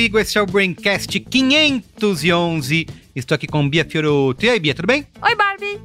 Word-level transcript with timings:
Carlos 0.00 0.02
Merigo, 0.02 0.18
esse 0.18 0.38
é 0.38 0.40
o 0.40 0.46
Braincast 0.46 1.20
511. 1.20 2.86
Estou 3.14 3.34
aqui 3.34 3.46
com 3.46 3.68
Bia 3.68 3.84
Fioroto. 3.84 4.46
E 4.46 4.48
aí, 4.48 4.58
Bia, 4.58 4.74
tudo 4.74 4.86
bem? 4.86 5.06
Oi, 5.20 5.34
Barbie! 5.36 5.78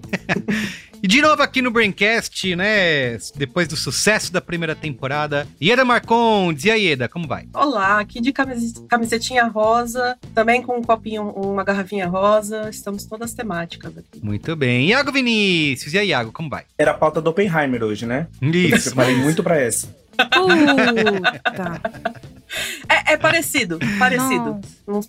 e 1.04 1.08
de 1.08 1.22
novo 1.22 1.42
aqui 1.42 1.62
no 1.62 1.70
Braincast, 1.70 2.56
né? 2.56 3.18
Depois 3.36 3.68
do 3.68 3.76
sucesso 3.76 4.32
da 4.32 4.40
primeira 4.40 4.74
temporada. 4.74 5.46
Ieda 5.62 5.84
Marcondes, 5.84 6.64
e 6.64 6.72
aí, 6.72 6.86
Ieda, 6.86 7.10
como 7.10 7.28
vai? 7.28 7.46
Olá, 7.54 8.00
aqui 8.00 8.22
de 8.22 8.32
camisetinha 8.32 9.48
rosa, 9.48 10.18
também 10.34 10.62
com 10.62 10.78
um 10.78 10.82
copinho, 10.82 11.32
uma 11.32 11.66
garrafinha 11.66 12.08
rosa. 12.08 12.70
Estamos 12.70 13.04
todas 13.04 13.34
temáticas 13.34 13.98
aqui. 13.98 14.24
Muito 14.24 14.56
bem. 14.56 14.88
Iago 14.88 15.12
Vinícius, 15.12 15.94
e 15.94 15.98
aí, 15.98 16.08
Iago, 16.10 16.32
como 16.32 16.50
vai? 16.50 16.64
Era 16.78 16.92
a 16.92 16.94
pauta 16.94 17.22
do 17.22 17.32
Oppenheimer 17.32 17.84
hoje, 17.84 18.06
né? 18.06 18.28
Isso. 18.42 18.76
Eu 18.76 18.94
preparei 18.94 19.16
muito 19.16 19.44
pra 19.44 19.58
essa. 19.58 19.94
Puta. 20.16 21.82
É, 22.90 23.14
é 23.14 23.18
parecido, 23.18 23.80
parecido. 24.00 24.60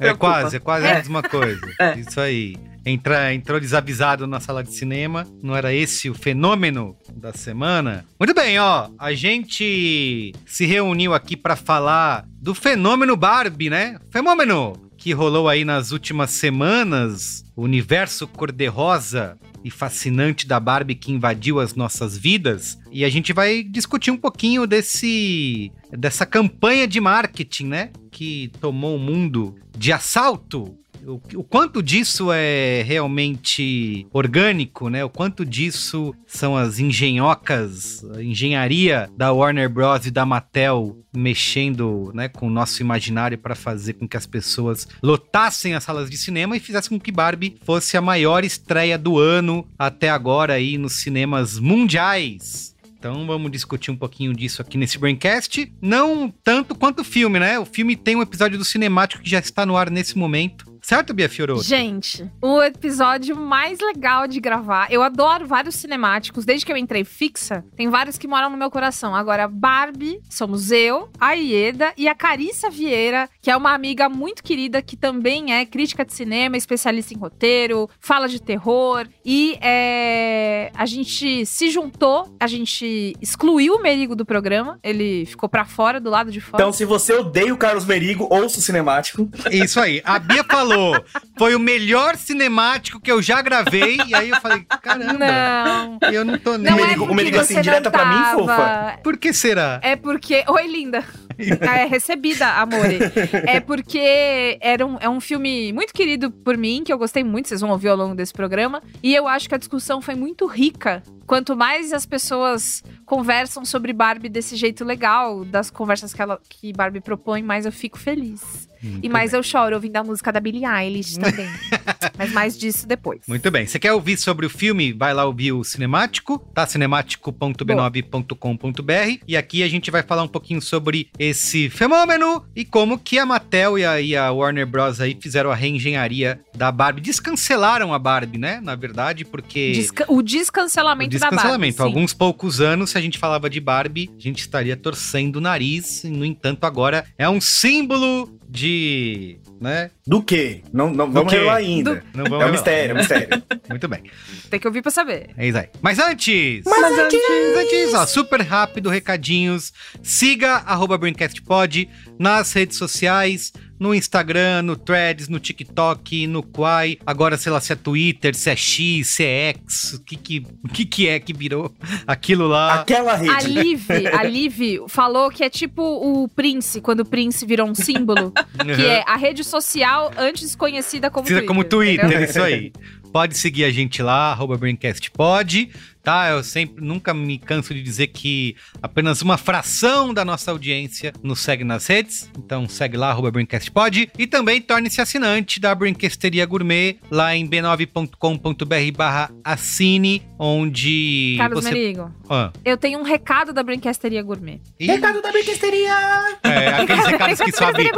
É 0.01 0.15
quase, 0.15 0.57
é 0.57 0.59
quase 0.59 0.87
é. 0.87 0.93
a 0.93 0.95
mesma 0.97 1.23
coisa. 1.23 1.61
É. 1.79 1.99
Isso 1.99 2.19
aí. 2.21 2.57
Entra, 2.85 3.35
entrou 3.35 3.61
desavisado 3.61 4.27
na 4.27 4.41
sala 4.41 4.63
de 4.63 4.73
cinema. 4.73 5.27
Não 5.43 5.55
era 5.57 5.75
esse 5.75 6.09
o 6.09 6.15
fenômeno 6.15 6.97
da 7.15 7.33
semana? 7.33 8.05
Muito 8.19 8.33
bem, 8.33 8.59
ó. 8.59 8.89
A 8.99 9.13
gente 9.13 10.33
se 10.47 10.65
reuniu 10.65 11.13
aqui 11.13 11.37
para 11.37 11.57
falar 11.57 12.25
do 12.41 12.55
fenômeno 12.55 13.17
Barbie, 13.17 13.69
né? 13.69 13.99
Fenômeno 14.11 14.87
que 14.97 15.13
rolou 15.13 15.49
aí 15.49 15.65
nas 15.65 15.93
últimas 15.93 16.31
semanas, 16.31 17.45
o 17.55 17.63
universo 17.63 18.27
cor-de-rosa 18.27 19.37
e 19.67 19.71
fascinante 19.71 20.47
da 20.47 20.61
Barbie 20.61 20.95
que 20.95 21.11
invadiu 21.11 21.59
as 21.59 21.75
nossas 21.75 22.17
vidas. 22.17 22.79
E 22.93 23.05
a 23.05 23.09
gente 23.09 23.33
vai 23.33 23.65
discutir 23.65 24.13
um 24.13 24.17
pouquinho 24.17 24.65
desse 24.65 25.73
dessa 25.91 26.25
campanha 26.25 26.87
de 26.87 27.01
marketing, 27.01 27.67
né, 27.67 27.91
que 28.13 28.53
tomou 28.61 28.95
o 28.95 28.99
mundo 28.99 29.57
de 29.77 29.93
assalto 29.93 30.79
o, 31.07 31.21
o, 31.37 31.45
quanto 31.45 31.83
disso 31.83 32.33
é 32.33 32.83
realmente 32.83 34.07
orgânico, 34.13 34.89
né? 34.89 35.05
O 35.05 35.09
quanto 35.09 35.45
disso 35.45 36.15
são 36.27 36.57
as 36.57 36.79
engenhocas, 36.79 38.05
a 38.15 38.23
engenharia 38.23 39.09
da 39.17 39.33
Warner 39.33 39.71
Bros. 39.71 40.07
e 40.07 40.11
da 40.11 40.27
Mattel 40.27 40.99
mexendo 41.15 42.11
né, 42.13 42.29
com 42.29 42.47
o 42.47 42.51
nosso 42.51 42.83
imaginário 42.83 43.39
para 43.39 43.55
fazer 43.55 43.95
com 43.95 44.07
que 44.07 44.19
as 44.19 44.27
pessoas 44.27 44.87
lotassem 45.03 45.75
as 45.75 45.83
salas 45.83 46.11
de 46.11 46.19
cinema 46.19 46.57
e 46.57 46.61
fizessem 46.61 46.91
com 46.91 47.03
que 47.03 47.11
Barbie 47.11 47.57
fosse 47.65 47.97
a 47.97 48.03
maior 48.03 48.45
estreia 48.45 48.99
do 48.99 49.19
ano 49.19 49.67
até 49.79 50.11
agora 50.11 50.55
aí 50.55 50.77
nos 50.77 50.95
cinemas 50.95 51.59
mundiais. 51.59 52.77
Então 52.99 53.27
vamos 53.27 53.53
discutir 53.53 53.91
um 53.91 53.97
pouquinho 53.97 54.35
disso 54.35 54.61
aqui 54.61 54.77
nesse 54.77 54.99
Braincast. 54.99 55.73
Não 55.81 56.29
tanto 56.43 56.75
quanto 56.75 57.01
o 57.01 57.05
filme, 57.05 57.39
né? 57.39 57.59
O 57.59 57.65
filme 57.65 57.95
tem 57.95 58.17
um 58.17 58.23
episódio 58.23 58.59
do 58.59 58.65
cinemático 58.65 59.23
que 59.23 59.31
já 59.31 59.39
está 59.39 59.65
no 59.65 59.77
ar 59.77 59.91
nesse 59.91 60.19
momento. 60.19 60.66
Certo, 60.87 61.13
Bia 61.13 61.29
Fioroto? 61.29 61.65
Gente, 61.65 62.31
o 62.41 62.63
episódio 62.63 63.35
mais 63.35 63.81
legal 63.81 64.29
de 64.29 64.39
gravar. 64.39 64.87
Eu 64.89 65.03
adoro 65.03 65.45
vários 65.45 65.75
cinemáticos. 65.75 66.45
Desde 66.45 66.65
que 66.65 66.71
eu 66.71 66.77
entrei 66.77 67.03
fixa, 67.03 67.65
tem 67.75 67.91
vários 67.91 68.17
que 68.17 68.29
moram 68.29 68.49
no 68.51 68.57
meu 68.57 68.71
coração. 68.71 69.13
Agora, 69.13 69.49
Barbie, 69.49 70.21
somos 70.31 70.71
eu, 70.71 71.09
a 71.21 71.33
Ieda 71.33 71.93
e 71.97 72.07
a 72.07 72.15
Carissa 72.15 72.71
Vieira, 72.71 73.29
que 73.43 73.51
é 73.51 73.57
uma 73.57 73.73
amiga 73.73 74.09
muito 74.09 74.45
querida 74.45 74.81
que 74.81 74.97
também 74.97 75.53
é 75.53 75.67
crítica 75.67 76.05
de 76.05 76.15
cinema, 76.15 76.57
especialista 76.57 77.13
em 77.13 77.17
roteiro, 77.17 77.91
fala 77.99 78.29
de 78.29 78.41
terror. 78.41 79.09
E 79.25 79.59
é, 79.61 80.71
a 80.73 80.87
gente 80.87 81.45
se 81.47 81.69
juntou, 81.69 82.33
a 82.39 82.47
gente 82.47 83.17
excluiu 83.21 83.75
o 83.75 83.83
Merigo 83.83 84.15
do 84.15 84.25
programa. 84.25 84.79
Ele 84.85 85.27
ficou 85.27 85.49
pra 85.49 85.65
fora, 85.65 85.99
do 85.99 86.11
lado 86.11 86.31
de 86.31 86.41
fora. 86.41 86.63
Então, 86.63 86.73
se 86.73 86.85
você 86.85 87.13
odeia 87.13 87.53
o 87.53 87.57
Carlos 87.57 87.85
Merigo, 87.85 88.29
ouça 88.31 88.61
o 88.61 88.63
cinemático. 88.63 89.29
Isso 89.51 89.81
aí. 89.81 90.01
A 90.05 90.21
Bia 90.21 90.45
falou 90.45 90.76
falou, 90.77 91.05
foi 91.37 91.55
o 91.55 91.59
melhor 91.59 92.17
cinemático 92.17 93.01
que 93.01 93.11
eu 93.11 93.23
já 93.23 93.41
gravei. 93.41 93.99
E 94.07 94.15
aí 94.15 94.31
eu 94.31 94.41
falei, 94.41 94.65
caramba. 94.83 95.15
Não. 95.15 95.99
Eu 96.13 96.25
não 96.25 96.39
tô 96.39 96.57
nem. 96.57 96.71
Não 96.71 96.79
o 96.79 96.81
Merigo, 96.81 97.05
é 97.05 97.11
o 97.11 97.15
Merigo 97.15 97.39
assim, 97.41 97.61
direta 97.61 97.91
pra 97.91 98.05
mim, 98.07 98.39
fofa. 98.39 98.99
Por 99.03 99.17
que 99.17 99.33
será? 99.33 99.81
É 99.83 99.97
porque. 99.97 100.45
Oi, 100.47 100.67
linda. 100.67 101.05
É 101.39 101.85
recebida, 101.85 102.49
amore. 102.49 102.99
É 103.47 103.61
porque 103.61 104.59
era 104.59 104.87
um, 104.87 104.97
é 104.99 105.09
um 105.09 105.21
filme 105.21 105.71
muito 105.71 105.93
querido 105.93 106.31
por 106.31 106.57
mim, 106.57 106.83
que 106.83 106.91
eu 106.91 106.97
gostei 106.97 107.23
muito, 107.23 107.49
vocês 107.49 107.61
vão 107.61 107.71
ouvir 107.71 107.89
ao 107.89 107.97
longo 107.97 108.15
desse 108.15 108.33
programa. 108.33 108.83
E 109.03 109.15
eu 109.15 109.29
acho 109.29 109.47
que 109.47 109.55
a 109.55 109.59
discussão 109.59 110.01
foi 110.01 110.15
muito 110.15 110.47
rica. 110.47 111.03
Quanto 111.27 111.55
mais 111.55 111.93
as 111.93 112.07
pessoas 112.07 112.83
conversam 113.05 113.67
sobre 113.67 113.93
Barbie 113.93 114.31
desse 114.31 114.57
jeito 114.57 114.83
legal, 114.83 115.45
das 115.45 115.71
conversas 115.71 116.15
que, 116.15 116.23
ela, 116.23 116.41
que 116.49 116.73
Barbie 116.73 117.01
propõe, 117.01 117.43
mais 117.43 117.67
eu 117.67 117.73
fico 117.73 117.99
feliz. 117.99 118.67
Muito 118.87 119.05
e 119.05 119.09
mais 119.09 119.33
bem. 119.33 119.39
eu 119.39 119.43
choro 119.43 119.75
ouvindo 119.75 119.97
a 119.97 120.05
música 120.05 120.33
da 120.33 120.41
Billie 120.41 120.65
Eilish 120.65 121.19
também. 121.19 121.49
Mas 122.17 122.33
mais 122.33 122.59
disso 122.59 122.87
depois. 122.87 123.21
Muito 123.27 123.51
bem. 123.51 123.67
Você 123.67 123.79
quer 123.79 123.93
ouvir 123.93 124.17
sobre 124.17 124.47
o 124.47 124.51
filme? 124.51 124.93
Vai 124.93 125.13
lá 125.13 125.25
ouvir 125.25 125.53
o 125.53 125.65
Cinemático, 125.65 126.39
tá? 126.55 126.67
cinemático.b9.com.br. 126.67 129.23
E 129.27 129.37
aqui 129.37 129.63
a 129.63 129.69
gente 129.69 129.91
vai 129.91 130.03
falar 130.03 130.23
um 130.23 130.29
pouquinho 130.29 130.63
sobre 130.63 131.11
esse 131.19 131.69
fenômeno 131.69 132.45
e 132.55 132.65
como 132.65 132.99
que 132.99 133.19
a 133.19 133.27
Mattel 133.27 133.79
e 133.79 133.85
a, 133.85 134.01
e 134.01 134.17
a 134.17 134.31
Warner 134.31 134.67
Bros. 134.67 135.01
aí 135.01 135.17
fizeram 135.21 135.51
a 135.51 135.55
reengenharia 135.55 136.41
da 136.55 136.73
Barbie. 136.73 137.01
Descancelaram 137.01 137.93
a 137.93 137.99
Barbie, 137.99 138.39
né? 138.39 138.61
Na 138.63 138.75
verdade, 138.75 139.25
porque... 139.25 139.73
Desca 139.73 140.05
o 140.09 140.23
descancelamento, 140.23 141.09
o 141.09 141.19
descancelamento. 141.19 141.77
da 141.77 141.85
Barbie. 141.85 141.97
Alguns 141.97 142.15
poucos 142.15 142.61
anos, 142.61 142.91
se 142.91 142.99
a 142.99 143.01
gente 143.01 143.19
falava 143.19 143.51
de 143.51 143.61
Barbie, 143.61 144.11
a 144.17 144.21
gente 144.21 144.41
estaria 144.41 144.77
torcendo 144.77 145.37
o 145.37 145.41
nariz. 145.41 146.05
No 146.05 146.25
entanto, 146.25 146.65
agora 146.65 147.05
é 147.19 147.29
um 147.29 147.41
símbolo 147.41 148.37
de. 148.57 149.39
né? 149.61 149.91
Do 150.07 150.23
quê? 150.23 150.63
Não, 150.73 150.91
não 150.91 151.13
vamos 151.13 151.31
revelar 151.31 151.57
ainda. 151.57 151.97
Do... 151.97 152.19
Não 152.19 152.25
vamos 152.25 152.45
é 152.45 152.49
um 152.49 152.53
mistério, 152.53 152.91
é 152.91 152.95
um 152.95 152.97
mistério. 152.97 153.43
Muito 153.69 153.89
bem. 153.89 154.03
Tem 154.51 154.59
que 154.59 154.67
ouvir 154.67 154.81
pra 154.81 154.91
saber. 154.91 155.31
É 155.37 155.47
isso 155.47 155.59
aí. 155.59 155.69
Mas 155.83 155.99
antes! 155.99 156.63
Mas, 156.65 156.81
Mas 156.81 156.99
antes, 156.99 157.21
antes, 157.57 157.95
ó, 157.95 158.07
super 158.07 158.41
rápido, 158.41 158.89
recadinhos. 158.89 159.73
Siga 160.03 160.55
arroba 160.67 160.97
BrainCastPod 160.97 161.89
nas 162.19 162.53
redes 162.53 162.79
sociais 162.79 163.53
no 163.79 163.95
Instagram, 163.95 164.63
no 164.63 164.77
Threads, 164.77 165.29
no 165.29 165.39
TikTok, 165.39 166.27
no 166.27 166.43
Quai. 166.43 166.99
Agora, 167.07 167.37
sei 167.37 167.53
lá, 167.53 167.61
se 167.61 167.73
é 167.73 167.77
Twitter, 167.77 168.35
se 168.35 168.51
é 168.51 168.57
X, 168.57 169.09
se 169.09 169.25
é 169.25 169.49
X, 169.51 169.95
o 169.95 170.03
que 170.03 170.17
que, 170.17 170.47
o 170.65 170.69
que, 170.69 170.85
que 170.85 171.09
é 171.09 171.21
que 171.21 171.33
virou 171.33 171.75
aquilo 172.07 172.47
lá? 172.47 172.81
Aquela 172.81 173.17
rede. 173.17 173.31
A 173.31 173.41
Liv, 173.41 173.89
a 174.13 174.23
Liv 174.23 174.89
falou 174.89 175.31
que 175.31 175.45
é 175.45 175.51
tipo 175.51 175.83
o 175.83 176.29
Prince, 176.29 176.81
quando 176.81 177.01
o 177.01 177.05
Prince 177.05 177.45
virou 177.45 177.69
um 177.69 177.75
símbolo, 177.75 178.27
uhum. 178.27 178.75
que 178.75 178.85
é 178.85 179.05
a 179.07 179.17
rede 179.17 179.45
social 179.45 180.11
antes 180.17 180.55
conhecida 180.55 181.11
como 181.11 181.27
Twitter. 181.27 181.47
como 181.47 181.65
Twitter, 181.65 182.23
isso 182.23 182.43
aí. 182.43 182.73
Pode 183.13 183.39
seguir 183.39 183.65
a 183.65 183.71
gente 183.71 184.03
lá, 184.03 184.33
arroba 184.33 184.59
BrainCastPod 184.59 185.71
tá? 186.07 186.29
Eu 186.31 186.45
sempre 186.45 186.85
nunca 186.85 187.13
me 187.13 187.37
canso 187.37 187.75
de 187.75 187.83
dizer 187.83 188.07
que 188.07 188.55
apenas 188.81 189.23
uma 189.23 189.37
fração 189.37 190.15
da 190.15 190.25
nossa 190.25 190.53
audiência 190.53 191.13
nos 191.21 191.41
segue 191.41 191.65
nas 191.65 191.85
redes. 191.89 192.31
Então 192.39 192.69
segue 192.69 192.97
lá, 192.97 193.11
arroba 193.11 193.33
Brincastpod. 193.33 194.09
E 194.17 194.25
também 194.25 194.61
torne-se 194.61 195.01
assinante 195.01 195.59
da 195.59 195.75
Brinquesteria 195.75 196.47
Gourmet 196.47 196.99
lá 197.11 197.35
em 197.35 197.45
b9.com.br 197.49 198.97
barra 198.97 199.33
assine, 199.43 200.23
onde 200.39 201.35
Carlos 201.39 201.65
você... 201.65 201.75
Merigo, 201.75 202.15
ah. 202.31 202.53
eu 202.65 202.77
tenho 202.77 203.01
um 203.01 203.03
recado 203.03 203.53
da 203.53 203.65
Brinquesteria 203.65 204.23
Gourmet. 204.23 204.61
Recado 204.79 205.21
da 205.21 205.33
Brinquesteria! 205.33 206.39
É, 206.45 206.69
aqueles 206.69 207.07
recados 207.11 207.41
que 207.41 207.51
sobe... 207.53 207.91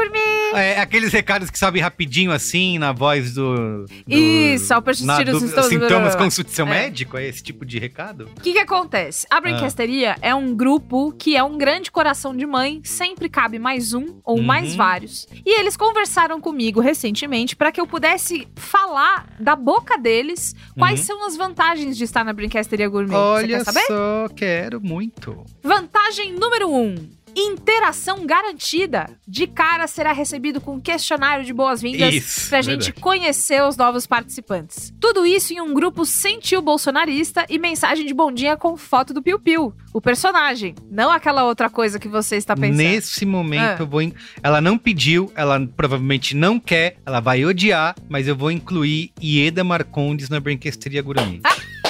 É, 0.55 0.81
aqueles 0.81 1.13
recados 1.13 1.51
que 1.51 1.59
sobe 1.59 1.79
rapidinho 1.79 2.33
assim, 2.33 2.79
na 2.79 2.91
voz 2.91 3.35
do... 3.35 3.85
do... 3.85 3.87
Isso, 4.09 4.73
ao 4.73 4.81
persistir 4.81 5.29
os 5.29 5.67
sintomas 5.67 6.17
com 6.17 6.27
o 6.27 6.31
seu 6.31 6.67
é. 6.67 6.71
médico, 6.71 7.19
é 7.19 7.29
esse 7.29 7.43
tipo 7.43 7.67
de 7.67 7.79
recado 7.79 7.98
recado? 7.99 8.31
O 8.37 8.41
que, 8.41 8.53
que 8.53 8.59
acontece? 8.59 9.27
A 9.29 9.41
Brinquesteria 9.41 10.17
é 10.23 10.33
um 10.35 10.55
grupo 10.55 11.13
que 11.13 11.37
é 11.37 11.43
um 11.43 11.59
grande 11.59 11.91
coração 11.91 12.35
de 12.37 12.47
mãe, 12.47 12.81
sempre 12.85 13.29
cabe 13.29 13.59
mais 13.59 13.93
um 13.93 14.21
ou 14.25 14.39
Uhum. 14.39 14.43
mais 14.45 14.75
vários. 14.77 15.27
E 15.45 15.59
eles 15.61 15.77
conversaram 15.77 16.41
comigo 16.41 16.81
recentemente 16.81 17.57
para 17.57 17.73
que 17.73 17.81
eu 17.81 17.87
pudesse 17.87 18.47
falar 18.55 19.27
da 19.41 19.57
boca 19.57 19.99
deles 19.99 20.55
quais 20.79 21.01
Uhum. 21.01 21.07
são 21.07 21.27
as 21.27 21.37
vantagens 21.37 21.97
de 21.97 22.05
estar 22.05 22.25
na 22.25 22.33
Brinquesteria 22.33 22.89
Gourmet. 22.89 23.15
Olha 23.17 23.59
Você 23.59 23.65
quer 23.65 23.65
saber? 23.65 23.87
só, 23.87 24.29
quero 24.35 24.81
muito. 24.81 25.45
Vantagem 25.63 26.33
número 26.35 26.69
1. 26.71 26.79
Um, 26.79 26.95
interação 27.37 28.27
garantida. 28.27 29.11
De 29.27 29.47
cara 29.47 29.87
será 29.87 30.13
recebido 30.13 30.61
com 30.61 30.75
um 30.75 30.81
questionário 30.81 31.45
de 31.45 31.53
boas-vindas 31.53 32.15
Isso, 32.15 32.49
pra 32.49 32.63
gente 32.63 32.85
verdade. 32.87 33.01
conhecer 33.01 33.63
os 33.63 33.77
novos 33.77 34.07
participantes. 34.07 34.93
Tudo 35.01 35.25
isso 35.27 35.53
em 35.53 35.61
um 35.61 35.73
grupo 35.75 36.05
sem 36.05 36.39
tio 36.41 36.61
bolsonarista 36.63 37.45
e 37.49 37.59
mensagem 37.59 38.07
de 38.07 38.15
bom 38.15 38.33
dia 38.33 38.57
com 38.57 38.77
foto 38.77 39.13
do 39.15 39.23
Piu 39.23 39.39
Piu, 39.39 39.73
o 39.93 40.01
personagem, 40.01 40.75
não 40.91 41.11
aquela 41.11 41.45
outra 41.45 41.69
coisa 41.71 41.99
que 41.99 42.09
você 42.09 42.37
está 42.37 42.55
pensando. 42.57 42.77
Nesse 42.77 43.25
momento 43.27 43.61
Ah. 43.63 43.77
eu 43.81 43.87
vou. 43.87 44.03
in- 44.03 44.13
Ela 44.43 44.61
não 44.61 44.77
pediu, 44.79 45.31
ela 45.35 45.59
provavelmente 45.77 46.35
não 46.35 46.59
quer, 46.59 46.97
ela 47.05 47.21
vai 47.21 47.45
odiar, 47.45 47.95
mas 48.09 48.27
eu 48.29 48.37
vou 48.37 48.51
incluir 48.51 49.13
Ieda 49.23 49.63
Marcondes 49.65 50.29
na 50.29 50.41
Brinquesteria 50.41 51.03
Gourmet. 51.03 51.41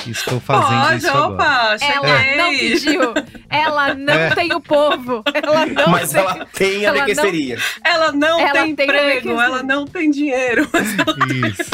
Estou 0.06 0.40
fazendo 0.40 0.80
Pode, 0.82 0.96
isso 0.98 1.08
agora. 1.08 1.32
opa, 1.34 1.76
Ela 1.80 2.18
cheguei. 2.18 2.36
não 2.36 2.50
pediu, 2.50 3.14
ela 3.50 3.94
não 3.94 4.14
É. 4.14 4.30
tem 4.34 4.52
o 4.54 4.60
povo, 4.60 5.22
ela 5.34 5.66
não 5.66 5.88
Mas 5.88 6.10
tem... 6.10 6.20
ela 6.20 6.46
tem 6.54 6.76
a 6.86 6.88
ela 6.88 6.98
não- 6.98 7.06
bequesteria. 7.06 7.58
Ela 7.84 8.12
não 8.12 8.40
Ela 8.40 8.52
tem 8.62 8.74
tem 8.74 8.86
emprego, 8.86 9.30
ela 9.40 9.62
não 9.62 9.86
tem 9.86 10.10
dinheiro. 10.10 10.68
Isso. 11.48 11.70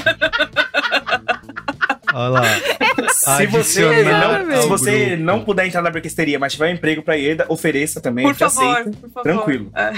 Olha 2.12 2.28
lá. 2.28 2.42
Se 3.12 3.46
você, 3.46 4.04
não, 4.04 4.62
se 4.62 4.68
você 4.68 5.16
não 5.16 5.40
puder 5.44 5.66
entrar 5.66 5.82
na 5.82 5.90
bequesteria, 5.90 6.38
mas 6.38 6.52
tiver 6.52 6.68
um 6.70 6.74
emprego 6.74 7.02
pra 7.02 7.14
Ieda, 7.16 7.44
ofereça 7.48 8.00
também, 8.00 8.24
Por 8.26 8.34
favor, 8.34 8.76
aceita. 8.76 8.90
por 8.98 9.10
favor. 9.10 9.22
Tranquilo. 9.22 9.72
É. 9.74 9.92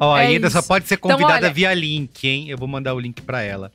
Ó, 0.00 0.14
a 0.14 0.22
É 0.24 0.32
Ieda 0.32 0.50
só 0.50 0.62
pode 0.62 0.86
ser 0.86 0.94
Então, 0.94 1.10
convidada 1.12 1.46
olha- 1.46 1.52
via 1.52 1.74
link, 1.74 2.28
hein? 2.28 2.48
Eu 2.48 2.56
vou 2.58 2.68
mandar 2.68 2.94
o 2.94 3.00
link 3.00 3.22
pra 3.22 3.42
ela. 3.42 3.72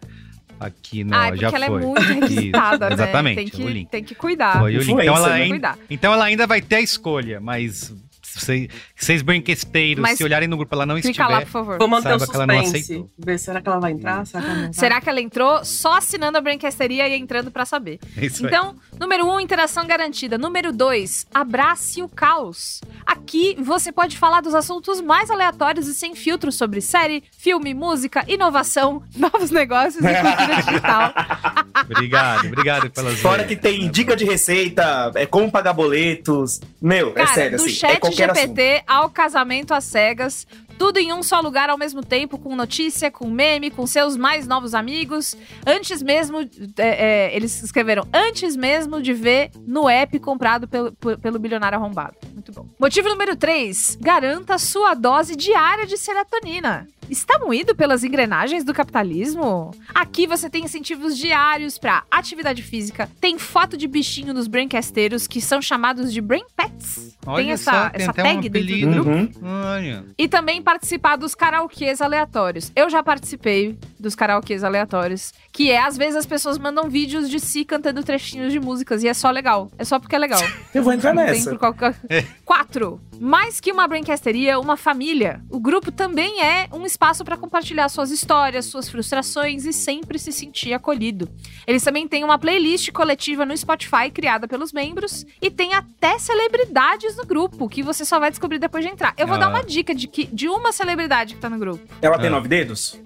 Aqui, 0.66 1.04
não, 1.04 1.18
Ai, 1.18 1.32
porque 1.32 1.42
já 1.42 1.56
ela 1.58 1.66
foi. 1.68 1.82
é 1.82 1.86
muito 1.86 2.02
requisitada, 2.02 2.88
né? 2.90 2.94
Exatamente, 2.94 3.36
Tem 3.36 3.48
o 3.48 3.52
que, 3.52 3.64
link. 3.74 3.90
tem 3.90 4.04
que 4.04 4.16
cuidar. 4.16 4.60
Foi 4.60 4.76
o 4.76 4.80
link. 4.80 4.90
Então 4.92 5.16
ela, 5.18 5.28
né? 5.30 5.34
Tem 5.34 5.36
que 5.38 5.44
ain- 5.44 5.50
cuidar. 5.50 5.78
então 5.90 6.14
ela 6.14 6.26
ainda 6.26 6.48
vai 6.48 6.62
ter 6.62 6.76
a 6.78 6.82
escolha, 6.82 7.40
mas 7.40 7.94
vocês, 8.40 8.68
vocês 8.96 9.22
brinquesteiros, 9.22 10.02
Mas 10.02 10.18
se 10.18 10.24
olharem 10.24 10.48
no 10.48 10.58
grupo 10.58 10.74
ela 10.74 10.86
não 10.86 11.00
Clica 11.00 11.28
lá, 11.28 11.40
estiver, 11.40 11.46
por 11.46 11.52
favor. 11.52 11.78
Vou 11.78 11.88
manter 11.88 12.16
o 12.16 12.20
Saiba 12.20 12.28
que 12.28 12.36
ela 12.36 12.48
não 12.48 12.64
suspense. 12.64 13.06
Ver, 13.18 13.38
será 13.38 13.62
que 13.62 13.68
ela 13.68 13.80
vai 13.80 13.92
entrar? 13.92 14.26
Será 14.26 14.44
que 14.44 14.50
ela 14.50 14.60
vai? 14.60 14.74
Será 14.74 15.02
que 15.02 15.10
ela 15.10 15.22
entrou 15.22 15.66
só 15.66 15.98
assinando 15.98 16.38
a 16.38 16.42
Brinquesteria 16.42 17.08
e 17.08 17.16
entrando 17.20 17.52
pra 17.52 17.66
saber? 17.66 18.00
é 18.18 18.26
isso. 18.26 18.46
Então, 18.46 18.76
número 19.00 19.26
um, 19.26 19.40
interação 19.40 19.86
garantida. 19.86 20.38
Número 20.38 20.72
dois, 20.72 21.26
abrace 21.34 22.02
o 22.02 22.10
caos. 22.10 22.82
Aqui 23.06 23.56
você 23.60 23.92
pode 23.92 24.18
falar 24.18 24.42
dos 24.42 24.56
assuntos 24.56 25.02
mais 25.02 25.30
aleatórios 25.30 25.88
e 25.88 25.94
sem 25.94 26.16
filtros 26.16 26.56
sobre 26.56 26.82
série, 26.82 27.24
filme, 27.38 27.74
música, 27.74 28.24
inovação, 28.28 29.04
novos 29.16 29.52
negócios 29.52 30.04
e 30.04 30.14
cultura 30.14 30.62
digital. 30.62 31.14
Obrigado, 31.90 32.48
obrigado 32.48 32.90
pelas 32.92 33.20
Fora 33.20 33.44
que 33.44 33.56
tem 33.56 33.90
dica 33.90 34.16
de 34.16 34.24
receita, 34.26 35.12
é 35.16 35.26
como 35.26 35.52
pagar 35.52 35.74
boletos. 35.74 36.62
Meu, 36.82 37.10
é 37.10 37.14
Cara, 37.14 37.34
sério, 37.34 37.58
do 37.58 37.64
assim, 37.64 37.86
é 37.86 37.96
qualquer 37.98 38.23
assunto. 38.32 38.48
GPT 38.48 38.84
ao 38.88 39.10
casamento 39.10 39.74
às 39.74 39.84
cegas, 39.84 40.48
tudo 40.78 40.98
em 40.98 41.14
um 41.14 41.24
só 41.24 41.40
lugar 41.40 41.70
ao 41.70 41.78
mesmo 41.78 42.04
tempo, 42.04 42.38
com 42.38 42.56
notícia, 42.56 43.10
com 43.12 43.30
meme, 43.30 43.70
com 43.70 43.86
seus 43.86 44.18
mais 44.18 44.48
novos 44.48 44.74
amigos. 44.74 45.36
Antes 45.66 46.02
mesmo, 46.02 46.40
é, 46.78 47.30
é, 47.30 47.36
eles 47.36 47.62
escreveram, 47.64 48.08
antes 48.14 48.56
mesmo 48.56 49.02
de 49.02 49.14
ver 49.14 49.52
no 49.66 49.88
app 49.88 50.20
comprado 50.20 50.68
pelo, 50.68 50.92
pelo 50.92 51.40
bilionário 51.40 51.78
arrombado. 51.78 52.18
Muito 52.34 52.52
bom. 52.52 52.68
Motivo 52.80 53.10
número 53.10 53.36
3. 53.36 53.98
Garanta 54.02 54.58
sua 54.58 54.94
dose 54.94 55.36
diária 55.36 55.86
de 55.86 55.98
serotonina. 55.98 56.88
Está 57.14 57.38
moído 57.38 57.76
pelas 57.76 58.04
engrenagens 58.04 58.64
do 58.64 58.74
capitalismo? 58.74 59.70
Aqui 59.94 60.26
você 60.26 60.50
tem 60.50 60.64
incentivos 60.64 61.16
diários 61.16 61.78
para 61.78 62.04
atividade 62.10 62.64
física, 62.64 63.08
tem 63.22 63.38
foto 63.38 63.78
de 63.78 63.88
bichinho 63.88 64.34
nos 64.34 64.48
braincasteiros, 64.48 65.28
que 65.28 65.40
são 65.40 65.62
chamados 65.62 66.12
de 66.12 66.20
brain 66.20 66.44
pets. 66.58 67.16
Olha 67.24 67.44
tem 67.44 67.52
essa, 67.52 67.72
só, 67.72 67.90
tem 67.92 68.02
essa 68.02 68.12
até 68.12 68.22
um 68.24 68.26
tag 68.26 68.50
dentro 68.50 68.52
do 68.52 68.58
apelido. 68.58 69.04
grupo. 69.04 69.46
Uhum. 69.46 69.64
Olha. 69.64 70.06
E 70.18 70.28
também 70.28 70.60
participar 70.60 71.16
dos 71.16 71.36
karaokês 71.36 72.02
aleatórios. 72.02 72.72
Eu 72.76 72.90
já 72.90 73.04
participei 73.04 73.78
dos 74.00 74.16
karaokês 74.16 74.64
aleatórios, 74.64 75.34
que 75.52 75.70
é, 75.70 75.82
às 75.84 75.96
vezes, 75.96 76.16
as 76.16 76.26
pessoas 76.26 76.58
mandam 76.58 76.90
vídeos 76.90 77.30
de 77.30 77.40
si 77.40 77.64
cantando 77.64 78.04
trechinhos 78.04 78.52
de 78.52 78.60
músicas, 78.60 79.04
e 79.04 79.08
é 79.08 79.14
só 79.14 79.30
legal. 79.30 79.70
É 79.78 79.86
só 79.86 80.00
porque 80.00 80.16
é 80.16 80.20
legal. 80.20 80.42
Eu 80.74 80.82
vou 80.82 80.92
entrar 80.92 81.14
Não 81.14 81.24
nessa. 81.24 81.52
por 81.52 81.60
qualquer... 81.60 81.96
Quatro. 82.44 83.00
Mais 83.20 83.62
que 83.62 83.72
uma 83.72 83.88
brinquesteria, 83.88 84.60
uma 84.60 84.76
família. 84.76 85.42
O 85.50 85.60
grupo 85.60 85.92
também 85.92 86.42
é 86.42 86.68
um 86.74 86.86
espaço 86.86 87.03
para 87.26 87.36
compartilhar 87.36 87.90
suas 87.90 88.12
histórias, 88.12 88.66
suas 88.66 88.88
frustrações 88.88 89.66
e 89.66 89.74
sempre 89.74 90.18
se 90.18 90.32
sentir 90.32 90.74
acolhido. 90.74 91.28
Eles 91.68 91.84
também 91.84 92.08
têm 92.08 92.24
uma 92.24 92.38
playlist 92.40 92.90
coletiva 92.92 93.46
no 93.46 93.56
Spotify 93.58 94.10
criada 94.14 94.48
pelos 94.48 94.72
membros 94.72 95.26
e 95.42 95.52
tem 95.52 95.74
até 95.74 96.18
celebridades 96.18 97.18
no 97.18 97.26
grupo, 97.26 97.68
que 97.68 97.84
você 97.84 98.06
só 98.06 98.20
vai 98.22 98.30
descobrir 98.30 98.58
depois 98.58 98.86
de 98.86 98.90
entrar. 98.92 99.14
Eu 99.18 99.28
vou 99.28 99.36
Ah. 99.36 99.40
dar 99.40 99.50
uma 99.50 99.64
dica 99.64 99.94
de, 99.94 100.08
que, 100.08 100.26
de 100.28 100.48
uma 100.48 100.72
celebridade 100.72 101.36
que 101.36 101.42
tá 101.42 101.50
no 101.50 101.58
grupo. 101.60 101.84
Ela 102.02 102.18
tem 102.18 102.28
Ah. 102.28 102.32
nove 102.32 102.48
dedos? 102.48 102.98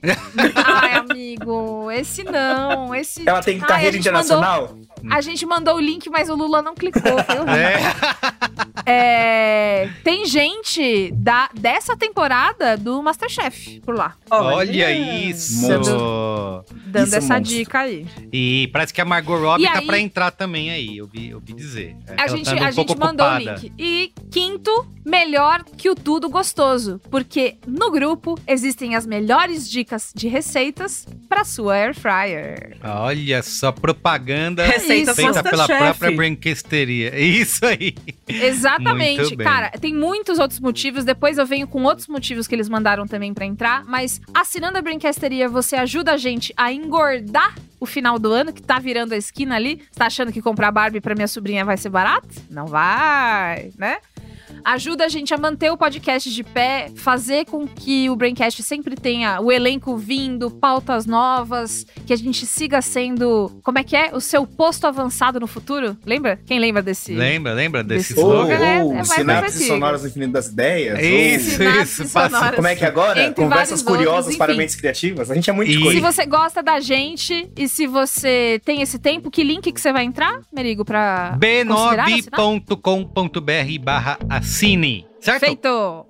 Ai, 0.55 0.93
amigo, 0.95 1.89
esse 1.91 2.23
não, 2.23 2.93
esse... 2.93 3.27
Ela 3.27 3.41
tem 3.41 3.59
Ai, 3.61 3.67
carreira 3.67 3.89
a 3.89 3.93
gente 3.93 4.01
internacional? 4.01 4.61
mandou- 4.67 4.87
a 5.09 5.21
gente 5.21 5.45
mandou 5.45 5.75
o 5.75 5.79
link, 5.79 6.07
mas 6.09 6.29
o 6.29 6.35
Lula 6.35 6.61
não 6.61 6.75
clicou, 6.75 7.01
foi 7.01 7.39
horrível. 7.39 7.47
É, 8.89 9.83
É, 9.83 9.89
tem 10.03 10.25
gente 10.25 11.11
da, 11.13 11.49
dessa 11.53 11.95
temporada 11.97 12.77
do 12.77 13.01
Masterchef 13.03 13.76
por 13.81 13.95
lá, 13.95 14.15
olha 14.29 14.91
isso. 14.91 15.67
dando 15.67 17.05
Isso 17.05 17.15
é 17.15 17.17
essa 17.17 17.33
monstro. 17.39 17.57
dica 17.57 17.79
aí. 17.79 18.05
E 18.31 18.69
parece 18.73 18.93
que 18.93 19.01
a 19.01 19.05
Margot 19.05 19.37
Robbie 19.37 19.63
E 19.65 19.67
tá 19.67 19.79
aí- 19.79 19.85
pra 19.85 19.99
entrar 19.99 20.31
também 20.31 20.69
aí, 20.71 20.97
eu 20.97 21.07
vi, 21.07 21.29
eu 21.29 21.39
vi 21.39 21.53
dizer. 21.53 21.95
É 22.07 22.21
A 22.23 22.27
gente, 22.27 22.45
tá 22.45 22.55
um 22.55 22.63
a 22.65 22.71
gente 22.71 22.97
mandou 22.97 23.25
o 23.27 23.37
link. 23.37 23.71
E 23.77 24.11
quinto, 24.31 24.85
melhor 25.05 25.63
que 25.63 25.89
o 25.89 25.95
tudo 25.95 26.29
gostoso. 26.29 26.99
Porque 27.09 27.57
no 27.65 27.91
grupo 27.91 28.37
existem 28.47 28.95
as 28.95 29.05
melhores 29.05 29.69
dicas 29.69 30.11
de 30.15 30.27
receitas 30.27 31.05
pra 31.29 31.43
sua 31.43 31.73
air 31.75 31.93
fryer. 31.95 32.77
Olha 32.83 33.41
só, 33.43 33.71
propaganda 33.71 34.65
Receita 34.65 35.13
feita 35.13 35.43
pela 35.43 35.57
Masterchef. 35.67 35.77
própria 35.99 36.11
brinquesteria. 36.15 37.09
É 37.13 37.19
Isso 37.37 37.65
aí. 37.65 37.93
Exatamente. 38.27 39.35
Cara, 39.37 39.69
tem 39.71 39.93
muitos 39.93 40.39
outros 40.39 40.59
motivos. 40.59 41.03
Depois 41.05 41.37
eu 41.37 41.45
venho 41.45 41.67
com 41.67 41.83
outros 41.83 42.07
motivos 42.07 42.47
que 42.47 42.55
eles 42.55 42.67
mandaram 42.69 43.05
também 43.07 43.33
pra 43.33 43.45
entrar. 43.45 43.66
Mas 43.85 44.21
assinando 44.33 44.77
a 44.77 44.81
Brinquesteria, 44.81 45.49
você 45.49 45.75
ajuda 45.75 46.13
a 46.13 46.17
gente 46.17 46.53
a 46.55 46.71
engordar 46.71 47.55
o 47.79 47.85
final 47.85 48.17
do 48.17 48.31
ano, 48.31 48.51
que 48.51 48.61
tá 48.61 48.79
virando 48.79 49.13
a 49.13 49.17
esquina 49.17 49.55
ali. 49.55 49.83
Você 49.91 49.99
tá 49.99 50.07
achando 50.07 50.31
que 50.31 50.41
comprar 50.41 50.71
Barbie 50.71 51.01
pra 51.01 51.15
minha 51.15 51.27
sobrinha 51.27 51.63
vai 51.63 51.77
ser 51.77 51.89
barato? 51.89 52.27
Não 52.49 52.65
vai, 52.65 53.71
né? 53.77 53.97
Ajuda 54.63 55.05
a 55.05 55.07
gente 55.07 55.33
a 55.33 55.37
manter 55.37 55.71
o 55.71 55.77
podcast 55.77 56.31
de 56.33 56.43
pé, 56.43 56.89
fazer 56.95 57.45
com 57.45 57.67
que 57.67 58.09
o 58.09 58.15
Braincast 58.15 58.61
sempre 58.63 58.95
tenha 58.95 59.39
o 59.41 59.51
elenco 59.51 59.97
vindo, 59.97 60.49
pautas 60.51 61.05
novas, 61.05 61.85
que 62.05 62.13
a 62.13 62.15
gente 62.15 62.45
siga 62.45 62.81
sendo, 62.81 63.59
como 63.63 63.79
é 63.79 63.83
que 63.83 63.95
é? 63.95 64.11
O 64.13 64.19
seu 64.21 64.45
posto 64.45 64.85
avançado 64.87 65.39
no 65.39 65.47
futuro? 65.47 65.97
Lembra? 66.05 66.39
Quem 66.45 66.59
lembra 66.59 66.81
desse? 66.81 67.13
Lembra, 67.13 67.53
lembra 67.53 67.83
desse 67.83 68.13
Desse 68.13 68.19
Ou, 68.19 68.31
slogan? 68.33 68.59
né? 68.59 68.83
ou 68.83 68.91
É, 68.93 69.03
vai 69.03 69.05
sinapses 69.05 69.67
sonoras 69.67 70.01
do 70.01 70.07
infinito 70.07 70.31
das 70.33 70.47
ideias? 70.47 70.99
Isso, 70.99 71.57
Sinapses 71.57 71.99
isso. 71.99 72.13
Passa. 72.13 72.51
Como 72.53 72.67
é 72.67 72.75
que 72.75 72.85
é 72.85 72.87
agora? 72.87 73.19
Entre 73.21 73.43
Conversas 73.43 73.81
vários 73.81 73.83
outros, 73.87 73.97
curiosas 73.97 74.35
para 74.37 74.53
mentes 74.53 74.75
criativas? 74.75 75.29
A 75.31 75.35
gente 75.35 75.49
é 75.49 75.53
muito 75.53 75.71
E- 75.71 75.91
Se 75.91 75.99
você 75.99 76.25
gosta 76.25 76.61
da 76.63 76.79
gente 76.79 77.49
e 77.57 77.67
se 77.67 77.87
você 77.87 78.61
tem 78.63 78.81
esse 78.81 78.99
tempo, 78.99 79.29
que 79.31 79.43
link 79.43 79.71
que 79.71 79.81
você 79.81 79.91
vai 79.91 80.03
entrar, 80.03 80.39
Merigo, 80.53 80.83
assinar? 80.87 81.37
b9.com.br 81.39 83.79
barra 83.83 84.17
assine. 84.37 85.05
Certo? 85.19 85.39
Feito! 85.39 86.05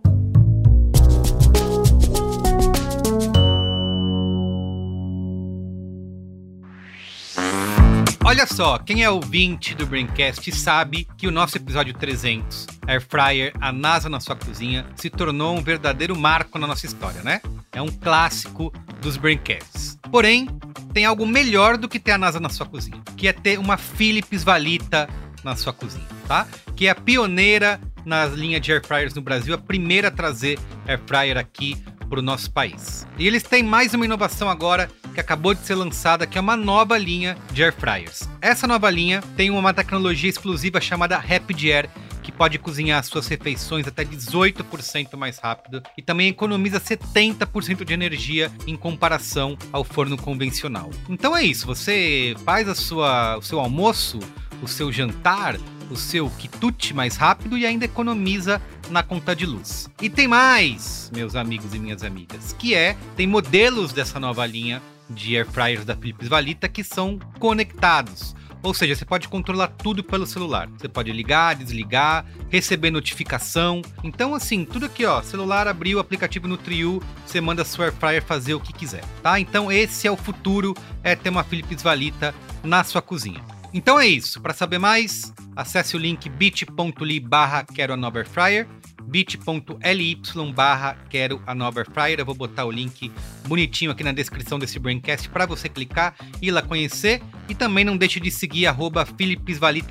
Olha 8.25 8.46
só, 8.46 8.77
quem 8.77 9.03
é 9.03 9.10
ouvinte 9.10 9.74
do 9.74 9.88
Braincast 9.88 10.51
sabe 10.51 11.07
que 11.17 11.27
o 11.27 11.31
nosso 11.31 11.55
episódio 11.55 11.93
300, 11.93 12.67
Air 12.86 13.01
Fryer, 13.01 13.53
a 13.62 13.72
NASA 13.72 14.10
na 14.10 14.19
sua 14.19 14.36
cozinha, 14.36 14.86
se 14.98 15.10
tornou 15.10 15.55
um 15.55 15.62
verdadeiro 15.62 16.13
marco 16.13 16.60
na 16.60 16.67
nossa 16.67 16.86
história, 16.86 17.24
né? 17.24 17.41
É 17.72 17.81
um 17.81 17.88
clássico 17.88 18.74
dos 19.01 19.15
Braincasts. 19.15 19.98
Porém, 20.12 20.50
tem 20.93 21.05
algo 21.05 21.25
melhor 21.25 21.77
do 21.77 21.88
que 21.88 22.00
ter 22.00 22.12
a 22.12 22.17
NASA 22.17 22.39
na 22.39 22.50
sua 22.50 22.65
cozinha, 22.65 23.01
que 23.15 23.29
é 23.29 23.34
ter 23.34 23.57
uma 23.57 23.77
Philips 23.77 24.43
Valita 24.43 25.07
na 25.43 25.55
sua 25.55 25.72
cozinha, 25.72 26.05
tá? 26.27 26.46
Que 26.75 26.88
é 26.88 26.89
a 26.89 26.96
pioneira 26.96 27.79
nas 28.08 28.34
linhas 28.34 28.62
de 28.62 28.72
air 28.72 28.82
fryers 28.84 29.14
no 29.14 29.22
Brasil, 29.22 29.54
a 29.54 29.58
primeira 29.58 30.08
a 30.08 30.12
trazer 30.12 30.58
air 30.88 31.00
fryer 31.06 31.38
aqui 31.38 31.76
para 32.10 32.20
o 32.20 32.22
nosso 32.22 32.50
país. 32.50 33.06
E 33.20 33.28
eles 33.28 33.44
têm 33.44 33.62
mais 33.62 33.94
uma 33.94 34.06
inovação 34.06 34.50
agora 34.50 34.90
que 35.14 35.20
acabou 35.20 35.54
de 35.54 35.66
ser 35.66 35.76
lançada, 35.76 36.26
que 36.26 36.38
é 36.38 36.42
uma 36.42 36.56
nova 36.56 36.98
linha 36.98 37.38
de 37.52 37.64
air 37.64 37.74
fryers. 37.74 38.30
Essa 38.42 38.66
nova 38.66 38.90
linha 38.90 39.22
tem 39.36 39.50
uma 39.50 39.74
tecnologia 39.74 40.30
exclusiva 40.30 40.80
chamada 40.80 41.18
Rapid 41.18 41.64
Air, 41.66 41.90
que 42.24 42.32
pode 42.32 42.58
cozinhar 42.58 43.04
suas 43.04 43.28
refeições 43.28 43.88
até 43.88 44.06
18% 44.06 45.18
mais 45.18 45.38
rápido 45.38 45.84
e 45.98 46.02
também 46.02 46.30
economiza 46.30 46.80
70% 46.80 47.84
de 47.84 47.94
energia 47.94 48.52
em 48.66 48.76
comparação 48.78 49.58
ao 49.72 49.84
forno 49.84 50.18
convencional. 50.18 50.90
Então 51.10 51.36
é 51.36 51.44
isso, 51.44 51.66
você 51.66 52.36
faz 52.46 52.70
a 52.70 52.76
sua, 52.76 53.38
o 53.38 53.42
seu 53.42 53.60
almoço, 53.60 54.20
o 54.62 54.68
seu 54.68 54.92
jantar, 54.92 55.58
o 55.89 55.96
seu 55.96 56.29
quitute 56.29 56.94
mais 56.94 57.15
rápido 57.15 57.58
e 57.58 57.65
ainda 57.65 57.86
economiza 57.86 58.62
na 58.89 59.03
conta 59.03 59.36
de 59.36 59.46
luz. 59.46 59.89
E 60.01 60.10
tem 60.10 60.27
mais, 60.27 61.12
meus 61.13 61.36
amigos 61.36 61.74
e 61.74 61.79
minhas 61.79 62.03
amigas, 62.03 62.53
que 62.58 62.74
é, 62.74 62.96
tem 63.15 63.27
modelos 63.27 63.94
dessa 63.94 64.20
nova 64.20 64.46
linha 64.46 64.82
de 65.10 65.38
air 65.38 65.48
fryers 65.48 65.86
da 65.86 65.96
Philips 65.96 66.27
Valita 66.27 66.67
que 66.67 66.84
são 66.84 67.20
conectados. 67.39 68.36
Ou 68.63 68.74
seja, 68.74 68.96
você 68.96 69.06
pode 69.06 69.27
controlar 69.27 69.67
tudo 69.67 70.03
pelo 70.03 70.25
celular. 70.25 70.67
Você 70.77 70.89
pode 70.89 71.12
ligar, 71.12 71.56
desligar, 71.56 72.25
receber 72.50 72.89
notificação. 72.89 73.82
Então, 74.03 74.34
assim, 74.34 74.65
tudo 74.65 74.88
aqui, 74.88 75.06
ó. 75.06 75.22
Celular 75.22 75.67
abriu 75.67 75.98
o 75.98 76.01
aplicativo 76.01 76.48
no 76.48 76.58
Trio, 76.58 77.01
você 77.25 77.39
manda 77.39 77.63
sua 77.63 77.86
air 77.86 77.94
fryer 77.94 78.24
fazer 78.24 78.56
o 78.56 78.60
que 78.60 78.74
quiser, 78.74 79.03
tá? 79.22 79.39
Então, 79.39 79.72
esse 79.72 80.08
é 80.08 80.12
o 80.12 80.17
futuro, 80.17 80.75
é 81.03 81.15
ter 81.15 81.29
uma 81.29 81.44
Philips 81.44 81.82
Valita 81.82 82.34
na 82.63 82.84
sua 82.84 83.01
cozinha. 83.01 83.57
Então 83.74 84.00
é 84.00 84.07
isso. 84.07 84.41
Para 84.41 84.53
saber 84.53 84.79
mais, 84.79 85.33
acesse 85.55 85.95
o 85.95 86.00
link 86.00 86.29
bit.ly 86.29 87.19
barra 87.19 87.63
quero 87.63 87.93
fryer 88.25 88.67
bit.ly 89.08 90.22
barra 90.54 90.98
quero 91.10 91.42
a 91.48 91.56
nova 91.56 91.86
Fryer. 91.86 92.20
Eu 92.20 92.26
vou 92.26 92.36
botar 92.36 92.66
o 92.66 92.72
link 92.72 93.12
bonitinho 93.48 93.92
aqui 93.92 94.04
na 94.04 94.12
descrição 94.12 94.60
desse 94.60 94.78
Braincast 94.78 95.30
para 95.30 95.46
você 95.46 95.70
clicar 95.70 96.16
e 96.42 96.48
ir 96.48 96.52
lá 96.52 96.62
conhecer. 96.62 97.22
E 97.48 97.56
também 97.56 97.86
não 97.86 97.98
deixe 97.98 98.20
de 98.20 98.30
seguir 98.30 98.68
arroba 98.68 99.08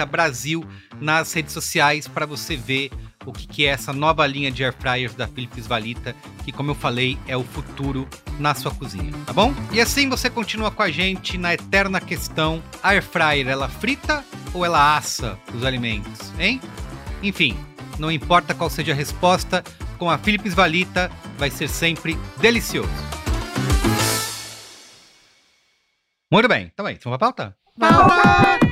Brasil 0.08 0.64
nas 1.00 1.32
redes 1.32 1.52
sociais 1.52 2.06
para 2.06 2.26
você 2.26 2.56
ver 2.56 2.90
o 3.24 3.32
que, 3.32 3.46
que 3.46 3.66
é 3.66 3.70
essa 3.70 3.92
nova 3.92 4.26
linha 4.26 4.50
de 4.50 4.62
air 4.62 4.72
fryers 4.72 5.14
da 5.14 5.26
Philips 5.26 5.66
Valita, 5.66 6.14
que 6.44 6.52
como 6.52 6.70
eu 6.70 6.74
falei, 6.74 7.18
é 7.26 7.36
o 7.36 7.42
futuro 7.42 8.06
na 8.38 8.54
sua 8.54 8.70
cozinha, 8.70 9.12
tá 9.26 9.32
bom? 9.32 9.52
E 9.72 9.80
assim 9.80 10.08
você 10.08 10.30
continua 10.30 10.70
com 10.70 10.82
a 10.82 10.90
gente 10.90 11.36
na 11.36 11.54
eterna 11.54 12.00
questão, 12.00 12.62
a 12.82 12.90
air 12.90 13.02
fryer 13.02 13.48
ela 13.48 13.68
frita 13.68 14.24
ou 14.54 14.64
ela 14.64 14.96
assa 14.96 15.36
os 15.52 15.64
alimentos, 15.64 16.32
hein? 16.38 16.60
Enfim, 17.22 17.56
não 17.98 18.10
importa 18.10 18.54
qual 18.54 18.70
seja 18.70 18.92
a 18.92 18.94
resposta, 18.94 19.62
com 19.98 20.10
a 20.10 20.18
Philips 20.18 20.54
Valita 20.54 21.10
vai 21.38 21.50
ser 21.50 21.68
sempre 21.68 22.16
delicioso. 22.38 22.88
Muito 26.30 26.48
bem, 26.48 26.70
então 26.72 26.86
é 26.88 26.92
isso. 26.92 27.02
Vamos 27.04 27.18
pra 27.18 27.32
pauta? 27.32 27.56
Pauta! 27.78 28.66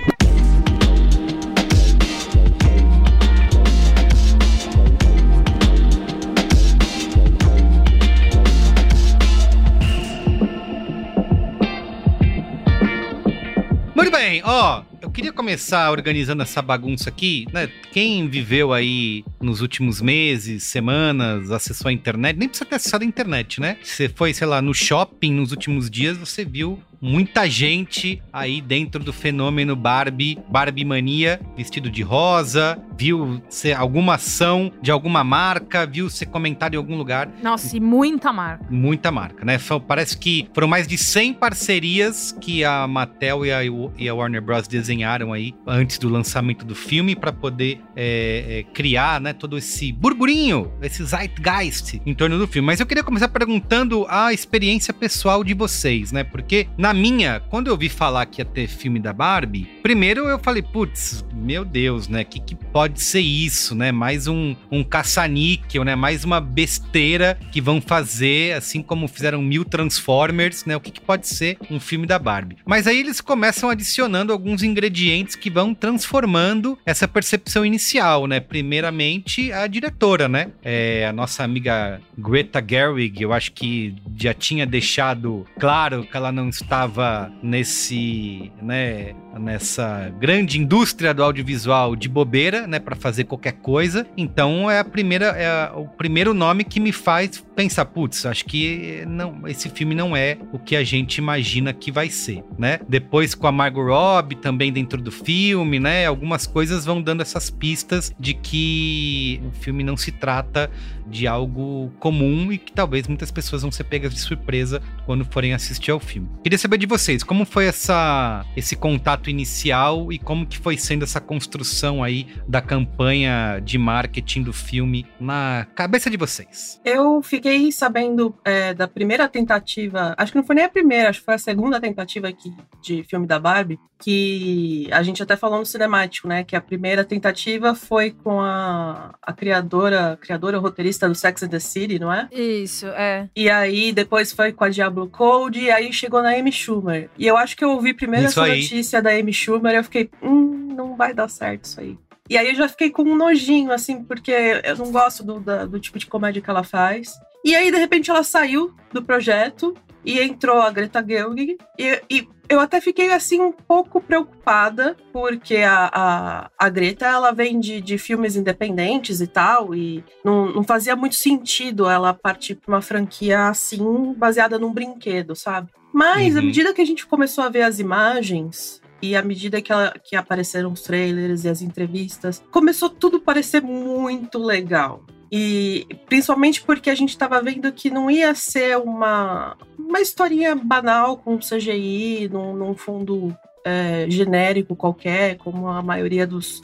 Muito 13.94 14.10
bem, 14.10 14.42
ó, 14.44 14.82
queria 15.14 15.32
começar 15.32 15.92
organizando 15.92 16.42
essa 16.42 16.60
bagunça 16.60 17.08
aqui, 17.08 17.46
né? 17.52 17.70
Quem 17.92 18.28
viveu 18.28 18.72
aí 18.72 19.24
nos 19.40 19.60
últimos 19.60 20.00
meses, 20.00 20.64
semanas, 20.64 21.52
acessou 21.52 21.88
a 21.88 21.92
internet, 21.92 22.36
nem 22.36 22.48
precisa 22.48 22.68
ter 22.68 22.74
acessado 22.74 23.04
a 23.04 23.06
internet, 23.06 23.60
né? 23.60 23.76
Você 23.80 24.08
foi, 24.08 24.34
sei 24.34 24.48
lá, 24.48 24.60
no 24.60 24.74
shopping 24.74 25.32
nos 25.32 25.52
últimos 25.52 25.88
dias, 25.88 26.18
você 26.18 26.44
viu 26.44 26.82
muita 27.04 27.48
gente 27.50 28.22
aí 28.32 28.62
dentro 28.62 29.04
do 29.04 29.12
fenômeno 29.12 29.76
Barbie, 29.76 30.38
Barbie 30.48 30.86
mania, 30.86 31.38
vestido 31.54 31.90
de 31.90 32.02
rosa, 32.02 32.82
viu 32.96 33.42
ser 33.50 33.76
alguma 33.76 34.14
ação 34.14 34.72
de 34.80 34.90
alguma 34.90 35.22
marca, 35.22 35.84
viu 35.84 36.08
ser 36.08 36.26
comentado 36.26 36.72
em 36.72 36.76
algum 36.78 36.96
lugar. 36.96 37.28
Nossa, 37.42 37.76
e 37.76 37.80
muita 37.80 38.32
marca. 38.32 38.64
Muita 38.70 39.10
marca, 39.10 39.44
né? 39.44 39.58
Parece 39.86 40.16
que 40.16 40.48
foram 40.54 40.66
mais 40.66 40.86
de 40.86 40.96
100 40.96 41.34
parcerias 41.34 42.34
que 42.40 42.64
a 42.64 42.86
Mattel 42.86 43.44
e 43.44 43.52
a, 43.52 43.60
e 43.98 44.08
a 44.08 44.14
Warner 44.14 44.40
Bros. 44.40 44.66
desenharam 44.66 45.32
aí 45.34 45.54
antes 45.66 45.98
do 45.98 46.08
lançamento 46.08 46.64
do 46.64 46.74
filme 46.74 47.14
para 47.14 47.32
poder 47.32 47.80
é, 47.94 48.60
é, 48.60 48.62
criar, 48.72 49.20
né, 49.20 49.34
todo 49.34 49.58
esse 49.58 49.92
burburinho, 49.92 50.72
esse 50.80 51.04
zeitgeist 51.04 52.00
em 52.06 52.14
torno 52.14 52.38
do 52.38 52.46
filme. 52.46 52.64
Mas 52.64 52.80
eu 52.80 52.86
queria 52.86 53.04
começar 53.04 53.28
perguntando 53.28 54.06
a 54.08 54.32
experiência 54.32 54.94
pessoal 54.94 55.44
de 55.44 55.52
vocês, 55.52 56.10
né? 56.10 56.24
Porque 56.24 56.66
na 56.78 56.93
minha, 56.94 57.40
quando 57.50 57.68
eu 57.68 57.76
vi 57.76 57.88
falar 57.88 58.26
que 58.26 58.40
ia 58.40 58.44
ter 58.44 58.68
filme 58.68 58.98
da 58.98 59.12
Barbie, 59.12 59.68
primeiro 59.82 60.26
eu 60.28 60.38
falei, 60.38 60.62
putz, 60.62 61.24
meu 61.34 61.64
Deus, 61.64 62.08
né? 62.08 62.24
Que 62.24 62.40
que 62.40 62.54
pode 62.54 63.02
ser 63.02 63.20
isso, 63.20 63.74
né? 63.74 63.92
Mais 63.92 64.26
um, 64.26 64.54
um 64.70 64.82
caça-níquel, 64.82 65.84
né? 65.84 65.94
Mais 65.94 66.24
uma 66.24 66.40
besteira 66.40 67.38
que 67.52 67.60
vão 67.60 67.80
fazer, 67.80 68.54
assim 68.54 68.82
como 68.82 69.08
fizeram 69.08 69.42
mil 69.42 69.64
Transformers, 69.64 70.64
né? 70.64 70.76
O 70.76 70.80
que, 70.80 70.90
que 70.90 71.00
pode 71.00 71.26
ser 71.26 71.58
um 71.70 71.80
filme 71.80 72.06
da 72.06 72.18
Barbie? 72.18 72.56
Mas 72.64 72.86
aí 72.86 73.00
eles 73.00 73.20
começam 73.20 73.68
adicionando 73.68 74.32
alguns 74.32 74.62
ingredientes 74.62 75.34
que 75.36 75.50
vão 75.50 75.74
transformando 75.74 76.78
essa 76.86 77.08
percepção 77.08 77.64
inicial, 77.64 78.26
né? 78.26 78.40
Primeiramente, 78.40 79.52
a 79.52 79.66
diretora, 79.66 80.28
né? 80.28 80.48
É, 80.62 81.06
a 81.06 81.12
nossa 81.12 81.42
amiga 81.42 82.00
Greta 82.16 82.64
Gerwig, 82.66 83.22
eu 83.22 83.32
acho 83.32 83.52
que 83.52 83.94
já 84.16 84.32
tinha 84.32 84.66
deixado 84.66 85.46
claro 85.58 86.04
que 86.04 86.16
ela 86.16 86.30
não 86.30 86.48
estava 86.48 86.83
estava 86.84 87.32
nesse, 87.42 88.52
né, 88.60 89.14
nessa 89.38 90.12
grande 90.18 90.60
indústria 90.60 91.12
do 91.14 91.22
audiovisual 91.22 91.96
de 91.96 92.08
bobeira, 92.08 92.66
né, 92.66 92.78
para 92.78 92.96
fazer 92.96 93.24
qualquer 93.24 93.52
coisa. 93.52 94.06
Então 94.16 94.70
é 94.70 94.78
a 94.78 94.84
primeira, 94.84 95.26
é 95.26 95.70
o 95.74 95.86
primeiro 95.86 96.34
nome 96.34 96.64
que 96.64 96.80
me 96.80 96.92
faz 96.92 97.44
pensar, 97.54 97.84
putz, 97.86 98.26
acho 98.26 98.44
que 98.44 99.04
não, 99.06 99.46
esse 99.46 99.68
filme 99.68 99.94
não 99.94 100.16
é 100.16 100.36
o 100.52 100.58
que 100.58 100.76
a 100.76 100.84
gente 100.84 101.18
imagina 101.18 101.72
que 101.72 101.90
vai 101.90 102.08
ser, 102.10 102.42
né? 102.58 102.80
Depois 102.88 103.34
com 103.34 103.46
a 103.46 103.52
Margot 103.52 103.84
Robbie 103.84 104.36
também 104.36 104.72
dentro 104.72 105.00
do 105.00 105.12
filme, 105.12 105.78
né? 105.78 106.06
Algumas 106.06 106.46
coisas 106.46 106.84
vão 106.84 107.00
dando 107.00 107.22
essas 107.22 107.50
pistas 107.50 108.12
de 108.18 108.34
que 108.34 109.40
o 109.46 109.52
filme 109.52 109.84
não 109.84 109.96
se 109.96 110.10
trata 110.10 110.70
de 111.06 111.26
algo 111.26 111.92
comum 111.98 112.50
e 112.52 112.58
que 112.58 112.72
talvez 112.72 113.06
muitas 113.06 113.30
pessoas 113.30 113.62
vão 113.62 113.70
ser 113.70 113.84
pegas 113.84 114.12
de 114.12 114.20
surpresa 114.20 114.80
quando 115.06 115.24
forem 115.24 115.52
assistir 115.52 115.90
ao 115.90 116.00
filme. 116.00 116.28
Queria 116.42 116.58
saber 116.58 116.78
de 116.78 116.86
vocês, 116.86 117.22
como 117.22 117.44
foi 117.44 117.66
essa, 117.66 118.44
esse 118.56 118.74
contato 118.74 119.23
inicial 119.30 120.12
e 120.12 120.18
como 120.18 120.46
que 120.46 120.58
foi 120.58 120.76
sendo 120.76 121.04
essa 121.04 121.20
construção 121.20 122.02
aí 122.02 122.26
da 122.46 122.60
campanha 122.60 123.60
de 123.62 123.78
marketing 123.78 124.42
do 124.42 124.52
filme 124.52 125.06
na 125.20 125.66
cabeça 125.74 126.10
de 126.10 126.16
vocês? 126.16 126.80
Eu 126.84 127.22
fiquei 127.22 127.70
sabendo 127.72 128.34
é, 128.44 128.74
da 128.74 128.88
primeira 128.88 129.28
tentativa, 129.28 130.14
acho 130.16 130.32
que 130.32 130.38
não 130.38 130.44
foi 130.44 130.56
nem 130.56 130.64
a 130.64 130.68
primeira, 130.68 131.10
acho 131.10 131.20
que 131.20 131.24
foi 131.24 131.34
a 131.34 131.38
segunda 131.38 131.80
tentativa 131.80 132.28
aqui 132.28 132.52
de 132.82 133.02
filme 133.04 133.26
da 133.26 133.38
Barbie, 133.38 133.78
que 134.04 134.88
a 134.92 135.02
gente 135.02 135.22
até 135.22 135.34
falou 135.36 135.58
no 135.58 135.64
cinemático, 135.66 136.28
né? 136.28 136.44
Que 136.44 136.54
a 136.54 136.60
primeira 136.60 137.04
tentativa 137.04 137.74
foi 137.74 138.10
com 138.10 138.38
a, 138.40 139.14
a 139.22 139.32
criadora, 139.32 140.18
criadora 140.20 140.58
roteirista 140.58 141.08
do 141.08 141.14
Sex 141.14 141.42
and 141.42 141.48
the 141.48 141.58
City, 141.58 141.98
não 141.98 142.12
é? 142.12 142.28
Isso, 142.30 142.86
é. 142.88 143.28
E 143.34 143.48
aí 143.48 143.92
depois 143.92 144.32
foi 144.32 144.52
com 144.52 144.64
a 144.64 144.68
Diablo 144.68 145.08
Code 145.08 145.60
e 145.60 145.70
aí 145.70 145.92
chegou 145.92 146.22
na 146.22 146.36
Amy 146.36 146.52
Schumer. 146.52 147.08
E 147.16 147.26
eu 147.26 147.36
acho 147.36 147.56
que 147.56 147.64
eu 147.64 147.70
ouvi 147.70 147.94
primeiro 147.94 148.26
Isso 148.26 148.40
essa 148.40 148.52
aí. 148.52 148.60
notícia 148.60 149.00
da 149.00 149.13
Amy 149.18 149.32
Schumer 149.32 149.74
eu 149.74 149.84
fiquei, 149.84 150.10
hum, 150.22 150.68
não 150.76 150.96
vai 150.96 151.12
dar 151.14 151.28
certo 151.28 151.64
isso 151.64 151.80
aí. 151.80 151.98
E 152.28 152.38
aí 152.38 152.48
eu 152.48 152.54
já 152.54 152.68
fiquei 152.68 152.90
com 152.90 153.02
um 153.02 153.14
nojinho, 153.16 153.70
assim, 153.70 154.02
porque 154.02 154.32
eu 154.64 154.76
não 154.76 154.90
gosto 154.90 155.22
do, 155.22 155.40
do 155.66 155.78
tipo 155.78 155.98
de 155.98 156.06
comédia 156.06 156.40
que 156.40 156.48
ela 156.48 156.64
faz. 156.64 157.12
E 157.44 157.54
aí, 157.54 157.70
de 157.70 157.76
repente, 157.76 158.10
ela 158.10 158.22
saiu 158.24 158.74
do 158.90 159.02
projeto 159.02 159.74
e 160.02 160.18
entrou 160.18 160.58
a 160.62 160.70
Greta 160.70 161.04
Gerwig. 161.06 161.58
E, 161.78 162.02
e 162.10 162.28
eu 162.48 162.60
até 162.60 162.80
fiquei, 162.80 163.12
assim, 163.12 163.40
um 163.42 163.52
pouco 163.52 164.00
preocupada, 164.00 164.96
porque 165.12 165.56
a, 165.58 165.90
a, 165.92 166.50
a 166.58 166.68
Greta, 166.70 167.04
ela 167.04 167.30
vem 167.32 167.60
de, 167.60 167.82
de 167.82 167.98
filmes 167.98 168.36
independentes 168.36 169.20
e 169.20 169.26
tal, 169.26 169.74
e 169.74 170.02
não, 170.24 170.46
não 170.50 170.62
fazia 170.64 170.96
muito 170.96 171.16
sentido 171.16 171.86
ela 171.88 172.14
partir 172.14 172.54
pra 172.54 172.74
uma 172.74 172.80
franquia 172.82 173.48
assim, 173.48 174.14
baseada 174.16 174.58
num 174.58 174.72
brinquedo, 174.72 175.36
sabe? 175.36 175.70
Mas, 175.92 176.34
à 176.36 176.40
Uhum. 176.40 176.46
medida 176.46 176.72
que 176.72 176.80
a 176.80 176.86
gente 176.86 177.06
começou 177.06 177.44
a 177.44 177.48
ver 177.50 177.62
as 177.62 177.78
imagens, 177.78 178.80
e 179.10 179.16
à 179.16 179.22
medida 179.22 179.60
que, 179.60 179.70
ela- 179.72 179.94
que 180.02 180.16
apareceram 180.16 180.72
os 180.72 180.80
trailers 180.82 181.44
e 181.44 181.48
as 181.48 181.60
entrevistas, 181.62 182.42
começou 182.50 182.88
tudo 182.88 183.18
a 183.18 183.20
parecer 183.20 183.60
muito 183.62 184.38
legal. 184.38 185.04
E 185.30 185.86
principalmente 186.06 186.62
porque 186.62 186.88
a 186.88 186.94
gente 186.94 187.10
estava 187.10 187.42
vendo 187.42 187.72
que 187.72 187.90
não 187.90 188.10
ia 188.10 188.34
ser 188.34 188.78
uma, 188.78 189.56
uma 189.78 190.00
historinha 190.00 190.54
banal 190.54 191.16
com 191.16 191.38
CGI, 191.38 192.28
num, 192.32 192.54
num 192.54 192.74
fundo 192.76 193.36
é, 193.64 194.06
genérico 194.08 194.76
qualquer, 194.76 195.36
como 195.38 195.68
a 195.68 195.82
maioria 195.82 196.26
dos, 196.26 196.62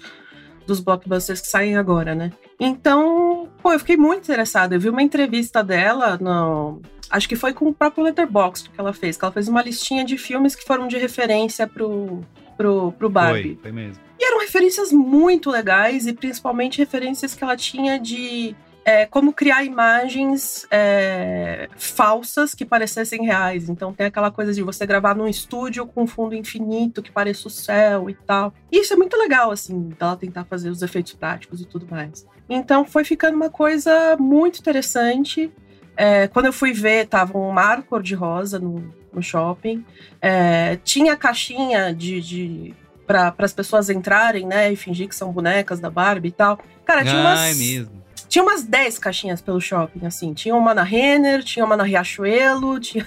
dos 0.71 0.79
blockbusters 0.79 1.41
que 1.41 1.49
saem 1.49 1.77
agora, 1.77 2.15
né? 2.15 2.33
Então, 2.59 3.49
pô, 3.61 3.73
eu 3.73 3.79
fiquei 3.81 3.97
muito 3.97 4.23
interessada. 4.23 4.77
Eu 4.77 4.81
vi 4.81 4.89
uma 4.89 5.03
entrevista 5.03 5.65
dela 5.65 6.17
no. 6.21 6.81
Acho 7.11 7.29
que 7.29 7.35
foi 7.35 7.53
com 7.53 7.67
o 7.67 7.75
próprio 7.75 8.05
Letterboxd 8.05 8.71
que 8.71 8.81
ela 8.81 8.93
fez, 8.93 9.17
que 9.17 9.25
ela 9.25 9.33
fez 9.33 9.49
uma 9.49 9.63
listinha 9.63 10.05
de 10.05 10.17
filmes 10.17 10.55
que 10.55 10.65
foram 10.65 10.87
de 10.87 10.97
referência 10.97 11.67
pro, 11.67 12.21
pro, 12.57 12.93
pro 12.93 13.11
Barbie. 13.11 13.59
Foi, 13.61 13.63
foi 13.63 13.73
mesmo. 13.73 14.01
E 14.17 14.25
eram 14.25 14.39
referências 14.39 14.93
muito 14.93 15.51
legais, 15.51 16.07
e 16.07 16.13
principalmente 16.13 16.79
referências 16.79 17.35
que 17.35 17.43
ela 17.43 17.57
tinha 17.57 17.99
de 17.99 18.55
é, 18.85 19.07
como 19.07 19.33
criar 19.33 19.65
imagens 19.65 20.67
é, 20.71 21.69
falsas 21.77 22.55
que 22.55 22.65
parecessem 22.65 23.25
reais. 23.25 23.69
Então 23.69 23.93
tem 23.93 24.07
aquela 24.07 24.31
coisa 24.31 24.53
de 24.53 24.63
você 24.63 24.87
gravar 24.87 25.15
num 25.15 25.29
estúdio 25.29 25.87
com 25.87 26.03
um 26.03 26.07
fundo 26.07 26.35
infinito 26.35 27.03
que 27.03 27.11
pareça 27.11 27.49
o 27.49 27.51
céu 27.51 28.09
e 28.09 28.15
tal. 28.15 28.53
E 28.71 28.81
isso 28.81 28.93
é 28.93 28.97
muito 28.97 29.17
legal, 29.17 29.51
assim, 29.51 29.91
dela 29.99 30.17
tentar 30.17 30.45
fazer 30.45 30.71
os 30.71 30.83
efeitos 30.83 31.13
práticos 31.13 31.61
e 31.61 31.65
tudo 31.65 31.87
mais. 31.91 32.27
Então 32.49 32.85
foi 32.85 33.05
ficando 33.05 33.37
uma 33.37 33.51
coisa 33.51 34.17
muito 34.19 34.59
interessante. 34.59 35.53
É, 35.97 36.29
quando 36.29 36.47
eu 36.47 36.53
fui 36.53 36.73
ver, 36.73 37.07
tava 37.07 37.37
um 37.37 37.51
mar 37.51 37.83
cor-de-rosa 37.83 38.59
no, 38.59 38.93
no 39.13 39.23
shopping. 39.23 39.85
É, 40.21 40.77
tinha 40.77 41.17
caixinha 41.17 41.95
de, 41.95 42.21
de 42.21 42.75
para 43.07 43.35
as 43.41 43.53
pessoas 43.53 43.91
entrarem, 43.91 44.47
né, 44.47 44.73
e 44.73 44.77
fingir 44.77 45.09
que 45.09 45.17
são 45.17 45.33
bonecas 45.33 45.81
da 45.81 45.91
Barbie 45.91 46.29
e 46.29 46.33
tal. 46.33 46.61
Cara, 46.85 47.03
tinha 47.03 47.21
umas, 47.21 47.41
é 47.41 47.55
mesmo. 47.55 48.00
Tinha 48.31 48.43
umas 48.43 48.63
10 48.63 48.99
caixinhas 48.99 49.43
pelo 49.43 49.61
shopping, 49.61 50.07
assim. 50.07 50.33
Tinha 50.33 50.55
uma 50.55 50.73
na 50.73 50.83
Renner, 50.85 51.43
tinha 51.43 51.65
uma 51.65 51.77
na 51.77 51.83
Riachuelo, 51.85 52.79
tinha, 52.81 53.05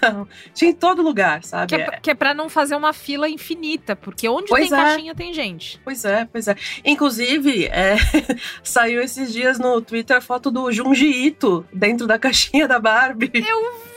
tinha 0.53 0.69
em 0.69 0.73
todo 0.73 1.01
lugar, 1.01 1.43
sabe? 1.43 1.67
Que 1.69 1.75
é, 1.75 1.85
pra- 1.85 1.99
que 1.99 2.11
é 2.11 2.13
pra 2.13 2.33
não 2.33 2.49
fazer 2.49 2.75
uma 2.75 2.91
fila 2.93 3.27
infinita, 3.29 3.95
porque 3.95 4.27
onde 4.27 4.47
Pois 4.49 4.69
tem 4.69 4.77
é. 4.77 4.81
caixinha 4.83 5.15
tem 5.15 5.33
gente. 5.33 5.79
Pois 5.83 6.03
é, 6.05 6.27
pois 6.31 6.47
é. 6.47 6.55
Inclusive, 6.83 7.65
é, 7.67 7.95
saiu 8.61 9.01
esses 9.01 9.31
dias 9.31 9.57
no 9.57 9.79
Twitter 9.81 10.17
a 10.17 10.21
foto 10.21 10.51
do 10.51 10.71
Junji 10.71 11.07
Ito 11.07 11.65
dentro 11.73 12.05
da 12.05 12.19
caixinha 12.19 12.67
da 12.67 12.77
Barbie. 12.77 13.31
Eu 13.33 13.93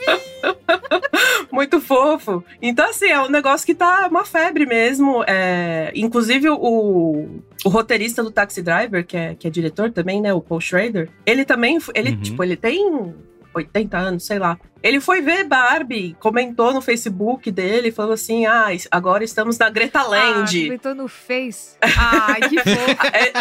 Muito 1.51 1.81
fofo. 1.81 2.45
Então, 2.61 2.89
assim, 2.91 3.07
é 3.07 3.21
um 3.21 3.29
negócio 3.29 3.67
que 3.67 3.75
tá 3.75 4.07
uma 4.11 4.25
febre 4.25 4.67
mesmo. 4.67 5.25
É, 5.27 5.91
inclusive, 5.95 6.49
o, 6.51 7.41
o 7.67 7.69
roteirista 7.69 8.23
do 8.23 8.31
Taxi 8.31 8.63
Driver, 8.63 9.05
que 9.05 9.17
é, 9.17 9.35
que 9.35 9.47
é 9.49 9.51
diretor 9.51 9.91
também, 9.91 10.21
né? 10.21 10.33
O 10.33 10.41
Paul 10.41 10.61
Schrader, 10.61 11.09
ele 11.27 11.45
também, 11.45 11.79
ele, 11.95 12.11
Uhum. 12.11 12.21
tipo, 12.23 12.45
ele 12.45 12.57
tem 12.57 13.13
80 13.53 13.97
anos, 13.99 14.25
sei 14.25 14.39
lá. 14.39 14.59
Ele 14.83 15.01
foi 15.01 15.21
ver 15.21 15.43
Barbie, 15.45 16.15
comentou 16.21 16.73
no 16.73 16.81
Facebook 16.81 17.51
dele, 17.51 17.91
falou 17.91 18.13
assim: 18.13 18.47
ah, 18.47 18.67
agora 18.91 19.25
estamos 19.25 19.59
na 19.59 19.69
Greta 19.71 20.01
Ah, 20.01 20.07
Land. 20.07 20.63
comentou 20.65 20.95
no 20.95 21.09
Face. 21.09 21.77
Ai, 21.81 22.41
que 22.43 22.57
fofo. 22.63 23.07
É, 23.07 23.33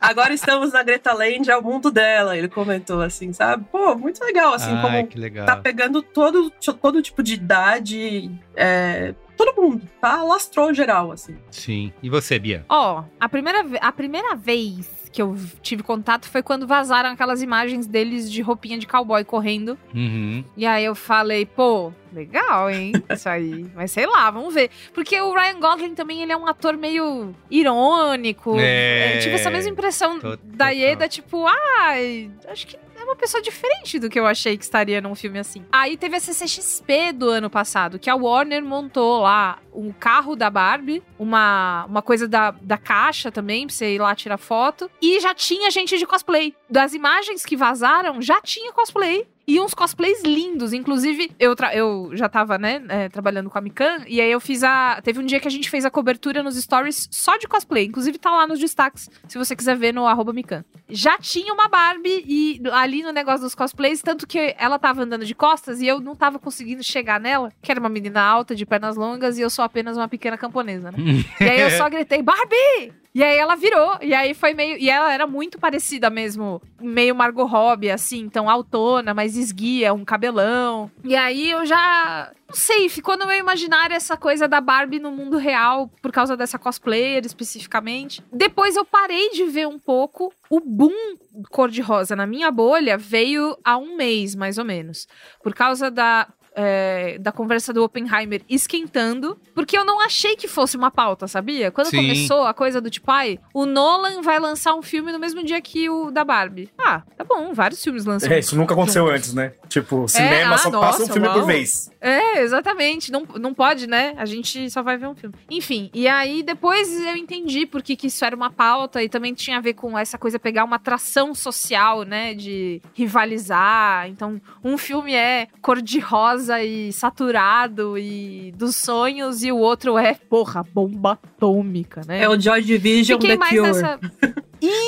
agora 0.00 0.32
estamos 0.32 0.72
na 0.72 0.82
Greta 0.82 1.12
Land, 1.12 1.50
é 1.50 1.56
o 1.56 1.62
mundo 1.62 1.90
dela. 1.90 2.38
Ele 2.38 2.48
comentou 2.48 3.02
assim, 3.02 3.32
sabe? 3.34 3.64
Pô, 3.70 3.94
muito 3.96 4.24
legal, 4.24 4.54
assim, 4.54 4.70
Ai, 4.72 4.80
como 4.82 5.06
que 5.08 5.18
legal. 5.18 5.44
tá 5.44 5.56
pegando 5.56 6.00
todo, 6.00 6.50
todo 6.80 7.02
tipo 7.02 7.22
de 7.22 7.34
idade, 7.34 8.30
é, 8.56 9.12
todo 9.36 9.60
mundo, 9.60 9.86
tá? 10.00 10.22
Lastrou 10.22 10.72
geral, 10.72 11.12
assim. 11.12 11.36
Sim. 11.50 11.92
E 12.02 12.10
você, 12.10 12.38
Bia? 12.38 12.64
Ó, 12.68 13.04
a 13.18 13.28
primeira, 13.28 13.64
a 13.80 13.92
primeira 13.92 14.34
vez 14.34 15.04
que 15.14 15.22
eu 15.22 15.36
tive 15.62 15.80
contato 15.84 16.28
foi 16.28 16.42
quando 16.42 16.66
vazaram 16.66 17.10
aquelas 17.10 17.40
imagens 17.40 17.86
deles 17.86 18.30
de 18.30 18.42
roupinha 18.42 18.76
de 18.76 18.84
cowboy 18.84 19.22
correndo. 19.22 19.78
Uhum. 19.94 20.44
E 20.56 20.66
aí 20.66 20.84
eu 20.84 20.96
falei, 20.96 21.46
pô, 21.46 21.92
legal, 22.12 22.68
hein? 22.68 22.92
Isso 23.08 23.28
aí. 23.28 23.64
Mas 23.76 23.92
sei 23.92 24.06
lá, 24.06 24.28
vamos 24.32 24.52
ver. 24.52 24.70
Porque 24.92 25.20
o 25.20 25.32
Ryan 25.32 25.60
Gosling 25.60 25.94
também, 25.94 26.20
ele 26.20 26.32
é 26.32 26.36
um 26.36 26.48
ator 26.48 26.76
meio 26.76 27.32
irônico. 27.48 28.56
É. 28.58 29.16
Eu 29.16 29.20
tive 29.20 29.36
essa 29.36 29.52
mesma 29.52 29.70
impressão 29.70 30.18
Total. 30.18 30.38
da 30.42 30.70
Ieda, 30.70 31.08
tipo, 31.08 31.46
ai, 31.46 32.28
acho 32.48 32.66
que 32.66 32.74
é 32.74 32.80
uma 33.04 33.16
pessoa 33.16 33.42
diferente 33.42 33.98
do 33.98 34.08
que 34.08 34.18
eu 34.18 34.26
achei 34.26 34.56
que 34.56 34.64
estaria 34.64 35.00
num 35.00 35.14
filme 35.14 35.38
assim. 35.38 35.64
Aí 35.72 35.96
teve 35.96 36.16
a 36.16 36.20
CCXP 36.20 37.12
do 37.12 37.28
ano 37.28 37.48
passado, 37.48 37.98
que 37.98 38.10
a 38.10 38.14
Warner 38.14 38.64
montou 38.64 39.22
lá 39.22 39.58
um 39.72 39.92
carro 39.92 40.36
da 40.36 40.48
Barbie, 40.48 41.02
uma, 41.18 41.84
uma 41.86 42.02
coisa 42.02 42.28
da, 42.28 42.52
da 42.52 42.78
caixa 42.78 43.30
também, 43.30 43.66
pra 43.66 43.74
você 43.74 43.94
ir 43.94 43.98
lá 43.98 44.14
tirar 44.14 44.38
foto. 44.38 44.90
E 45.02 45.20
já 45.20 45.34
tinha 45.34 45.70
gente 45.70 45.98
de 45.98 46.06
cosplay. 46.06 46.54
Das 46.70 46.94
imagens 46.94 47.44
que 47.44 47.56
vazaram, 47.56 48.22
já 48.22 48.40
tinha 48.40 48.72
cosplay. 48.72 49.26
E 49.46 49.60
uns 49.60 49.74
cosplays 49.74 50.22
lindos. 50.22 50.72
Inclusive, 50.72 51.30
eu, 51.38 51.54
eu 51.72 52.10
já 52.14 52.28
tava, 52.28 52.56
né, 52.58 52.82
é, 52.88 53.08
trabalhando 53.08 53.50
com 53.50 53.58
a 53.58 53.60
Mikan. 53.60 53.98
E 54.06 54.20
aí 54.20 54.30
eu 54.30 54.40
fiz 54.40 54.62
a. 54.62 55.00
Teve 55.02 55.20
um 55.20 55.26
dia 55.26 55.38
que 55.38 55.48
a 55.48 55.50
gente 55.50 55.68
fez 55.68 55.84
a 55.84 55.90
cobertura 55.90 56.42
nos 56.42 56.56
stories 56.56 57.08
só 57.10 57.36
de 57.36 57.46
cosplay. 57.46 57.84
Inclusive, 57.86 58.18
tá 58.18 58.30
lá 58.30 58.46
nos 58.46 58.58
destaques, 58.58 59.10
se 59.28 59.36
você 59.36 59.54
quiser 59.54 59.76
ver 59.76 59.92
no 59.92 60.06
arroba 60.06 60.32
Mikan. 60.32 60.64
Já 60.88 61.18
tinha 61.18 61.52
uma 61.52 61.68
Barbie 61.68 62.24
e 62.26 62.62
ali 62.72 63.02
no 63.02 63.12
negócio 63.12 63.42
dos 63.42 63.54
cosplays, 63.54 64.02
tanto 64.02 64.26
que 64.26 64.54
ela 64.58 64.78
tava 64.78 65.02
andando 65.02 65.24
de 65.24 65.34
costas 65.34 65.80
e 65.80 65.86
eu 65.86 66.00
não 66.00 66.14
tava 66.14 66.38
conseguindo 66.38 66.82
chegar 66.82 67.20
nela, 67.20 67.52
que 67.62 67.70
era 67.70 67.80
uma 67.80 67.88
menina 67.88 68.22
alta, 68.22 68.54
de 68.54 68.64
pernas 68.64 68.96
longas, 68.96 69.38
e 69.38 69.42
eu 69.42 69.50
sou 69.50 69.64
apenas 69.64 69.96
uma 69.96 70.08
pequena 70.08 70.36
camponesa, 70.38 70.90
né? 70.90 70.98
E 71.40 71.44
aí 71.44 71.60
eu 71.60 71.70
só 71.70 71.88
gritei, 71.88 72.22
Barbie! 72.22 73.03
E 73.14 73.22
aí 73.22 73.38
ela 73.38 73.54
virou, 73.54 73.96
e 74.02 74.12
aí 74.12 74.34
foi 74.34 74.54
meio. 74.54 74.76
E 74.76 74.90
ela 74.90 75.12
era 75.12 75.24
muito 75.24 75.56
parecida 75.56 76.10
mesmo, 76.10 76.60
meio 76.80 77.14
Margot 77.14 77.46
Robbie, 77.46 77.90
assim, 77.90 78.18
então 78.18 78.50
altona, 78.50 79.14
mas 79.14 79.36
esguia, 79.36 79.94
um 79.94 80.04
cabelão. 80.04 80.90
E 81.04 81.14
aí 81.14 81.48
eu 81.50 81.64
já. 81.64 82.32
Não 82.48 82.56
sei, 82.56 82.88
ficou 82.88 83.16
no 83.16 83.24
meu 83.26 83.38
imaginário 83.38 83.94
essa 83.94 84.16
coisa 84.16 84.48
da 84.48 84.60
Barbie 84.60 84.98
no 84.98 85.12
mundo 85.12 85.36
real, 85.36 85.88
por 86.02 86.10
causa 86.10 86.36
dessa 86.36 86.58
cosplayer 86.58 87.24
especificamente. 87.24 88.20
Depois 88.32 88.74
eu 88.74 88.84
parei 88.84 89.30
de 89.30 89.44
ver 89.44 89.68
um 89.68 89.78
pouco. 89.78 90.32
O 90.50 90.58
boom 90.58 91.16
cor-de-rosa 91.50 92.16
na 92.16 92.26
minha 92.26 92.50
bolha 92.50 92.98
veio 92.98 93.56
há 93.64 93.76
um 93.76 93.96
mês, 93.96 94.34
mais 94.34 94.58
ou 94.58 94.64
menos. 94.64 95.06
Por 95.40 95.54
causa 95.54 95.88
da 95.88 96.26
é, 96.54 97.18
da 97.18 97.32
conversa 97.32 97.72
do 97.72 97.82
Oppenheimer 97.82 98.42
esquentando, 98.48 99.36
porque 99.54 99.76
eu 99.76 99.84
não 99.84 100.00
achei 100.00 100.36
que 100.36 100.46
fosse 100.46 100.76
uma 100.76 100.90
pauta, 100.90 101.26
sabia? 101.26 101.70
Quando 101.70 101.88
Sim. 101.88 101.96
começou 101.96 102.44
a 102.44 102.54
coisa 102.54 102.80
do 102.80 102.88
tipo, 102.88 103.10
ai, 103.10 103.38
o 103.52 103.66
Nolan 103.66 104.22
vai 104.22 104.38
lançar 104.38 104.74
um 104.74 104.82
filme 104.82 105.12
no 105.12 105.18
mesmo 105.18 105.42
dia 105.42 105.60
que 105.60 105.90
o 105.90 106.10
da 106.10 106.24
Barbie. 106.24 106.70
Ah, 106.78 107.02
tá 107.16 107.24
bom, 107.24 107.52
vários 107.52 107.82
filmes 107.82 108.04
lançam. 108.04 108.30
É, 108.30 108.38
isso 108.38 108.56
nunca 108.56 108.74
aconteceu 108.74 109.04
juntos. 109.04 109.18
antes, 109.18 109.34
né? 109.34 109.52
Tipo, 109.68 110.06
cinema 110.06 110.54
ah, 110.54 110.58
só 110.58 110.70
passa 110.70 110.98
um 110.98 111.00
nossa, 111.00 111.12
filme 111.12 111.28
por 111.28 111.38
uau. 111.38 111.46
vez. 111.46 111.90
É, 112.00 112.42
exatamente. 112.42 113.10
Não, 113.10 113.26
não 113.40 113.52
pode, 113.52 113.88
né? 113.88 114.14
A 114.16 114.24
gente 114.24 114.70
só 114.70 114.82
vai 114.82 114.96
ver 114.96 115.08
um 115.08 115.14
filme. 115.14 115.34
Enfim, 115.50 115.90
e 115.92 116.06
aí 116.06 116.42
depois 116.42 116.92
eu 117.00 117.16
entendi 117.16 117.66
por 117.66 117.82
que, 117.82 117.96
que 117.96 118.06
isso 118.06 118.24
era 118.24 118.36
uma 118.36 118.50
pauta 118.50 119.02
e 119.02 119.08
também 119.08 119.34
tinha 119.34 119.56
a 119.56 119.60
ver 119.60 119.74
com 119.74 119.98
essa 119.98 120.16
coisa 120.16 120.38
pegar 120.38 120.64
uma 120.64 120.76
atração 120.76 121.34
social, 121.34 122.04
né? 122.04 122.34
De 122.34 122.80
rivalizar. 122.94 124.08
Então, 124.08 124.40
um 124.62 124.78
filme 124.78 125.14
é 125.14 125.48
cor-de-rosa 125.60 126.43
e 126.48 126.92
saturado 126.92 127.98
e 127.98 128.52
dos 128.56 128.76
sonhos 128.76 129.42
e 129.42 129.50
o 129.52 129.58
outro 129.58 129.98
é, 129.98 130.14
porra, 130.14 130.62
bomba 130.62 131.12
atômica, 131.12 132.02
né? 132.06 132.22
É 132.22 132.28
o 132.28 132.38
Joy 132.38 132.62
Division 132.62 133.20
Fiquei 133.20 133.36
The 133.36 133.38
mais 133.38 133.52
Cure. 133.52 133.66
nessa. 133.66 134.00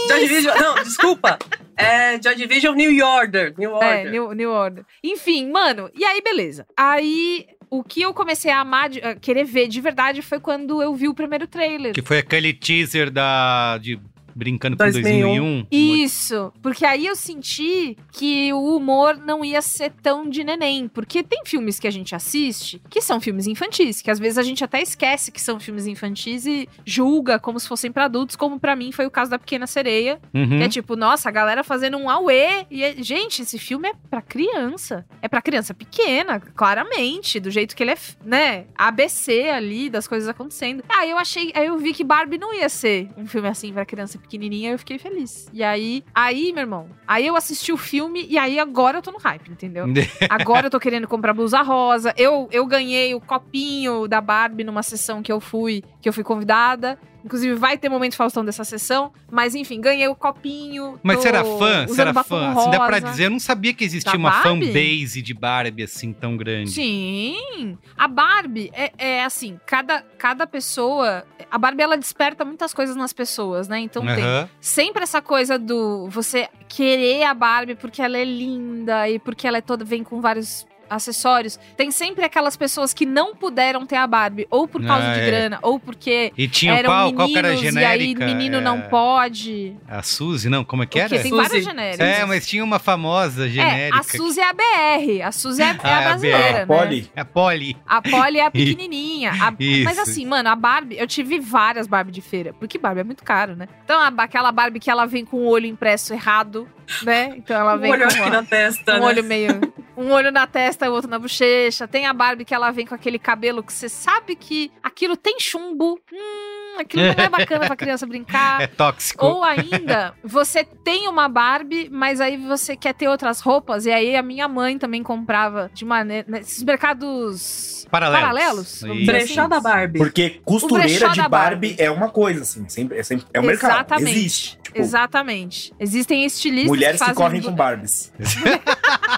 Joy 0.08 0.20
Division, 0.20 0.54
não, 0.58 0.74
desculpa. 0.82 1.38
É 1.76 2.20
Joy 2.22 2.34
Division 2.34 2.74
New 2.74 3.04
Order. 3.04 3.54
New 3.58 3.72
Order. 3.72 3.88
É, 3.88 4.10
New, 4.10 4.32
New 4.32 4.50
Order. 4.50 4.84
Enfim, 5.04 5.50
mano, 5.50 5.90
e 5.94 6.04
aí, 6.04 6.22
beleza. 6.22 6.66
Aí, 6.76 7.46
o 7.68 7.82
que 7.82 8.00
eu 8.00 8.14
comecei 8.14 8.50
a 8.50 8.60
amar, 8.60 8.90
a 9.02 9.14
querer 9.14 9.44
ver 9.44 9.68
de 9.68 9.80
verdade 9.80 10.22
foi 10.22 10.40
quando 10.40 10.82
eu 10.82 10.94
vi 10.94 11.08
o 11.08 11.14
primeiro 11.14 11.46
trailer. 11.46 11.92
Que 11.92 12.02
foi 12.02 12.18
aquele 12.18 12.52
teaser 12.52 13.10
da. 13.10 13.78
de 13.78 14.00
Brincando 14.36 14.76
com 14.76 14.84
2001. 14.84 15.22
2001. 15.22 15.66
Isso, 15.70 16.52
porque 16.62 16.84
aí 16.84 17.06
eu 17.06 17.16
senti 17.16 17.96
que 18.12 18.52
o 18.52 18.76
humor 18.76 19.16
não 19.16 19.42
ia 19.42 19.62
ser 19.62 19.90
tão 20.02 20.28
de 20.28 20.44
neném. 20.44 20.88
Porque 20.88 21.22
tem 21.22 21.40
filmes 21.46 21.80
que 21.80 21.86
a 21.86 21.90
gente 21.90 22.14
assiste 22.14 22.82
que 22.90 23.00
são 23.00 23.18
filmes 23.18 23.46
infantis, 23.46 24.02
que 24.02 24.10
às 24.10 24.18
vezes 24.18 24.36
a 24.36 24.42
gente 24.42 24.62
até 24.62 24.82
esquece 24.82 25.32
que 25.32 25.40
são 25.40 25.58
filmes 25.58 25.86
infantis 25.86 26.44
e 26.44 26.68
julga 26.84 27.38
como 27.38 27.58
se 27.58 27.66
fossem 27.66 27.90
pra 27.90 28.04
adultos, 28.04 28.36
como 28.36 28.60
pra 28.60 28.76
mim 28.76 28.92
foi 28.92 29.06
o 29.06 29.10
caso 29.10 29.30
da 29.30 29.38
Pequena 29.38 29.66
Sereia. 29.66 30.20
Uhum. 30.34 30.58
Que 30.58 30.64
é 30.64 30.68
tipo, 30.68 30.96
nossa, 30.96 31.28
a 31.30 31.32
galera 31.32 31.64
fazendo 31.64 31.96
um 31.96 32.10
auê. 32.10 32.66
E, 32.70 32.84
é- 32.84 33.02
gente, 33.02 33.40
esse 33.40 33.58
filme 33.58 33.88
é 33.88 33.92
pra 34.10 34.20
criança. 34.20 35.06
É 35.22 35.28
pra 35.28 35.40
criança 35.40 35.72
pequena, 35.72 36.38
claramente. 36.40 37.40
Do 37.40 37.50
jeito 37.50 37.74
que 37.74 37.82
ele 37.82 37.92
é, 37.92 37.98
né? 38.24 38.66
ABC 38.76 39.48
ali, 39.48 39.88
das 39.88 40.06
coisas 40.06 40.28
acontecendo. 40.28 40.82
Aí 40.88 41.10
eu 41.10 41.18
achei, 41.18 41.52
aí 41.54 41.66
eu 41.66 41.78
vi 41.78 41.94
que 41.94 42.04
Barbie 42.04 42.38
não 42.38 42.52
ia 42.54 42.68
ser 42.68 43.08
um 43.16 43.26
filme 43.26 43.48
assim 43.48 43.72
pra 43.72 43.84
criança 43.86 44.18
pequenininha. 44.26 44.72
Eu 44.72 44.78
fiquei 44.78 44.98
feliz. 44.98 45.48
E 45.52 45.62
aí, 45.62 46.04
aí, 46.14 46.52
meu 46.52 46.62
irmão, 46.62 46.88
aí 47.06 47.26
eu 47.26 47.36
assisti 47.36 47.72
o 47.72 47.76
filme 47.76 48.26
e 48.28 48.36
aí 48.36 48.58
agora 48.58 48.98
eu 48.98 49.02
tô 49.02 49.10
no 49.10 49.18
hype, 49.18 49.50
entendeu? 49.50 49.86
Agora 50.28 50.66
eu 50.66 50.70
tô 50.70 50.78
querendo 50.78 51.06
comprar 51.08 51.32
blusa 51.32 51.62
rosa. 51.62 52.12
Eu, 52.16 52.48
eu 52.50 52.66
ganhei 52.66 53.14
o 53.14 53.20
copinho 53.20 54.06
da 54.06 54.20
Barbie 54.20 54.64
numa 54.64 54.82
sessão 54.82 55.22
que 55.22 55.32
eu 55.32 55.40
fui, 55.40 55.82
que 56.00 56.08
eu 56.08 56.12
fui 56.12 56.24
convidada. 56.24 56.98
Inclusive, 57.26 57.54
vai 57.56 57.76
ter 57.76 57.88
momento 57.88 58.14
Faustão 58.14 58.44
dessa 58.44 58.62
sessão. 58.62 59.12
Mas, 59.30 59.54
enfim, 59.56 59.80
ganhei 59.80 60.06
o 60.06 60.14
copinho. 60.14 60.98
Mas 61.02 61.18
você 61.20 61.28
era 61.28 61.44
fã? 61.44 61.86
Você 61.86 62.00
era 62.00 62.14
fã? 62.14 62.52
Assim, 62.52 62.70
dá 62.70 62.78
pra 62.86 62.98
rosa. 62.98 63.10
dizer, 63.10 63.24
eu 63.24 63.30
não 63.30 63.40
sabia 63.40 63.74
que 63.74 63.84
existia 63.84 64.12
Da 64.12 64.16
uma 64.18 64.30
Barbie? 64.30 64.66
fanbase 64.66 65.20
de 65.20 65.34
Barbie 65.34 65.82
assim 65.82 66.12
tão 66.12 66.36
grande. 66.36 66.70
Sim. 66.70 67.76
A 67.98 68.06
Barbie 68.06 68.70
é, 68.72 68.92
é 68.96 69.24
assim, 69.24 69.58
cada, 69.66 70.02
cada 70.16 70.46
pessoa. 70.46 71.24
A 71.50 71.58
Barbie 71.58 71.82
ela 71.82 71.98
desperta 71.98 72.44
muitas 72.44 72.72
coisas 72.72 72.94
nas 72.94 73.12
pessoas, 73.12 73.66
né? 73.66 73.80
Então 73.80 74.02
tem 74.06 74.22
Aham. 74.22 74.48
sempre 74.60 75.02
essa 75.02 75.20
coisa 75.20 75.58
do 75.58 76.08
você 76.08 76.48
querer 76.68 77.24
a 77.24 77.34
Barbie 77.34 77.74
porque 77.74 78.00
ela 78.00 78.16
é 78.16 78.24
linda 78.24 79.08
e 79.10 79.18
porque 79.18 79.48
ela 79.48 79.58
é 79.58 79.60
toda 79.60 79.84
vem 79.84 80.04
com 80.04 80.20
vários 80.20 80.64
acessórios. 80.88 81.58
Tem 81.76 81.90
sempre 81.90 82.24
aquelas 82.24 82.56
pessoas 82.56 82.92
que 82.94 83.04
não 83.06 83.34
puderam 83.34 83.84
ter 83.86 83.96
a 83.96 84.06
Barbie 84.06 84.46
ou 84.50 84.66
por 84.68 84.84
causa 84.84 85.08
Ah, 85.10 85.14
de 85.14 85.20
é. 85.20 85.26
grana 85.26 85.58
ou 85.62 85.78
porque 85.78 86.32
E 86.36 86.48
tinha 86.48 86.74
eram 86.74 86.90
qual? 86.90 86.98
meninos 87.06 87.16
Qual 87.18 87.28
que 87.28 87.38
era 87.38 87.48
a 87.48 87.54
e 87.54 87.56
genérica? 87.56 88.24
aí 88.24 88.34
menino 88.34 88.56
É, 88.58 88.60
não 88.60 88.80
pode. 88.82 89.74
A 89.88 90.02
Suzy, 90.02 90.48
não? 90.48 90.64
Como 90.64 90.82
é 90.82 90.86
que 90.86 90.98
Porque 91.00 91.14
era? 91.14 91.22
tem 91.22 91.30
Suzy. 91.30 91.42
várias 91.42 91.64
genéricas. 91.64 92.00
É, 92.06 92.24
mas 92.24 92.46
tinha 92.46 92.62
uma 92.64 92.78
famosa 92.78 93.46
É, 93.46 93.48
genérica. 93.48 93.98
a 94.00 94.02
Suzy 94.02 94.40
é 94.40 94.48
a 94.48 94.52
BR, 94.52 95.22
a 95.22 95.32
Suzy 95.32 95.62
é, 95.62 95.64
é 95.66 95.68
Ah, 95.82 95.88
é 95.88 95.92
a 95.92 95.98
a 95.98 96.02
brasileira, 96.02 96.38
BR. 96.40 96.52
né? 96.52 96.66
Poli. 96.66 97.10
A 97.16 97.24
Polly. 97.24 97.76
A 97.86 98.02
Polly 98.02 98.38
é 98.38 98.46
a 98.46 98.50
pequenininha. 98.50 99.32
A-. 99.32 99.52
Mas 99.84 99.98
assim, 99.98 100.26
mano, 100.26 100.48
a 100.48 100.54
Barbie, 100.56 100.96
eu 100.98 101.06
tive 101.06 101.38
várias 101.40 101.86
Barbie 101.86 102.12
de 102.12 102.20
feira, 102.20 102.52
porque 102.54 102.78
Barbie 102.78 103.00
é 103.00 103.04
muito 103.04 103.24
caro, 103.24 103.56
né? 103.56 103.68
Então, 103.84 103.98
a- 104.00 104.12
aquela 104.22 104.50
Barbie 104.52 104.80
que 104.80 104.90
ela 104.90 105.06
vem 105.06 105.24
com 105.24 105.36
o 105.38 105.46
olho 105.48 105.66
impresso 105.66 106.12
errado, 106.12 106.68
né? 107.02 107.32
Então 107.36 107.56
ela 107.58 107.74
Um 107.76 107.78
vem 107.78 107.92
olho 107.92 108.02
com 108.02 108.08
aqui 108.08 108.20
uma- 108.20 108.30
na 108.30 108.42
testa, 108.42 108.96
um 108.96 109.00
né? 109.00 109.06
olho 109.06 109.24
meio. 109.24 109.60
Um 109.96 110.10
olho 110.10 110.30
na 110.30 110.46
testa 110.46 110.86
e 110.86 110.88
o 110.88 110.92
outro 110.92 111.10
na 111.10 111.18
bochecha. 111.18 111.88
Tem 111.88 112.06
a 112.06 112.12
Barbie 112.12 112.44
que 112.44 112.54
ela 112.54 112.70
vem 112.70 112.86
com 112.86 112.94
aquele 112.94 113.18
cabelo 113.18 113.62
que 113.62 113.72
você 113.72 113.88
sabe 113.88 114.36
que 114.36 114.70
aquilo 114.82 115.16
tem 115.16 115.40
chumbo. 115.40 115.98
Hum, 116.12 116.78
aquilo 116.78 117.02
não 117.02 117.24
é 117.24 117.28
bacana 117.28 117.66
pra 117.66 117.76
criança 117.76 118.06
brincar. 118.06 118.60
É 118.66 118.66
tóxico. 118.66 119.24
Ou 119.24 119.44
ainda, 119.44 120.14
você 120.24 120.64
tem 120.64 121.08
uma 121.08 121.28
Barbie, 121.28 121.88
mas 121.90 122.20
aí 122.20 122.36
você 122.36 122.76
quer 122.76 122.94
ter 122.94 123.08
outras 123.08 123.40
roupas. 123.40 123.86
E 123.86 123.90
aí 123.90 124.16
a 124.16 124.22
minha 124.22 124.48
mãe 124.48 124.78
também 124.78 125.02
comprava 125.02 125.70
de 125.74 125.84
maneira. 125.84 126.26
Nesses 126.28 126.62
mercados 126.62 127.86
Paralelos. 127.90 128.80
paralelos. 128.80 129.06
Brechó 129.06 129.40
assim. 129.42 129.48
da 129.50 129.60
Barbie. 129.60 129.98
Porque 129.98 130.40
costureira 130.44 131.08
de 131.10 131.20
Barbie, 131.20 131.28
Barbie. 131.28 131.76
é 131.78 131.90
uma 131.90 132.08
coisa, 132.08 132.42
assim. 132.42 132.68
Sempre, 132.68 132.98
é, 132.98 133.02
sempre, 133.02 133.26
é 133.32 133.40
um 133.40 133.44
mercado. 133.44 133.72
Exatamente. 133.72 134.18
Existe. 134.18 134.58
Tipo, 134.62 134.78
Exatamente. 134.78 135.72
Existem 135.78 136.24
estilistas 136.24 136.68
mulheres 136.68 137.00
que, 137.00 137.06
fazem 137.06 137.22
correm 137.22 137.42
com 137.42 137.52
Barbies. 137.52 138.12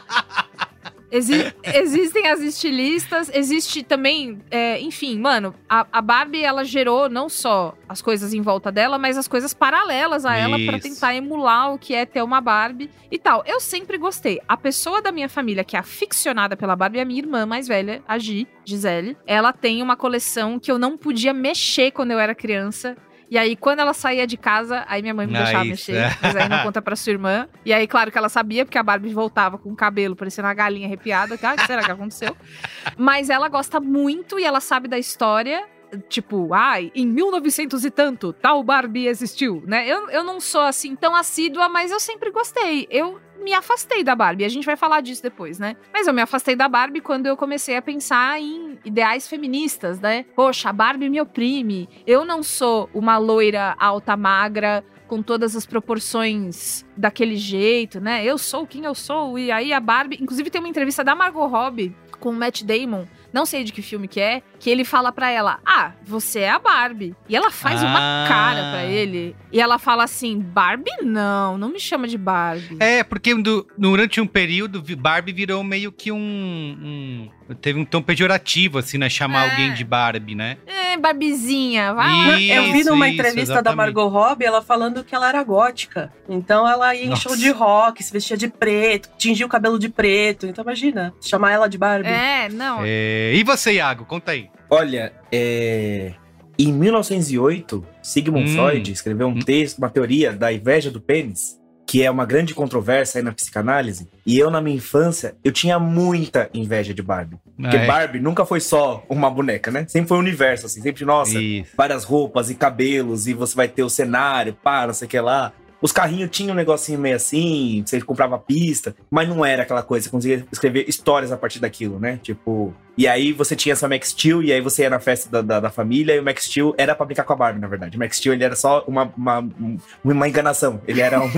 Exi- 1.10 1.52
existem 1.64 2.26
as 2.28 2.40
estilistas, 2.40 3.30
existe 3.32 3.82
também, 3.82 4.40
é, 4.50 4.78
enfim, 4.80 5.18
mano, 5.18 5.54
a, 5.68 5.86
a 5.90 6.02
Barbie 6.02 6.42
ela 6.42 6.64
gerou 6.64 7.08
não 7.08 7.28
só 7.28 7.74
as 7.88 8.02
coisas 8.02 8.34
em 8.34 8.42
volta 8.42 8.70
dela, 8.70 8.98
mas 8.98 9.16
as 9.16 9.26
coisas 9.26 9.54
paralelas 9.54 10.26
a 10.26 10.36
ela 10.36 10.56
pra 10.66 10.76
Isso. 10.76 10.88
tentar 10.88 11.14
emular 11.14 11.72
o 11.72 11.78
que 11.78 11.94
é 11.94 12.04
ter 12.04 12.22
uma 12.22 12.40
Barbie 12.40 12.90
e 13.10 13.18
tal. 13.18 13.42
Eu 13.46 13.58
sempre 13.58 13.96
gostei. 13.96 14.40
A 14.46 14.56
pessoa 14.56 15.00
da 15.00 15.10
minha 15.10 15.28
família 15.28 15.64
que 15.64 15.76
é 15.76 15.78
aficionada 15.78 16.56
pela 16.56 16.76
Barbie 16.76 16.98
é 16.98 17.02
a 17.02 17.06
minha 17.06 17.20
irmã 17.20 17.46
mais 17.46 17.66
velha, 17.66 18.02
a 18.06 18.18
Gi, 18.18 18.46
Gisele. 18.64 19.16
Ela 19.26 19.52
tem 19.52 19.82
uma 19.82 19.96
coleção 19.96 20.58
que 20.58 20.70
eu 20.70 20.78
não 20.78 20.96
podia 20.98 21.32
mexer 21.32 21.90
quando 21.90 22.10
eu 22.10 22.18
era 22.18 22.34
criança. 22.34 22.96
E 23.30 23.36
aí, 23.36 23.54
quando 23.56 23.80
ela 23.80 23.92
saía 23.92 24.26
de 24.26 24.36
casa, 24.36 24.84
aí 24.88 25.02
minha 25.02 25.12
mãe 25.12 25.26
me 25.26 25.36
Ah, 25.36 25.42
deixava 25.44 25.64
isso, 25.66 25.90
mexer. 25.90 25.96
é. 25.96 26.16
Mas 26.22 26.34
aí 26.36 26.48
não 26.48 26.62
conta 26.62 26.80
pra 26.80 26.96
sua 26.96 27.10
irmã. 27.12 27.46
E 27.64 27.72
aí, 27.72 27.86
claro 27.86 28.10
que 28.10 28.16
ela 28.16 28.28
sabia, 28.28 28.64
porque 28.64 28.78
a 28.78 28.82
Barbie 28.82 29.12
voltava 29.12 29.58
com 29.58 29.70
o 29.70 29.76
cabelo 29.76 30.16
parecendo 30.16 30.48
uma 30.48 30.54
galinha 30.54 30.86
arrepiada. 30.86 31.38
Ah, 31.42 31.52
o 31.54 31.56
que 31.56 31.66
será 31.66 31.82
que 31.84 31.90
aconteceu? 31.90 32.36
Mas 32.96 33.28
ela 33.30 33.48
gosta 33.48 33.78
muito 33.80 34.38
e 34.38 34.44
ela 34.44 34.60
sabe 34.60 34.88
da 34.88 34.98
história. 34.98 35.64
Tipo, 36.08 36.52
ai, 36.52 36.92
em 36.94 37.06
1900 37.06 37.82
e 37.84 37.90
tanto, 37.90 38.32
tal 38.34 38.62
Barbie 38.62 39.06
existiu, 39.06 39.62
né? 39.66 39.88
Eu, 39.88 40.10
eu 40.10 40.22
não 40.22 40.38
sou 40.38 40.60
assim 40.60 40.94
tão 40.94 41.14
assídua, 41.14 41.66
mas 41.70 41.90
eu 41.90 41.98
sempre 41.98 42.30
gostei. 42.30 42.86
Eu 42.90 43.18
me 43.40 43.52
afastei 43.52 44.02
da 44.04 44.14
Barbie. 44.14 44.44
A 44.44 44.48
gente 44.48 44.64
vai 44.64 44.76
falar 44.76 45.00
disso 45.00 45.22
depois, 45.22 45.58
né? 45.58 45.76
Mas 45.92 46.06
eu 46.06 46.12
me 46.12 46.22
afastei 46.22 46.54
da 46.54 46.68
Barbie 46.68 47.00
quando 47.00 47.26
eu 47.26 47.36
comecei 47.36 47.76
a 47.76 47.82
pensar 47.82 48.40
em 48.40 48.78
ideais 48.84 49.28
feministas, 49.28 50.00
né? 50.00 50.24
Poxa, 50.34 50.70
a 50.70 50.72
Barbie 50.72 51.08
me 51.08 51.20
oprime. 51.20 51.88
Eu 52.06 52.24
não 52.24 52.42
sou 52.42 52.88
uma 52.92 53.18
loira 53.18 53.74
alta, 53.78 54.16
magra, 54.16 54.84
com 55.06 55.22
todas 55.22 55.56
as 55.56 55.64
proporções 55.64 56.84
daquele 56.96 57.36
jeito, 57.36 58.00
né? 58.00 58.24
Eu 58.24 58.38
sou 58.38 58.66
quem 58.66 58.84
eu 58.84 58.94
sou. 58.94 59.38
E 59.38 59.50
aí 59.50 59.72
a 59.72 59.80
Barbie. 59.80 60.18
Inclusive, 60.20 60.50
tem 60.50 60.60
uma 60.60 60.68
entrevista 60.68 61.02
da 61.02 61.14
Margot 61.14 61.46
Robbie 61.46 61.96
com 62.20 62.30
o 62.30 62.34
Matt 62.34 62.62
Damon. 62.62 63.06
Não 63.32 63.44
sei 63.44 63.62
de 63.62 63.72
que 63.72 63.82
filme 63.82 64.08
que 64.08 64.20
é, 64.20 64.42
que 64.58 64.68
ele 64.70 64.84
fala 64.84 65.12
pra 65.12 65.30
ela: 65.30 65.58
Ah, 65.64 65.92
você 66.04 66.40
é 66.40 66.50
a 66.50 66.58
Barbie. 66.58 67.14
E 67.28 67.36
ela 67.36 67.50
faz 67.50 67.82
uma 67.82 67.98
Ah. 67.98 68.28
cara 68.28 68.70
pra 68.70 68.84
ele. 68.84 69.34
E 69.52 69.60
ela 69.60 69.78
fala 69.78 70.04
assim: 70.04 70.38
Barbie 70.38 70.90
não, 71.02 71.56
não 71.58 71.68
me 71.68 71.80
chama 71.80 72.06
de 72.08 72.18
Barbie. 72.18 72.76
É, 72.80 73.02
porque 73.04 73.34
do- 73.34 73.66
durante 73.76 74.20
um 74.20 74.26
período, 74.26 74.82
Barbie 74.96 75.32
virou 75.32 75.62
meio 75.62 75.92
que 75.92 76.10
um. 76.12 76.18
um- 76.18 77.54
teve 77.60 77.78
um 77.78 77.84
tom 77.84 78.02
pejorativo, 78.02 78.78
assim, 78.78 78.98
né? 78.98 79.08
Chamar 79.08 79.46
É. 79.46 79.50
alguém 79.50 79.72
de 79.74 79.84
Barbie, 79.84 80.34
né? 80.34 80.58
É, 80.66 80.96
Barbizinha, 80.96 81.94
vai. 81.94 82.40
Isso, 82.40 82.52
eu 82.52 82.72
vi 82.72 82.84
numa 82.84 83.08
isso, 83.08 83.14
entrevista 83.14 83.54
da 83.54 83.60
exatamente. 83.60 83.76
Margot 83.76 84.08
Robbie 84.08 84.44
ela 84.44 84.60
falando 84.62 85.02
que 85.04 85.14
ela 85.14 85.28
era 85.28 85.42
gótica. 85.42 86.12
Então 86.28 86.68
ela 86.68 86.94
ia 86.94 87.04
em 87.06 87.08
Nossa. 87.10 87.22
show 87.22 87.36
de 87.36 87.50
rock, 87.50 88.02
se 88.02 88.12
vestia 88.12 88.36
de 88.36 88.48
preto, 88.48 89.08
tingia 89.16 89.46
o 89.46 89.48
cabelo 89.48 89.78
de 89.78 89.88
preto. 89.88 90.46
Então 90.46 90.62
imagina, 90.62 91.14
chamar 91.20 91.52
ela 91.52 91.68
de 91.68 91.78
Barbie. 91.78 92.08
É, 92.08 92.48
não. 92.50 92.80
É, 92.84 93.32
E 93.34 93.42
você, 93.44 93.74
Iago? 93.74 94.04
Conta 94.04 94.32
aí. 94.32 94.47
Olha, 94.70 95.12
é... 95.32 96.12
em 96.58 96.72
1908, 96.72 97.84
Sigmund 98.02 98.50
Hum. 98.50 98.54
Freud 98.54 98.92
escreveu 98.92 99.28
um 99.28 99.32
Hum. 99.32 99.38
texto, 99.38 99.78
uma 99.78 99.88
teoria 99.90 100.32
da 100.32 100.52
inveja 100.52 100.90
do 100.90 101.00
pênis, 101.00 101.58
que 101.86 102.02
é 102.02 102.10
uma 102.10 102.26
grande 102.26 102.52
controvérsia 102.54 103.18
aí 103.18 103.24
na 103.24 103.32
psicanálise. 103.32 104.08
E 104.26 104.38
eu, 104.38 104.50
na 104.50 104.60
minha 104.60 104.76
infância, 104.76 105.34
eu 105.42 105.50
tinha 105.50 105.78
muita 105.78 106.50
inveja 106.52 106.92
de 106.92 107.00
Barbie. 107.02 107.38
Porque 107.56 107.76
Ah, 107.78 107.82
é. 107.82 107.86
Barbie 107.86 108.20
nunca 108.20 108.44
foi 108.44 108.60
só 108.60 109.02
uma 109.08 109.30
boneca, 109.30 109.70
né? 109.70 109.86
Sempre 109.88 110.08
foi 110.08 110.18
um 110.18 110.20
universo, 110.20 110.66
assim. 110.66 110.82
Sempre, 110.82 111.06
nossa, 111.06 111.40
Isso. 111.40 111.70
várias 111.76 112.04
roupas 112.04 112.50
e 112.50 112.54
cabelos, 112.54 113.26
e 113.26 113.32
você 113.32 113.56
vai 113.56 113.68
ter 113.68 113.82
o 113.84 113.88
cenário, 113.88 114.52
pá, 114.52 114.86
não 114.86 114.92
sei 114.92 115.06
o 115.06 115.08
que 115.08 115.18
lá. 115.18 115.50
Os 115.80 115.92
carrinhos 115.92 116.30
tinham 116.30 116.52
um 116.52 116.56
negocinho 116.56 116.98
meio 116.98 117.14
assim, 117.16 117.84
você 117.86 118.00
comprava 118.00 118.36
pista, 118.38 118.96
mas 119.10 119.28
não 119.28 119.44
era 119.44 119.62
aquela 119.62 119.82
coisa, 119.82 120.04
você 120.04 120.10
conseguia 120.10 120.44
escrever 120.50 120.88
histórias 120.88 121.30
a 121.30 121.36
partir 121.36 121.60
daquilo, 121.60 122.00
né? 122.00 122.18
Tipo. 122.22 122.74
E 122.96 123.06
aí 123.06 123.32
você 123.32 123.54
tinha 123.54 123.74
essa 123.74 123.88
Max 123.88 124.08
Steel, 124.08 124.42
e 124.42 124.52
aí 124.52 124.60
você 124.60 124.82
ia 124.82 124.90
na 124.90 124.98
festa 124.98 125.30
da, 125.30 125.40
da, 125.40 125.60
da 125.60 125.70
família, 125.70 126.16
e 126.16 126.18
o 126.20 126.24
Max 126.24 126.46
Steel 126.46 126.74
era 126.76 126.96
pra 126.96 127.06
brincar 127.06 127.22
com 127.22 127.32
a 127.32 127.36
Barbie, 127.36 127.60
na 127.60 127.68
verdade. 127.68 127.96
O 127.96 128.00
Max 128.00 128.16
Steel 128.16 128.34
ele 128.34 128.42
era 128.42 128.56
só 128.56 128.82
uma, 128.88 129.04
uma, 129.16 129.38
um- 129.38 129.78
uma 130.04 130.28
enganação, 130.28 130.80
ele 130.86 131.00
era 131.00 131.20
um, 131.20 131.30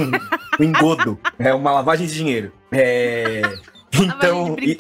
um 0.59 0.65
engodo, 0.65 1.19
é 1.39 1.53
uma 1.53 1.71
lavagem 1.73 2.07
de 2.07 2.15
dinheiro. 2.15 2.53
É. 2.73 3.43
Então. 3.93 4.55
e- 4.61 4.77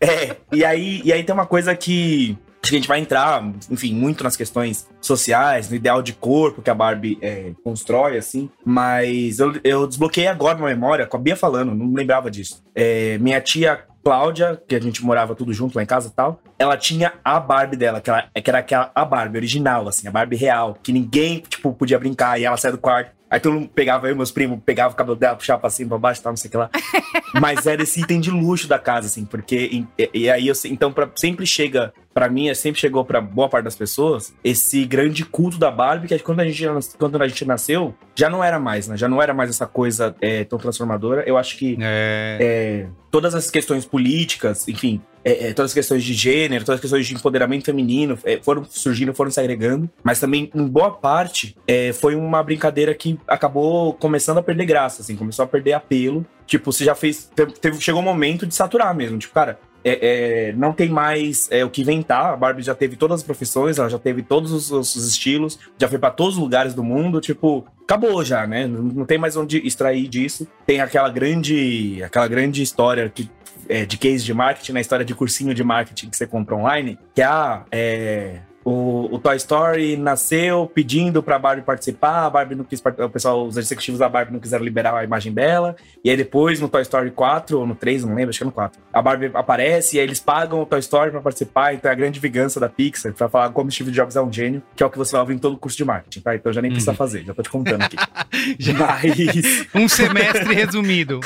é, 0.00 0.36
e 0.52 0.64
aí, 0.64 1.02
e 1.04 1.12
aí 1.12 1.24
tem 1.24 1.34
uma 1.34 1.44
coisa 1.46 1.74
que 1.74 2.38
acho 2.62 2.70
que 2.70 2.76
a 2.76 2.78
gente 2.78 2.88
vai 2.88 3.00
entrar, 3.00 3.44
enfim, 3.68 3.92
muito 3.92 4.22
nas 4.22 4.36
questões 4.36 4.88
sociais, 5.00 5.68
no 5.68 5.74
ideal 5.74 6.00
de 6.00 6.12
corpo 6.12 6.62
que 6.62 6.70
a 6.70 6.74
Barbie 6.74 7.18
é, 7.20 7.52
constrói, 7.64 8.16
assim. 8.16 8.48
Mas 8.64 9.40
eu, 9.40 9.54
eu 9.64 9.86
desbloqueei 9.86 10.28
agora 10.28 10.58
na 10.58 10.66
memória, 10.66 11.06
com 11.06 11.16
a 11.16 11.20
Bia 11.20 11.34
falando, 11.34 11.74
não 11.74 11.92
lembrava 11.92 12.30
disso. 12.30 12.62
É, 12.74 13.18
minha 13.18 13.40
tia 13.40 13.84
Cláudia, 14.04 14.60
que 14.66 14.74
a 14.74 14.80
gente 14.80 15.04
morava 15.04 15.34
tudo 15.34 15.52
junto 15.52 15.76
lá 15.76 15.82
em 15.82 15.86
casa 15.86 16.08
e 16.08 16.12
tal, 16.12 16.40
ela 16.58 16.76
tinha 16.76 17.12
a 17.24 17.38
Barbie 17.40 17.76
dela, 17.76 18.00
que, 18.00 18.10
ela, 18.10 18.22
que 18.22 18.50
era 18.50 18.58
aquela, 18.58 18.90
a 18.94 19.04
Barbie 19.04 19.38
original, 19.38 19.88
assim, 19.88 20.06
a 20.06 20.10
Barbie 20.10 20.36
real, 20.36 20.76
que 20.82 20.92
ninguém, 20.92 21.40
tipo, 21.40 21.72
podia 21.72 21.98
brincar, 21.98 22.40
e 22.40 22.44
ela 22.44 22.56
saía 22.56 22.72
do 22.72 22.78
quarto. 22.78 23.12
Aí 23.32 23.40
todo 23.40 23.54
mundo 23.54 23.70
pegava, 23.74 24.08
eu 24.08 24.14
meus 24.14 24.30
primos, 24.30 24.60
pegava 24.62 24.92
o 24.92 24.96
cabelo 24.96 25.16
dela, 25.16 25.34
puxava 25.34 25.58
pra 25.58 25.70
cima, 25.70 25.88
pra 25.88 25.98
baixo 25.98 26.20
e 26.20 26.22
tal, 26.22 26.32
não 26.32 26.36
sei 26.36 26.48
o 26.48 26.50
que 26.50 26.56
lá. 26.58 26.70
Mas 27.40 27.66
era 27.66 27.82
esse 27.82 28.00
item 28.00 28.20
de 28.20 28.30
luxo 28.30 28.68
da 28.68 28.78
casa, 28.78 29.06
assim, 29.06 29.24
porque. 29.24 29.86
E, 29.96 30.10
e 30.12 30.30
aí 30.30 30.48
eu 30.48 30.54
então 30.66 30.92
pra, 30.92 31.08
sempre 31.16 31.46
chega, 31.46 31.94
pra 32.14 32.28
mim, 32.28 32.48
é, 32.48 32.54
sempre 32.54 32.80
chegou 32.80 33.04
pra 33.04 33.20
boa 33.20 33.48
parte 33.48 33.64
das 33.64 33.76
pessoas, 33.76 34.34
esse 34.44 34.84
grande 34.84 35.24
culto 35.24 35.58
da 35.58 35.70
Barbie, 35.70 36.08
que 36.08 36.18
quando 36.20 36.40
a 36.40 36.44
gente, 36.44 36.64
quando 36.98 37.20
a 37.22 37.28
gente 37.28 37.44
nasceu, 37.44 37.94
já 38.14 38.28
não 38.28 38.42
era 38.44 38.58
mais, 38.58 38.88
né? 38.88 38.96
Já 38.96 39.08
não 39.08 39.20
era 39.22 39.32
mais 39.34 39.50
essa 39.50 39.66
coisa 39.66 40.14
é, 40.20 40.44
tão 40.44 40.58
transformadora. 40.58 41.22
Eu 41.26 41.36
acho 41.38 41.56
que 41.56 41.76
É, 41.80 42.38
é, 42.40 42.86
todas 43.10 43.34
as 43.34 43.50
questões 43.50 43.84
políticas, 43.84 44.66
enfim, 44.68 45.00
é, 45.24 45.48
é, 45.48 45.52
todas 45.52 45.70
as 45.70 45.74
questões 45.74 46.02
de 46.02 46.12
gênero, 46.12 46.64
todas 46.64 46.76
as 46.78 46.80
questões 46.80 47.06
de 47.06 47.14
empoderamento 47.14 47.64
feminino 47.64 48.18
é, 48.24 48.40
foram 48.42 48.64
surgindo, 48.64 49.14
foram 49.14 49.30
se 49.30 49.38
agregando, 49.38 49.88
mas 50.02 50.18
também, 50.18 50.50
em 50.54 50.66
boa 50.66 50.90
parte, 50.90 51.56
é, 51.66 51.92
foi 51.92 52.14
uma 52.16 52.42
brincadeira 52.42 52.92
que 52.94 53.18
acabou 53.28 53.94
começando 53.94 54.38
a 54.38 54.42
perder 54.42 54.64
graça, 54.66 55.00
assim, 55.02 55.14
começou 55.16 55.44
a 55.44 55.48
perder 55.48 55.74
apelo. 55.74 56.26
Tipo, 56.46 56.72
você 56.72 56.84
já 56.84 56.94
fez. 56.94 57.30
teve- 57.60 57.80
chegou 57.80 58.02
um 58.02 58.04
momento 58.04 58.44
de 58.44 58.54
saturar 58.54 58.94
mesmo. 58.94 59.16
Tipo, 59.16 59.32
cara, 59.32 59.58
é, 59.84 60.48
é, 60.48 60.52
não 60.52 60.72
tem 60.72 60.88
mais 60.88 61.48
é, 61.50 61.64
o 61.64 61.70
que 61.70 61.82
inventar. 61.82 62.32
A 62.32 62.36
Barbie 62.36 62.62
já 62.62 62.74
teve 62.74 62.96
todas 62.96 63.20
as 63.20 63.22
profissões, 63.22 63.78
ela 63.78 63.88
já 63.88 63.98
teve 63.98 64.22
todos 64.22 64.52
os, 64.52 64.70
os 64.70 65.08
estilos, 65.08 65.58
já 65.78 65.88
foi 65.88 65.98
pra 65.98 66.10
todos 66.10 66.34
os 66.36 66.40
lugares 66.40 66.74
do 66.74 66.82
mundo. 66.82 67.20
Tipo, 67.20 67.64
acabou 67.82 68.24
já, 68.24 68.46
né? 68.46 68.66
Não, 68.66 68.82
não 68.82 69.04
tem 69.04 69.18
mais 69.18 69.36
onde 69.36 69.58
extrair 69.66 70.08
disso. 70.08 70.46
Tem 70.66 70.80
aquela 70.80 71.08
grande, 71.08 72.02
aquela 72.02 72.28
grande 72.28 72.62
história 72.62 73.08
que, 73.08 73.28
é, 73.68 73.84
de 73.84 73.96
case 73.96 74.24
de 74.24 74.32
marketing, 74.32 74.72
na 74.72 74.80
história 74.80 75.04
de 75.04 75.14
cursinho 75.14 75.54
de 75.54 75.64
marketing 75.64 76.08
que 76.10 76.16
você 76.16 76.26
compra 76.26 76.56
online, 76.56 76.98
que 77.14 77.22
é, 77.22 77.24
ah, 77.24 77.64
é 77.70 78.38
o, 78.64 79.08
o 79.14 79.18
Toy 79.18 79.36
Story 79.36 79.96
nasceu 79.96 80.70
pedindo 80.72 81.22
pra 81.22 81.38
Barbie 81.38 81.62
participar, 81.62 82.26
a 82.26 82.30
Barbie 82.30 82.54
não 82.54 82.64
quis 82.64 82.80
o 82.98 83.08
pessoal, 83.10 83.46
os 83.46 83.56
executivos 83.56 83.98
da 84.00 84.08
Barbie 84.08 84.32
não 84.32 84.40
quiseram 84.40 84.64
liberar 84.64 84.94
a 84.96 85.04
imagem 85.04 85.32
dela, 85.32 85.76
e 86.04 86.10
aí 86.10 86.16
depois 86.16 86.60
no 86.60 86.68
Toy 86.68 86.82
Story 86.82 87.10
4, 87.10 87.58
ou 87.58 87.66
no 87.66 87.74
3, 87.74 88.04
não 88.04 88.14
lembro, 88.14 88.30
acho 88.30 88.38
que 88.38 88.44
é 88.44 88.46
no 88.46 88.52
4, 88.52 88.80
a 88.92 89.02
Barbie 89.02 89.30
aparece 89.34 89.96
e 89.96 90.00
aí 90.00 90.06
eles 90.06 90.20
pagam 90.20 90.60
o 90.62 90.66
Toy 90.66 90.78
Story 90.80 91.10
pra 91.10 91.20
participar, 91.20 91.74
então 91.74 91.90
é 91.90 91.92
a 91.92 91.96
grande 91.96 92.20
vingança 92.20 92.58
da 92.60 92.68
Pixar, 92.68 93.12
pra 93.12 93.28
falar 93.28 93.50
como 93.50 93.70
Steve 93.70 93.90
Jobs 93.90 94.16
é 94.16 94.20
um 94.22 94.32
gênio, 94.32 94.62
que 94.76 94.82
é 94.82 94.86
o 94.86 94.90
que 94.90 94.98
você 94.98 95.12
vai 95.12 95.20
ouvir 95.22 95.34
em 95.34 95.38
todo 95.38 95.54
o 95.54 95.58
curso 95.58 95.76
de 95.76 95.84
marketing, 95.84 96.20
tá? 96.20 96.34
Então 96.34 96.52
já 96.52 96.60
nem 96.62 96.70
precisa 96.70 96.92
Uhum. 96.92 96.96
fazer, 96.96 97.24
já 97.24 97.32
tô 97.34 97.42
te 97.42 97.48
contando 97.50 97.82
aqui. 97.82 97.96
Mas... 98.78 99.66
Um 99.74 99.88
semestre 99.88 100.54
resumido. 100.54 101.20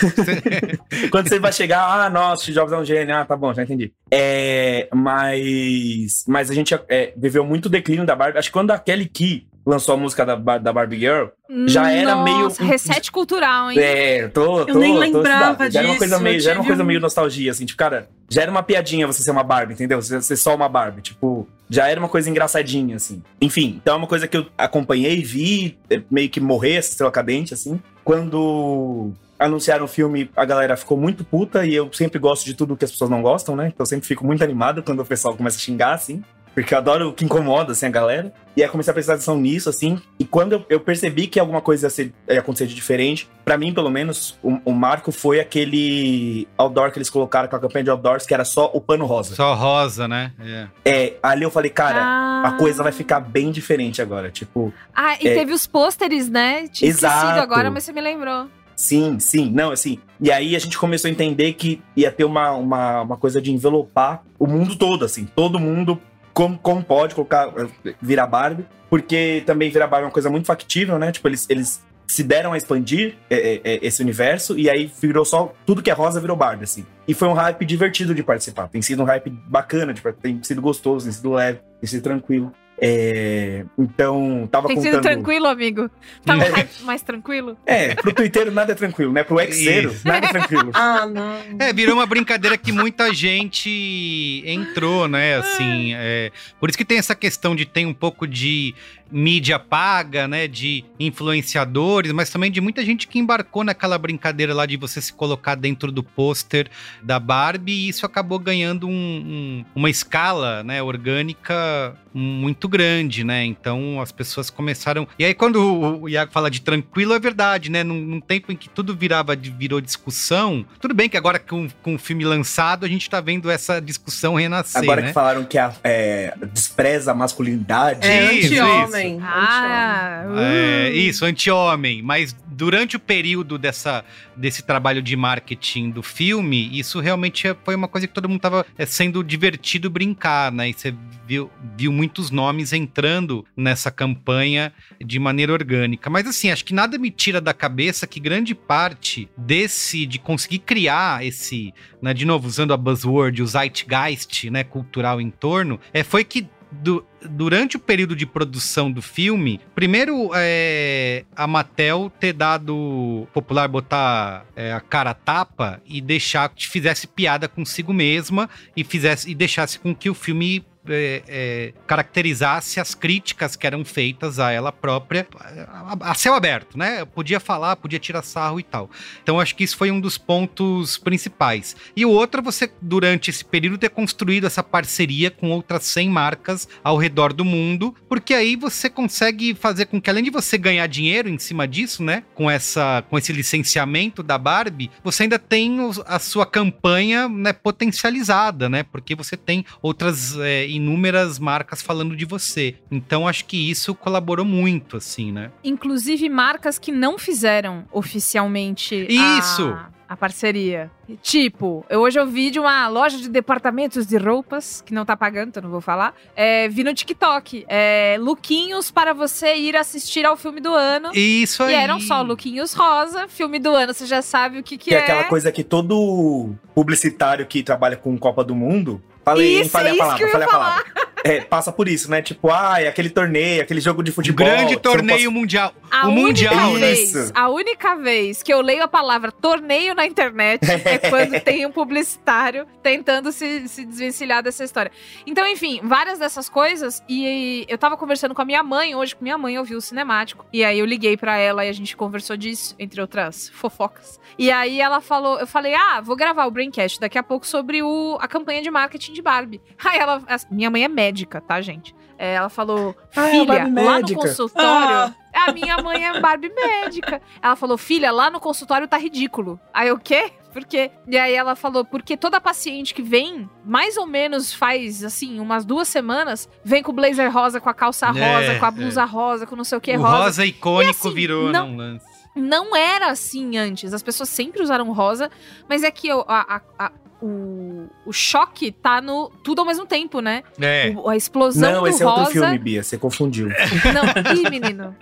Quando 1.11 1.29
você 1.29 1.39
vai 1.39 1.53
chegar, 1.53 1.83
ah, 1.85 2.11
nossa, 2.11 2.43
Steve 2.43 2.55
Jobs 2.59 2.73
é 2.73 2.77
um 2.79 2.85
gênio, 2.85 3.15
ah, 3.15 3.25
tá 3.25 3.37
bom, 3.37 3.53
já 3.53 3.63
entendi. 3.63 3.93
É, 4.11 4.89
mas, 4.95 6.25
mas 6.27 6.51
a 6.51 6.55
gente 6.55 6.75
é, 6.89 7.13
viveu 7.17 7.45
muito 7.45 7.67
o 7.67 7.69
declínio 7.71 8.07
da 8.07 8.15
Barbie. 8.15 8.39
Acho 8.39 8.49
que 8.49 8.53
quando 8.53 8.71
a 8.71 8.79
Kelly 8.79 9.07
Key 9.07 9.47
lançou 9.67 9.95
a 9.95 9.99
música 9.99 10.25
da, 10.25 10.37
da 10.59 10.73
Barbie 10.73 11.01
Girl, 11.01 11.27
Já 11.67 11.91
era 11.91 12.15
Nossa, 12.15 12.63
meio- 12.63 12.71
reset 12.71 13.11
cultural, 13.11 13.73
hein? 13.73 13.79
é, 13.81 14.29
tô, 14.29 14.65
tô, 14.65 14.73
Eu 14.73 14.79
nem 14.79 14.95
tô 14.95 15.01
lembrava 15.01 15.65
estudado. 15.65 15.73
Já 15.73 15.81
era 15.81 15.89
uma 15.89 15.99
coisa 15.99 16.15
disso, 16.15 16.23
meio, 16.23 16.37
eu 16.37 16.41
já 16.41 16.51
era 16.53 16.61
uma 16.61 16.67
coisa 16.67 16.85
meio 16.85 17.01
nostalgia, 17.01 17.51
assim, 17.51 17.67
tipo, 17.67 17.77
cara, 17.77 18.09
já 18.31 18.43
era 18.43 18.51
uma 18.51 18.63
piadinha 18.63 19.09
você 19.09 19.25
ser 19.25 19.33
uma 19.33 19.43
Barbie, 19.43 19.75
entendeu? 19.75 20.01
Você 20.01 20.23
ser 20.23 20.37
só 20.37 20.55
uma 20.55 20.69
Barbie, 20.69 21.03
tipo, 21.03 21.49
já 21.69 21.89
era 21.89 21.99
uma 21.99 22.09
coisa 22.09 22.31
engraçadinha, 22.31 22.95
assim. 22.95 23.21
Enfim, 23.41 23.81
então 23.83 23.95
é 23.95 23.99
uma 23.99 24.07
coisa 24.07 24.29
que 24.29 24.37
eu 24.37 24.47
acompanhei, 24.57 25.21
vi, 25.25 25.77
meio 26.09 26.29
que 26.31 26.39
morrer 26.39 26.75
essa 26.75 26.91
estrela 26.91 27.11
cadente, 27.11 27.53
assim. 27.53 27.81
Quando 28.05 29.13
anunciaram 29.39 29.85
o 29.85 29.89
filme, 29.89 30.31
a 30.37 30.45
galera 30.45 30.77
ficou 30.77 30.97
muito 30.97 31.25
puta 31.25 31.65
e 31.67 31.75
eu 31.75 31.91
sempre 31.93 32.19
gosto 32.19 32.45
de 32.45 32.55
tudo 32.55 32.77
que 32.77 32.85
as 32.85 32.91
pessoas 32.91 33.11
não 33.11 33.23
gostam, 33.23 33.55
né? 33.57 33.67
Então 33.69 33.83
eu 33.85 33.87
sempre 33.87 34.07
fico 34.07 34.25
muito 34.25 34.43
animado 34.43 34.83
quando 34.83 35.01
o 35.01 35.05
pessoal 35.05 35.35
começa 35.37 35.57
a 35.57 35.61
xingar, 35.61 35.95
assim. 35.95 36.23
Porque 36.55 36.73
eu 36.73 36.79
adoro 36.79 37.11
o 37.11 37.13
que 37.13 37.23
incomoda, 37.23 37.73
assim, 37.73 37.85
a 37.85 37.91
galera. 37.91 38.33
E 38.57 38.63
aí 38.63 38.69
comecei 38.71 38.91
a 38.91 38.95
prestar 38.95 39.13
atenção 39.13 39.37
nisso, 39.39 39.69
assim. 39.69 40.01
E 40.19 40.25
quando 40.25 40.55
eu, 40.55 40.65
eu 40.71 40.81
percebi 40.81 41.27
que 41.27 41.39
alguma 41.39 41.61
coisa 41.61 41.85
ia, 41.85 41.91
ser- 41.91 42.15
ia 42.27 42.41
acontecer 42.41 42.67
de 42.67 42.75
diferente, 42.75 43.29
pra 43.45 43.59
mim, 43.59 43.75
pelo 43.75 43.91
menos, 43.91 44.39
o, 44.43 44.59
o 44.65 44.73
marco 44.73 45.13
foi 45.13 45.39
aquele 45.39 46.49
outdoor 46.57 46.91
que 46.91 46.99
eles 46.99 47.11
colocaram 47.11 47.47
com 47.47 47.57
a 47.57 47.61
campanha 47.61 47.85
de 47.85 47.91
outdoors, 47.91 48.25
que 48.25 48.33
era 48.33 48.43
só 48.47 48.71
o 48.73 48.81
pano 48.81 49.05
rosa. 49.05 49.35
Só 49.35 49.53
rosa, 49.53 50.09
né? 50.09 50.33
É. 50.41 50.67
É, 50.87 51.17
ali 51.23 51.43
eu 51.43 51.51
falei, 51.51 51.71
cara, 51.71 52.01
Ah. 52.03 52.49
a 52.49 52.53
coisa 52.53 52.83
vai 52.83 52.93
ficar 52.93 53.21
bem 53.21 53.51
diferente 53.51 54.01
agora. 54.01 54.31
Tipo, 54.31 54.73
Ah, 54.95 55.15
e 55.21 55.29
É. 55.29 55.35
teve 55.35 55.53
os 55.53 55.67
pôsteres, 55.67 56.27
né? 56.31 56.69
Tinha 56.69 56.91
esquecido 56.91 57.07
Exato. 57.21 57.39
agora, 57.41 57.71
mas 57.71 57.85
você 57.85 57.93
me 57.93 58.01
lembrou. 58.01 58.47
Sim, 58.77 59.19
sim, 59.19 59.51
não, 59.51 59.71
assim. 59.71 59.99
E 60.21 60.31
aí 60.31 60.55
a 60.55 60.59
gente 60.59 60.79
começou 60.79 61.09
a 61.09 61.11
entender 61.11 61.55
que 61.55 61.83
ia 61.97 62.13
ter 62.13 62.25
uma, 62.25 62.51
uma, 62.53 63.01
uma 63.03 63.17
coisa 63.17 63.41
de 63.41 63.51
envelopar 63.51 64.23
o 64.39 64.47
mundo 64.47 64.77
todo, 64.77 65.05
assim. 65.05 65.27
Todo 65.35 65.59
mundo, 65.59 65.99
como, 66.35 66.59
como 66.59 66.85
pode 66.85 67.15
colocar, 67.15 67.49
eh, 67.85 67.95
virar 68.01 68.27
Barbie. 68.27 68.67
Porque 68.91 69.43
também 69.47 69.71
virar 69.71 69.87
Barbie 69.87 70.05
é 70.05 70.07
uma 70.09 70.13
coisa 70.13 70.31
muito 70.31 70.47
factível, 70.47 70.99
né? 70.99 71.11
Tipo, 71.11 71.27
eles, 71.29 71.47
eles 71.49 71.83
se 72.07 72.23
deram 72.23 72.53
a 72.53 72.57
expandir 72.57 73.17
eh, 73.31 73.61
eh, 73.65 73.79
esse 73.83 74.01
universo 74.03 74.57
e 74.59 74.69
aí 74.71 74.91
virou 75.01 75.25
só. 75.25 75.53
Tudo 75.65 75.83
que 75.83 75.91
é 75.91 75.95
rosa 75.95 76.21
virou 76.21 76.37
Barbie, 76.37 76.65
assim. 76.65 76.87
E 77.09 77.15
foi 77.15 77.29
um 77.29 77.33
hype 77.33 77.65
divertido 77.65 78.15
de 78.15 78.23
participar. 78.23 78.69
Tem 78.69 78.83
sido 78.83 79.03
um 79.03 79.07
hype 79.07 79.31
bacana, 79.49 79.95
par- 80.01 80.13
tem 80.13 80.41
sido 80.43 80.61
gostoso, 80.61 81.07
tem 81.07 81.13
sido 81.13 81.33
leve, 81.33 81.61
tem 81.81 81.89
sido 81.89 82.03
tranquilo. 82.03 82.53
É, 82.79 83.65
então, 83.79 84.47
tava 84.51 84.69
Tem 84.69 84.77
contando... 84.77 84.93
sido 84.93 85.03
tranquilo, 85.03 85.47
amigo? 85.47 85.91
Um 86.29 86.43
É. 86.43 86.69
mais 86.83 87.03
tranquilo? 87.03 87.57
É, 87.65 87.95
pro 87.95 88.13
Twitter 88.13 88.51
nada 88.53 88.73
é 88.73 88.75
tranquilo, 88.75 89.13
né? 89.13 89.25
Pro 89.25 89.39
Xero, 89.53 89.95
nada 90.05 90.27
é 90.27 90.31
tranquilo. 90.31 90.71
Ah, 90.77 91.07
não. 91.07 91.39
É, 91.59 91.73
virou 91.73 91.95
uma 91.95 92.07
brincadeira 92.07 92.57
que 92.59 92.71
muita 92.71 93.13
gente 93.15 94.43
entrou, 94.45 95.09
né? 95.09 95.37
Assim, 95.37 95.95
é, 95.95 96.31
por 96.61 96.69
isso 96.69 96.77
que 96.77 96.85
tem 96.85 96.99
essa 96.99 97.15
questão 97.15 97.57
de 97.57 97.65
ter 97.65 97.87
um 97.87 97.95
pouco 97.95 98.27
de 98.27 98.75
mídia 99.11 99.59
paga, 99.59 100.27
né? 100.27 100.47
De 100.49 100.85
influenciadores, 100.99 102.13
mas 102.13 102.31
também 102.31 102.51
de 102.51 102.61
muita 102.61 102.85
gente 102.85 103.07
que 103.07 103.19
embarcou 103.19 103.65
naquela 103.65 103.99
brincadeira 103.99 104.55
lá 104.55 104.67
de 104.67 104.77
você 104.77 105.01
se 105.01 105.13
colocar 105.13 105.55
dentro 105.55 105.91
do 105.93 106.03
pôster 106.03 106.69
da 107.03 107.19
Barbie 107.19 107.73
e 107.73 107.89
isso 107.89 108.07
acabou 108.07 108.39
ganhando 108.39 108.87
um- 108.89 108.91
um- 108.93 109.65
uma 109.75 109.91
escala, 109.91 110.63
né? 110.63 110.83
Orgânica 110.83 111.95
muito 112.15 112.67
grande, 112.69 113.23
né? 113.25 113.45
Então 113.45 114.01
as 114.01 114.11
pessoas 114.11 114.49
começaram. 114.49 115.07
E 115.19 115.25
aí, 115.25 115.35
quando 115.35 116.01
o 116.03 116.09
Iago 116.09 116.33
fala 116.33 116.51
de 116.51 116.61
tranquilo, 116.63 117.13
é 117.13 117.19
verdade, 117.19 117.71
né? 117.71 117.85
Num, 117.85 118.01
num 118.01 118.21
tempo 118.21 118.51
em 118.51 118.57
que 118.57 118.69
tudo 118.71 118.97
virava, 118.97 119.37
de- 119.37 119.51
virou 119.51 119.81
discussão. 119.83 120.65
Tudo 120.81 120.95
bem 120.95 121.09
que 121.11 121.17
agora 121.17 121.39
com, 121.39 121.69
com 121.83 121.95
o 121.95 121.99
filme 121.99 122.25
lançado, 122.25 122.87
a 122.87 122.89
gente 122.89 123.09
tá 123.11 123.21
vendo 123.21 123.51
essa 123.51 123.81
discussão 123.81 124.35
renascer, 124.35 124.83
Agora 124.83 125.03
né? 125.03 125.09
que 125.09 125.13
falaram 125.15 125.45
que 125.45 125.59
a, 125.59 125.73
é, 125.85 126.35
despreza 126.53 127.13
a 127.13 127.15
masculinidade. 127.15 128.07
É 128.07 128.33
Isso, 128.33 128.55
anti-homem. 128.97 129.21
Ah, 129.23 130.25
uh. 130.29 130.39
É, 130.39 130.91
isso, 130.91 131.25
anti-homem. 131.25 132.03
Mas 132.03 132.35
durante 132.47 132.97
o 132.97 133.01
período 133.01 133.59
dessa, 133.59 134.05
desse 134.35 134.63
trabalho 134.63 135.03
de 135.03 135.15
marketing 135.15 135.91
do 135.91 136.03
filme, 136.03 136.71
isso 136.73 137.01
realmente 137.01 137.47
é- 137.47 137.57
foi 137.65 137.75
uma 137.75 137.87
coisa 137.87 138.07
que 138.07 138.15
todo 138.15 138.29
mundo 138.29 138.41
tava 138.41 138.65
é, 138.79 138.87
sendo 138.87 139.23
divertido 139.23 139.91
brincar, 139.91 140.51
né? 140.51 140.71
E 140.71 140.73
você 140.73 140.95
viu, 141.27 141.51
viu 141.77 141.93
muitos 141.93 142.31
nomes 142.31 142.73
entrando 142.73 143.45
nessa 143.57 143.91
campanha 143.91 144.73
de 145.05 145.19
maneira 145.19 145.53
orgânica. 145.53 146.09
Mas 146.09 146.27
assim, 146.27 146.51
acho 146.51 146.65
que 146.65 146.73
nada 146.75 146.97
me 146.99 147.11
tira 147.11 147.41
da 147.41 147.53
cabeça 147.53 148.07
que 148.07 148.19
grande 148.19 148.55
parte 148.55 149.29
desse, 149.37 150.07
de 150.07 150.19
conseguir 150.19 150.61
criar 150.61 151.25
esse, 151.25 151.75
né, 152.01 152.15
de 152.15 152.25
novo, 152.25 152.47
usando 152.47 152.73
a 152.73 152.77
buzzword, 152.77 153.43
o 153.43 153.47
zeitgeist, 153.47 154.51
né, 154.51 154.65
cultural 154.65 155.21
em 155.21 155.31
torno, 155.31 155.79
é, 155.93 156.03
foi 156.03 156.25
que 156.25 156.47
du- 156.83 157.05
durante 157.29 157.77
o 157.77 157.81
período 157.81 158.15
de 158.15 158.25
produção 158.27 158.91
do 158.91 159.03
filme, 159.03 159.61
primeiro 159.75 160.31
é, 160.35 161.25
a 161.35 161.47
Mattel 161.47 162.11
ter 162.21 162.33
dado 162.33 163.27
popular 163.33 163.69
botar 163.69 164.47
é, 164.55 164.73
a 164.73 164.81
cara 164.81 165.11
a 165.11 165.15
tapa 165.15 165.81
e 165.87 166.01
deixar 166.01 166.49
que 166.49 166.67
fizesse 166.69 167.07
piada 167.07 167.49
consigo 167.49 167.93
mesma 167.93 168.49
e 168.77 168.85
fizesse 168.85 169.31
e 169.31 169.35
deixasse 169.35 169.79
com 169.79 169.95
que 169.95 170.09
o 170.11 170.15
filme 170.15 170.65
é, 170.89 171.23
é, 171.29 171.73
caracterizasse 171.87 172.81
as 172.81 172.95
críticas 172.95 173.57
que 173.57 173.67
eram 173.67 173.85
feitas 173.85 174.39
a 174.39 174.51
ela 174.51 174.73
própria 174.73 175.27
a, 175.69 176.11
a 176.11 176.15
céu 176.15 176.35
aberto, 176.35 176.79
né? 176.79 177.05
Podia 177.05 177.41
falar, 177.41 177.77
podia 177.77 177.99
tirar 177.99 178.23
sarro 178.23 178.61
e 178.61 178.63
tal. 178.63 178.91
Então 179.23 179.41
acho 179.41 179.55
que 179.55 179.65
isso 179.65 179.77
foi 179.77 179.91
um 179.91 180.01
dos 180.01 180.19
pontos 180.19 180.99
principais. 180.99 181.77
E 181.95 182.05
o 182.05 182.11
outro 182.11 182.41
é 182.41 182.43
você, 182.43 182.71
durante 182.81 183.31
esse 183.31 183.45
período, 183.45 183.79
ter 183.79 183.91
construído 183.91 184.47
essa 184.47 184.63
parceria 184.63 185.31
com 185.31 185.51
outras 185.51 185.85
100 185.85 186.09
marcas 186.11 186.69
ao 186.83 186.97
redor 186.97 187.33
do 187.33 187.45
mundo, 187.45 187.95
porque 188.09 188.35
aí 188.35 188.57
você 188.57 188.89
consegue 188.89 189.55
fazer 189.55 189.87
com 189.87 190.01
que, 190.01 190.11
além 190.11 190.25
de 190.25 190.31
você 190.31 190.59
ganhar 190.59 190.87
dinheiro 190.87 191.29
em 191.29 191.39
cima 191.39 191.67
disso, 191.67 192.03
né? 192.03 192.23
Com, 192.35 192.51
essa, 192.51 193.05
com 193.09 193.19
esse 193.19 193.33
licenciamento 193.33 194.23
da 194.23 194.39
Barbie, 194.39 194.91
você 195.03 195.25
ainda 195.25 195.39
tem 195.39 195.77
a 196.07 196.19
sua 196.19 196.47
campanha 196.47 197.29
né, 197.29 197.53
potencializada, 197.53 198.69
né? 198.69 198.83
Porque 198.83 199.15
você 199.15 199.37
tem 199.37 199.65
outras 199.83 200.37
é, 200.39 200.67
inúmeras 200.77 201.39
marcas 201.39 201.83
falando 201.83 202.17
de 202.17 202.25
você. 202.25 202.77
Então 202.91 203.27
acho 203.27 203.45
que 203.45 203.71
isso 203.71 203.95
colaborou 203.95 204.45
muito, 204.45 204.97
assim, 204.97 205.33
né? 205.33 205.51
Inclusive 205.65 206.29
marcas 206.29 206.79
que 206.79 206.93
não 206.93 207.19
fizeram 207.19 207.85
oficialmente 207.93 209.07
Isso! 209.09 209.69
A, 209.69 209.91
a 210.09 210.17
parceria. 210.17 210.91
Tipo, 211.23 211.85
eu 211.89 212.01
hoje 212.01 212.19
eu 212.19 212.27
vi 212.27 212.51
de 212.51 212.59
uma 212.59 212.89
loja 212.89 213.19
de 213.19 213.29
departamentos 213.29 214.07
de 214.07 214.17
roupas, 214.17 214.81
que 214.81 214.95
não 214.95 215.05
tá 215.05 215.17
pagando, 215.17 215.49
então 215.49 215.63
não 215.63 215.71
vou 215.71 215.81
falar. 215.81 216.15
É, 216.35 216.69
vi 216.69 216.85
no 216.85 216.95
TikTok. 216.95 217.65
É, 217.69 218.17
lookinhos 218.21 218.91
para 218.91 219.13
você 219.13 219.57
ir 219.57 219.77
assistir 219.77 220.25
ao 220.25 220.37
filme 220.37 220.61
do 220.61 220.73
ano. 220.73 221.11
Isso 221.15 221.63
aí. 221.63 221.73
E 221.73 221.77
eram 221.77 222.01
só 222.01 222.23
lookinhos 222.23 222.73
rosa, 222.73 223.27
filme 223.29 223.59
do 223.59 223.71
ano, 223.71 223.93
você 223.93 224.07
já 224.07 224.23
sabe 224.23 224.59
o 224.59 224.63
que, 224.63 224.77
que, 224.77 224.91
Que 224.91 224.95
é 224.95 224.99
é. 224.99 225.03
aquela 225.03 225.25
coisa 225.25 225.51
que 225.51 225.65
todo 225.65 226.55
publicitário 226.75 227.47
que 227.47 227.63
trabalha 227.63 227.97
com 227.97 228.17
Copa 228.19 228.45
do 228.45 228.55
Mundo. 228.55 229.03
Falei? 229.27 229.61
Isso, 229.61 229.71
falei 229.71 229.89
é 229.89 229.91
a 229.91 229.95
isso 229.95 229.99
palavra, 229.99 230.17
que 230.19 230.23
eu 230.23 230.27
ia 230.29 230.33
falei 230.33 230.47
a 230.47 230.51
palavra. 230.51 230.85
É, 231.25 231.41
passa 231.41 231.73
por 231.73 231.89
isso, 231.89 232.11
né? 232.11 232.23
Tipo, 232.23 232.51
ah, 232.51 232.81
é 232.81 232.89
aquele 232.89 233.11
torneio, 233.11 233.63
aquele 233.63 233.81
jogo 233.81 234.03
de 234.03 234.13
futebol. 234.13 234.47
grande 234.47 234.69
você 234.69 234.75
não 234.75 234.83
torneio 234.83 235.33
mundial. 235.33 235.75
A 235.91 236.09
o 236.09 236.13
mundial, 236.13 236.75
né? 236.75 236.81
vez, 236.81 237.15
Isso. 237.15 237.33
a 237.35 237.49
única 237.49 237.97
vez 237.97 238.43
que 238.43 238.53
eu 238.53 238.61
leio 238.61 238.83
a 238.83 238.89
palavra 238.89 239.33
torneio 239.33 239.95
na 239.95 240.07
internet 240.07 240.61
é 240.85 240.99
quando 240.99 241.41
tem 241.41 241.65
um 241.67 241.73
publicitário 241.73 242.67
tentando 242.83 243.33
se, 243.33 243.69
se 243.69 243.85
desvencilhar 243.85 244.43
dessa 244.43 244.65
história. 244.65 244.93
Então, 245.27 245.47
enfim, 245.47 245.81
várias 245.83 246.19
dessas 246.19 246.49
coisas. 246.49 247.03
E 247.09 247.65
eu 247.69 247.79
tava 247.79 247.97
conversando 247.97 248.35
com 248.35 248.43
a 248.43 248.45
minha 248.45 248.63
mãe 248.63 248.95
hoje, 248.95 249.15
com 249.17 249.23
minha 249.23 249.39
mãe 249.39 249.59
ouviu 249.59 249.79
o 249.79 249.81
cinemático. 249.81 250.47
E 250.53 250.65
aí 250.65 250.79
eu 250.79 250.87
liguei 250.87 251.17
pra 251.17 251.37
ela 251.37 251.65
e 251.65 251.69
a 251.69 251.73
gente 251.73 251.97
conversou 251.97 252.37
disso, 252.37 252.75
entre 252.79 253.01
outras 253.01 253.49
fofocas. 253.49 254.21
E 254.39 254.51
aí 254.51 254.81
ela 254.81 255.01
falou, 255.01 255.39
eu 255.39 255.47
falei, 255.47 255.75
ah, 255.75 256.01
vou 256.01 256.15
gravar 256.15 256.47
o 256.47 256.51
Braincast 256.51 257.01
daqui 257.01 257.19
a 257.19 257.23
pouco 257.23 257.47
sobre 257.47 257.83
o, 257.83 258.19
a 258.21 258.29
campanha 258.29 258.61
de 258.61 258.71
marketing 258.71 259.13
de 259.13 259.23
Barbie. 259.23 259.61
Aí 259.85 259.99
ela, 259.99 260.23
minha 260.51 260.71
mãe 260.71 260.85
é 260.85 260.89
médica, 260.89 261.06
tá, 261.41 261.61
gente? 261.61 261.95
É, 262.19 262.35
ela 262.35 262.49
falou, 262.49 262.97
Ah, 263.15 263.29
é 263.29 263.31
filha, 263.31 263.55
lá 263.59 263.65
no 263.65 263.71
médica." 263.71 264.21
consultório. 264.21 265.15
A 265.35 265.53
minha 265.53 265.77
mãe 265.83 266.05
é 266.07 266.19
Barbie 266.21 266.49
médica. 266.55 267.21
Ela 267.43 267.55
falou, 267.57 267.77
filha, 267.77 268.11
lá 268.11 268.31
no 268.31 268.41
consultório 268.41 268.89
tá 268.89 268.97
ridículo. 268.97 269.61
Aí 269.73 269.89
eu, 269.89 269.97
o 269.97 270.01
quê? 270.01 270.33
porque. 270.53 270.91
E 271.07 271.19
aí 271.19 271.35
ela 271.35 271.55
falou, 271.55 271.85
porque 271.85 272.17
toda 272.17 272.41
paciente 272.41 272.95
que 272.95 273.03
vem, 273.03 273.47
mais 273.63 273.99
ou 273.99 274.07
menos 274.07 274.55
faz, 274.55 275.05
assim, 275.05 275.39
umas 275.39 275.67
duas 275.67 275.87
semanas, 275.87 276.49
vem 276.65 276.83
com 276.83 276.91
o 276.91 276.95
blazer 276.95 277.31
rosa, 277.31 277.61
com 277.61 277.69
a 277.69 277.75
calça 277.75 278.07
É, 278.07 278.09
rosa, 278.09 278.59
com 278.59 278.65
a 278.65 278.69
é. 278.69 278.71
blusa 278.71 279.05
rosa, 279.05 279.47
com 279.47 279.55
não 279.55 279.65
sei 279.65 279.77
o 279.77 279.81
que 279.83 279.95
o 279.95 280.01
rosa. 280.01 280.17
rosa 280.17 280.47
icônico 280.47 280.89
E 281.07 281.09
assim, 281.09 281.15
virou 281.15 281.53
não- 281.53 281.69
num 281.69 281.77
lance. 281.77 282.07
Não 282.35 282.75
era 282.75 283.09
assim 283.11 283.59
antes. 283.59 283.93
As 283.93 284.03
pessoas 284.03 284.31
sempre 284.31 284.63
usaram 284.63 284.91
rosa, 284.93 285.31
mas 285.69 285.83
é 285.83 285.91
que 285.91 286.11
o, 286.13 286.25
a- 286.27 286.57
a- 286.79 286.87
a- 286.87 286.93
o, 287.23 287.89
o 288.05 288.13
choque 288.13 288.71
tá 288.71 289.01
no 289.01 289.31
tudo 289.43 289.61
ao 289.61 289.67
mesmo 289.67 289.87
tempo, 289.87 290.21
né? 290.21 290.43
É. 290.61 290.93
O- 290.97 291.09
a 291.09 291.17
explosão 291.17 291.73
Não, 291.73 291.81
do 291.83 291.89
esse 291.89 292.03
é 292.03 292.07
outro 292.07 292.27
filme, 292.27 292.59
Bia. 292.59 292.83
Você 292.83 292.99
confundiu. 292.99 293.49
Não, 293.95 294.35
ih, 294.35 294.51
menino. 294.51 294.95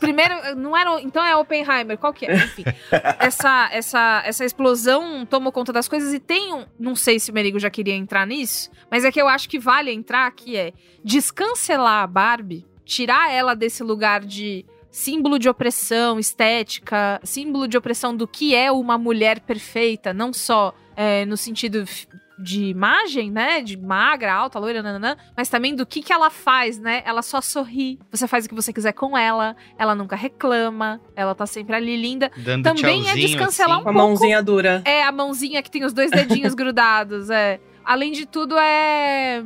Primeiro, 0.00 0.34
não 0.56 0.76
era. 0.76 1.00
Então 1.00 1.24
é 1.24 1.36
Oppenheimer, 1.36 1.98
qual 1.98 2.12
que 2.12 2.26
é? 2.26 2.34
Enfim. 2.36 2.64
Essa, 3.18 3.68
essa, 3.72 4.22
essa 4.24 4.44
explosão 4.44 5.26
tomou 5.26 5.52
conta 5.52 5.72
das 5.72 5.88
coisas 5.88 6.12
e 6.14 6.18
tem 6.18 6.52
um. 6.54 6.64
Não 6.78 6.94
sei 6.96 7.18
se 7.20 7.30
o 7.30 7.34
Merigo 7.34 7.58
já 7.58 7.70
queria 7.70 7.94
entrar 7.94 8.26
nisso, 8.26 8.70
mas 8.90 9.04
é 9.04 9.12
que 9.12 9.20
eu 9.20 9.28
acho 9.28 9.48
que 9.48 9.58
vale 9.58 9.92
entrar, 9.92 10.30
que 10.32 10.56
é 10.56 10.72
descancelar 11.04 12.02
a 12.02 12.06
Barbie, 12.06 12.64
tirar 12.84 13.32
ela 13.32 13.54
desse 13.54 13.82
lugar 13.82 14.20
de 14.24 14.64
símbolo 14.90 15.38
de 15.38 15.48
opressão 15.48 16.18
estética, 16.18 17.20
símbolo 17.22 17.68
de 17.68 17.76
opressão 17.76 18.16
do 18.16 18.26
que 18.26 18.54
é 18.54 18.72
uma 18.72 18.96
mulher 18.96 19.40
perfeita, 19.40 20.12
não 20.14 20.32
só 20.32 20.74
é, 21.00 21.24
no 21.24 21.36
sentido 21.36 21.84
de 22.40 22.64
imagem, 22.66 23.30
né? 23.30 23.62
De 23.62 23.76
magra, 23.76 24.32
alta, 24.34 24.58
loira, 24.58 24.82
nananã, 24.82 25.16
mas 25.36 25.48
também 25.48 25.74
do 25.76 25.86
que, 25.86 26.02
que 26.02 26.12
ela 26.12 26.28
faz, 26.28 26.76
né? 26.78 27.02
Ela 27.04 27.22
só 27.22 27.40
sorri, 27.40 28.00
você 28.10 28.26
faz 28.26 28.44
o 28.46 28.48
que 28.48 28.54
você 28.54 28.72
quiser 28.72 28.92
com 28.92 29.16
ela, 29.16 29.56
ela 29.78 29.94
nunca 29.94 30.16
reclama, 30.16 31.00
ela 31.14 31.34
tá 31.36 31.46
sempre 31.46 31.76
ali 31.76 31.96
linda. 31.96 32.30
Dando 32.36 32.64
Também 32.64 33.08
é 33.08 33.14
descancelar 33.14 33.78
assim. 33.78 33.80
A 33.82 33.84
pouco- 33.92 33.98
mãozinha 33.98 34.42
dura. 34.42 34.82
É 34.84 35.02
a 35.04 35.12
mãozinha 35.12 35.62
que 35.62 35.70
tem 35.70 35.84
os 35.84 35.92
dois 35.92 36.10
dedinhos 36.10 36.54
grudados, 36.54 37.30
é. 37.30 37.60
Além 37.84 38.12
de 38.12 38.26
tudo, 38.26 38.56
é. 38.58 39.40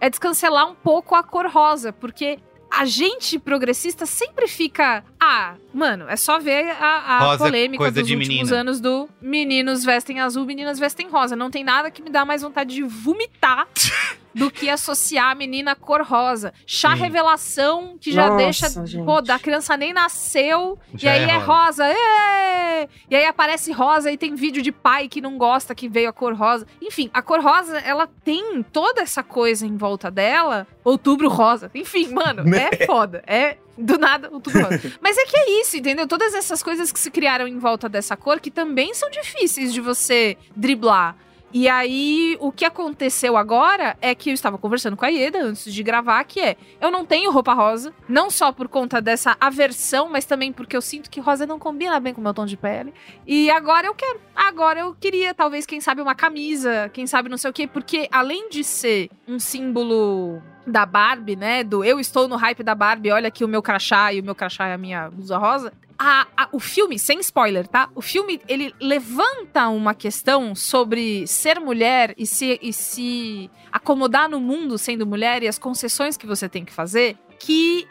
É 0.00 0.08
descancelar 0.10 0.70
um 0.70 0.74
pouco 0.74 1.14
a 1.14 1.22
cor 1.22 1.46
rosa, 1.50 1.92
porque 1.92 2.38
a 2.70 2.84
gente 2.84 3.38
progressista 3.38 4.06
sempre 4.06 4.46
fica. 4.46 5.04
Ah, 5.18 5.54
mano, 5.72 6.08
é 6.08 6.16
só 6.16 6.38
ver 6.38 6.70
a, 6.70 7.16
a 7.16 7.18
Rosa, 7.20 7.44
polêmica 7.44 7.90
dos 7.90 8.02
últimos 8.02 8.28
menina. 8.28 8.56
anos 8.56 8.80
do 8.80 9.08
meninos 9.20 9.84
vestem 9.84 10.20
azul, 10.20 10.44
meninas 10.44 10.78
vestem 10.78 11.08
rosa. 11.08 11.34
Não 11.34 11.50
tem 11.50 11.64
nada 11.64 11.90
que 11.90 12.02
me 12.02 12.10
dá 12.10 12.24
mais 12.24 12.42
vontade 12.42 12.74
de 12.74 12.82
vomitar 12.82 13.66
do 14.38 14.50
que 14.50 14.70
associar 14.70 15.32
a 15.32 15.34
menina 15.34 15.72
à 15.72 15.74
cor 15.74 16.02
rosa. 16.02 16.54
Chá 16.64 16.94
Sim. 16.94 17.02
revelação, 17.02 17.98
que 18.00 18.12
já 18.12 18.28
Nossa, 18.28 18.36
deixa. 18.36 18.86
gente. 18.86 19.04
Pô, 19.04 19.20
da 19.20 19.38
criança 19.38 19.76
nem 19.76 19.92
nasceu. 19.92 20.78
Já 20.94 21.16
e 21.16 21.24
aí 21.24 21.30
é 21.30 21.34
é 21.34 21.38
rosa. 21.38 21.84
ê! 21.86 22.88
E 23.10 23.16
aí 23.16 23.26
aparece 23.26 23.72
rosa 23.72 24.10
e 24.12 24.16
tem 24.16 24.34
vídeo 24.34 24.62
de 24.62 24.70
pai 24.70 25.08
que 25.08 25.20
não 25.20 25.36
gosta 25.36 25.74
que 25.74 25.88
veio 25.88 26.08
a 26.08 26.12
cor 26.12 26.34
rosa. 26.34 26.66
Enfim, 26.80 27.10
a 27.12 27.20
cor 27.20 27.40
rosa, 27.40 27.78
ela 27.78 28.06
tem 28.24 28.62
toda 28.72 29.02
essa 29.02 29.22
coisa 29.22 29.66
em 29.66 29.76
volta 29.76 30.10
dela. 30.10 30.66
Outubro 30.84 31.28
rosa. 31.28 31.70
Enfim, 31.74 32.08
mano, 32.08 32.42
é 32.54 32.86
foda. 32.86 33.22
É 33.26 33.56
do 33.76 33.98
nada 33.98 34.28
outubro 34.32 34.62
rosa. 34.62 34.80
Mas 35.02 35.18
é 35.18 35.24
que 35.24 35.36
é 35.36 35.60
isso, 35.60 35.76
entendeu? 35.76 36.06
Todas 36.06 36.34
essas 36.34 36.62
coisas 36.62 36.92
que 36.92 37.00
se 37.00 37.10
criaram 37.10 37.46
em 37.48 37.58
volta 37.58 37.88
dessa 37.88 38.16
cor 38.16 38.38
que 38.40 38.50
também 38.50 38.94
são 38.94 39.10
difíceis 39.10 39.72
de 39.72 39.80
você 39.80 40.36
driblar. 40.54 41.16
E 41.52 41.66
aí, 41.66 42.36
o 42.40 42.52
que 42.52 42.64
aconteceu 42.64 43.36
agora 43.36 43.96
é 44.02 44.14
que 44.14 44.28
eu 44.30 44.34
estava 44.34 44.58
conversando 44.58 44.96
com 44.96 45.04
a 45.04 45.08
Ieda 45.08 45.42
antes 45.42 45.72
de 45.72 45.82
gravar, 45.82 46.22
que 46.24 46.40
é, 46.40 46.56
eu 46.80 46.90
não 46.90 47.06
tenho 47.06 47.30
roupa 47.30 47.54
rosa, 47.54 47.92
não 48.06 48.28
só 48.28 48.52
por 48.52 48.68
conta 48.68 49.00
dessa 49.00 49.36
aversão, 49.40 50.10
mas 50.10 50.26
também 50.26 50.52
porque 50.52 50.76
eu 50.76 50.82
sinto 50.82 51.08
que 51.08 51.20
rosa 51.20 51.46
não 51.46 51.58
combina 51.58 51.98
bem 51.98 52.12
com 52.12 52.20
o 52.20 52.24
meu 52.24 52.34
tom 52.34 52.44
de 52.44 52.56
pele. 52.56 52.92
E 53.26 53.50
agora 53.50 53.86
eu 53.86 53.94
quero. 53.94 54.20
Agora 54.36 54.80
eu 54.80 54.94
queria, 54.94 55.32
talvez, 55.32 55.64
quem 55.64 55.80
sabe, 55.80 56.02
uma 56.02 56.14
camisa, 56.14 56.90
quem 56.92 57.06
sabe 57.06 57.28
não 57.28 57.38
sei 57.38 57.50
o 57.50 57.52
quê, 57.52 57.66
porque 57.66 58.08
além 58.12 58.50
de 58.50 58.62
ser 58.62 59.10
um 59.26 59.38
símbolo 59.38 60.42
da 60.68 60.84
Barbie, 60.86 61.36
né? 61.36 61.64
Do 61.64 61.82
eu 61.84 61.98
estou 61.98 62.28
no 62.28 62.36
hype 62.36 62.62
da 62.62 62.74
Barbie, 62.74 63.10
olha 63.10 63.28
aqui 63.28 63.44
o 63.44 63.48
meu 63.48 63.62
crachá 63.62 64.12
e 64.12 64.20
o 64.20 64.24
meu 64.24 64.34
crachá 64.34 64.68
é 64.68 64.74
a 64.74 64.78
minha 64.78 65.10
blusa 65.10 65.36
rosa. 65.38 65.72
A- 65.98 66.26
a- 66.36 66.48
o 66.52 66.60
filme, 66.60 66.96
sem 66.98 67.18
spoiler, 67.18 67.66
tá? 67.66 67.88
O 67.94 68.00
filme, 68.00 68.40
ele 68.46 68.72
levanta 68.80 69.68
uma 69.68 69.94
questão 69.94 70.54
sobre 70.54 71.26
ser 71.26 71.58
mulher 71.58 72.14
e 72.16 72.24
se, 72.24 72.58
e 72.62 72.72
se 72.72 73.50
acomodar 73.72 74.28
no 74.28 74.38
mundo 74.38 74.78
sendo 74.78 75.04
mulher 75.04 75.42
e 75.42 75.48
as 75.48 75.58
concessões 75.58 76.16
que 76.16 76.26
você 76.26 76.48
tem 76.48 76.64
que 76.64 76.72
fazer, 76.72 77.16
que 77.40 77.86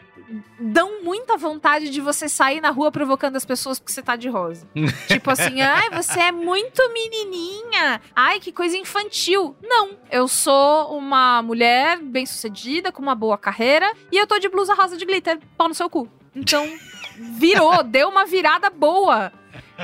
dão 0.58 1.02
muita 1.02 1.36
vontade 1.36 1.90
de 1.90 2.00
você 2.00 2.28
sair 2.28 2.60
na 2.60 2.70
rua 2.70 2.90
provocando 2.90 3.36
as 3.36 3.44
pessoas 3.44 3.78
porque 3.78 3.92
você 3.92 4.02
tá 4.02 4.16
de 4.16 4.28
rosa. 4.28 4.66
tipo 5.08 5.30
assim, 5.30 5.60
ai, 5.60 5.90
você 5.90 6.20
é 6.20 6.32
muito 6.32 6.82
menininha. 6.92 8.00
Ai, 8.14 8.40
que 8.40 8.52
coisa 8.52 8.76
infantil. 8.76 9.56
Não, 9.62 9.90
eu 10.10 10.28
sou 10.28 10.96
uma 10.96 11.42
mulher 11.42 11.98
bem-sucedida, 11.98 12.92
com 12.92 13.02
uma 13.02 13.14
boa 13.14 13.38
carreira, 13.38 13.90
e 14.12 14.16
eu 14.16 14.26
tô 14.26 14.38
de 14.38 14.48
blusa 14.48 14.74
rosa 14.74 14.96
de 14.96 15.04
glitter, 15.04 15.38
pau 15.56 15.68
no 15.68 15.74
seu 15.74 15.88
cu. 15.88 16.08
Então, 16.34 16.66
virou, 17.16 17.82
deu 17.82 18.08
uma 18.08 18.26
virada 18.26 18.70
boa. 18.70 19.32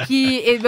Que 0.06 0.58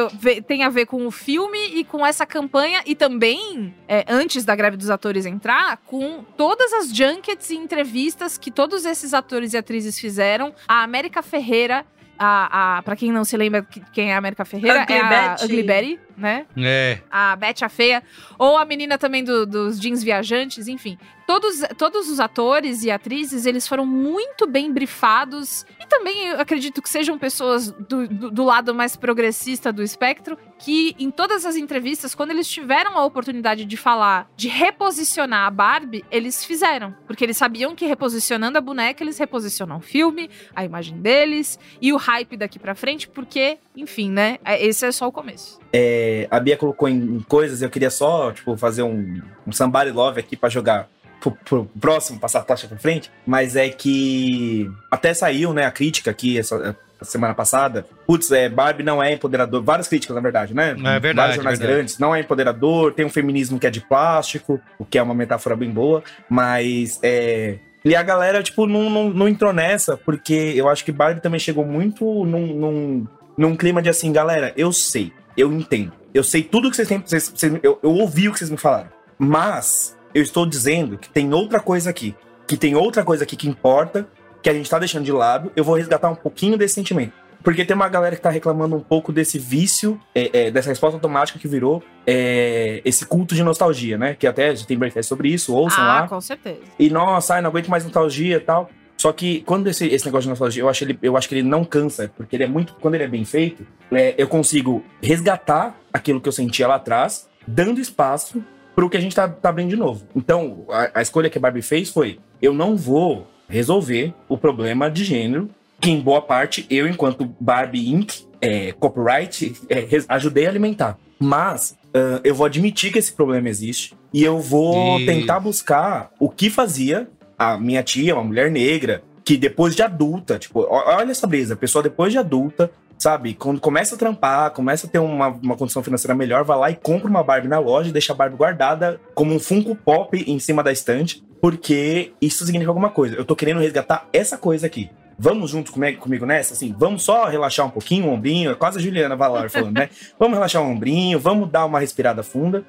tem 0.47 0.62
a 0.62 0.69
ver 0.69 0.87
com 0.87 1.07
o 1.07 1.11
filme 1.11 1.59
e 1.75 1.85
com 1.85 2.07
essa 2.07 2.25
campanha, 2.25 2.83
e 2.87 2.95
também, 2.95 3.75
é, 3.89 4.05
antes 4.09 4.45
da 4.45 4.55
greve 4.55 4.77
dos 4.77 4.89
atores 4.89 5.27
entrar, 5.27 5.79
com 5.79 6.25
todas 6.37 6.73
as 6.73 6.95
junkets 6.95 7.51
e 7.51 7.57
entrevistas 7.57 8.39
que 8.39 8.51
todos 8.51 8.85
esses 8.85 9.12
atores 9.12 9.53
e 9.53 9.57
atrizes 9.57 9.99
fizeram. 9.99 10.55
A 10.69 10.83
América 10.83 11.23
Ferreira, 11.23 11.85
a, 12.18 12.79
a, 12.79 12.83
pra 12.83 12.96
quem 12.96 13.12
não 13.12 13.24
se 13.24 13.37
lembra 13.37 13.62
que- 13.62 13.83
quem 13.92 14.11
é 14.11 14.14
a 14.14 14.18
América 14.18 14.44
Ferreira, 14.44 14.83
Ugly 14.83 14.94
é 14.96 15.00
a 15.00 15.09
Betty. 15.31 15.44
Ugly 15.44 15.62
Betty, 15.62 16.00
né? 16.16 16.46
É. 16.57 16.98
a 17.11 17.37
Betty 17.37 17.64
a 17.64 17.68
Feia, 17.68 18.02
ou 18.38 18.57
a 18.57 18.64
menina 18.64 18.96
também 18.98 19.22
do- 19.24 19.44
dos 19.46 19.79
jeans 19.81 20.02
viajantes, 20.02 20.68
enfim. 20.68 20.98
Todos, 21.26 21.61
todos 21.76 22.09
os 22.09 22.20
atores 22.20 22.85
e 22.85 22.90
atrizes, 22.90 23.46
eles 23.46 23.66
foram 23.66 23.85
muito 23.85 24.46
bem 24.46 24.72
brifados. 24.72 25.66
E 25.81 25.87
também 25.87 26.29
eu 26.29 26.40
acredito 26.40 26.81
que 26.81 26.88
sejam 26.88 27.18
pessoas 27.18 27.70
do, 27.72 28.07
do, 28.09 28.31
do 28.31 28.44
lado 28.44 28.74
mais 28.74 28.96
progressista 28.96 29.72
do 29.72 29.83
espectro, 29.83 30.38
que 30.59 30.95
em 30.99 31.11
todas 31.11 31.45
as 31.45 31.57
entrevistas, 31.57 32.14
quando 32.14 32.31
eles 32.31 32.49
tiveram 32.49 32.97
a 32.97 33.05
oportunidade 33.05 33.64
de 33.64 33.77
falar, 33.77 34.31
de 34.37 34.49
reposicionar 34.49 35.47
a 35.47 35.51
Barbie, 35.51 36.05
eles 36.11 36.45
fizeram. 36.45 36.95
Porque 37.07 37.25
eles 37.25 37.37
sabiam 37.37 37.75
que 37.75 37.87
reposicionando 37.87 38.57
a 38.59 38.61
boneca, 38.61 39.03
eles 39.03 39.19
reposicionam 39.19 39.77
o 39.79 39.81
filme, 39.81 40.31
a 40.55 40.64
imagem 40.64 40.99
deles 41.01 41.59
e 41.81 41.92
o 41.92 41.97
hype 41.97 42.37
daqui 42.37 42.59
pra 42.59 42.75
frente, 42.75 43.09
porque, 43.09 43.59
enfim, 43.77 44.11
né? 44.11 44.38
é- 44.45 44.64
Esse 44.64 44.87
é 44.87 44.92
só 44.92 45.07
o 45.07 45.12
começo. 45.12 45.59
É, 45.73 46.27
a 46.31 46.40
Bia 46.40 46.57
colocou 46.57 46.88
em, 46.88 47.21
coisas, 47.29 47.61
eu 47.62 47.69
queria 47.71 47.90
só, 47.90 48.33
tipo, 48.33 48.57
fazer 48.57 48.83
um, 48.83 49.21
um 49.47 49.53
somebody 49.53 49.90
love 49.90 50.19
aqui 50.21 50.37
pra 50.37 50.49
jogar 50.49 50.88
pro, 51.31 51.39
pro 51.45 51.71
próximo, 51.81 52.19
passar 52.19 52.41
a 52.41 52.43
taxa 52.43 52.67
pra 52.69 52.79
frente. 52.79 53.11
Mas 53.27 53.57
é 53.57 53.69
que 53.69 54.71
até 54.91 55.12
saiu, 55.15 55.53
né, 55.53 55.65
a 55.65 55.71
crítica 55.71 56.11
aqui 56.11 56.39
essa, 56.39 56.77
semana 57.03 57.35
passada. 57.35 57.87
Putz, 58.07 58.31
é, 58.31 58.49
Barbie 58.49 58.83
não 58.83 59.03
é 59.03 59.12
empoderador. 59.12 59.62
Várias 59.62 59.89
críticas, 59.89 60.15
na 60.15 60.21
verdade, 60.23 60.55
né? 60.55 60.71
É 60.71 60.75
verdade, 60.75 61.15
Vários 61.15 61.35
jornais 61.37 61.59
verdade. 61.59 61.77
grandes. 61.79 61.99
Não 61.99 62.15
é 62.15 62.21
empoderador, 62.21 62.93
tem 62.93 63.05
um 63.05 63.11
feminismo 63.11 63.59
que 63.59 63.67
é 63.67 63.71
de 63.71 63.81
plástico, 63.81 64.61
o 64.79 64.85
que 64.85 64.99
é 64.99 65.03
uma 65.03 65.15
metáfora 65.15 65.55
bem 65.57 65.71
boa. 65.71 66.03
Mas 66.29 66.99
é. 67.03 67.59
E 67.85 67.95
a 67.95 68.03
galera, 68.03 68.43
tipo, 68.43 68.67
não, 68.67 68.91
não, 68.91 69.11
não 69.11 69.29
entrou 69.29 69.53
nessa, 69.53 69.97
porque 69.97 70.53
eu 70.57 70.69
acho 70.69 70.85
que 70.85 70.91
Barbie 70.91 71.21
também 71.21 71.39
chegou 71.39 71.65
muito 71.65 72.05
num, 72.25 72.47
num, 72.49 73.07
num 73.39 73.57
clima 73.57 73.81
de 73.81 73.89
assim, 73.89 74.11
galera, 74.12 74.53
eu 74.57 74.73
sei, 74.73 75.12
eu 75.37 75.53
entendo. 75.53 75.93
Eu 76.12 76.25
sei 76.25 76.43
tudo 76.43 76.69
que 76.71 76.77
vocês 76.77 76.89
têm. 76.89 76.99
Vocês, 76.99 77.29
vocês- 77.29 77.61
eu, 77.62 77.79
eu 77.83 77.91
ouvi 77.91 78.29
o 78.29 78.33
que 78.33 78.39
vocês 78.39 78.51
me 78.51 78.57
falaram. 78.57 78.89
Mas 79.19 79.97
eu 80.14 80.23
estou 80.23 80.47
dizendo 80.47 80.99
que 80.99 81.09
tem 81.09 81.33
outra 81.33 81.61
coisa 81.61 81.90
aqui. 81.90 82.14
Que 82.47 82.57
tem 82.57 82.75
outra 82.75 83.05
coisa 83.05 83.25
aqui 83.25 83.37
que 83.37 83.49
importa, 83.49 84.09
que 84.42 84.49
a 84.49 84.55
gente 84.55 84.69
tá 84.71 84.79
deixando 84.79 85.05
de 85.05 85.12
lado. 85.12 85.51
Eu 85.57 85.64
vou 85.64 85.75
resgatar 85.75 86.09
um 86.09 86.14
pouquinho 86.14 86.57
desse 86.57 86.75
sentimento. 86.75 87.12
Porque 87.42 87.64
tem 87.64 87.77
uma 87.77 87.88
galera 87.88 88.16
que 88.16 88.23
tá 88.23 88.31
reclamando 88.31 88.75
um 88.75 88.81
pouco 88.81 89.12
desse 89.12 89.38
vício, 89.38 90.01
é, 90.12 90.47
é, 90.47 90.51
dessa 90.51 90.69
resposta 90.69 90.97
automática 90.97 91.38
que 91.38 91.47
virou 91.47 91.81
é, 92.05 92.81
esse 92.85 93.07
culto 93.07 93.37
de 93.37 93.42
nostalgia, 93.45 93.97
né? 93.97 94.16
Que 94.19 94.27
até 94.27 94.53
tem 94.55 94.77
breakfast 94.77 95.09
sobre 95.09 95.29
isso, 95.29 95.55
ouçam 95.55 95.85
ah, 95.85 95.87
lá. 95.87 96.09
com 96.09 96.21
certeza. 96.21 96.59
E 96.77 96.90
nossa, 96.90 97.35
ai, 97.35 97.42
não 97.42 97.51
aguento 97.51 97.69
mais 97.69 97.85
nostalgia 97.85 98.37
e 98.37 98.40
tal. 98.40 98.69
Só 98.97 99.12
que 99.12 99.42
quando 99.42 99.69
esse, 99.69 99.87
esse 99.87 100.05
negócio 100.07 100.23
de 100.23 100.31
nostalgia, 100.31 100.62
eu 100.62 100.69
acho, 100.69 100.83
ele, 100.83 100.99
eu 101.03 101.16
acho 101.16 101.29
que 101.29 101.35
ele 101.35 101.49
não 101.49 101.64
cansa, 101.64 102.11
porque 102.16 102.35
ele 102.35 102.45
é 102.45 102.49
muito. 102.49 102.75
Quando 102.81 102.95
ele 102.95 103.05
é 103.05 103.09
bem 103.09 103.25
feito, 103.25 103.66
é, 103.92 104.14
eu 104.19 104.27
consigo 104.27 104.83
resgatar 105.01 105.79
aquilo 105.92 106.21
que 106.21 106.29
eu 106.29 106.33
sentia 106.33 106.66
lá 106.66 106.77
atrás, 106.77 107.29
dando 107.47 107.81
espaço 107.81 108.42
pro 108.77 108.89
que 108.89 108.97
a 108.97 109.01
gente 109.01 109.17
tá, 109.17 109.27
tá 109.27 109.49
abrindo 109.49 109.71
de 109.71 109.77
novo. 109.77 110.07
Então, 110.15 110.65
a, 110.69 111.01
a 111.01 111.03
escolha 111.03 111.29
que 111.29 111.39
a 111.39 111.41
Barbie 111.41 111.62
fez 111.62 111.91
foi: 111.91 112.21
eu 112.41 112.53
não 112.53 112.77
vou 112.77 113.27
resolver 113.49 114.15
o 114.29 114.39
problema 114.39 114.89
de 114.89 115.03
gênero, 115.03 115.51
que 115.81 115.91
em 115.91 116.01
boa 116.01 116.23
parte 116.23 116.65
eu, 116.71 116.87
enquanto 116.87 117.35
Barbie 117.41 117.93
Inc., 117.93 118.27
é, 118.41 118.73
copyright, 118.73 119.55
é, 119.69 119.89
ajudei 120.09 120.47
a 120.47 120.51
alimentar. 120.51 120.99
Mas 121.19 121.75
ah, 121.97 122.21
eu 122.23 122.35
vou 122.35 122.45
admitir 122.45 122.93
que 122.93 122.99
esse 122.99 123.12
problema 123.12 123.49
existe 123.49 123.95
e 124.12 124.23
eu 124.23 124.39
vou 124.39 124.99
Isso. 124.99 125.07
tentar 125.07 125.41
buscar 125.41 126.11
o 126.21 126.29
que 126.29 126.51
fazia 126.51 127.09
a 127.39 127.57
minha 127.57 127.83
tia, 127.83 128.15
uma 128.15 128.25
mulher 128.25 128.51
negra, 128.51 129.03
que 129.25 129.37
depois 129.37 129.75
de 129.75 129.83
adulta, 129.83 130.39
tipo, 130.39 130.67
olha 130.69 131.11
essa 131.11 131.27
brisa, 131.27 131.55
a 131.55 131.57
pessoa 131.57 131.83
depois 131.83 132.12
de 132.12 132.19
adulta 132.19 132.71
sabe? 132.99 133.35
Quando 133.35 133.61
começa 133.61 133.95
a 133.95 133.99
trampar, 133.99 134.51
começa 134.51 134.87
a 134.87 134.90
ter 134.90 134.99
uma, 134.99 135.29
uma 135.29 135.57
condição 135.57 135.83
financeira 135.83 136.15
melhor, 136.15 136.44
vai 136.44 136.59
lá 136.59 136.71
e 136.71 136.77
compra 136.77 137.09
uma 137.09 137.23
Barbie 137.23 137.49
na 137.49 137.59
loja 137.59 137.90
e 137.90 137.92
deixa 137.92 138.13
a 138.13 138.17
Barbie 138.17 138.37
guardada 138.37 139.01
como 139.15 139.35
um 139.35 139.38
Funko 139.38 139.75
Pop 139.75 140.17
em 140.17 140.38
cima 140.38 140.63
da 140.63 140.73
estante, 140.73 141.25
porque 141.40 142.13
isso 142.21 142.44
significa 142.44 142.71
alguma 142.71 142.90
coisa. 142.90 143.17
Eu 143.17 143.25
tô 143.25 143.37
querendo 143.37 143.61
resgatar 143.61 144.09
essa 144.13 144.37
coisa 144.38 144.67
aqui. 144.67 144.90
Vamos 145.19 145.50
junto 145.50 145.73
comigo, 145.73 145.98
comigo 145.98 146.27
nessa? 146.27 146.52
Assim, 146.52 146.75
vamos 146.79 147.02
só 147.02 147.27
relaxar 147.27 147.67
um 147.67 147.71
pouquinho 147.71 148.06
o 148.06 148.12
ombrinho. 148.12 148.50
É 148.50 148.54
quase 148.54 148.79
a 148.79 148.83
Juliana 148.83 149.17
Valar 149.17 149.48
falando, 149.50 149.75
né? 149.77 149.88
Vamos 150.19 150.35
relaxar 150.35 150.62
o 150.62 150.67
ombrinho, 150.67 151.19
vamos 151.19 151.50
dar 151.50 151.64
uma 151.64 151.79
respirada 151.79 152.23
funda. 152.23 152.64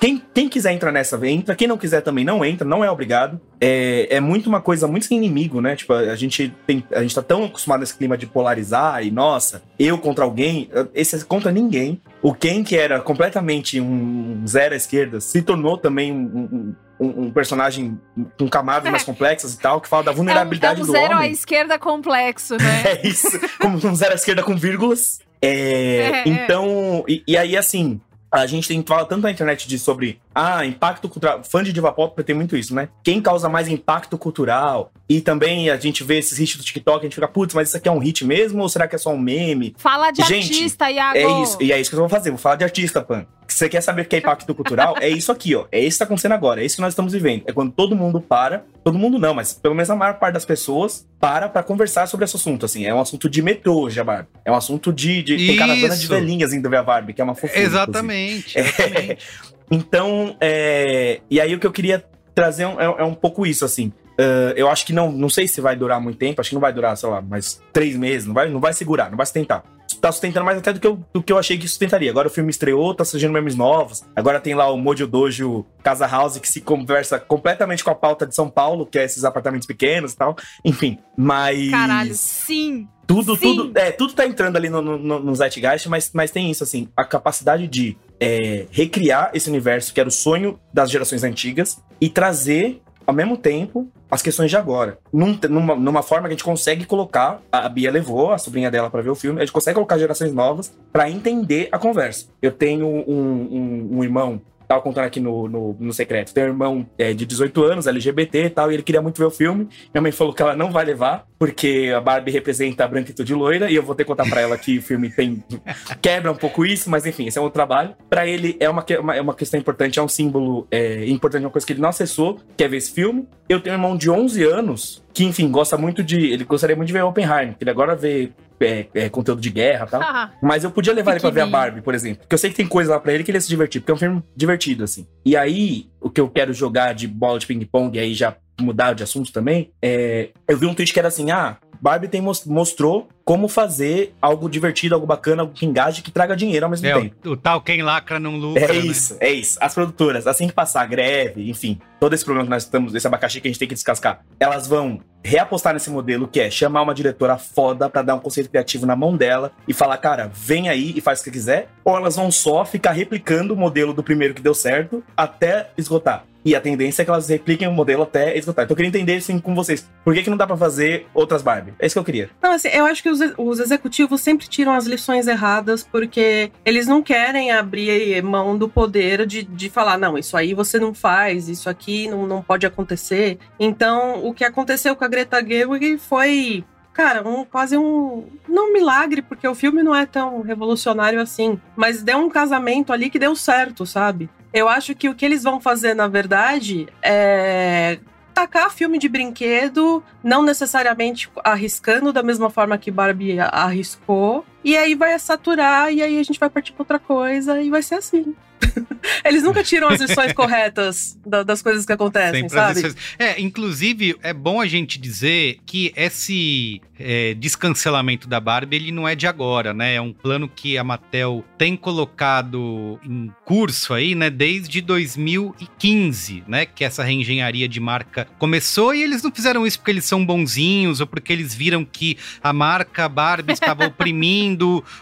Quem, 0.00 0.22
quem 0.34 0.48
quiser 0.48 0.72
entrar 0.72 0.92
nessa, 0.92 1.18
entra. 1.26 1.54
Quem 1.54 1.68
não 1.68 1.78
quiser 1.78 2.00
também 2.00 2.24
não 2.24 2.44
entra, 2.44 2.66
não 2.66 2.84
é 2.84 2.90
obrigado. 2.90 3.40
É, 3.60 4.16
é 4.16 4.20
muito 4.20 4.48
uma 4.48 4.60
coisa 4.60 4.86
muito 4.86 5.06
sem 5.06 5.16
inimigo, 5.16 5.60
né? 5.60 5.76
Tipo, 5.76 5.92
a 5.92 6.16
gente, 6.16 6.54
tem, 6.66 6.84
a 6.92 7.02
gente 7.02 7.14
tá 7.14 7.22
tão 7.22 7.44
acostumado 7.44 7.80
nesse 7.80 7.96
clima 7.96 8.16
de 8.16 8.26
polarizar 8.26 9.04
e, 9.04 9.10
nossa, 9.10 9.62
eu 9.78 9.98
contra 9.98 10.24
alguém. 10.24 10.70
Esse 10.94 11.16
é 11.16 11.20
contra 11.20 11.50
ninguém. 11.50 12.00
O 12.22 12.34
Ken, 12.34 12.62
que 12.62 12.76
era 12.76 13.00
completamente 13.00 13.80
um 13.80 14.44
zero 14.46 14.74
à 14.74 14.76
esquerda, 14.76 15.20
se 15.20 15.40
tornou 15.42 15.78
também 15.78 16.12
um, 16.12 16.74
um, 17.00 17.24
um 17.24 17.30
personagem 17.30 17.98
com 18.38 18.48
camadas 18.48 18.90
mais 18.90 19.02
complexas 19.02 19.54
e 19.54 19.58
tal, 19.58 19.80
que 19.80 19.88
fala 19.88 20.04
da 20.04 20.12
vulnerabilidade 20.12 20.80
é 20.80 20.84
um, 20.84 20.86
é 20.86 20.90
um 20.90 20.92
do 20.92 20.92
zero 20.92 21.14
homem. 21.14 21.28
à 21.28 21.32
esquerda 21.32 21.78
complexo, 21.78 22.56
né? 22.56 22.82
é 23.02 23.06
isso, 23.06 23.40
como 23.58 23.76
um 23.76 23.94
zero 23.94 24.12
à 24.12 24.16
esquerda 24.16 24.42
com 24.42 24.54
vírgulas. 24.56 25.20
É, 25.40 26.10
É, 26.20 26.28
então, 26.28 27.02
e, 27.08 27.22
e 27.26 27.36
aí 27.36 27.56
assim, 27.56 28.00
a 28.30 28.46
gente 28.46 28.68
tem 28.68 28.82
fala 28.86 29.04
tanto 29.04 29.22
na 29.22 29.30
internet 29.30 29.66
de 29.66 29.78
sobre 29.78 30.20
ah, 30.34 30.64
impacto 30.64 31.08
cultural. 31.08 31.42
Fã 31.42 31.62
de 31.62 31.72
diva 31.72 31.92
pop 31.92 32.22
tem 32.22 32.34
muito 32.34 32.56
isso, 32.56 32.74
né? 32.74 32.88
Quem 33.02 33.20
causa 33.20 33.48
mais 33.48 33.68
impacto 33.68 34.16
cultural? 34.16 34.92
E 35.08 35.20
também 35.20 35.68
a 35.70 35.76
gente 35.76 36.04
vê 36.04 36.18
esses 36.18 36.38
hits 36.38 36.56
do 36.56 36.62
TikTok, 36.62 37.00
a 37.00 37.02
gente 37.02 37.14
fica, 37.14 37.26
putz, 37.26 37.54
mas 37.54 37.68
isso 37.68 37.76
aqui 37.76 37.88
é 37.88 37.92
um 37.92 37.98
hit 37.98 38.24
mesmo 38.24 38.62
ou 38.62 38.68
será 38.68 38.86
que 38.86 38.94
é 38.94 38.98
só 38.98 39.10
um 39.12 39.18
meme? 39.18 39.74
Fala 39.76 40.10
de 40.10 40.22
Gente, 40.22 40.52
artista, 40.52 40.90
Iago. 40.90 41.18
É 41.18 41.42
isso, 41.42 41.58
e 41.60 41.72
é 41.72 41.80
isso 41.80 41.90
que 41.90 41.96
eu 41.96 42.00
vou 42.00 42.08
fazer. 42.08 42.30
Vou 42.30 42.38
falar 42.38 42.56
de 42.56 42.64
artista, 42.64 43.02
Pan. 43.02 43.26
Você 43.52 43.68
quer 43.68 43.80
saber 43.80 44.02
o 44.02 44.04
que 44.04 44.16
é 44.16 44.18
impacto 44.20 44.54
cultural? 44.54 44.94
É 45.00 45.08
isso 45.08 45.30
aqui, 45.32 45.54
ó. 45.54 45.66
É 45.72 45.80
isso 45.80 45.96
que 45.96 45.98
tá 45.98 46.04
acontecendo 46.04 46.32
agora. 46.32 46.62
É 46.62 46.64
isso 46.64 46.76
que 46.76 46.82
nós 46.82 46.92
estamos 46.92 47.12
vivendo. 47.12 47.42
É 47.46 47.52
quando 47.52 47.72
todo 47.72 47.94
mundo 47.96 48.20
para. 48.20 48.64
Todo 48.84 48.98
mundo 48.98 49.18
não, 49.18 49.34
mas 49.34 49.52
pelo 49.52 49.74
menos 49.74 49.90
a 49.90 49.96
maior 49.96 50.14
parte 50.18 50.34
das 50.34 50.44
pessoas 50.44 51.06
para 51.18 51.48
pra 51.48 51.62
conversar 51.62 52.06
sobre 52.06 52.24
esse 52.24 52.36
assunto. 52.36 52.64
Assim, 52.66 52.86
é 52.86 52.94
um 52.94 53.00
assunto 53.00 53.28
de 53.28 53.42
metrô 53.42 53.80
hoje, 53.82 54.00
a 54.00 54.04
Barbie. 54.04 54.28
É 54.44 54.50
um 54.50 54.54
assunto 54.56 54.92
de. 54.92 55.22
de 55.22 55.36
tem 55.36 55.56
caravana 55.56 55.96
de 55.96 56.06
velhinhas 56.06 56.52
indo 56.52 56.68
ver 56.70 56.76
a 56.78 56.82
Barbie, 56.82 57.12
que 57.12 57.20
é 57.20 57.24
uma 57.24 57.34
fofura. 57.34 57.60
Exatamente. 57.60 58.58
exatamente. 58.58 59.18
Então, 59.72 60.36
é, 60.40 61.20
e 61.30 61.40
aí 61.40 61.54
o 61.54 61.60
que 61.60 61.66
eu 61.66 61.70
queria 61.70 62.04
trazer 62.34 62.64
é, 62.64 62.68
um- 62.68 62.80
é 62.80 63.04
um 63.04 63.14
pouco 63.14 63.46
isso, 63.46 63.64
assim. 63.64 63.92
Ah, 64.18 64.52
eu 64.56 64.68
acho 64.68 64.84
que 64.84 64.92
não, 64.92 65.10
não 65.12 65.28
sei 65.28 65.46
se 65.46 65.60
vai 65.60 65.76
durar 65.76 66.00
muito 66.00 66.18
tempo, 66.18 66.40
acho 66.40 66.50
que 66.50 66.54
não 66.56 66.60
vai 66.60 66.72
durar, 66.72 66.96
sei 66.96 67.08
lá, 67.08 67.22
mais 67.22 67.60
três 67.72 67.96
meses, 67.96 68.26
não 68.26 68.34
vai, 68.34 68.48
não 68.50 68.60
vai 68.60 68.72
segurar, 68.72 69.08
não 69.10 69.16
vai 69.16 69.24
sustentar. 69.26 69.62
Tá 70.00 70.10
sustentando 70.10 70.46
mais 70.46 70.58
até 70.58 70.72
do 70.72 70.80
que, 70.80 70.86
eu, 70.86 70.98
do 71.12 71.22
que 71.22 71.32
eu 71.32 71.38
achei 71.38 71.58
que 71.58 71.68
sustentaria. 71.68 72.10
Agora 72.10 72.28
o 72.28 72.30
filme 72.30 72.50
estreou, 72.50 72.94
tá 72.94 73.04
surgindo 73.04 73.32
memes 73.32 73.54
novos. 73.54 74.02
Agora 74.16 74.40
tem 74.40 74.54
lá 74.54 74.70
o 74.70 74.76
Mojo 74.76 75.06
Dojo 75.06 75.66
Casa 75.82 76.06
House, 76.06 76.38
que 76.38 76.48
se 76.48 76.60
conversa 76.60 77.18
completamente 77.18 77.84
com 77.84 77.90
a 77.90 77.94
pauta 77.94 78.26
de 78.26 78.34
São 78.34 78.48
Paulo, 78.48 78.86
que 78.86 78.98
é 78.98 79.04
esses 79.04 79.24
apartamentos 79.24 79.66
pequenos 79.66 80.12
e 80.12 80.16
tal. 80.16 80.36
Enfim, 80.64 80.98
mas. 81.16 81.70
Caralho, 81.70 82.14
sim. 82.14 82.88
Tudo, 83.06 83.34
Sim. 83.34 83.56
tudo, 83.56 83.72
é, 83.76 83.90
tudo 83.90 84.12
tá 84.12 84.24
entrando 84.24 84.56
ali 84.56 84.68
no, 84.70 84.80
no, 84.80 85.18
no 85.18 85.34
Zeitgeist, 85.34 85.88
mas, 85.88 86.12
mas 86.14 86.30
tem 86.30 86.48
isso, 86.48 86.62
assim, 86.62 86.88
a 86.96 87.04
capacidade 87.04 87.66
de 87.66 87.96
é, 88.20 88.66
recriar 88.70 89.32
esse 89.34 89.48
universo 89.48 89.92
que 89.92 89.98
era 89.98 90.08
o 90.08 90.12
sonho 90.12 90.60
das 90.72 90.88
gerações 90.88 91.24
antigas 91.24 91.82
e 92.00 92.08
trazer, 92.08 92.80
ao 93.10 93.14
mesmo 93.16 93.36
tempo, 93.36 93.88
as 94.10 94.22
questões 94.22 94.50
de 94.50 94.56
agora. 94.56 94.98
Num- 95.12 95.38
numa, 95.48 95.74
numa 95.74 96.02
forma 96.02 96.28
que 96.28 96.34
a 96.34 96.36
gente 96.36 96.44
consegue 96.44 96.84
colocar, 96.84 97.40
a 97.50 97.68
Bia 97.68 97.90
levou 97.90 98.32
a 98.32 98.38
sobrinha 98.38 98.70
dela 98.70 98.88
pra 98.88 99.02
ver 99.02 99.10
o 99.10 99.14
filme, 99.14 99.40
a 99.40 99.44
gente 99.44 99.52
consegue 99.52 99.74
colocar 99.74 99.98
gerações 99.98 100.32
novas 100.32 100.72
pra 100.92 101.10
entender 101.10 101.68
a 101.72 101.78
conversa. 101.78 102.26
Eu 102.40 102.52
tenho 102.52 102.86
um, 102.86 103.00
um, 103.08 103.88
um 103.98 104.04
irmão 104.04 104.40
tava 104.70 104.80
contando 104.82 105.04
aqui 105.06 105.18
no, 105.18 105.48
no, 105.48 105.76
no 105.80 105.92
secreto. 105.92 106.32
Tem 106.32 106.44
um 106.44 106.46
irmão 106.46 106.86
é, 106.96 107.12
de 107.12 107.26
18 107.26 107.64
anos, 107.64 107.86
LGBT 107.88 108.44
e 108.44 108.50
tal, 108.50 108.70
e 108.70 108.74
ele 108.74 108.84
queria 108.84 109.02
muito 109.02 109.18
ver 109.18 109.24
o 109.24 109.30
filme. 109.30 109.68
Minha 109.92 110.00
mãe 110.00 110.12
falou 110.12 110.32
que 110.32 110.40
ela 110.40 110.54
não 110.54 110.70
vai 110.70 110.84
levar, 110.84 111.26
porque 111.40 111.92
a 111.94 112.00
Barbie 112.00 112.30
representa 112.30 112.84
a 112.84 112.88
branquitude 112.88 113.34
loira, 113.34 113.68
e 113.68 113.74
eu 113.74 113.82
vou 113.82 113.96
ter 113.96 114.04
que 114.04 114.08
contar 114.08 114.28
pra 114.30 114.40
ela 114.40 114.56
que 114.56 114.78
o 114.78 114.82
filme 114.82 115.10
tem. 115.10 115.42
quebra 116.00 116.30
um 116.30 116.36
pouco 116.36 116.64
isso, 116.64 116.88
mas 116.88 117.04
enfim, 117.04 117.26
esse 117.26 117.36
é 117.36 117.42
um 117.42 117.50
trabalho. 117.50 117.96
Pra 118.08 118.28
ele 118.28 118.56
é 118.60 118.70
uma, 118.70 118.84
uma- 119.00 119.16
é 119.16 119.20
uma 119.20 119.34
questão 119.34 119.58
importante, 119.58 119.98
é 119.98 120.02
um 120.02 120.06
símbolo 120.08 120.68
é, 120.70 121.04
importante, 121.08 121.42
uma 121.44 121.50
coisa 121.50 121.66
que 121.66 121.72
ele 121.72 121.80
não 121.82 121.88
acessou, 121.88 122.38
quer 122.56 122.68
ver 122.68 122.76
esse 122.76 122.92
filme. 122.92 123.26
Eu 123.48 123.58
tenho 123.60 123.74
um 123.74 123.78
irmão 123.78 123.96
de 123.96 124.08
11 124.08 124.44
anos, 124.44 125.02
que 125.12 125.24
enfim, 125.24 125.50
gosta 125.50 125.76
muito 125.76 126.00
de. 126.04 126.30
Ele 126.32 126.44
gostaria 126.44 126.76
muito 126.76 126.86
de 126.86 126.92
ver 126.92 127.02
Oppenheimer, 127.02 127.56
que 127.58 127.64
ele 127.64 127.70
agora 127.70 127.96
vê. 127.96 128.30
É, 128.60 128.86
é, 128.94 129.08
conteúdo 129.08 129.40
de 129.40 129.50
guerra 129.50 129.86
e 129.86 129.90
tal. 129.90 130.00
Ah, 130.10 130.32
Mas 130.42 130.64
eu 130.64 130.70
podia 130.70 130.92
levar 130.92 131.12
ele 131.12 131.20
pra 131.20 131.30
ver 131.30 131.42
a. 131.42 131.46
Barbie, 131.46 131.82
por 131.82 131.94
exemplo. 131.94 132.20
Porque 132.22 132.34
eu 132.34 132.38
sei 132.38 132.50
que 132.50 132.56
tem 132.56 132.66
coisa 132.66 132.90
lá 132.90 133.00
pra 133.00 133.12
ele 133.12 133.22
que 133.22 133.30
ele 133.30 133.36
ia 133.38 133.40
se 133.40 133.48
divertir, 133.48 133.80
porque 133.80 133.92
é 133.92 133.94
um 133.94 133.98
filme 133.98 134.22
divertido, 134.34 134.82
assim. 134.82 135.06
E 135.24 135.36
aí, 135.36 135.86
o 136.00 136.10
que 136.10 136.20
eu 136.20 136.28
quero 136.28 136.52
jogar 136.52 136.94
de 136.94 137.06
bola 137.06 137.38
de 137.38 137.46
ping-pong, 137.46 137.96
aí 137.98 138.12
já 138.12 138.36
mudar 138.60 138.92
de 138.92 139.02
assunto 139.02 139.32
também, 139.32 139.70
é. 139.80 140.30
Eu 140.48 140.56
vi 140.58 140.66
um 140.66 140.74
tweet 140.74 140.92
que 140.92 140.98
era 140.98 141.08
assim: 141.08 141.30
ah, 141.30 141.58
Barbie 141.80 142.08
tem, 142.08 142.20
mos- 142.20 142.44
mostrou 142.44 143.08
como 143.24 143.46
fazer 143.48 144.12
algo 144.20 144.48
divertido, 144.50 144.94
algo 144.94 145.06
bacana, 145.06 145.42
algo 145.42 145.54
que 145.54 145.64
engaje, 145.64 146.02
que 146.02 146.10
traga 146.10 146.34
dinheiro 146.36 146.66
ao 146.66 146.70
mesmo 146.70 146.86
É, 146.86 146.94
tempo. 146.94 147.28
o, 147.28 147.32
o 147.32 147.36
tal 147.36 147.60
quem 147.60 147.80
lacra 147.82 148.18
não 148.18 148.36
lucra. 148.36 148.64
É 148.64 148.68
né? 148.72 148.78
isso, 148.80 149.16
é 149.20 149.30
isso. 149.30 149.56
As 149.60 149.72
produtoras, 149.72 150.26
assim 150.26 150.46
que 150.48 150.52
passar 150.52 150.82
a 150.82 150.86
greve, 150.86 151.48
enfim, 151.48 151.78
todo 152.00 152.12
esse 152.12 152.24
problema 152.24 152.44
que 152.46 152.50
nós 152.50 152.64
estamos, 152.64 152.94
esse 152.94 153.06
abacaxi 153.06 153.40
que 153.40 153.46
a 153.46 153.50
gente 153.50 153.58
tem 153.58 153.68
que 153.68 153.74
descascar, 153.74 154.20
elas 154.38 154.66
vão 154.66 155.00
reapostar 155.22 155.72
nesse 155.74 155.90
modelo 155.90 156.26
que 156.26 156.40
é 156.40 156.50
chamar 156.50 156.82
uma 156.82 156.94
diretora 156.94 157.36
foda 157.38 157.88
pra 157.88 158.02
dar 158.02 158.14
um 158.14 158.20
conceito 158.20 158.50
criativo 158.50 158.84
na 158.86 158.96
mão 158.96 159.16
dela 159.16 159.52
e 159.68 159.72
falar, 159.74 159.96
cara, 159.98 160.30
vem 160.34 160.68
aí 160.68 160.92
e 160.96 161.00
faz 161.00 161.20
o 161.20 161.24
que 161.24 161.30
quiser, 161.30 161.68
ou 161.84 161.96
elas 161.96 162.16
vão 162.16 162.30
só 162.30 162.64
ficar 162.64 162.92
replicando 162.92 163.54
o 163.54 163.56
modelo 163.56 163.92
do 163.92 164.02
primeiro 164.02 164.34
que 164.34 164.42
deu 164.42 164.54
certo 164.54 165.04
até 165.16 165.70
esgotar. 165.78 166.24
E 166.44 166.54
a 166.54 166.60
tendência 166.60 167.02
é 167.02 167.04
que 167.04 167.10
elas 167.10 167.28
repliquem 167.28 167.68
o 167.68 167.72
modelo 167.72 168.02
até 168.02 168.36
esgotar. 168.36 168.64
Então 168.64 168.72
eu 168.72 168.76
queria 168.76 168.88
entender 168.88 169.16
assim 169.16 169.38
com 169.38 169.54
vocês. 169.54 169.88
Por 170.04 170.14
que, 170.14 170.22
que 170.22 170.30
não 170.30 170.36
dá 170.36 170.46
pra 170.46 170.56
fazer 170.56 171.06
outras 171.12 171.42
Barbie? 171.42 171.74
É 171.78 171.86
isso 171.86 171.94
que 171.94 171.98
eu 171.98 172.04
queria. 172.04 172.30
Não, 172.42 172.52
assim, 172.52 172.68
eu 172.68 172.86
acho 172.86 173.02
que 173.02 173.10
os, 173.10 173.20
os 173.36 173.60
executivos 173.60 174.20
sempre 174.20 174.48
tiram 174.48 174.72
as 174.72 174.86
lições 174.86 175.26
erradas 175.26 175.82
porque 175.82 176.50
eles 176.64 176.86
não 176.86 177.02
querem 177.02 177.50
abrir 177.50 178.22
mão 178.22 178.56
do 178.56 178.68
poder 178.68 179.26
de, 179.26 179.42
de 179.42 179.68
falar, 179.68 179.98
não, 179.98 180.16
isso 180.16 180.36
aí 180.36 180.54
você 180.54 180.78
não 180.78 180.94
faz, 180.94 181.48
isso 181.48 181.68
aqui 181.68 182.08
não, 182.08 182.26
não 182.26 182.42
pode 182.42 182.66
acontecer. 182.66 183.38
Então, 183.58 184.24
o 184.24 184.32
que 184.32 184.44
aconteceu 184.44 184.96
com 184.96 185.04
a 185.04 185.08
Greta 185.08 185.44
Gerwig 185.44 185.98
foi, 185.98 186.64
cara, 186.92 187.26
um, 187.26 187.44
quase 187.44 187.76
um. 187.76 188.26
Não 188.48 188.70
um 188.70 188.72
milagre, 188.72 189.22
porque 189.22 189.46
o 189.46 189.54
filme 189.54 189.82
não 189.82 189.94
é 189.94 190.06
tão 190.06 190.42
revolucionário 190.42 191.20
assim, 191.20 191.60
mas 191.76 192.02
deu 192.02 192.18
um 192.18 192.28
casamento 192.28 192.92
ali 192.92 193.10
que 193.10 193.18
deu 193.18 193.34
certo, 193.34 193.86
sabe? 193.86 194.28
Eu 194.52 194.68
acho 194.68 194.94
que 194.94 195.08
o 195.08 195.14
que 195.14 195.24
eles 195.24 195.42
vão 195.42 195.60
fazer, 195.60 195.94
na 195.94 196.08
verdade, 196.08 196.88
é 197.02 197.98
tacar 198.34 198.70
filme 198.70 198.98
de 198.98 199.08
brinquedo, 199.08 200.02
não 200.22 200.42
necessariamente 200.42 201.30
arriscando 201.44 202.12
da 202.12 202.22
mesma 202.22 202.48
forma 202.48 202.78
que 202.78 202.90
Barbie 202.90 203.38
arriscou, 203.38 204.44
e 204.64 204.76
aí 204.76 204.94
vai 204.94 205.18
saturar, 205.18 205.92
e 205.92 206.02
aí 206.02 206.18
a 206.18 206.22
gente 206.22 206.38
vai 206.38 206.50
partir 206.50 206.72
pra 206.72 206.82
outra 206.82 206.98
coisa, 206.98 207.60
e 207.62 207.70
vai 207.70 207.82
ser 207.82 207.96
assim. 207.96 208.34
Eles 209.24 209.42
nunca 209.42 209.64
tiram 209.64 209.88
as 209.88 210.00
lições 210.00 210.32
corretas 210.34 211.18
da- 211.26 211.42
das 211.42 211.62
coisas 211.62 211.86
que 211.86 211.92
acontecem, 211.92 212.42
Sempre 212.42 212.50
sabe? 212.54 212.94
É, 213.18 213.40
inclusive, 213.40 214.16
é 214.22 214.32
bom 214.34 214.60
a 214.60 214.66
gente 214.66 214.98
dizer 215.00 215.58
que 215.64 215.92
esse 215.96 216.80
é, 216.98 217.32
descancelamento 217.34 218.28
da 218.28 218.38
Barbie, 218.38 218.76
ele 218.76 218.92
não 218.92 219.08
é 219.08 219.14
de 219.14 219.26
agora, 219.26 219.72
né? 219.72 219.94
É 219.94 220.00
um 220.00 220.12
plano 220.12 220.46
que 220.46 220.76
a 220.76 220.84
Mattel 220.84 221.42
tem 221.56 221.74
colocado 221.74 223.00
em 223.02 223.32
curso 223.46 223.94
aí, 223.94 224.14
né? 224.14 224.28
Desde 224.28 224.82
2015, 224.82 226.44
né? 226.46 226.66
Que 226.66 226.84
essa 226.84 227.02
reengenharia 227.02 227.68
de 227.68 227.80
marca 227.80 228.26
começou 228.38 228.94
e 228.94 229.02
eles 229.02 229.22
não 229.22 229.30
fizeram 229.32 229.66
isso 229.66 229.78
porque 229.78 229.90
eles 229.90 230.04
são 230.04 230.24
bonzinhos 230.24 231.00
ou 231.00 231.06
porque 231.06 231.32
eles 231.32 231.54
viram 231.54 231.84
que 231.84 232.16
a 232.42 232.52
marca 232.52 233.08
Barbie 233.08 233.52
estava 233.52 233.86
oprimindo 233.86 234.49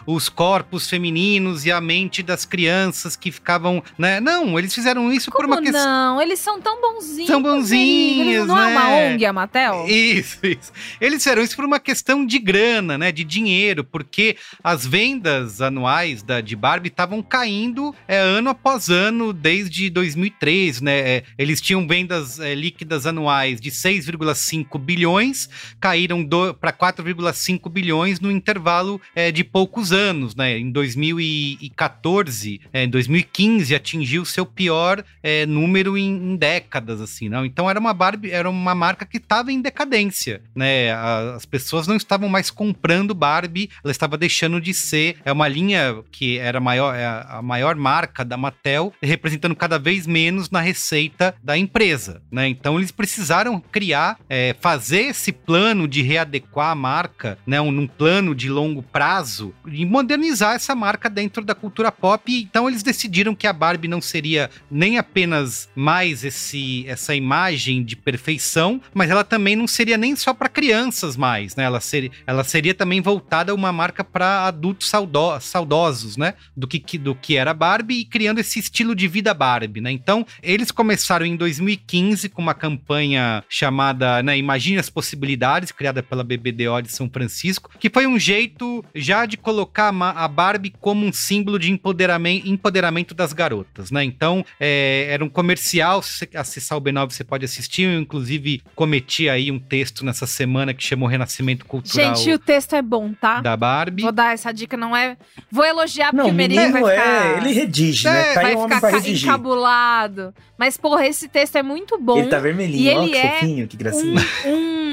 os 0.06 0.28
corpos 0.28 0.88
femininos 0.88 1.64
e 1.64 1.72
a 1.72 1.80
mente 1.80 2.22
das 2.22 2.44
crianças 2.44 3.16
que 3.16 3.30
ficavam, 3.30 3.82
né? 3.96 4.20
Não, 4.20 4.58
eles 4.58 4.74
fizeram 4.74 5.12
isso 5.12 5.30
por 5.30 5.42
Como 5.42 5.54
uma 5.54 5.62
questão 5.62 5.88
não? 5.88 6.20
Eles 6.20 6.38
são 6.38 6.60
tão 6.60 6.80
bonzinhos. 6.80 7.26
São 7.26 7.42
bonzinhos, 7.42 8.26
Eles 8.26 8.46
não 8.46 8.58
é 8.58 8.66
uma 8.66 8.84
né? 8.84 9.14
ONG, 9.14 9.24
a 9.24 9.32
Mattel? 9.32 9.86
Isso, 9.88 10.38
isso. 10.44 10.72
Eles 11.00 11.22
fizeram 11.22 11.42
isso 11.42 11.56
por 11.56 11.64
uma 11.64 11.80
questão 11.80 12.24
de 12.24 12.38
grana, 12.38 12.96
né? 12.96 13.12
De 13.12 13.24
dinheiro, 13.24 13.84
porque 13.84 14.36
as 14.62 14.86
vendas 14.86 15.60
anuais 15.60 16.22
da, 16.22 16.40
de 16.40 16.56
Barbie 16.56 16.88
estavam 16.88 17.22
caindo 17.22 17.94
é, 18.06 18.18
ano 18.18 18.50
após 18.50 18.88
ano 18.88 19.32
desde 19.32 19.90
2003, 19.90 20.80
né? 20.80 20.98
É, 20.98 21.24
eles 21.36 21.60
tinham 21.60 21.86
vendas 21.86 22.40
é, 22.40 22.54
líquidas 22.54 23.06
anuais 23.06 23.60
de 23.60 23.70
6,5 23.70 24.78
bilhões, 24.78 25.48
caíram 25.80 26.26
para 26.60 26.72
4,5 26.72 27.70
bilhões 27.70 28.20
no 28.20 28.30
intervalo 28.30 29.00
é, 29.14 29.30
de 29.30 29.37
de 29.38 29.44
poucos 29.44 29.92
anos, 29.92 30.34
né? 30.34 30.58
Em 30.58 30.68
2014, 30.68 32.60
é, 32.72 32.82
em 32.82 32.88
2015 32.88 33.72
atingiu 33.72 34.24
seu 34.24 34.44
pior 34.44 35.04
é, 35.22 35.46
número 35.46 35.96
em, 35.96 36.32
em, 36.32 36.34
décadas, 36.36 37.00
assim, 37.00 37.28
não? 37.28 37.44
Então 37.44 37.70
era 37.70 37.78
uma 37.78 37.94
Barbie, 37.94 38.32
era 38.32 38.50
uma 38.50 38.74
marca 38.74 39.06
que 39.06 39.18
estava 39.18 39.52
em 39.52 39.62
decadência, 39.62 40.42
né? 40.56 40.92
As 40.92 41.46
pessoas 41.46 41.86
não 41.86 41.94
estavam 41.94 42.28
mais 42.28 42.50
comprando 42.50 43.14
Barbie, 43.14 43.70
ela 43.84 43.92
estava 43.92 44.18
deixando 44.18 44.60
de 44.60 44.74
ser 44.74 45.18
é 45.24 45.30
uma 45.30 45.46
linha 45.46 46.02
que 46.10 46.36
era 46.38 46.58
maior, 46.58 46.96
é 46.96 47.06
a 47.06 47.40
maior 47.40 47.76
marca 47.76 48.24
da 48.24 48.36
Mattel, 48.36 48.92
representando 49.00 49.54
cada 49.54 49.78
vez 49.78 50.04
menos 50.04 50.50
na 50.50 50.60
receita 50.60 51.32
da 51.44 51.56
empresa, 51.56 52.20
né? 52.28 52.48
Então 52.48 52.76
eles 52.76 52.90
precisaram 52.90 53.60
criar, 53.60 54.18
é, 54.28 54.56
fazer 54.60 55.02
esse 55.02 55.30
plano 55.30 55.86
de 55.86 56.02
readequar 56.02 56.70
a 56.70 56.74
marca, 56.74 57.38
né? 57.46 57.60
Um, 57.60 57.70
num 57.70 57.86
plano 57.86 58.34
de 58.34 58.48
longo 58.48 58.82
prazo 58.82 59.27
e 59.66 59.84
modernizar 59.84 60.54
essa 60.54 60.74
marca 60.74 61.08
dentro 61.08 61.44
da 61.44 61.54
cultura 61.54 61.90
pop. 61.90 62.32
Então 62.32 62.68
eles 62.68 62.82
decidiram 62.82 63.34
que 63.34 63.46
a 63.46 63.52
Barbie 63.52 63.88
não 63.88 64.00
seria 64.00 64.50
nem 64.70 64.98
apenas 64.98 65.68
mais 65.74 66.24
esse 66.24 66.84
essa 66.86 67.14
imagem 67.14 67.82
de 67.82 67.96
perfeição, 67.96 68.80
mas 68.94 69.10
ela 69.10 69.24
também 69.24 69.56
não 69.56 69.66
seria 69.66 69.96
nem 69.96 70.14
só 70.16 70.32
para 70.32 70.48
crianças 70.48 71.16
mais, 71.16 71.54
né? 71.56 71.64
Ela 71.64 71.80
seria, 71.80 72.10
ela 72.26 72.44
seria 72.44 72.74
também 72.74 73.00
voltada 73.00 73.52
a 73.52 73.54
uma 73.54 73.72
marca 73.72 74.02
para 74.02 74.46
adultos 74.46 74.88
saudo, 74.88 75.38
saudosos, 75.40 76.16
né? 76.16 76.34
Do 76.56 76.66
que, 76.66 76.98
do 76.98 77.14
que 77.14 77.36
era 77.36 77.52
Barbie 77.52 78.00
e 78.00 78.04
criando 78.04 78.38
esse 78.38 78.58
estilo 78.58 78.94
de 78.94 79.08
vida 79.08 79.34
Barbie, 79.34 79.80
né? 79.80 79.90
Então 79.90 80.26
eles 80.42 80.70
começaram 80.70 81.26
em 81.26 81.36
2015 81.36 82.28
com 82.28 82.42
uma 82.42 82.54
campanha 82.54 83.44
chamada, 83.48 84.22
né, 84.22 84.36
Imagine 84.38 84.78
as 84.78 84.90
Possibilidades, 84.90 85.72
criada 85.72 86.02
pela 86.02 86.24
BBDO 86.24 86.82
de 86.82 86.92
São 86.92 87.08
Francisco, 87.10 87.70
que 87.78 87.90
foi 87.90 88.06
um 88.06 88.18
jeito 88.18 88.84
já 88.94 89.17
de 89.26 89.36
colocar 89.36 89.88
a 89.88 90.28
Barbie 90.28 90.72
como 90.80 91.06
um 91.06 91.12
símbolo 91.12 91.58
de 91.58 91.70
empoderamento, 91.70 92.48
empoderamento 92.48 93.14
das 93.14 93.32
garotas, 93.32 93.90
né? 93.90 94.04
Então, 94.04 94.44
é, 94.58 95.08
era 95.10 95.24
um 95.24 95.28
comercial, 95.28 96.02
se 96.02 96.18
você 96.18 96.28
acessar 96.34 96.78
o 96.78 96.80
B9 96.80 97.12
você 97.12 97.24
pode 97.24 97.44
assistir, 97.44 97.82
eu 97.82 98.00
inclusive 98.00 98.62
cometi 98.74 99.28
aí 99.28 99.50
um 99.50 99.58
texto 99.58 100.04
nessa 100.04 100.26
semana 100.26 100.74
que 100.74 100.82
chamou 100.82 101.08
Renascimento 101.08 101.64
Cultural. 101.64 102.14
Gente, 102.16 102.32
o 102.32 102.38
texto 102.38 102.74
é 102.74 102.82
bom, 102.82 103.12
tá? 103.12 103.40
Da 103.40 103.56
Barbie. 103.56 104.02
Vou 104.02 104.12
dar 104.12 104.34
essa 104.34 104.52
dica, 104.52 104.76
não 104.76 104.96
é... 104.96 105.16
Vou 105.50 105.64
elogiar 105.64 106.10
porque 106.10 106.22
não, 106.22 106.30
o 106.30 106.34
Merigo 106.34 106.72
vai 106.72 106.84
ficar... 106.84 107.26
É, 107.26 107.38
ele 107.38 107.52
redige, 107.52 108.04
né? 108.04 108.10
é, 108.10 108.28
né? 108.28 108.34
Tá 108.34 108.42
vai 108.42 108.56
um 108.56 108.68
ficar 108.68 109.08
encabulado. 109.08 110.34
Mas, 110.58 110.76
porra, 110.76 111.06
esse 111.06 111.28
texto 111.28 111.56
é 111.56 111.62
muito 111.62 111.96
bom. 111.98 112.18
Ele 112.18 112.28
tá 112.28 112.38
vermelhinho, 112.40 112.82
e 112.82 112.88
ele 112.88 112.98
ó, 112.98 113.08
que 113.08 113.16
é 113.16 113.32
fofinho, 113.34 113.68
que 113.68 113.76
gracinha. 113.76 114.20
Um, 114.44 114.50
um, 114.50 114.87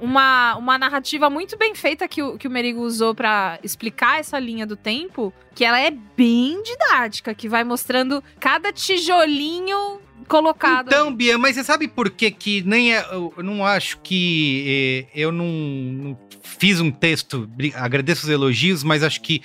uma, 0.00 0.56
uma 0.56 0.78
narrativa 0.78 1.30
muito 1.30 1.56
bem 1.56 1.74
feita 1.74 2.06
que 2.06 2.22
o, 2.22 2.36
que 2.36 2.46
o 2.46 2.50
Merigo 2.50 2.80
usou 2.80 3.14
para 3.14 3.58
explicar 3.62 4.20
essa 4.20 4.38
linha 4.38 4.66
do 4.66 4.76
tempo, 4.76 5.32
que 5.54 5.64
ela 5.64 5.80
é 5.80 5.90
bem 5.90 6.62
didática, 6.62 7.34
que 7.34 7.48
vai 7.48 7.64
mostrando 7.64 8.22
cada 8.38 8.72
tijolinho 8.72 10.00
colocado. 10.28 10.86
Então, 10.86 11.12
Bia, 11.12 11.36
mas 11.36 11.56
você 11.56 11.64
sabe 11.64 11.88
por 11.88 12.08
que 12.10 12.30
que 12.30 12.62
nem 12.62 12.94
é, 12.94 13.04
eu 13.10 13.34
não 13.38 13.66
acho 13.66 13.98
que 13.98 15.08
eh, 15.12 15.20
eu 15.22 15.32
não, 15.32 15.46
não, 15.46 16.18
fiz 16.42 16.80
um 16.80 16.90
texto, 16.90 17.50
agradeço 17.74 18.24
os 18.24 18.30
elogios, 18.30 18.84
mas 18.84 19.02
acho 19.02 19.20
que 19.20 19.42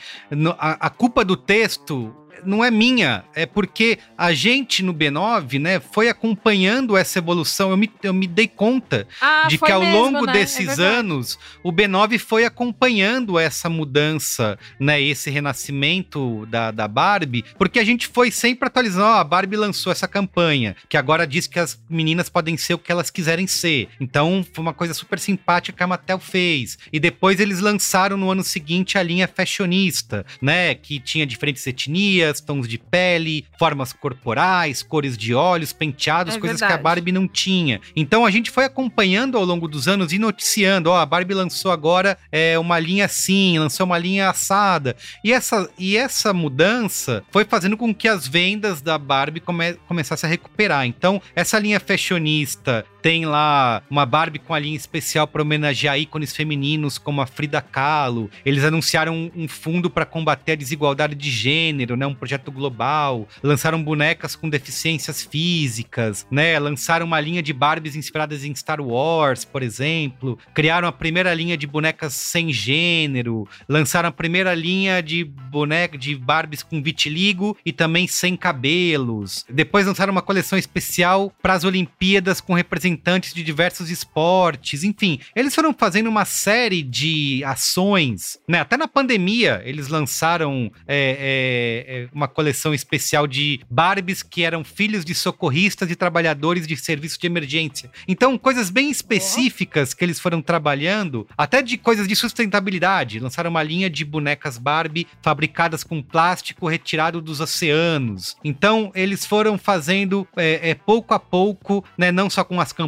a, 0.60 0.88
a 0.88 0.90
culpa 0.90 1.26
do 1.26 1.36
texto 1.36 2.16
não 2.46 2.64
é 2.64 2.72
minha, 2.72 3.24
é 3.34 3.46
porque 3.46 3.98
a 4.18 4.34
gente 4.34 4.84
no 4.84 4.94
B9, 4.94 5.60
né, 5.60 5.80
foi 5.80 6.10
acompanhando 6.10 6.96
essa 6.96 7.20
evolução. 7.20 7.72
Eu 7.72 7.78
me, 7.78 7.92
eu 8.04 8.14
me 8.14 8.28
dei 8.28 8.48
conta 8.48 9.08
ah, 9.22 9.48
de 9.48 9.58
que 9.58 9.72
ao 9.72 9.82
mesmo, 9.82 9.98
longo 9.98 10.26
né? 10.26 10.34
desses 10.34 10.80
é 10.80 10.84
anos 10.84 11.38
o 11.64 11.72
B9 11.72 12.20
foi 12.20 12.46
acompanhando 12.46 13.40
essa 13.40 13.70
mudança, 13.70 14.58
né, 14.80 15.02
esse 15.02 15.30
renascimento 15.30 16.46
da, 16.48 16.72
da 16.72 16.88
Barbie, 16.88 17.44
porque 17.58 17.80
a 17.80 17.84
gente 17.84 18.08
foi 18.08 18.32
sempre 18.32 18.68
atualizando. 18.68 19.06
Ó, 19.06 19.16
a 19.16 19.24
Barbie 19.24 19.58
lançou 19.58 19.92
essa 19.92 20.08
campanha, 20.08 20.76
que 20.88 20.98
agora 20.98 21.26
diz 21.26 21.48
que 21.48 21.60
as 21.60 21.80
meninas 21.90 22.30
podem 22.30 22.58
ser 22.58 22.74
o 22.74 22.78
que 22.78 22.92
elas 22.92 23.10
quiserem 23.10 23.48
ser. 23.48 23.90
Então 24.00 24.46
foi 24.54 24.62
uma 24.62 24.74
coisa 24.74 24.94
super 24.94 25.20
simpática 25.20 25.76
que 25.76 25.84
a 25.84 25.88
Mattel 25.88 26.20
fez. 26.20 26.78
E 26.92 27.00
depois 27.00 27.40
eles 27.40 27.60
lançaram 27.60 28.18
no 28.18 28.30
ano 28.32 28.44
seguinte 28.44 28.98
a 28.98 29.04
linha 29.04 29.28
fashionista, 29.28 30.26
né, 30.42 30.76
que 30.76 31.00
tinha 31.00 31.26
diferentes 31.26 31.66
etnias 31.66 32.35
tons 32.40 32.68
de 32.68 32.78
pele, 32.78 33.46
formas 33.58 33.94
corporais, 33.94 34.84
cores 34.84 35.18
de 35.18 35.34
olhos, 35.34 35.74
penteados, 35.74 36.36
é 36.36 36.40
coisas 36.40 36.60
verdade. 36.60 36.74
que 36.74 36.80
a 36.80 36.84
Barbie 36.84 37.12
não 37.12 37.28
tinha. 37.28 37.82
Então 37.96 38.26
a 38.26 38.32
gente 38.32 38.52
foi 38.52 38.66
acompanhando 38.66 39.38
ao 39.38 39.46
longo 39.46 39.68
dos 39.68 39.88
anos 39.88 40.14
e 40.14 40.20
noticiando, 40.20 40.90
ó, 40.90 40.98
a 40.98 41.06
Barbie 41.06 41.34
lançou 41.34 41.72
agora 41.72 42.18
é, 42.32 42.58
uma 42.60 42.80
linha 42.80 43.06
assim, 43.06 43.58
lançou 43.60 43.86
uma 43.86 43.98
linha 43.98 44.30
assada. 44.30 44.96
E 45.24 45.32
essa, 45.32 45.70
e 45.78 45.98
essa 45.98 46.34
mudança 46.34 47.24
foi 47.32 47.46
fazendo 47.46 47.78
com 47.78 47.94
que 47.94 48.08
as 48.08 48.28
vendas 48.28 48.82
da 48.82 48.98
Barbie 48.98 49.40
come, 49.40 49.74
começassem 49.88 50.28
a 50.28 50.32
recuperar. 50.32 50.86
Então, 50.86 51.22
essa 51.36 51.60
linha 51.60 51.80
fashionista 51.80 52.86
tem 53.06 53.24
lá 53.24 53.84
uma 53.88 54.04
Barbie 54.04 54.40
com 54.40 54.52
a 54.52 54.58
linha 54.58 54.76
especial 54.76 55.28
para 55.28 55.44
homenagear 55.44 55.96
ícones 55.96 56.36
femininos 56.36 56.98
como 56.98 57.22
a 57.22 57.28
Frida 57.28 57.62
Kahlo. 57.62 58.32
Eles 58.44 58.64
anunciaram 58.64 59.32
um, 59.36 59.48
fundo 59.48 59.92
para 59.92 60.08
combater 60.08 60.54
a 60.54 60.56
desigualdade 60.56 61.14
de 61.14 61.30
gênero, 61.30 61.96
né? 61.96 62.08
Um 62.08 62.16
projeto 62.16 62.52
global. 62.52 63.28
Lançaram 63.44 63.84
bonecas 63.84 64.36
com 64.36 64.50
deficiências 64.50 65.22
físicas, 65.22 66.26
né? 66.32 66.58
Lançaram 66.58 67.06
uma 67.06 67.20
linha 67.20 67.44
de 67.44 67.54
Barbies 67.54 67.96
inspiradas 67.96 68.44
em 68.44 68.56
Star 68.56 68.82
Wars, 68.82 69.46
por 69.46 69.62
exemplo. 69.62 70.40
Criaram 70.52 70.88
a 70.88 70.92
primeira 70.92 71.32
linha 71.32 71.56
de 71.56 71.68
bonecas 71.68 72.12
sem 72.12 72.52
gênero. 72.52 73.48
Lançaram 73.70 74.10
a 74.10 74.12
primeira 74.12 74.56
linha 74.56 75.04
de 75.04 75.24
boneca 75.24 75.96
de 75.96 76.16
Barbies 76.16 76.64
com 76.64 76.82
vitiligo 76.82 77.56
e 77.64 77.72
também 77.72 78.08
sem 78.08 78.36
cabelos. 78.36 79.46
Depois 79.48 79.86
lançaram 79.86 80.12
uma 80.12 80.24
coleção 80.24 80.58
especial 80.58 81.32
para 81.40 81.54
as 81.54 81.64
Olimpíadas 81.64 82.42
com 82.42 82.56
representantes 82.56 82.95
representantes 82.96 83.34
de 83.34 83.44
diversos 83.44 83.90
esportes, 83.90 84.84
enfim, 84.84 85.20
eles 85.36 85.54
foram 85.54 85.74
fazendo 85.74 86.08
uma 86.08 86.26
série 86.26 86.82
de 86.82 87.44
ações, 87.44 88.40
né? 88.48 88.62
Até 88.62 88.78
na 88.78 88.88
pandemia 88.88 89.62
eles 89.66 89.88
lançaram 89.88 90.72
é, 90.88 91.86
é, 91.88 92.04
é, 92.04 92.10
uma 92.14 92.28
coleção 92.28 92.74
especial 92.74 93.28
de 93.28 93.60
Barbies 93.70 94.24
que 94.24 94.44
eram 94.44 94.64
filhos 94.64 95.04
de 95.04 95.14
socorristas 95.14 95.92
e 95.92 95.96
trabalhadores 95.96 96.66
de 96.66 96.76
serviço 96.78 97.20
de 97.20 97.28
emergência. 97.28 97.92
Então, 98.08 98.38
coisas 98.38 98.70
bem 98.70 98.90
específicas 98.90 99.94
que 99.94 100.04
eles 100.04 100.20
foram 100.20 100.42
trabalhando, 100.42 101.28
até 101.38 101.62
de 101.62 101.78
coisas 101.78 102.08
de 102.08 102.16
sustentabilidade. 102.16 103.20
Lançaram 103.20 103.50
uma 103.50 103.64
linha 103.64 103.90
de 103.90 104.06
bonecas 104.06 104.58
Barbie 104.58 105.08
fabricadas 105.22 105.84
com 105.84 106.02
plástico 106.02 106.68
retirado 106.68 107.22
dos 107.22 107.40
oceanos. 107.40 108.38
Então, 108.44 108.92
eles 108.96 109.26
foram 109.26 109.58
fazendo 109.58 110.28
é, 110.38 110.70
é 110.72 110.76
pouco 110.76 111.14
a 111.14 111.20
pouco, 111.20 111.84
né? 111.98 112.12
Não 112.12 112.30
só 112.30 112.44
com 112.44 112.62
as 112.62 112.72
campanhas 112.72 112.85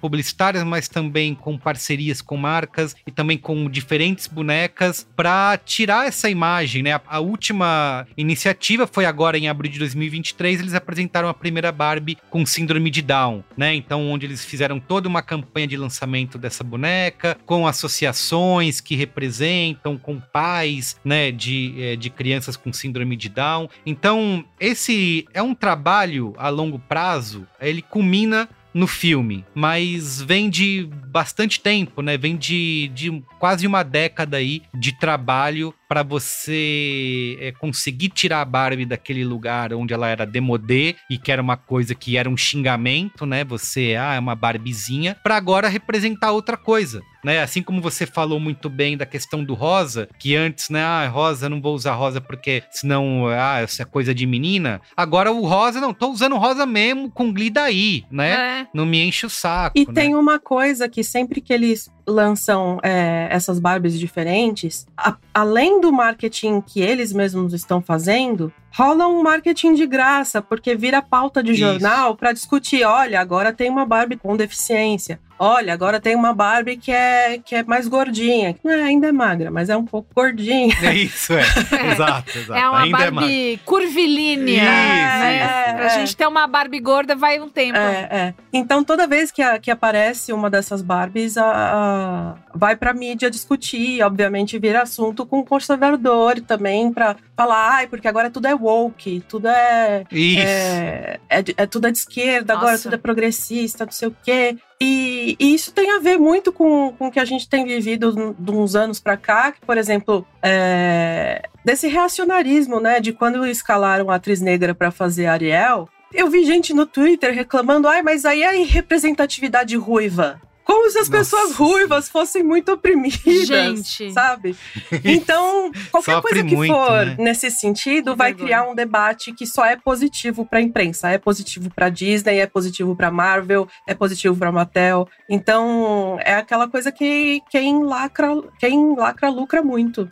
publicitárias, 0.00 0.64
mas 0.64 0.88
também 0.88 1.34
com 1.34 1.58
parcerias 1.58 2.22
com 2.22 2.36
marcas 2.36 2.96
e 3.06 3.10
também 3.10 3.36
com 3.36 3.68
diferentes 3.68 4.26
bonecas 4.26 5.06
para 5.14 5.58
tirar 5.58 6.06
essa 6.06 6.30
imagem, 6.30 6.82
né? 6.82 7.00
A, 7.06 7.20
última 7.20 8.06
iniciativa 8.16 8.86
foi 8.86 9.04
agora 9.04 9.36
em 9.36 9.48
abril 9.48 9.70
de 9.70 9.78
2023, 9.78 10.60
eles 10.60 10.74
apresentaram 10.74 11.28
a 11.28 11.34
primeira 11.34 11.70
Barbie 11.70 12.16
com 12.30 12.46
síndrome 12.46 12.90
de 12.90 13.02
Down, 13.02 13.44
né? 13.56 13.74
Então, 13.74 14.10
onde 14.10 14.26
eles 14.26 14.44
fizeram 14.44 14.80
toda 14.80 15.08
uma 15.08 15.22
campanha 15.22 15.66
de 15.66 15.76
lançamento 15.76 16.38
dessa 16.38 16.64
boneca, 16.64 17.36
com 17.44 17.66
associações 17.66 18.80
que 18.80 18.96
representam, 18.96 19.98
com 19.98 20.18
pais, 20.18 20.96
né, 21.04 21.30
de, 21.30 21.74
é, 21.78 21.96
de 21.96 22.08
crianças 22.08 22.56
com 22.56 22.72
síndrome 22.72 23.16
de 23.16 23.28
Down. 23.28 23.68
Então, 23.84 24.44
esse 24.58 25.26
é 25.34 25.42
um 25.42 25.54
trabalho 25.54 26.34
a 26.38 26.48
longo 26.48 26.78
prazo, 26.78 27.46
ele 27.60 27.82
culmina 27.82 28.48
no 28.72 28.86
filme, 28.86 29.44
mas 29.54 30.20
vem 30.20 30.48
de 30.48 30.88
bastante 31.06 31.60
tempo, 31.60 32.02
né? 32.02 32.16
Vem 32.16 32.36
de, 32.36 32.90
de 32.94 33.22
quase 33.38 33.66
uma 33.66 33.82
década 33.82 34.36
aí 34.36 34.62
de 34.74 34.92
trabalho 34.92 35.74
para 35.88 36.04
você 36.04 37.36
é, 37.40 37.52
conseguir 37.52 38.10
tirar 38.10 38.40
a 38.40 38.44
Barbie 38.44 38.86
daquele 38.86 39.24
lugar 39.24 39.72
onde 39.72 39.92
ela 39.92 40.06
era 40.08 40.24
demodê 40.24 40.94
e 41.10 41.18
que 41.18 41.32
era 41.32 41.42
uma 41.42 41.56
coisa 41.56 41.96
que 41.96 42.16
era 42.16 42.30
um 42.30 42.36
xingamento, 42.36 43.26
né? 43.26 43.42
Você 43.44 43.96
ah, 43.98 44.14
é 44.14 44.18
uma 44.20 44.36
Barbizinha, 44.36 45.16
para 45.22 45.36
agora 45.36 45.68
representar 45.68 46.30
outra 46.30 46.56
coisa. 46.56 47.02
Né? 47.24 47.42
Assim 47.42 47.62
como 47.62 47.82
você 47.82 48.06
falou 48.06 48.40
muito 48.40 48.70
bem 48.70 48.96
da 48.96 49.04
questão 49.04 49.44
do 49.44 49.54
rosa, 49.54 50.08
que 50.18 50.34
antes, 50.34 50.70
né, 50.70 50.82
ah, 50.82 51.06
rosa, 51.08 51.48
não 51.48 51.60
vou 51.60 51.74
usar 51.74 51.94
rosa 51.94 52.20
porque 52.20 52.62
senão, 52.70 53.26
ah, 53.28 53.62
isso 53.62 53.82
é 53.82 53.84
coisa 53.84 54.14
de 54.14 54.26
menina. 54.26 54.80
Agora 54.96 55.30
o 55.32 55.44
rosa, 55.44 55.80
não, 55.80 55.92
tô 55.92 56.08
usando 56.08 56.36
rosa 56.36 56.64
mesmo 56.64 57.10
com 57.10 57.32
glidaí, 57.32 58.04
né? 58.10 58.59
É. 58.59 58.59
Não 58.72 58.84
me 58.86 59.00
enche 59.02 59.26
o 59.26 59.30
saco. 59.30 59.78
E 59.78 59.86
né? 59.86 59.92
tem 59.92 60.14
uma 60.14 60.38
coisa 60.38 60.88
que 60.88 61.02
sempre 61.04 61.40
que 61.40 61.52
eles 61.52 61.90
lançam 62.06 62.78
é, 62.82 63.28
essas 63.30 63.58
Barbies 63.58 63.98
diferentes, 63.98 64.86
a- 64.96 65.16
além 65.32 65.80
do 65.80 65.92
marketing 65.92 66.60
que 66.60 66.80
eles 66.80 67.12
mesmos 67.12 67.52
estão 67.52 67.80
fazendo, 67.80 68.52
rola 68.72 69.06
um 69.08 69.22
marketing 69.22 69.74
de 69.74 69.86
graça, 69.86 70.40
porque 70.40 70.74
vira 70.74 71.02
pauta 71.02 71.42
de 71.42 71.52
Isso. 71.52 71.60
jornal 71.60 72.16
para 72.16 72.32
discutir. 72.32 72.84
Olha, 72.84 73.20
agora 73.20 73.52
tem 73.52 73.68
uma 73.70 73.84
Barbie 73.86 74.16
com 74.16 74.36
deficiência. 74.36 75.18
Olha, 75.42 75.72
agora 75.72 75.98
tem 75.98 76.14
uma 76.14 76.34
Barbie 76.34 76.76
que 76.76 76.92
é, 76.92 77.38
que 77.42 77.54
é 77.54 77.62
mais 77.62 77.88
gordinha. 77.88 78.54
Não 78.62 78.70
é, 78.72 78.82
ainda 78.82 79.08
é 79.08 79.12
magra, 79.12 79.50
mas 79.50 79.70
é 79.70 79.76
um 79.76 79.86
pouco 79.86 80.06
gordinha. 80.14 80.74
É 80.82 80.94
isso, 80.94 81.32
é. 81.32 81.40
exato, 81.92 82.38
exato. 82.38 82.52
É 82.60 82.68
uma 82.68 82.82
Ainda 82.82 82.98
é. 83.04 83.10
Barbie 83.10 83.60
curvilínea. 83.64 84.62
Isso, 84.62 85.20
né? 85.20 85.72
Pra 85.78 85.88
gente 85.88 86.14
ter 86.14 86.26
uma 86.26 86.46
Barbie 86.46 86.78
gorda 86.80 87.16
vai 87.16 87.40
um 87.40 87.48
tempo. 87.48 87.78
É, 87.78 88.08
é. 88.12 88.34
Então, 88.52 88.84
toda 88.84 89.06
vez 89.06 89.30
que, 89.30 89.40
a- 89.40 89.58
que 89.58 89.70
aparece 89.70 90.30
uma 90.30 90.50
dessas 90.50 90.82
Barbies, 90.82 91.38
a, 91.38 91.44
a- 91.50 92.34
vai 92.54 92.76
pra 92.76 92.92
mídia 92.92 93.30
discutir, 93.30 94.02
obviamente 94.02 94.58
vira 94.58 94.82
assunto 94.82 95.24
com 95.24 95.38
o 95.38 95.44
conservador 95.44 96.38
também, 96.40 96.92
pra 96.92 97.16
falar, 97.40 97.76
ai, 97.76 97.86
porque 97.86 98.06
agora 98.06 98.30
tudo 98.30 98.46
é 98.46 98.54
woke, 98.54 99.24
tudo 99.26 99.48
é. 99.48 100.04
Isso. 100.12 100.46
É, 100.46 101.20
é, 101.30 101.44
é 101.56 101.66
tudo 101.66 101.86
é 101.86 101.90
de 101.90 101.96
esquerda, 101.96 102.52
agora 102.52 102.72
Nossa. 102.72 102.82
tudo 102.82 102.94
é 102.94 102.98
progressista, 102.98 103.86
não 103.86 103.92
sei 103.92 104.08
o 104.08 104.16
quê. 104.22 104.58
E, 104.78 105.36
e 105.38 105.54
isso 105.54 105.72
tem 105.72 105.90
a 105.90 105.98
ver 105.98 106.18
muito 106.18 106.52
com, 106.52 106.92
com 106.98 107.06
o 107.06 107.10
que 107.10 107.18
a 107.18 107.24
gente 107.24 107.48
tem 107.48 107.64
vivido 107.64 108.34
de 108.38 108.50
uns 108.50 108.74
anos 108.74 109.00
pra 109.00 109.16
cá, 109.16 109.52
que, 109.52 109.60
por 109.64 109.78
exemplo, 109.78 110.26
é, 110.42 111.48
desse 111.64 111.88
reacionarismo, 111.88 112.78
né? 112.78 113.00
De 113.00 113.12
quando 113.12 113.46
escalaram 113.46 114.10
a 114.10 114.16
atriz 114.16 114.40
negra 114.42 114.74
pra 114.74 114.90
fazer 114.90 115.26
Ariel, 115.26 115.88
eu 116.12 116.28
vi 116.28 116.44
gente 116.44 116.74
no 116.74 116.84
Twitter 116.84 117.32
reclamando, 117.34 117.88
ai, 117.88 118.02
mas 118.02 118.26
aí 118.26 118.42
é 118.42 118.62
representatividade 118.64 119.76
ruiva. 119.76 120.40
Como 120.70 120.88
se 120.88 120.98
as 121.00 121.08
Nossa 121.08 121.18
pessoas 121.36 121.56
ruivas 121.56 122.08
fossem 122.08 122.44
muito 122.44 122.70
oprimidas, 122.72 123.46
Gente. 123.46 124.12
sabe? 124.12 124.56
Então, 125.04 125.72
qualquer 125.90 126.20
coisa 126.20 126.44
que 126.44 126.54
muito, 126.54 126.72
for 126.72 127.06
né? 127.06 127.16
nesse 127.18 127.50
sentido 127.50 128.12
Que 128.12 128.18
vai 128.18 128.28
vergonha. 128.28 128.46
criar 128.46 128.70
um 128.70 128.74
debate 128.74 129.32
que 129.32 129.46
só 129.46 129.64
é 129.64 129.76
positivo 129.76 130.46
pra 130.46 130.60
imprensa, 130.60 131.08
é 131.10 131.18
positivo 131.18 131.70
pra 131.74 131.88
Disney, 131.88 132.38
é 132.38 132.46
positivo 132.46 132.94
pra 132.94 133.10
Marvel, 133.10 133.66
é 133.86 133.94
positivo 133.94 134.36
pra 134.36 134.52
Mattel. 134.52 135.08
Então, 135.28 136.18
é 136.20 136.34
aquela 136.34 136.68
coisa 136.68 136.92
que 136.92 137.40
quem 137.50 137.82
lacra, 137.82 138.28
quem 138.60 138.94
lacra 138.96 139.28
lucra 139.28 139.62
muito. 139.62 140.08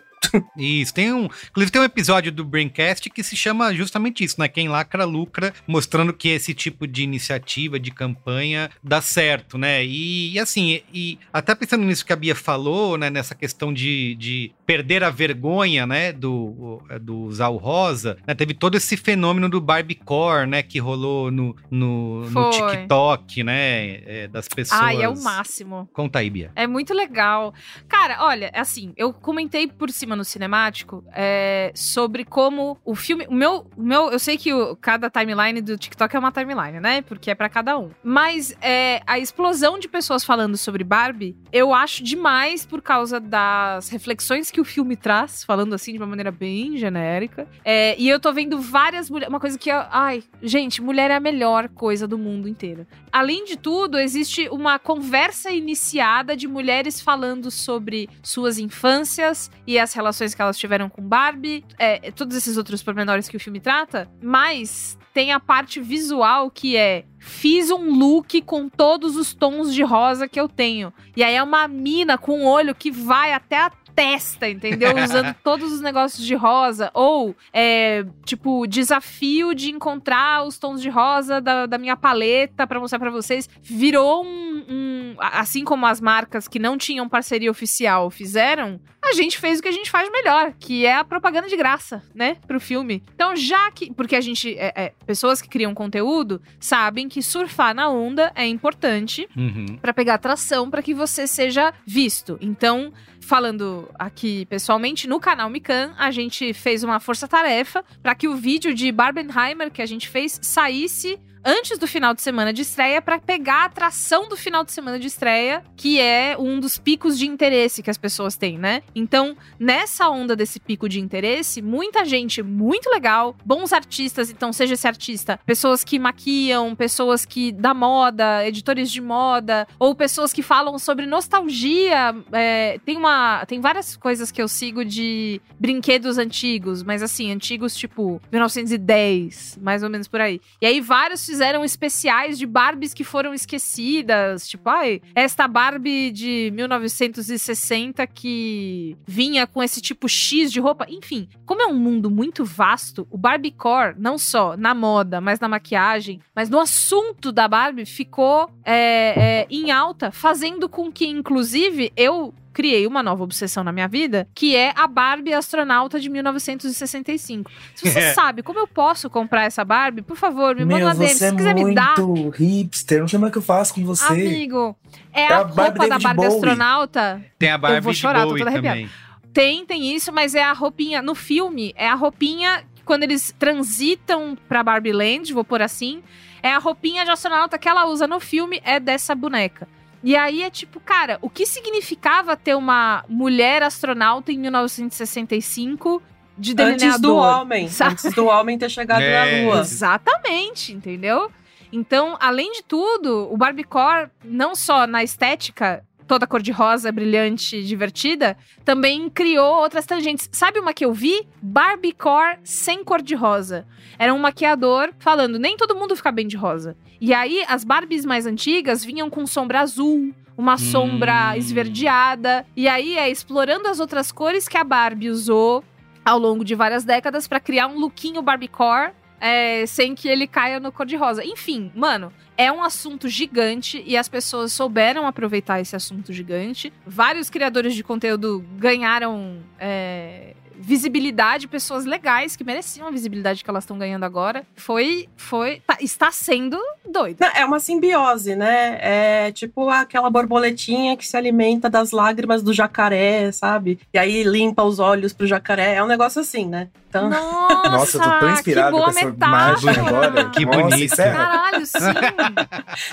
Isso, 0.57 0.95
tem 0.95 1.12
um. 1.12 1.29
Inclusive, 1.51 1.70
tem 1.70 1.81
um 1.81 1.85
episódio 1.85 2.33
do 2.33 2.45
Braincast 2.45 3.09
que 3.11 3.22
se 3.22 3.37
chama 3.37 3.74
justamente 3.74 4.24
isso, 4.24 4.41
né? 4.41 4.49
Quem 4.49 4.68
lacra, 4.68 5.05
lucra, 5.05 5.53
mostrando 5.66 6.12
que 6.12 6.29
esse 6.29 6.55
tipo 6.55 6.87
de 6.87 7.03
iniciativa, 7.03 7.79
de 7.79 7.91
campanha, 7.91 8.70
dá 8.83 9.01
certo, 9.01 9.57
né? 9.57 9.85
E, 9.85 10.33
e 10.33 10.39
assim, 10.39 10.83
e, 10.93 11.18
até 11.33 11.55
pensando 11.55 11.85
nisso 11.85 12.05
que 12.05 12.12
a 12.12 12.16
Bia 12.16 12.35
falou, 12.35 12.97
né? 12.97 13.11
Nessa 13.11 13.35
questão 13.35 13.72
de, 13.72 14.14
de 14.16 14.53
perder 14.66 15.05
a 15.05 15.11
vergonha, 15.11 15.87
né? 15.87 16.12
Do, 16.12 16.83
do 17.01 17.18
usar 17.20 17.49
o 17.49 17.57
rosa, 17.57 18.16
né, 18.26 18.35
Teve 18.35 18.55
todo 18.55 18.76
esse 18.76 18.97
fenômeno 18.97 19.49
do 19.49 19.61
Barbiecore, 19.61 20.47
né? 20.47 20.62
Que 20.62 20.79
rolou 20.79 21.31
no, 21.31 21.57
no, 21.70 22.29
no. 22.31 22.51
TikTok, 22.51 23.43
né? 23.43 23.99
é, 24.07 24.29
das 24.29 24.49
pessoas. 24.49 24.81
Ai, 24.81 25.03
é 25.03 25.09
o 25.09 25.20
máximo. 25.20 25.89
Conta 25.93 26.18
aí, 26.18 26.31
Bia. 26.31 26.51
É 26.55 26.66
muito 26.66 26.95
legal. 26.95 27.55
Cara, 27.87 28.24
olha, 28.24 28.51
assim, 28.55 28.93
eu 28.97 29.12
comentei 29.12 29.66
por 29.66 29.91
cima 29.91 30.16
no 30.18 30.24
cinemático 30.24 31.02
é, 31.14 31.72
sobre 31.74 32.24
como 32.24 32.76
o 32.84 32.94
filme. 32.94 33.26
O 33.28 33.34
meu, 33.34 33.66
o 33.76 33.82
meu. 33.82 34.10
Eu 34.10 34.18
sei 34.18 34.36
que 34.36 34.52
o- 34.52 34.76
cada 34.76 35.08
timeline 35.08 35.60
do 35.62 35.78
TikTok 35.78 36.14
é 36.14 36.18
uma 36.18 36.32
timeline, 36.32 36.80
né? 36.80 37.00
Porque 37.02 37.30
é 37.30 37.34
pra 37.34 37.48
cada 37.48 37.78
um. 37.78 37.90
Mas 38.02 38.54
é, 38.60 39.00
a 39.06 39.18
explosão 39.18 39.78
de 39.78 39.88
pessoas 39.88 40.24
falando 40.24 40.56
sobre 40.56 40.82
Barbie, 40.84 41.36
eu 41.52 41.72
acho 41.72 42.02
demais 42.02 42.66
por 42.66 42.82
causa 42.82 43.20
das 43.20 43.88
reflexões 43.88 44.50
que 44.50 44.60
o 44.60 44.64
filme 44.64 44.96
traz, 44.96 45.44
falando 45.44 45.74
assim 45.74 45.92
de 45.92 45.98
uma 45.98 46.06
maneira 46.06 46.30
bem 46.32 46.76
genérica. 46.76 47.46
É, 47.64 47.94
e 47.98 48.08
eu 48.08 48.18
tô 48.18 48.32
vendo 48.32 48.60
várias 48.60 49.08
mulheres. 49.08 49.28
Uma 49.30 49.40
coisa 49.40 49.56
que. 49.58 49.70
eu- 49.70 49.84
Ai, 49.90 50.22
gente, 50.42 50.82
mulher 50.82 51.10
é 51.10 51.14
a 51.14 51.20
melhor 51.20 51.68
coisa 51.68 52.06
do 52.08 52.18
mundo 52.18 52.48
inteiro. 52.48 52.86
Além 53.12 53.44
de 53.44 53.56
tudo, 53.56 53.98
existe 53.98 54.48
uma 54.50 54.78
conversa 54.78 55.50
iniciada 55.50 56.36
de 56.36 56.48
mulheres 56.48 57.00
falando 57.00 57.50
sobre 57.50 58.08
suas 58.22 58.58
infâncias 58.58 59.50
e 59.66 59.78
as 59.78 59.92
relações 59.94 60.07
que 60.34 60.42
elas 60.42 60.56
tiveram 60.59 60.88
com 60.88 61.02
Barbie, 61.02 61.64
é, 61.78 62.11
todos 62.12 62.36
esses 62.36 62.56
outros 62.56 62.82
pormenores 62.82 63.28
que 63.28 63.36
o 63.36 63.40
filme 63.40 63.61
trata, 63.61 64.09
mas 64.22 64.96
tem 65.12 65.32
a 65.32 65.40
parte 65.40 65.80
visual 65.80 66.50
que 66.50 66.76
é 66.76 67.04
fiz 67.18 67.70
um 67.70 67.90
look 67.98 68.40
com 68.42 68.68
todos 68.68 69.16
os 69.16 69.34
tons 69.34 69.74
de 69.74 69.82
rosa 69.82 70.28
que 70.28 70.38
eu 70.38 70.48
tenho. 70.48 70.92
E 71.16 71.22
aí 71.24 71.34
é 71.34 71.42
uma 71.42 71.66
mina 71.66 72.16
com 72.16 72.40
um 72.40 72.46
olho 72.46 72.74
que 72.74 72.90
vai 72.90 73.32
até 73.32 73.59
a 73.59 73.70
testa, 73.94 74.48
entendeu? 74.48 74.90
Usando 75.02 75.34
todos 75.42 75.72
os 75.72 75.80
negócios 75.80 76.24
de 76.24 76.36
rosa. 76.36 76.88
Ou, 76.94 77.34
é, 77.52 78.04
tipo, 78.24 78.64
desafio 78.68 79.52
de 79.56 79.70
encontrar 79.72 80.46
os 80.46 80.56
tons 80.56 80.80
de 80.80 80.88
rosa 80.88 81.40
da, 81.40 81.66
da 81.66 81.76
minha 81.78 81.96
paleta 81.96 82.64
pra 82.64 82.78
mostrar 82.78 83.00
pra 83.00 83.11
vocês. 83.11 83.48
Virou 83.61 84.24
um, 84.24 84.64
um- 84.68 85.16
Assim 85.18 85.64
como 85.64 85.84
as 85.84 86.00
marcas 86.00 86.46
que 86.46 86.61
não 86.61 86.78
tinham 86.78 87.09
parceria 87.09 87.50
oficial 87.50 88.09
fizeram, 88.09 88.78
a 89.09 89.12
gente 89.12 89.38
fez 89.38 89.59
o 89.59 89.62
que 89.62 89.68
a 89.68 89.72
gente 89.72 89.90
faz 89.90 90.11
melhor, 90.11 90.52
que 90.59 90.84
é 90.86 90.94
a 90.96 91.04
propaganda 91.04 91.48
de 91.48 91.56
graça, 91.56 92.02
né? 92.14 92.36
Pro 92.46 92.61
filme. 92.61 93.02
Então, 93.14 93.34
já 93.36 93.70
que. 93.70 93.92
Porque 93.92 94.14
a 94.16 94.20
gente. 94.20 94.56
é- 94.59 94.72
é, 94.76 94.92
pessoas 95.06 95.40
que 95.42 95.48
criam 95.48 95.74
conteúdo 95.74 96.40
sabem 96.61 97.09
que 97.09 97.22
surfar 97.22 97.74
na 97.74 97.88
onda 97.88 98.30
é 98.34 98.46
importante 98.46 99.28
Uhum. 99.36 99.76
Pra 99.80 99.92
pegar 99.92 100.14
atração 100.14 100.70
para 100.70 100.82
que 100.82 100.92
você 100.94 101.26
seja 101.26 101.72
visto. 101.86 102.38
Então, 102.40 102.92
falando 103.20 103.88
aqui 103.98 104.46
pessoalmente, 104.46 105.06
no 105.09 105.20
canal 105.20 105.48
Mikan, 105.50 105.94
a 105.98 106.11
gente 106.11 106.52
fez 106.52 106.82
uma 106.82 106.98
força-tarefa 107.00 107.84
para 108.02 108.14
que 108.14 108.26
o 108.28 108.36
vídeo 108.36 108.74
de 108.74 108.90
Barbenheimer 108.90 109.70
que 109.70 109.82
a 109.82 109.86
gente 109.86 110.09
fez 110.09 110.38
saísse 110.42 111.18
antes 111.49 111.78
do 111.78 111.86
final 111.86 112.12
de 112.12 112.20
semana 112.20 112.53
de 112.53 112.61
estreia 112.61 113.01
para 113.01 113.18
pegar 113.18 113.62
a 113.62 113.64
atração 113.64 114.28
do 114.28 114.36
final 114.36 114.62
de 114.62 114.70
semana 114.70 114.99
de 114.99 115.07
estreia, 115.07 115.64
que 115.74 115.99
é 115.99 116.36
um 116.38 116.61
dos 116.61 116.76
picos 116.76 117.18
de 117.18 117.26
interesse 117.26 117.82
que 117.82 117.88
as 117.88 117.96
pessoas 117.96 118.36
têm, 118.36 118.59
né? 118.59 118.82
Então, 118.94 119.34
nessa 119.59 120.11
onda 120.11 120.36
desse 120.36 120.61
pico 120.61 120.86
de 120.86 121.01
interesse, 121.01 121.62
muita 121.62 122.05
gente 122.05 122.42
muito 122.42 122.90
legal, 122.90 123.34
bons 123.46 123.72
artistas, 123.72 124.30
então 124.30 124.53
seja 124.53 124.74
esse 124.74 124.86
artista, 124.86 125.40
pessoas 125.46 125.82
que 125.82 125.99
maquiam, 125.99 126.76
pessoas 126.76 127.24
que 127.24 127.51
da 127.51 127.72
moda, 127.72 128.46
editores 128.46 128.90
de 128.90 129.01
moda, 129.01 129.66
ou 129.78 129.94
pessoas 129.94 130.34
que 130.34 130.42
falam 130.42 130.78
sobre 130.78 131.07
nostalgia. 131.07 132.14
é, 132.30 132.78
tem 132.84 132.99
uma, 132.99 133.46
tem 133.46 133.59
várias 133.59 133.96
coisas 133.96 134.30
que 134.30 134.42
eu 134.42 134.49
sigo 134.49 134.84
de 134.84 135.40
brinquedos 135.59 136.18
antigos, 136.18 136.82
mas 136.82 137.03
assim 137.03 137.32
antigos 137.32 137.74
tipo 137.74 138.20
1910, 138.30 139.59
mais 139.62 139.82
ou 139.82 139.88
menos 139.88 140.09
por 140.09 140.20
aí. 140.20 140.42
E 140.61 140.66
aí 140.66 140.78
vários 140.82 141.38
fizeram 141.39 141.64
especiais 141.64 142.36
de 142.36 142.45
Barbies 142.45 142.93
que 142.93 143.05
foram 143.05 143.32
esquecidas, 143.32 144.49
tipo, 144.49 144.68
ai, 144.68 145.01
esta 145.14 145.47
Barbie 145.47 146.11
de 146.11 146.51
1960 146.53 148.05
que 148.09 148.97
vinha 149.07 149.47
com 149.47 149.62
esse 149.62 149.80
tipo 149.80 150.09
X 150.09 150.51
de 150.51 150.59
roupa. 150.59 150.84
Enfim, 150.89 151.28
como 151.47 151.62
é 151.62 151.66
um 151.68 151.76
mundo 151.76 152.11
muito 152.11 152.45
vasto, 152.45 153.07
o 153.09 153.16
Barbiecore, 153.16 153.95
não 153.97 154.18
só 154.18 154.57
na 154.57 154.74
moda, 154.74 155.20
mas 155.20 155.39
na 155.39 155.49
maquiagem, 155.49 156.20
mas 156.34 156.51
no 156.51 156.59
assunto 156.59 157.30
da 157.30 157.47
Barbie, 157.47 157.86
ficou 157.86 158.51
é, 158.64 159.45
é, 159.45 159.47
em 159.49 159.70
alta, 159.70 160.11
fazendo 160.11 160.68
com 160.68 160.91
que, 160.91 161.07
inclusive, 161.07 161.93
eu 161.97 162.34
criei 162.59 162.88
uma 162.88 163.04
nova 163.04 163.22
obsessão 163.22 163.62
na 163.62 163.70
minha 163.70 163.86
vida, 163.86 164.26
que 164.34 164.56
é 164.56 164.72
a 164.74 164.88
Barbie 164.88 165.32
astronauta 165.32 166.00
de 166.00 166.09
1965. 166.11 167.48
Se 167.76 167.88
você 167.88 167.98
É. 168.11 168.12
sabe 168.14 168.42
como 168.42 168.59
eu 168.59 168.66
posso 168.66 169.09
comprar 169.09 169.44
essa 169.44 169.64
Barbie, 169.64 170.02
por 170.02 170.16
favor, 170.16 170.56
me 170.56 170.64
manda 170.64 170.78
Meu, 170.78 170.86
uma 170.88 170.94
DM. 170.96 171.14
Se 171.14 171.24
é 171.24 171.30
você 171.30 171.36
quiser 171.36 171.54
me 171.54 171.72
dar, 171.72 171.94
hipster. 172.34 173.00
Não 173.00 173.06
sei 173.06 173.16
mais 173.20 173.30
o 173.30 173.32
que 173.32 173.38
eu 173.38 173.42
faço 173.42 173.72
com 173.74 173.84
você. 173.84 174.04
amigo, 174.12 174.76
é, 175.12 175.22
É 175.22 175.32
a 175.32 175.36
a 175.36 175.38
roupa 175.42 175.54
Barbie 175.54 175.88
da 175.88 175.98
Barbie 176.00 176.16
Bowie. 176.16 176.34
astronauta. 176.34 177.24
Tem 177.38 177.50
a 177.50 177.59
Barbie 177.59 177.80
vou 177.80 177.94
chorar, 177.94 178.18
de 178.18 178.24
tô 178.24 178.28
Bowie 178.30 178.40
toda 178.40 178.50
arrepiada. 178.50 178.76
também. 178.76 178.90
Tem, 179.32 179.64
tem 179.64 179.94
isso, 179.94 180.12
mas 180.12 180.34
é 180.34 180.42
a 180.42 180.52
roupinha. 180.52 181.00
No 181.00 181.14
filme, 181.14 181.72
é 181.76 181.88
a 181.88 181.94
roupinha. 181.94 182.64
Quando 182.84 183.04
eles 183.04 183.32
transitam 183.38 184.36
pra 184.48 184.64
Barbie 184.64 184.92
Land, 184.92 185.32
vou 185.32 185.44
pôr 185.44 185.62
assim, 185.62 186.02
é 186.42 186.52
a 186.52 186.59
roupinha 186.59 187.04
de 187.04 187.11
astronauta 187.12 187.56
que 187.56 187.68
ela 187.68 187.86
usa 187.86 188.09
no 188.09 188.18
filme, 188.18 188.61
é 188.64 188.80
dessa 188.80 189.14
boneca. 189.14 189.68
E 190.03 190.16
aí 190.16 190.42
é 190.42 190.51
tipo, 190.51 190.78
cara, 190.80 191.18
o 191.20 191.28
que 191.28 191.44
significava 191.44 192.36
ter 192.36 192.55
uma 192.55 193.05
mulher 193.09 193.62
astronauta 193.62 194.30
em 194.32 194.38
1965 194.38 196.03
de 196.36 196.55
delineador? 196.55 196.88
Antes 196.88 197.01
do 197.01 197.16
homem. 197.16 197.68
sabe? 197.68 197.92
Antes 197.92 198.12
do 198.14 198.26
homem 198.26 198.59
ter 198.59 198.68
chegado 198.70 199.03
É, 199.03 199.42
na 199.44 199.51
lua. 199.51 199.61
Exatamente, 199.61 200.72
entendeu? 200.72 201.30
Então, 201.72 202.16
além 202.20 202.53
de 202.53 202.62
tudo, 202.62 203.28
o 203.30 203.36
Barbiecore, 203.36 204.09
não 204.24 204.55
só 204.55 204.86
na 204.86 205.03
estética, 205.03 205.84
toda 206.09 206.26
cor-de-rosa, 206.26 206.90
brilhante, 206.90 207.62
divertida, 207.62 208.36
também 208.64 209.09
criou 209.11 209.61
outras 209.61 209.84
tangentes. 209.86 210.28
Sabe 210.32 210.59
uma 210.59 210.72
que 210.72 210.84
eu 210.84 210.92
vi? 210.92 211.24
Barbiecore 211.42 212.38
sem 212.42 212.82
cor-de-rosa. 212.82 213.66
Era 213.98 214.12
um 214.14 214.18
maquiador 214.18 214.90
falando, 214.98 215.38
nem 215.38 215.56
todo 215.56 215.76
mundo 215.76 215.94
fica 215.94 216.11
bem 216.11 216.26
de 216.26 216.36
rosa. 216.36 216.76
E 217.00 217.12
aí, 217.12 217.44
as 217.46 217.62
Barbies 217.62 218.04
mais 218.04 218.26
antigas 218.26 218.84
vinham 218.84 219.11
com 219.11 219.26
sombra 219.26 219.61
azul, 219.61 220.12
uma 220.36 220.56
sombra 220.56 221.32
Hum. 221.32 221.36
esverdeada. 221.36 222.46
E 222.56 222.66
aí 222.66 222.96
é 222.96 223.11
explorando 223.11 223.68
as 223.68 223.78
outras 223.78 224.11
cores 224.11 224.48
que 224.48 224.56
a 224.56 224.64
Barbie 224.64 225.11
usou 225.11 225.62
ao 226.04 226.18
longo 226.18 226.44
de 226.44 226.54
várias 226.54 226.84
décadas 226.84 227.28
pra 227.28 227.38
criar 227.38 227.66
um 227.66 227.78
lookinho 227.78 228.22
Barbiecore. 228.22 228.92
É, 229.20 229.66
sem 229.66 229.94
que 229.94 230.08
ele 230.08 230.26
caia 230.26 230.60
no 230.60 230.70
cor-de-rosa. 230.72 231.24
Enfim, 231.24 231.70
mano, 231.74 232.12
é 232.36 232.50
um 232.52 232.62
assunto 232.62 233.08
gigante 233.08 233.82
e 233.84 233.96
as 233.96 234.08
pessoas 234.08 234.52
souberam 234.52 235.06
aproveitar 235.06 235.60
esse 235.60 235.74
assunto 235.74 236.12
gigante. 236.12 236.72
Vários 236.86 237.28
criadores 237.28 237.74
de 237.74 237.82
conteúdo 237.82 238.44
ganharam 238.56 239.40
é, 239.58 240.34
visibilidade, 240.59 241.46
pessoas 241.48 241.84
legais 241.84 242.36
que 242.36 242.44
mereciam 242.44 242.86
a 242.88 242.90
visibilidade 242.90 243.42
que 243.44 243.48
elas 243.50 243.64
estão 243.64 243.78
ganhando 243.78 244.04
agora. 244.04 244.44
Foi, 244.56 245.09
foi, 245.16 245.62
tá- 245.66 245.78
está 245.80 246.11
sendo 246.11 246.59
doido. 246.88 247.18
Não, 247.20 247.28
É 247.28 247.44
uma 247.44 247.61
simbiose, 247.61 248.34
né? 248.36 248.78
É 248.80 249.32
tipo 249.32 249.68
aquela 249.70 250.11
borboletinha 250.11 250.96
que 250.96 251.06
se 251.06 251.16
alimenta 251.16 251.70
das 251.70 251.90
lágrimas 251.92 252.42
do 252.42 252.52
jacaré, 252.52 253.30
sabe? 253.32 253.78
E 253.94 253.98
aí 253.98 254.22
limpa 254.24 254.62
os 254.62 254.78
olhos 254.78 255.12
pro 255.12 255.26
jacaré. 255.26 255.74
É 255.76 255.82
um 255.82 255.86
negócio 255.86 256.20
assim, 256.20 256.46
né? 256.46 256.68
Então, 256.88 257.09
Nossa, 257.09 257.68
Nossa, 257.70 257.96
eu 257.98 258.02
tô 258.02 258.18
tão 258.18 258.30
inspirado 258.32 258.66
que 258.68 258.72
boa 258.72 258.84
com 258.84 258.90
essa 258.98 259.06
metáfora. 259.06 259.72
imagem 259.72 259.86
agora. 259.86 260.24
Que 260.30 260.44
bonito. 260.46 260.76
isso 260.92 261.00
é- 261.02 261.12
Caralho, 261.12 261.66
sim. 261.66 261.78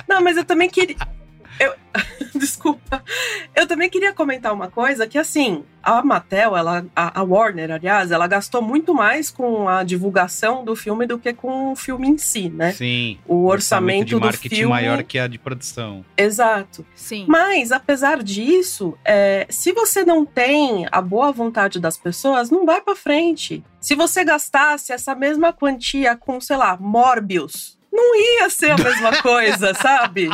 Não, 0.08 0.22
mas 0.22 0.38
eu 0.38 0.46
também 0.46 0.70
queria. 0.70 0.96
Eu... 1.60 1.74
Desculpa. 2.36 3.04
Eu 3.56 3.68
também 3.68 3.90
queria 3.90 4.14
comentar 4.14 4.54
uma 4.54 4.70
coisa 4.70 5.08
que, 5.08 5.18
assim, 5.18 5.64
a 5.82 6.04
Mattel, 6.04 6.56
ela, 6.56 6.86
a, 6.96 7.20
a 7.20 7.24
Warner, 7.24 7.72
aliás, 7.72 8.12
ela 8.12 8.28
gastou 8.28 8.62
muito 8.62 8.94
mais 8.94 9.30
com 9.30 9.70
a 9.70 9.84
divulgação 9.84 10.64
do 10.64 10.76
filme 10.76 11.06
do 11.08 11.18
que 11.18 11.34
com 11.34 11.72
o 11.72 11.76
filme 11.76 12.08
em 12.08 12.18
si, 12.18 12.50
né? 12.50 12.72
Sim. 12.74 13.18
O 13.26 13.46
orçamento 13.46 14.08
de 14.08 14.16
do 14.16 14.20
marketing 14.20 14.56
filme. 14.56 14.70
maior 14.70 15.04
que 15.04 15.18
a 15.18 15.28
de 15.28 15.38
produção. 15.38 16.04
Exato. 16.18 16.86
Sim. 16.94 17.26
Mas, 17.28 17.72
apesar 17.72 18.22
disso, 18.22 18.98
é, 19.06 19.46
se 19.50 19.72
você 19.72 20.04
não 20.04 20.26
tem 20.26 20.88
a 20.92 21.02
boa 21.02 21.32
vontade 21.32 21.80
das 21.80 21.98
pessoas, 21.98 22.50
não 22.50 22.66
vai 22.66 22.82
pra 22.82 22.96
frente. 22.96 23.64
Se 23.80 23.96
você 23.96 24.24
gastasse 24.24 24.92
essa 24.92 25.14
mesma 25.14 25.54
quantia 25.54 26.16
com, 26.16 26.42
sei 26.42 26.58
lá, 26.58 26.76
Morbius, 26.76 27.75
não 27.96 28.16
ia 28.16 28.50
ser 28.50 28.72
a 28.72 28.78
mesma 28.78 29.22
coisa, 29.22 29.74
sabe? 29.74 30.30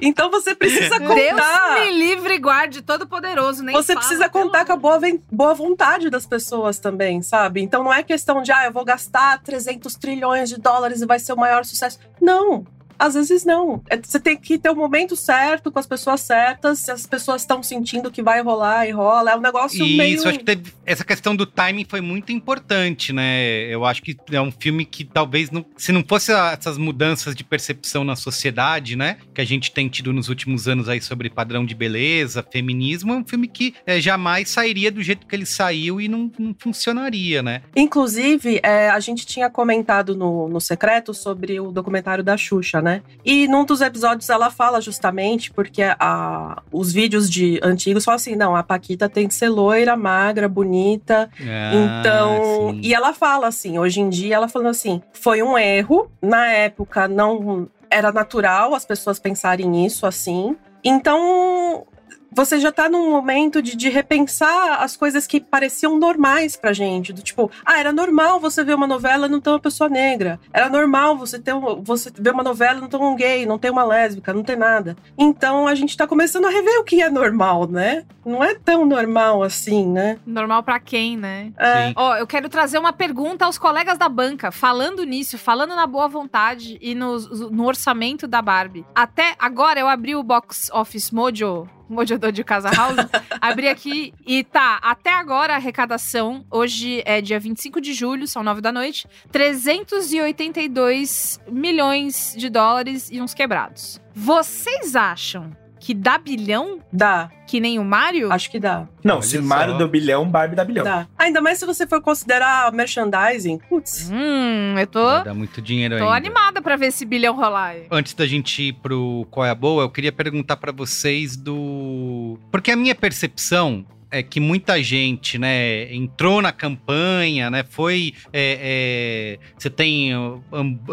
Então 0.00 0.30
você 0.30 0.54
precisa 0.54 0.98
Deus 0.98 1.30
contar. 1.30 1.80
me 1.80 1.90
livre 1.90 2.34
e 2.34 2.38
guarde 2.38 2.82
todo 2.82 3.06
poderoso, 3.06 3.62
nem 3.62 3.74
Você 3.74 3.94
fala, 3.94 4.00
precisa 4.00 4.28
contar 4.28 4.64
com 4.64 4.72
a 4.72 4.76
boa, 4.76 5.00
boa 5.30 5.54
vontade 5.54 6.10
das 6.10 6.26
pessoas 6.26 6.78
também, 6.78 7.22
sabe? 7.22 7.62
Então 7.62 7.82
não 7.82 7.92
é 7.92 8.02
questão 8.02 8.42
de, 8.42 8.52
ah, 8.52 8.66
eu 8.66 8.72
vou 8.72 8.84
gastar 8.84 9.42
300 9.42 9.94
trilhões 9.94 10.48
de 10.48 10.60
dólares 10.60 11.00
e 11.02 11.06
vai 11.06 11.18
ser 11.18 11.32
o 11.32 11.36
maior 11.36 11.64
sucesso. 11.64 11.98
Não. 12.20 12.66
Às 12.98 13.14
vezes 13.14 13.44
não. 13.44 13.82
É- 13.90 13.96
Você 14.00 14.18
tem 14.20 14.36
que 14.36 14.58
ter 14.58 14.70
o 14.70 14.74
momento 14.76 15.16
certo, 15.16 15.70
com 15.72 15.78
as 15.78 15.86
pessoas 15.86 16.20
certas. 16.20 16.80
Se 16.80 16.90
as 16.90 17.06
pessoas 17.06 17.42
estão 17.42 17.62
sentindo 17.62 18.10
que 18.10 18.22
vai 18.22 18.40
rolar 18.42 18.86
e 18.86 18.90
rola, 18.92 19.32
é 19.32 19.36
um 19.36 19.40
negócio 19.40 19.84
E 19.84 19.96
meio. 19.96 20.16
isso, 20.16 20.28
acho 20.28 20.38
que 20.38 20.44
teve, 20.44 20.72
essa 20.84 21.04
questão 21.04 21.34
do 21.34 21.44
timing 21.46 21.84
foi 21.88 22.00
muito 22.00 22.32
importante, 22.32 23.12
né? 23.12 23.64
Eu 23.68 23.84
acho 23.84 24.02
que 24.02 24.16
é 24.32 24.40
um 24.40 24.50
filme 24.52 24.84
que 24.84 25.04
talvez, 25.04 25.50
não, 25.50 25.64
se 25.76 25.92
não 25.92 26.04
fosse 26.06 26.32
a- 26.32 26.56
essas 26.58 26.78
mudanças 26.78 27.34
de 27.34 27.42
percepção 27.44 28.04
na 28.04 28.16
sociedade, 28.16 28.96
né? 28.96 29.16
Que 29.34 29.40
a 29.40 29.44
gente 29.44 29.70
tem 29.72 29.88
tido 29.88 30.12
nos 30.12 30.28
últimos 30.28 30.68
anos 30.68 30.88
aí 30.88 31.00
sobre 31.00 31.28
padrão 31.30 31.64
de 31.66 31.74
beleza, 31.74 32.44
feminismo, 32.50 33.12
é 33.12 33.16
um 33.16 33.24
filme 33.26 33.48
que 33.48 33.74
é, 33.86 34.00
jamais 34.00 34.48
sairia 34.48 34.90
do 34.90 35.02
jeito 35.02 35.26
que 35.26 35.34
ele 35.34 35.46
saiu 35.46 36.00
e 36.00 36.08
não, 36.08 36.30
não 36.38 36.54
funcionaria, 36.58 37.42
né? 37.42 37.62
Inclusive, 37.74 38.60
é, 38.62 38.88
a 38.90 39.00
gente 39.00 39.26
tinha 39.26 39.48
comentado 39.50 40.14
no, 40.14 40.48
no 40.48 40.60
secreto 40.60 41.12
sobre 41.14 41.58
o 41.58 41.70
documentário 41.72 42.22
da 42.22 42.36
Xuxa, 42.36 42.80
né? 42.82 42.85
E 43.24 43.48
num 43.48 43.64
dos 43.64 43.80
episódios 43.80 44.28
ela 44.30 44.50
fala 44.50 44.80
justamente 44.80 45.50
porque 45.52 45.82
a, 45.98 46.62
os 46.72 46.92
vídeos 46.92 47.28
de 47.30 47.58
antigos 47.62 48.04
falam 48.04 48.16
assim: 48.16 48.34
não, 48.36 48.54
a 48.54 48.62
Paquita 48.62 49.08
tem 49.08 49.26
que 49.28 49.34
ser 49.34 49.48
loira, 49.48 49.96
magra, 49.96 50.48
bonita. 50.48 51.28
Ah, 51.40 51.72
Então, 51.74 52.70
sim. 52.72 52.80
e 52.82 52.94
ela 52.94 53.12
fala 53.12 53.46
assim, 53.48 53.78
hoje 53.78 54.00
em 54.00 54.08
dia 54.08 54.36
ela 54.36 54.48
falando 54.48 54.68
assim, 54.68 55.02
foi 55.12 55.42
um 55.42 55.56
erro, 55.58 56.10
na 56.22 56.46
época 56.46 57.08
não 57.08 57.68
era 57.90 58.10
natural 58.12 58.74
as 58.74 58.84
pessoas 58.84 59.18
pensarem 59.18 59.84
isso 59.86 60.06
assim. 60.06 60.56
Então, 60.82 61.84
você 62.30 62.58
já 62.60 62.70
tá 62.70 62.88
num 62.88 63.10
momento 63.10 63.62
de, 63.62 63.76
de 63.76 63.88
repensar 63.88 64.82
as 64.82 64.96
coisas 64.96 65.26
que 65.26 65.40
pareciam 65.40 65.98
normais 65.98 66.56
pra 66.56 66.72
gente. 66.72 67.12
Do 67.12 67.22
tipo, 67.22 67.50
ah, 67.64 67.78
era 67.78 67.92
normal 67.92 68.40
você 68.40 68.64
ver 68.64 68.74
uma 68.74 68.86
novela 68.86 69.26
e 69.26 69.30
não 69.30 69.40
ter 69.40 69.50
uma 69.50 69.60
pessoa 69.60 69.88
negra. 69.88 70.38
Era 70.52 70.68
normal 70.68 71.16
você 71.16 71.38
ter 71.38 71.54
um, 71.54 71.82
você 71.82 72.10
ver 72.14 72.32
uma 72.32 72.42
novela 72.42 72.78
e 72.78 72.80
não 72.80 72.88
ter 72.88 72.96
um 72.96 73.16
gay, 73.16 73.46
não 73.46 73.58
ter 73.58 73.70
uma 73.70 73.84
lésbica, 73.84 74.32
não 74.32 74.42
ter 74.42 74.56
nada. 74.56 74.96
Então 75.16 75.66
a 75.66 75.74
gente 75.74 75.96
tá 75.96 76.06
começando 76.06 76.46
a 76.46 76.50
rever 76.50 76.78
o 76.78 76.84
que 76.84 77.02
é 77.02 77.10
normal, 77.10 77.66
né? 77.66 78.04
Não 78.24 78.42
é 78.42 78.54
tão 78.54 78.84
normal 78.84 79.42
assim, 79.42 79.86
né? 79.86 80.18
Normal 80.26 80.62
pra 80.62 80.80
quem, 80.80 81.16
né? 81.16 81.52
É. 81.58 81.92
Ó, 81.96 82.16
eu 82.16 82.26
quero 82.26 82.48
trazer 82.48 82.78
uma 82.78 82.92
pergunta 82.92 83.44
aos 83.44 83.58
colegas 83.58 83.98
da 83.98 84.08
banca, 84.08 84.50
falando 84.50 85.04
nisso, 85.04 85.38
falando 85.38 85.74
na 85.74 85.86
boa 85.86 86.08
vontade 86.08 86.78
e 86.80 86.94
no, 86.94 87.18
no 87.50 87.66
orçamento 87.66 88.26
da 88.26 88.42
Barbie. 88.42 88.84
Até 88.94 89.34
agora 89.38 89.78
eu 89.78 89.88
abri 89.88 90.14
o 90.14 90.22
Box 90.22 90.70
Office 90.72 91.10
Mojo, 91.10 91.68
Mojo 91.88 92.18
de 92.18 92.44
Casa 92.44 92.70
House, 92.70 92.96
abri 93.40 93.68
aqui 93.68 94.12
e 94.26 94.44
tá, 94.44 94.78
até 94.82 95.10
agora 95.10 95.54
a 95.54 95.56
arrecadação, 95.56 96.44
hoje 96.50 97.02
é 97.04 97.20
dia 97.20 97.38
25 97.38 97.80
de 97.80 97.94
julho, 97.94 98.26
são 98.26 98.42
9 98.42 98.60
da 98.60 98.72
noite, 98.72 99.06
382 99.30 101.40
milhões 101.48 102.34
de 102.36 102.50
dólares 102.50 103.08
e 103.10 103.20
uns 103.20 103.34
quebrados. 103.34 104.00
Vocês 104.14 104.96
acham 104.96 105.50
que 105.86 105.94
dá 105.94 106.18
bilhão 106.18 106.80
dá, 106.92 107.30
que 107.46 107.60
nem 107.60 107.78
o 107.78 107.84
Mario? 107.84 108.32
acho 108.32 108.50
que 108.50 108.58
dá. 108.58 108.88
Não, 109.04 109.14
Olha 109.18 109.22
se 109.22 109.36
só. 109.36 109.42
Mario 109.44 109.78
deu 109.78 109.86
bilhão, 109.86 110.28
Barbie 110.28 110.56
dá 110.56 110.64
bilhão. 110.64 110.82
Dá. 110.84 111.06
Ainda 111.16 111.40
mais 111.40 111.60
se 111.60 111.64
você 111.64 111.86
for 111.86 112.02
considerar 112.02 112.72
merchandising. 112.72 113.58
Putz. 113.68 114.10
Hum, 114.12 114.74
eu 114.76 114.86
tô, 114.88 115.04
Vai 115.04 115.22
dar 115.22 115.34
muito 115.34 115.62
dinheiro 115.62 115.96
tô 115.96 116.02
ainda. 116.02 116.16
animada 116.16 116.60
pra 116.60 116.74
ver 116.74 116.86
esse 116.86 117.04
bilhão 117.06 117.36
rolar. 117.36 117.68
aí. 117.68 117.86
Antes 117.88 118.14
da 118.14 118.26
gente 118.26 118.60
ir 118.64 118.72
pro 118.72 119.28
Qual 119.30 119.46
é 119.46 119.50
a 119.50 119.54
Boa, 119.54 119.84
eu 119.84 119.88
queria 119.90 120.10
perguntar 120.10 120.56
pra 120.56 120.72
vocês 120.72 121.36
do. 121.36 122.36
Porque 122.50 122.72
a 122.72 122.76
minha 122.76 122.94
percepção 122.96 123.86
é 124.10 124.22
que 124.22 124.38
muita 124.40 124.82
gente, 124.82 125.38
né, 125.38 125.92
entrou 125.94 126.40
na 126.40 126.52
campanha, 126.52 127.50
né, 127.50 127.64
foi... 127.68 128.14
é, 128.32 129.38
é, 129.42 129.46
você 129.58 129.68
tem 129.70 130.16
hum- 130.16 130.40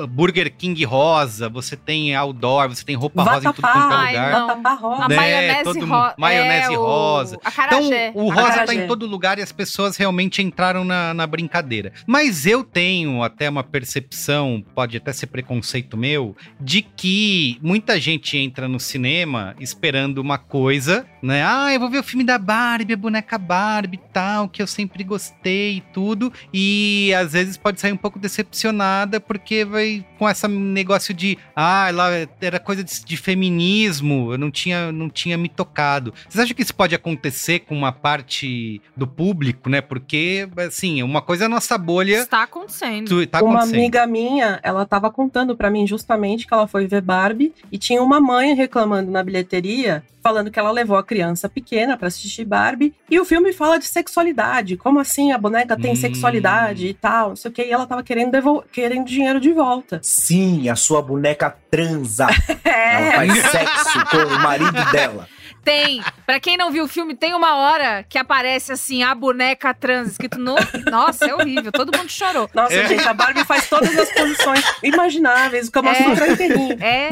Burger 0.10 0.52
King 0.56 0.84
rosa, 0.86 1.48
você 1.50 1.76
tem 1.76 2.16
outdoor, 2.16 2.70
você 2.70 2.84
tem 2.84 2.96
roupa 2.96 3.24
rosa 3.24 3.50
em 3.50 3.54
tudo 3.54 3.62
quanto 3.62 3.78
é 3.94 3.96
Ai, 3.96 4.08
lugar. 4.14 4.32
não. 4.32 4.48
Vatapá 4.48 4.74
rosa. 4.76 5.04
A 5.04 5.08
Né, 5.08 5.16
maionese, 5.16 5.64
todo 5.64 5.80
ro 5.80 5.88
mundo- 5.88 6.14
maionese 6.18 6.74
é 6.74 6.78
o- 6.78 6.82
rosa. 6.84 7.40
A 7.44 7.50
Então, 7.66 7.90
o 8.16 8.32
A 8.32 8.36
rosa 8.36 8.48
tá 8.48 8.54
acarajé. 8.64 8.84
em 8.84 8.88
todo 8.88 9.06
lugar 9.06 9.40
e 9.40 9.42
as 9.42 9.52
pessoas 9.52 9.96
realmente 9.98 10.42
entraram 10.42 10.84
na, 10.84 11.14
na 11.14 11.28
brincadeira. 11.28 11.94
Mas 12.08 12.46
eu 12.46 12.64
tenho 12.64 13.22
até 13.24 13.50
uma 13.50 13.64
percepção, 13.64 14.64
pode 14.76 14.98
até 14.98 15.14
ser 15.14 15.28
preconceito 15.28 15.96
meu, 15.98 16.36
de 16.60 16.82
que 16.82 17.58
muita 17.62 18.00
gente 18.00 18.38
entra 18.38 18.68
no 18.68 18.80
cinema 18.80 19.56
esperando 19.60 20.18
uma 20.20 20.38
coisa, 20.38 21.06
né? 21.22 21.44
Ah, 21.46 21.74
eu 21.74 21.80
vou 21.80 21.90
ver 21.90 22.00
o 22.00 22.04
filme 22.04 22.24
da 22.24 22.38
Barbie, 22.38 22.94
a 22.94 22.98
boneca 23.04 23.38
Barbie 23.38 23.98
e 23.98 24.12
tal, 24.12 24.48
que 24.50 24.62
eu 24.62 24.68
sempre 24.68 25.04
gostei 25.04 25.78
e 25.78 25.82
tudo. 25.94 26.32
E 26.54 27.14
às 27.16 27.34
vezes 27.34 27.58
pode 27.58 27.80
sair 27.80 27.92
um 27.92 27.98
pouco 27.98 28.18
decepcionada 28.18 29.20
porque 29.20 29.64
vai 29.66 30.06
com 30.18 30.30
esse 30.30 30.48
negócio 30.48 31.14
de, 31.14 31.38
ah, 31.56 31.88
ela 31.90 32.10
era 32.42 32.60
coisa 32.60 32.84
de, 32.84 33.04
de 33.06 33.18
feminismo, 33.18 34.32
eu 34.32 34.38
não 34.38 34.50
tinha, 34.52 34.92
não 34.92 35.10
tinha 35.10 35.38
me 35.38 35.50
tocado. 35.50 36.14
Vocês 36.28 36.44
acham 36.44 36.56
que 36.56 36.62
isso 36.62 36.76
pode 36.76 36.96
acontecer 36.96 37.60
com 37.60 37.76
uma 37.78 37.92
parte 37.92 38.82
do 38.96 39.06
público, 39.08 39.70
né? 39.70 39.82
Porque, 39.82 40.48
assim, 40.58 41.04
uma 41.04 41.22
coisa 41.22 41.44
é 41.44 41.48
a 41.48 41.50
nossa 41.50 41.78
bolha. 41.78 42.18
Está 42.22 42.44
acontecendo. 42.44 43.08
tu- 43.08 43.28
Tá 43.28 43.42
uma 43.44 43.56
acontecendo. 43.56 43.76
amiga 43.80 44.08
minha, 44.08 44.60
ela 44.64 44.86
tava 44.86 45.10
contando 45.12 45.56
pra 45.56 45.70
mim 45.70 45.86
justamente 45.88 46.46
que 46.48 46.54
ela 46.54 46.68
foi 46.68 46.88
ver 46.88 47.02
Barbie 47.02 47.54
e 47.72 47.78
tinha 47.78 48.02
uma 48.02 48.20
mãe 48.22 48.54
reclamando 48.54 49.10
na 49.12 49.24
bilheteria, 49.24 50.04
falando 50.22 50.50
que 50.52 50.60
ela 50.60 50.72
levou 50.72 50.98
a 50.98 51.04
criança 51.04 51.50
pequena 51.50 51.98
pra 51.98 52.08
assistir 52.08 52.46
Barbie 52.46 52.93
e 53.10 53.20
o 53.20 53.26
filme 53.26 53.52
fala 53.54 53.78
de 53.78 53.86
sexualidade. 53.86 54.78
Como 54.78 55.00
assim 55.00 55.32
a 55.32 55.38
boneca 55.38 55.76
tem 55.80 55.94
Hum. 55.94 55.96
sexualidade 55.96 56.88
e 56.88 56.94
tal, 56.94 57.30
não 57.30 57.36
sei 57.36 57.52
o 57.52 57.54
que. 57.54 57.64
E 57.64 57.72
ela 57.72 57.86
tava 57.86 58.02
querendo, 58.04 58.32
devol- 58.32 58.64
querendo 58.72 59.06
dinheiro 59.06 59.40
de 59.40 59.52
volta. 59.52 60.00
Sim, 60.02 60.70
a 60.70 60.76
sua 60.76 61.02
boneca 61.02 61.56
transa. 61.70 62.28
Ela 62.64 62.74
É. 62.76 63.12
faz 63.16 63.34
sexo 63.52 64.06
com 64.12 64.18
o 64.18 64.40
marido 64.40 64.92
dela. 64.92 65.28
Tem. 65.64 66.02
Pra 66.26 66.40
quem 66.40 66.58
não 66.58 66.72
viu 66.72 66.84
o 66.86 66.88
filme, 66.88 67.16
tem 67.16 67.34
uma 67.34 67.56
hora 67.56 68.04
que 68.08 68.18
aparece 68.18 68.72
assim, 68.72 69.02
a 69.04 69.14
boneca 69.16 69.74
trans, 69.74 70.10
escrito 70.12 70.38
no. 70.40 70.56
Nossa, 70.92 71.26
é 71.26 71.34
horrível. 71.34 71.72
Todo 71.72 71.96
mundo 71.98 72.10
chorou. 72.10 72.50
Nossa, 72.54 72.74
É. 72.74 72.88
gente, 72.88 73.08
a 73.08 73.14
Barbie 73.14 73.46
faz 73.46 73.70
todas 73.70 73.98
as 73.98 74.12
posições 74.12 74.64
imagináveis, 74.84 75.70
como 75.70 75.90
a 75.90 75.94
É. 75.94 76.04
Sutra 76.04 76.28
inteirinho. 76.32 76.78
É. 76.84 77.10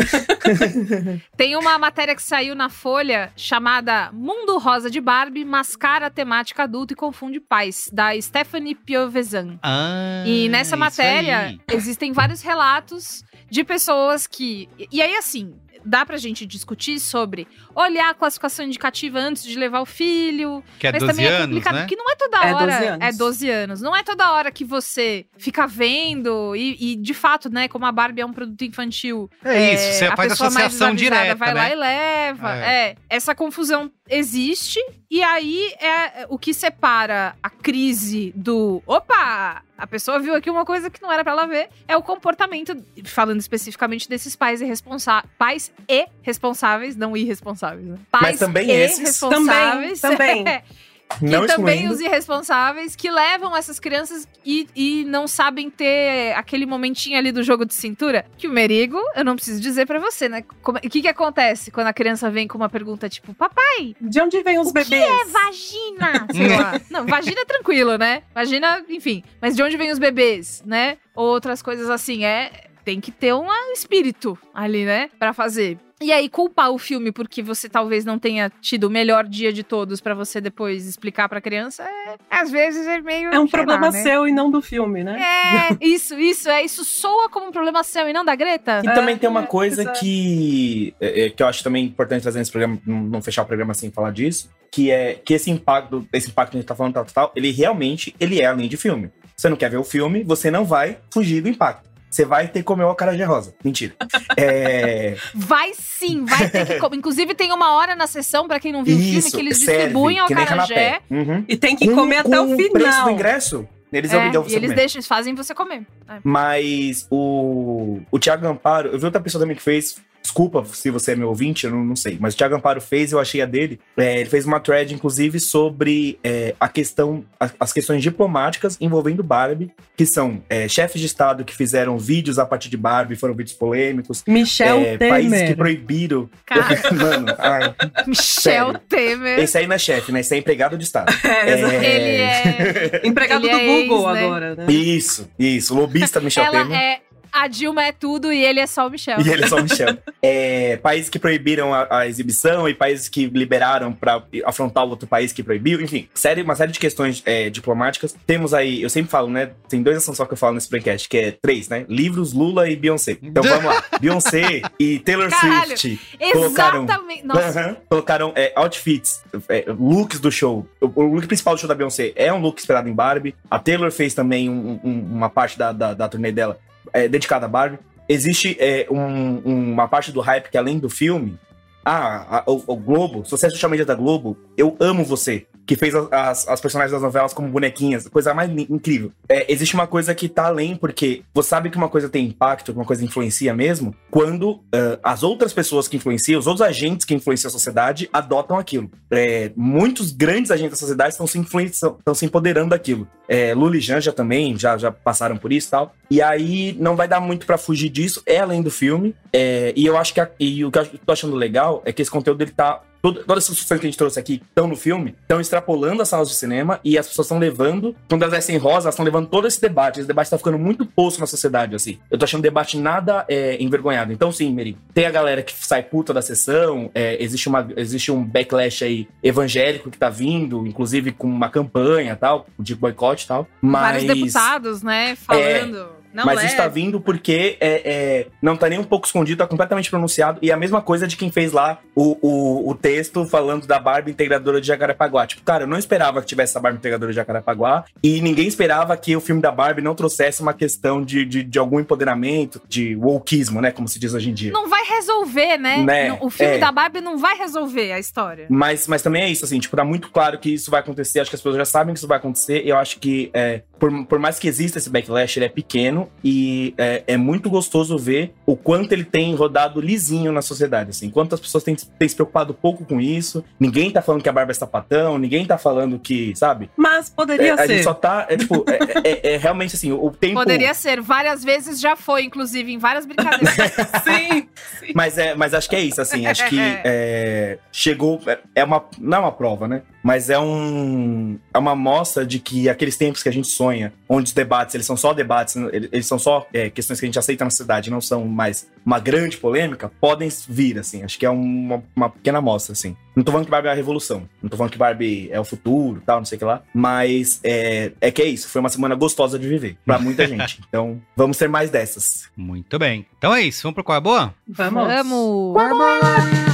Tem 1.37 1.55
uma 1.55 1.77
matéria 1.77 2.15
que 2.15 2.21
saiu 2.21 2.55
na 2.55 2.69
Folha 2.69 3.31
chamada 3.35 4.09
Mundo 4.11 4.57
Rosa 4.57 4.89
de 4.89 4.99
Barbie 4.99 5.45
mascara 5.45 6.07
a 6.07 6.09
temática 6.09 6.63
adulta 6.63 6.93
e 6.93 6.95
confunde 6.95 7.39
pais, 7.39 7.89
da 7.91 8.19
Stephanie 8.19 8.75
Piovesan. 8.75 9.57
Ah, 9.63 10.23
E 10.25 10.49
nessa 10.49 10.75
matéria 10.75 11.39
aí. 11.39 11.61
existem 11.71 12.11
vários 12.11 12.41
relatos 12.41 13.23
de 13.49 13.63
pessoas 13.63 14.27
que. 14.27 14.69
E 14.91 15.01
aí, 15.01 15.15
assim, 15.15 15.55
dá 15.85 16.05
pra 16.05 16.17
gente 16.17 16.45
discutir 16.45 16.99
sobre 16.99 17.47
olhar 17.75 18.09
a 18.09 18.13
classificação 18.13 18.65
indicativa 18.65 19.19
antes 19.19 19.43
de 19.43 19.57
levar 19.57 19.81
o 19.81 19.85
filho. 19.85 20.63
Que 20.79 20.87
é 20.87 20.91
mas 20.91 21.01
12 21.01 21.11
também 21.13 21.25
é 21.25 21.35
anos, 21.35 21.45
complicado, 21.47 21.73
né? 21.75 21.81
porque 21.81 21.95
não 21.95 22.09
é 22.11 22.15
toda 22.15 22.37
É 22.37 22.51
12 22.51 22.55
hora. 22.63 22.93
anos. 22.93 23.07
É 23.07 23.11
12 23.17 23.49
anos. 23.49 23.81
Não 23.81 23.95
é 23.95 24.03
toda 24.03 24.31
hora 24.31 24.51
que 24.51 24.63
você 24.65 25.25
fica 25.37 25.65
vendo. 25.67 26.55
E, 26.55 26.93
e, 26.93 26.95
de 26.95 27.13
fato, 27.13 27.49
né, 27.49 27.67
como 27.67 27.85
a 27.85 27.91
Barbie 27.91 28.21
é 28.21 28.25
um 28.25 28.33
produto 28.33 28.63
infantil. 28.63 29.29
É 29.43 29.73
isso, 29.73 29.97
você 29.99 30.05
a 30.05 30.15
faz 30.15 30.29
pessoa 30.33 30.49
mais 30.51 30.65
associação 30.67 30.95
direta, 30.95 31.35
Vai 31.35 31.53
lá 31.53 31.63
né? 31.63 31.71
e 31.71 31.75
leva. 31.75 32.55
É. 32.57 32.95
Essa 33.09 33.33
confusão 33.35 33.91
existe. 34.09 34.79
E 35.09 35.21
aí 35.23 35.73
é 35.79 36.25
o 36.29 36.37
que 36.37 36.53
separa 36.53 37.35
a 37.43 37.49
crise 37.49 38.31
do. 38.35 38.81
Opa! 38.85 39.61
A 39.81 39.87
pessoa 39.87 40.19
viu 40.19 40.35
aqui 40.35 40.47
uma 40.47 40.63
coisa 40.63 40.91
que 40.91 41.01
não 41.01 41.11
era 41.11 41.23
pra 41.23 41.33
ela 41.33 41.47
ver. 41.47 41.67
É 41.87 41.97
o 41.97 42.03
comportamento, 42.03 42.77
falando 43.03 43.39
especificamente 43.39 44.07
desses 44.07 44.35
pais 44.35 44.61
irresponsáveis. 44.61 45.27
Pais 45.39 45.71
e 45.89 46.05
responsáveis, 46.21 46.95
não 46.95 47.17
irresponsáveis, 47.17 47.87
né? 47.87 47.97
Pais 48.11 48.37
também 48.37 48.67
e 48.67 48.71
esses. 48.71 48.99
responsáveis. 48.99 49.99
Também, 49.99 50.43
também. 50.43 50.63
Não 51.21 51.43
e 51.45 51.47
também 51.47 51.75
excluindo. 51.75 51.93
os 51.93 51.99
irresponsáveis 52.01 52.95
que 52.95 53.09
levam 53.09 53.55
essas 53.55 53.79
crianças 53.79 54.27
e, 54.45 54.67
e 54.75 55.05
não 55.05 55.27
sabem 55.27 55.69
ter 55.69 56.33
aquele 56.35 56.65
momentinho 56.65 57.17
ali 57.17 57.31
do 57.31 57.43
jogo 57.43 57.65
de 57.65 57.73
cintura. 57.73 58.25
Que 58.37 58.47
o 58.47 58.51
Merigo, 58.51 58.99
eu 59.15 59.23
não 59.25 59.35
preciso 59.35 59.61
dizer 59.61 59.85
pra 59.87 59.99
você, 59.99 60.29
né? 60.29 60.43
Como- 60.61 60.77
O 60.77 60.81
que 60.81 61.01
que 61.01 61.07
acontece 61.07 61.71
quando 61.71 61.87
a 61.87 61.93
criança 61.93 62.29
vem 62.29 62.47
com 62.47 62.57
uma 62.57 62.69
pergunta 62.69 63.09
tipo, 63.09 63.33
papai, 63.33 63.95
De 63.99 64.21
onde 64.21 64.41
vem 64.43 64.59
os 64.59 64.67
O 64.69 64.73
que 64.73 64.83
bebês? 64.83 65.03
é 65.03 65.25
vagina? 65.25 66.27
Sei 66.31 66.47
lá. 66.57 66.81
Não, 66.89 67.05
vagina 67.05 67.41
é 67.41 67.45
tranquilo, 67.45 67.97
né? 67.97 68.23
Vagina, 68.33 68.83
enfim. 68.89 69.23
Mas 69.41 69.55
de 69.55 69.63
onde 69.63 69.77
vem 69.77 69.91
os 69.91 69.99
bebês, 69.99 70.63
né? 70.65 70.97
Ou 71.15 71.27
outras 71.27 71.61
coisas 71.61 71.89
assim, 71.89 72.23
é... 72.25 72.69
Tem 72.83 72.99
que 72.99 73.11
ter 73.11 73.33
um 73.33 73.47
espírito 73.73 74.37
ali, 74.53 74.85
né? 74.85 75.09
Pra 75.19 75.33
fazer. 75.33 75.77
E 76.03 76.11
aí, 76.11 76.27
culpar 76.27 76.71
o 76.71 76.79
filme 76.79 77.11
porque 77.11 77.43
você 77.43 77.69
talvez 77.69 78.03
não 78.03 78.17
tenha 78.17 78.51
tido 78.59 78.85
o 78.85 78.89
melhor 78.89 79.23
dia 79.23 79.53
de 79.53 79.61
todos 79.61 80.01
pra 80.01 80.15
você 80.15 80.41
depois 80.41 80.87
explicar 80.87 81.29
pra 81.29 81.39
criança, 81.39 81.83
é, 81.83 82.15
às 82.27 82.49
vezes 82.49 82.87
é 82.87 82.99
meio. 82.99 83.29
É 83.31 83.39
um 83.39 83.45
problema 83.45 83.85
lá, 83.85 83.91
né? 83.91 84.01
seu 84.01 84.27
e 84.27 84.31
não 84.31 84.49
do 84.49 84.63
filme, 84.63 85.03
né? 85.03 85.21
É, 85.21 85.77
isso, 85.85 86.19
isso, 86.19 86.49
é. 86.49 86.63
Isso 86.63 86.83
soa 86.83 87.29
como 87.29 87.49
um 87.49 87.51
problema 87.51 87.83
seu 87.83 88.09
e 88.09 88.13
não 88.13 88.25
da 88.25 88.33
Greta? 88.35 88.81
E 88.83 88.91
também 88.95 89.15
tem 89.15 89.29
uma 89.29 89.43
É, 89.43 89.45
coisa 89.45 89.83
exato. 89.83 89.99
que, 89.99 90.95
é, 90.99 91.25
é, 91.25 91.29
que 91.29 91.43
eu 91.43 91.47
acho 91.47 91.63
também 91.63 91.85
importante 91.85 92.23
trazer 92.23 92.39
nesse 92.39 92.51
programa, 92.51 92.79
não 92.83 93.01
não 93.03 93.21
fechar 93.21 93.43
o 93.43 93.45
programa 93.45 93.75
sem 93.75 93.91
falar 93.91 94.11
disso, 94.11 94.49
que 94.71 94.89
é 94.89 95.13
que 95.23 95.35
esse 95.35 95.51
impacto, 95.51 96.07
esse 96.11 96.29
impacto 96.31 96.51
que 96.51 96.57
a 96.57 96.61
gente 96.61 96.67
tá 96.67 96.73
falando, 96.75 96.93
tal, 96.95 97.05
tal, 97.05 97.13
tal, 97.27 97.31
ele 97.35 97.51
realmente, 97.51 98.15
ele 98.19 98.41
é 98.41 98.45
além 98.47 98.67
de 98.67 98.75
filme. 98.75 99.11
Você 99.37 99.49
não 99.49 99.55
quer 99.57 99.69
ver 99.69 99.77
o 99.77 99.83
filme, 99.83 100.23
você 100.23 100.49
não 100.49 100.65
vai 100.65 100.97
fugir 101.11 101.41
do 101.41 101.49
impacto. 101.49 101.90
Você 102.11 102.25
vai 102.25 102.47
ter 102.49 102.59
que 102.59 102.63
comer 102.65 102.83
o 102.83 102.89
acarajé 102.89 103.23
rosa. 103.23 103.55
Mentira. 103.63 103.93
É, 104.35 105.15
Vai 105.33 105.71
sim, 105.73 106.25
vai 106.25 106.49
ter 106.49 106.65
que. 106.67 106.77
co- 106.77 106.93
Inclusive, 106.93 107.33
tem 107.33 107.53
uma 107.53 107.73
hora 107.73 107.95
na 107.95 108.05
sessão, 108.05 108.47
pra 108.49 108.59
quem 108.59 108.73
não 108.73 108.83
viu 108.83 108.97
o 108.97 108.99
filme, 108.99 109.17
isso, 109.17 109.31
que 109.31 109.37
eles 109.39 109.57
serve, 109.59 109.77
distribuem 109.83 110.21
o 110.21 110.25
que 110.27 110.35
nem 110.35 110.43
acarajé. 110.43 110.99
Uhum. 111.09 111.45
E 111.47 111.55
tem 111.55 111.75
que 111.75 111.87
Com- 111.87 111.95
comer 111.95 112.17
até 112.17 112.35
com 112.37 112.43
o 112.53 112.55
preço 112.57 112.69
do 112.73 112.79
final. 112.79 113.09
ingresso, 113.11 113.67
eles 113.93 114.11
É, 114.11 114.17
e 114.17 114.27
eles 114.27 114.53
comer. 114.53 114.75
deixam, 114.75 115.01
fazem 115.03 115.33
você 115.33 115.55
comer. 115.55 115.83
É. 116.09 116.17
Mas 116.23 117.07
o, 117.09 118.01
o 118.11 118.19
Thiago 118.19 118.45
Amparo, 118.45 118.89
eu 118.89 118.99
vi 118.99 119.05
outra 119.05 119.21
pessoa 119.21 119.41
também 119.41 119.55
que 119.55 119.63
fez. 119.63 119.95
Desculpa 120.21 120.63
se 120.65 120.89
você 120.89 121.11
é 121.13 121.15
meu 121.15 121.29
ouvinte, 121.29 121.65
eu 121.65 121.71
não, 121.71 121.83
não 121.83 121.95
sei. 121.95 122.17
Mas 122.19 122.33
o 122.33 122.37
Thiago 122.37 122.55
Amparo 122.55 122.79
fez, 122.79 123.11
eu 123.11 123.19
achei 123.19 123.41
a 123.41 123.45
dele. 123.45 123.79
É, 123.97 124.19
ele 124.21 124.29
fez 124.29 124.45
uma 124.45 124.59
thread, 124.59 124.93
inclusive, 124.93 125.39
sobre 125.39 126.19
é, 126.23 126.53
a 126.59 126.67
questão, 126.69 127.25
a- 127.39 127.49
as 127.59 127.73
questões 127.73 128.01
diplomáticas 128.03 128.77
envolvendo 128.79 129.23
Barbie, 129.23 129.71
que 129.97 130.05
são 130.05 130.41
é, 130.49 130.67
chefes 130.67 131.01
de 131.01 131.07
Estado 131.07 131.43
que 131.43 131.55
fizeram 131.55 131.97
vídeos 131.97 132.37
a 132.39 132.45
partir 132.45 132.69
de 132.69 132.77
Barbie, 132.77 133.15
foram 133.15 133.33
vídeos 133.33 133.55
polêmicos. 133.57 134.23
Michel 134.27 134.79
é, 134.79 134.97
países 134.97 135.31
que 135.31 135.37
Temer. 135.39 135.57
proibiram. 135.57 136.29
Cara, 136.45 136.67
Mano, 136.93 137.25
ai, 137.37 137.75
Michel 138.07 138.67
sério. 138.67 138.79
Temer. 138.87 139.39
esse 139.39 139.57
aí 139.57 139.67
não 139.67 139.75
é 139.75 139.79
chefe, 139.79 140.11
né? 140.11 140.19
Esse 140.21 140.35
é 140.35 140.37
empregado 140.37 140.77
de 140.77 140.83
Estado. 140.83 141.11
É. 141.23 141.51
É. 141.51 141.95
Ele 141.95 142.21
é. 142.21 143.01
Empregado 143.03 143.45
Ele 143.45 143.53
do 143.53 143.59
é 143.59 143.65
Google 143.87 144.09
ex, 144.09 144.13
né? 144.19 144.25
agora, 144.25 144.55
né? 144.55 144.65
Isso, 144.71 145.29
isso. 145.39 145.73
Lobista 145.75 146.19
Michel 146.19 146.43
Ela 146.45 146.63
Temer. 146.63 146.77
é. 146.77 146.99
A 147.31 147.47
Dilma 147.47 147.83
é 147.85 147.91
tudo 147.91 148.31
e 148.31 148.43
ele 148.43 148.59
é 148.59 148.67
só 148.67 148.87
o 148.87 148.89
Michel. 148.89 149.19
E 149.21 149.29
ele 149.29 149.43
é 149.43 149.47
só 149.47 149.57
o 149.57 149.63
Michel. 149.63 149.97
É, 150.23 150.77
países 150.77 151.09
que 151.09 151.17
proibiram 151.17 151.73
a, 151.73 151.87
a 152.01 152.07
exibição 152.07 152.69
e 152.69 152.75
países 152.75 153.09
que 153.09 153.25
liberaram 153.25 153.91
pra 153.91 154.21
afrontar 154.45 154.85
o 154.85 154.89
outro 154.89 155.07
país 155.07 155.33
que 155.33 155.41
proibiu. 155.41 155.81
Enfim, 155.81 156.07
série, 156.13 156.43
uma 156.43 156.53
série 156.55 156.71
de 156.71 156.77
questões 156.79 157.23
é, 157.25 157.49
diplomáticas. 157.49 158.15
Temos 158.27 158.53
aí, 158.53 158.83
eu 158.83 158.89
sempre 158.89 159.09
falo, 159.09 159.29
né? 159.31 159.49
Tem 159.67 159.81
dois 159.81 159.97
assuntos 159.97 160.17
só 160.17 160.25
que 160.25 160.33
eu 160.33 160.37
falo 160.37 160.53
nesse 160.53 160.69
podcast, 160.69 161.09
que 161.09 161.17
é 161.17 161.31
três, 161.31 161.67
né? 161.69 161.85
Livros, 161.89 162.33
Lula 162.33 162.69
e 162.69 162.75
Beyoncé. 162.75 163.17
Então 163.21 163.41
vamos 163.41 163.65
lá. 163.65 163.83
Beyoncé 163.99 164.61
e 164.79 164.99
Taylor 164.99 165.29
Caralho. 165.31 165.75
Swift 165.75 166.17
colocaram 166.33 166.83
Exatamente. 166.83 167.25
Nossa. 167.25 167.59
Aham. 167.59 167.77
Colocaram 167.89 168.33
é, 168.35 168.53
outfits, 168.55 169.23
é, 169.49 169.65
looks 169.67 170.19
do 170.19 170.31
show. 170.31 170.67
O, 170.79 170.85
o 171.01 171.15
look 171.15 171.25
principal 171.25 171.55
do 171.55 171.59
show 171.61 171.67
da 171.67 171.73
Beyoncé 171.75 172.13
é 172.15 172.31
um 172.31 172.39
look 172.39 172.59
inspirado 172.59 172.87
em 172.87 172.93
Barbie. 172.93 173.33
A 173.49 173.57
Taylor 173.57 173.91
fez 173.91 174.13
também 174.13 174.49
um- 174.51 174.79
um- 174.83 175.07
uma 175.11 175.29
parte 175.31 175.57
da, 175.57 175.71
da, 175.71 175.93
da 175.95 176.07
turnê 176.07 176.31
dela 176.31 176.59
é, 176.93 177.07
dedicada 177.07 177.45
a 177.45 177.49
Barbie. 177.49 177.79
Existe 178.09 178.57
é, 178.59 178.87
um- 178.91 179.39
uma 179.73 179.87
parte 179.87 180.11
do 180.11 180.19
hype 180.19 180.49
que 180.49 180.57
além 180.57 180.79
do 180.79 180.89
filme. 180.89 181.39
Ah, 181.83 182.39
a- 182.39 182.43
o, 182.45 182.61
o 182.67 182.75
Globo, 182.75 183.23
se 183.25 183.31
você 183.31 183.47
da 183.85 183.95
Globo, 183.95 184.37
eu 184.57 184.75
amo 184.79 185.03
você. 185.03 185.47
Que 185.65 185.75
fez 185.75 185.93
as, 185.95 186.47
as, 186.47 186.59
personagens 186.61 186.91
das 186.91 187.01
novelas 187.01 187.33
como 187.33 187.47
bonequinhas, 187.49 188.07
coisa 188.07 188.33
mais 188.33 188.49
incrível. 188.69 189.11
É, 189.29 189.51
existe 189.51 189.73
uma 189.75 189.87
coisa 189.87 190.13
que 190.13 190.27
tá 190.27 190.47
além, 190.47 190.75
porque 190.75 191.23
você 191.33 191.49
sabe 191.49 191.69
que 191.69 191.77
uma 191.77 191.89
coisa 191.89 192.09
tem 192.09 192.25
impacto, 192.25 192.71
que 192.71 192.77
uma 192.77 192.85
coisa 192.85 193.03
influencia 193.03 193.53
mesmo, 193.53 193.95
quando 194.09 194.61
ah, 194.73 194.99
as 195.03 195.23
outras 195.23 195.53
pessoas 195.53 195.87
que 195.87 195.97
influenciam, 195.97 196.39
os 196.39 196.47
outros 196.47 196.65
agentes 196.67 197.05
que 197.05 197.13
influenciam 197.13 197.49
a 197.49 197.51
sociedade, 197.51 198.09
adotam 198.11 198.57
aquilo. 198.57 198.89
É, 199.09 199.51
muitos 199.55 200.11
grandes 200.11 200.51
agentes 200.51 200.71
da 200.71 200.77
sociedade 200.77 201.13
estão 201.13 201.27
se, 201.27 201.37
influenciando, 201.37 201.97
estão 201.99 202.13
se 202.13 202.25
empoderando 202.25 202.69
daquilo. 202.71 203.07
É, 203.27 203.53
Lula 203.53 203.77
e 203.77 203.79
Janja 203.79 204.11
também 204.11 204.57
já, 204.57 204.77
já 204.77 204.91
passaram 204.91 205.37
por 205.37 205.53
isso 205.53 205.67
e 205.67 205.71
tal. 205.71 205.95
E 206.09 206.21
aí 206.21 206.75
não 206.79 206.95
vai 206.95 207.07
dar 207.07 207.19
muito 207.21 207.45
pra 207.45 207.57
fugir 207.57 207.89
disso, 207.89 208.21
é 208.25 208.39
além 208.39 208.61
do 208.61 208.69
filme. 208.71 209.15
É, 209.31 209.73
e 209.75 209.85
eu 209.85 209.97
acho 209.97 210.13
que 210.13 210.19
a- 210.19 210.29
e 210.39 210.65
o 210.65 210.71
que 210.71 210.79
eu 210.79 210.85
tô 211.05 211.13
achando 211.13 211.35
legal 211.35 211.81
é 211.85 211.93
que 211.93 212.01
esse 212.01 212.11
conteúdo 212.11 212.41
ele 212.41 212.51
tá. 212.51 212.81
Todo- 213.01 213.23
todas 213.23 213.43
essas 213.43 213.55
discussões 213.55 213.79
que 213.79 213.87
a 213.87 213.89
gente 213.89 213.97
trouxe 213.97 214.19
aqui 214.19 214.41
estão 214.47 214.67
no 214.67 214.75
filme, 214.75 215.15
estão 215.21 215.39
extrapolando 215.41 216.01
as 216.01 216.09
salas 216.09 216.29
de 216.29 216.35
cinema 216.35 216.79
e 216.83 216.97
as 216.97 217.07
pessoas 217.07 217.25
estão 217.27 217.39
levando, 217.39 217.95
quando 218.09 218.21
elas 218.23 218.33
vestem 218.35 218.57
rosa, 218.57 218.85
elas 218.85 218.93
estão 218.95 219.05
levando 219.05 219.27
todo 219.27 219.47
esse 219.47 219.59
debate. 219.61 219.99
Esse 219.99 220.07
debate 220.07 220.29
tá 220.29 220.37
ficando 220.37 220.57
muito 220.59 220.85
poço 220.85 221.19
na 221.19 221.25
sociedade, 221.27 221.75
assim. 221.75 221.99
Eu 222.09 222.17
tô 222.17 222.25
achando 222.25 222.39
o 222.39 222.43
debate 222.43 222.77
nada 222.77 223.25
é, 223.27 223.61
envergonhado. 223.61 224.11
Então, 224.13 224.31
sim, 224.31 224.53
Meri, 224.53 224.77
tem 224.93 225.05
a 225.05 225.11
galera 225.11 225.41
que 225.41 225.53
sai 225.53 225.83
puta 225.83 226.13
da 226.13 226.21
sessão, 226.21 226.89
é, 226.93 227.21
existe, 227.23 227.47
uma, 227.49 227.67
existe 227.75 228.11
um 228.11 228.23
backlash 228.23 228.83
aí 228.83 229.07
evangélico 229.23 229.89
que 229.89 229.97
tá 229.97 230.09
vindo, 230.09 230.65
inclusive 230.67 231.11
com 231.11 231.27
uma 231.27 231.49
campanha 231.49 232.15
tal, 232.15 232.45
de 232.59 232.75
boicote 232.75 233.25
e 233.25 233.27
tal. 233.27 233.47
Mas. 233.61 233.81
Vários 234.03 234.03
deputados, 234.15 234.81
né, 234.83 235.15
falando. 235.15 236.00
Não 236.13 236.25
Mas 236.25 236.35
leve. 236.35 236.47
isso 236.47 236.57
tá 236.57 236.67
vindo 236.67 236.99
porque 236.99 237.57
é, 237.59 237.81
é, 237.85 238.27
não 238.41 238.55
tá 238.55 238.67
nem 238.69 238.79
um 238.79 238.83
pouco 238.83 239.05
escondido, 239.05 239.39
tá 239.39 239.47
completamente 239.47 239.89
pronunciado. 239.89 240.39
E 240.41 240.51
a 240.51 240.57
mesma 240.57 240.81
coisa 240.81 241.07
de 241.07 241.15
quem 241.15 241.31
fez 241.31 241.51
lá 241.51 241.79
o, 241.95 242.17
o, 242.21 242.69
o 242.69 242.75
texto 242.75 243.25
falando 243.25 243.65
da 243.65 243.79
Barbie 243.79 244.11
integradora 244.11 244.59
de 244.59 244.67
Jacarepaguá. 244.67 245.25
Tipo, 245.25 245.43
cara, 245.43 245.63
eu 245.63 245.67
não 245.67 245.77
esperava 245.77 246.21
que 246.21 246.27
tivesse 246.27 246.51
essa 246.51 246.59
Barbie 246.59 246.77
integradora 246.77 247.11
de 247.11 247.15
Jacarepaguá. 247.15 247.85
E 248.03 248.21
ninguém 248.21 248.47
esperava 248.47 248.95
que 248.97 249.15
o 249.15 249.21
filme 249.21 249.41
da 249.41 249.51
Barbie 249.51 249.81
não 249.81 249.95
trouxesse 249.95 250.41
uma 250.41 250.53
questão 250.53 251.03
de, 251.03 251.25
de, 251.25 251.43
de 251.43 251.59
algum 251.59 251.79
empoderamento, 251.79 252.61
de 252.67 252.95
wokeismo, 252.95 253.61
né? 253.61 253.71
Como 253.71 253.87
se 253.87 253.99
diz 253.99 254.13
hoje 254.13 254.29
em 254.29 254.33
dia. 254.33 254.51
Não 254.51 254.69
vai 254.69 254.83
resolver, 254.83 255.57
né? 255.57 255.77
Né, 255.83 256.17
O 256.21 256.29
filme 256.29 256.55
é. 256.55 256.59
da 256.59 256.71
Barbie 256.71 257.01
não 257.01 257.17
vai 257.17 257.37
resolver 257.37 257.91
a 257.93 257.99
história. 257.99 258.45
Mas, 258.49 258.87
mas 258.87 259.01
também 259.01 259.23
é 259.23 259.29
isso, 259.29 259.45
assim, 259.45 259.59
tipo, 259.59 259.75
tá 259.75 259.83
muito 259.83 260.09
claro 260.09 260.37
que 260.39 260.53
isso 260.53 260.69
vai 260.69 260.79
acontecer. 260.79 261.19
Acho 261.19 261.29
que 261.29 261.35
as 261.35 261.41
pessoas 261.41 261.57
já 261.57 261.65
sabem 261.65 261.93
que 261.93 261.99
isso 261.99 262.07
vai 262.07 262.17
acontecer. 262.17 262.63
E 262.65 262.69
eu 262.69 262.77
acho 262.77 262.99
que, 262.99 263.29
é, 263.33 263.61
por, 263.81 264.05
por 264.05 264.19
mais 264.19 264.37
que 264.37 264.47
exista 264.47 264.77
esse 264.77 264.91
backlash, 264.91 265.37
ele 265.37 265.47
é 265.47 265.49
pequeno 265.49 266.07
e 266.23 266.71
é, 266.77 267.03
é 267.07 267.17
muito 267.17 267.49
gostoso 267.49 267.97
ver 267.97 268.31
o 268.45 268.55
quanto 268.55 268.91
ele 268.91 269.03
tem 269.03 269.33
rodado 269.33 269.81
lisinho 269.81 270.31
na 270.31 270.43
sociedade, 270.43 270.91
assim. 270.91 271.09
Quanto 271.09 271.33
as 271.33 271.41
pessoas 271.41 271.63
têm, 271.63 271.75
têm 271.75 272.07
se 272.07 272.13
preocupado 272.15 272.53
pouco 272.53 272.85
com 272.85 273.01
isso. 273.01 273.43
Ninguém 273.59 273.89
tá 273.89 273.99
falando 274.03 274.21
que 274.21 274.29
a 274.29 274.31
Barbie 274.31 274.51
é 274.51 274.53
sapatão, 274.53 275.17
ninguém 275.17 275.43
tá 275.47 275.57
falando 275.57 275.97
que, 275.97 276.31
sabe? 276.35 276.69
Mas 276.77 277.09
É, 277.09 277.13
poderia 277.15 277.53
a 277.55 277.65
gente 277.65 277.77
ser. 277.77 277.83
só 277.83 277.93
tá, 277.95 278.27
é, 278.29 278.37
tipo, 278.37 278.63
é, 278.69 279.09
é- 279.09 279.33
é 279.33 279.37
realmente 279.37 279.75
assim, 279.75 279.91
o 279.91 280.11
tempo... 280.11 280.35
Poderia 280.35 280.75
ser. 280.75 281.01
Várias 281.01 281.43
vezes 281.43 281.79
já 281.81 281.95
foi, 281.95 282.23
inclusive, 282.25 282.71
em 282.71 282.77
várias 282.77 283.07
brincadeiras. 283.07 283.49
Sim. 284.05 284.47
Mas, 284.93 285.17
é, 285.17 285.33
mas 285.33 285.55
acho 285.55 285.67
que 285.67 285.75
é 285.75 285.79
isso, 285.81 285.99
assim. 285.99 286.27
Acho 286.27 286.47
que 286.47 286.59
é, 286.85 287.57
chegou. 287.71 288.21
é- 288.27 288.37
É 288.53 288.63
uma, 288.63 288.83
não 288.99 289.17
é 289.17 289.21
uma 289.21 289.31
prova, 289.31 289.67
né? 289.67 289.81
Mas 290.03 290.29
é 290.29 290.39
um 290.39 291.37
é 291.53 291.57
uma 291.57 291.71
amostra 291.71 292.25
de 292.25 292.39
que 292.39 292.69
aqueles 292.69 292.97
tempos 292.97 293.21
que 293.21 293.29
a 293.29 293.33
gente 293.33 293.47
sonha, 293.47 293.93
onde 294.07 294.29
os 294.29 294.33
debates 294.33 294.75
eles 294.75 294.85
são 294.85 294.97
só 294.97 295.13
debates, 295.13 295.55
eles 295.55 296.05
são 296.05 296.17
só 296.17 296.47
é, 296.53 296.69
questões 296.69 296.99
que 296.99 297.05
a 297.05 297.07
gente 297.07 297.19
aceita 297.19 297.43
na 297.43 297.49
sociedade, 297.49 297.89
não 297.89 298.01
são 298.01 298.25
mais 298.25 298.67
uma 298.85 298.99
grande 298.99 299.37
polêmica, 299.37 299.91
podem 299.99 300.29
vir, 300.47 300.79
assim. 300.79 301.03
Acho 301.03 301.19
que 301.19 301.25
é 301.25 301.29
uma, 301.29 301.83
uma 301.95 302.09
pequena 302.09 302.39
amostra, 302.39 302.73
assim. 302.73 302.95
Não 303.15 303.23
tô 303.23 303.31
falando 303.31 303.45
que 303.45 303.51
Barbie 303.51 303.67
é 303.67 303.71
a 303.71 303.75
revolução, 303.75 304.27
não 304.41 304.49
tô 304.49 304.57
falando 304.57 304.71
que 304.71 304.77
Barbie 304.77 305.29
é 305.31 305.39
o 305.39 305.43
futuro, 305.43 306.01
tal, 306.05 306.19
não 306.19 306.25
sei 306.25 306.37
o 306.37 306.39
que 306.39 306.45
lá, 306.45 306.63
mas 306.73 307.39
é, 307.43 307.91
é 307.99 308.11
que 308.11 308.21
é 308.21 308.25
isso. 308.25 308.47
Foi 308.47 308.59
uma 308.61 308.69
semana 308.69 308.95
gostosa 308.95 309.37
de 309.37 309.47
viver 309.47 309.77
para 309.85 309.99
muita 309.99 310.25
gente. 310.27 310.61
Então, 310.67 311.01
vamos 311.15 311.37
ter 311.37 311.49
mais 311.49 311.69
dessas. 311.69 312.29
Muito 312.35 312.79
bem. 312.79 313.05
Então 313.17 313.33
é 313.33 313.41
isso. 313.41 313.63
Vamos 313.63 313.75
pro 313.75 313.83
qual 313.83 313.97
é 313.97 314.01
boa? 314.01 314.33
Vamos. 314.47 314.87
Vamos! 314.87 315.53
Qual 315.53 315.67
é 315.67 316.50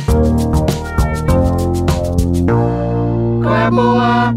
a 3.49 3.71
boa? 3.71 4.33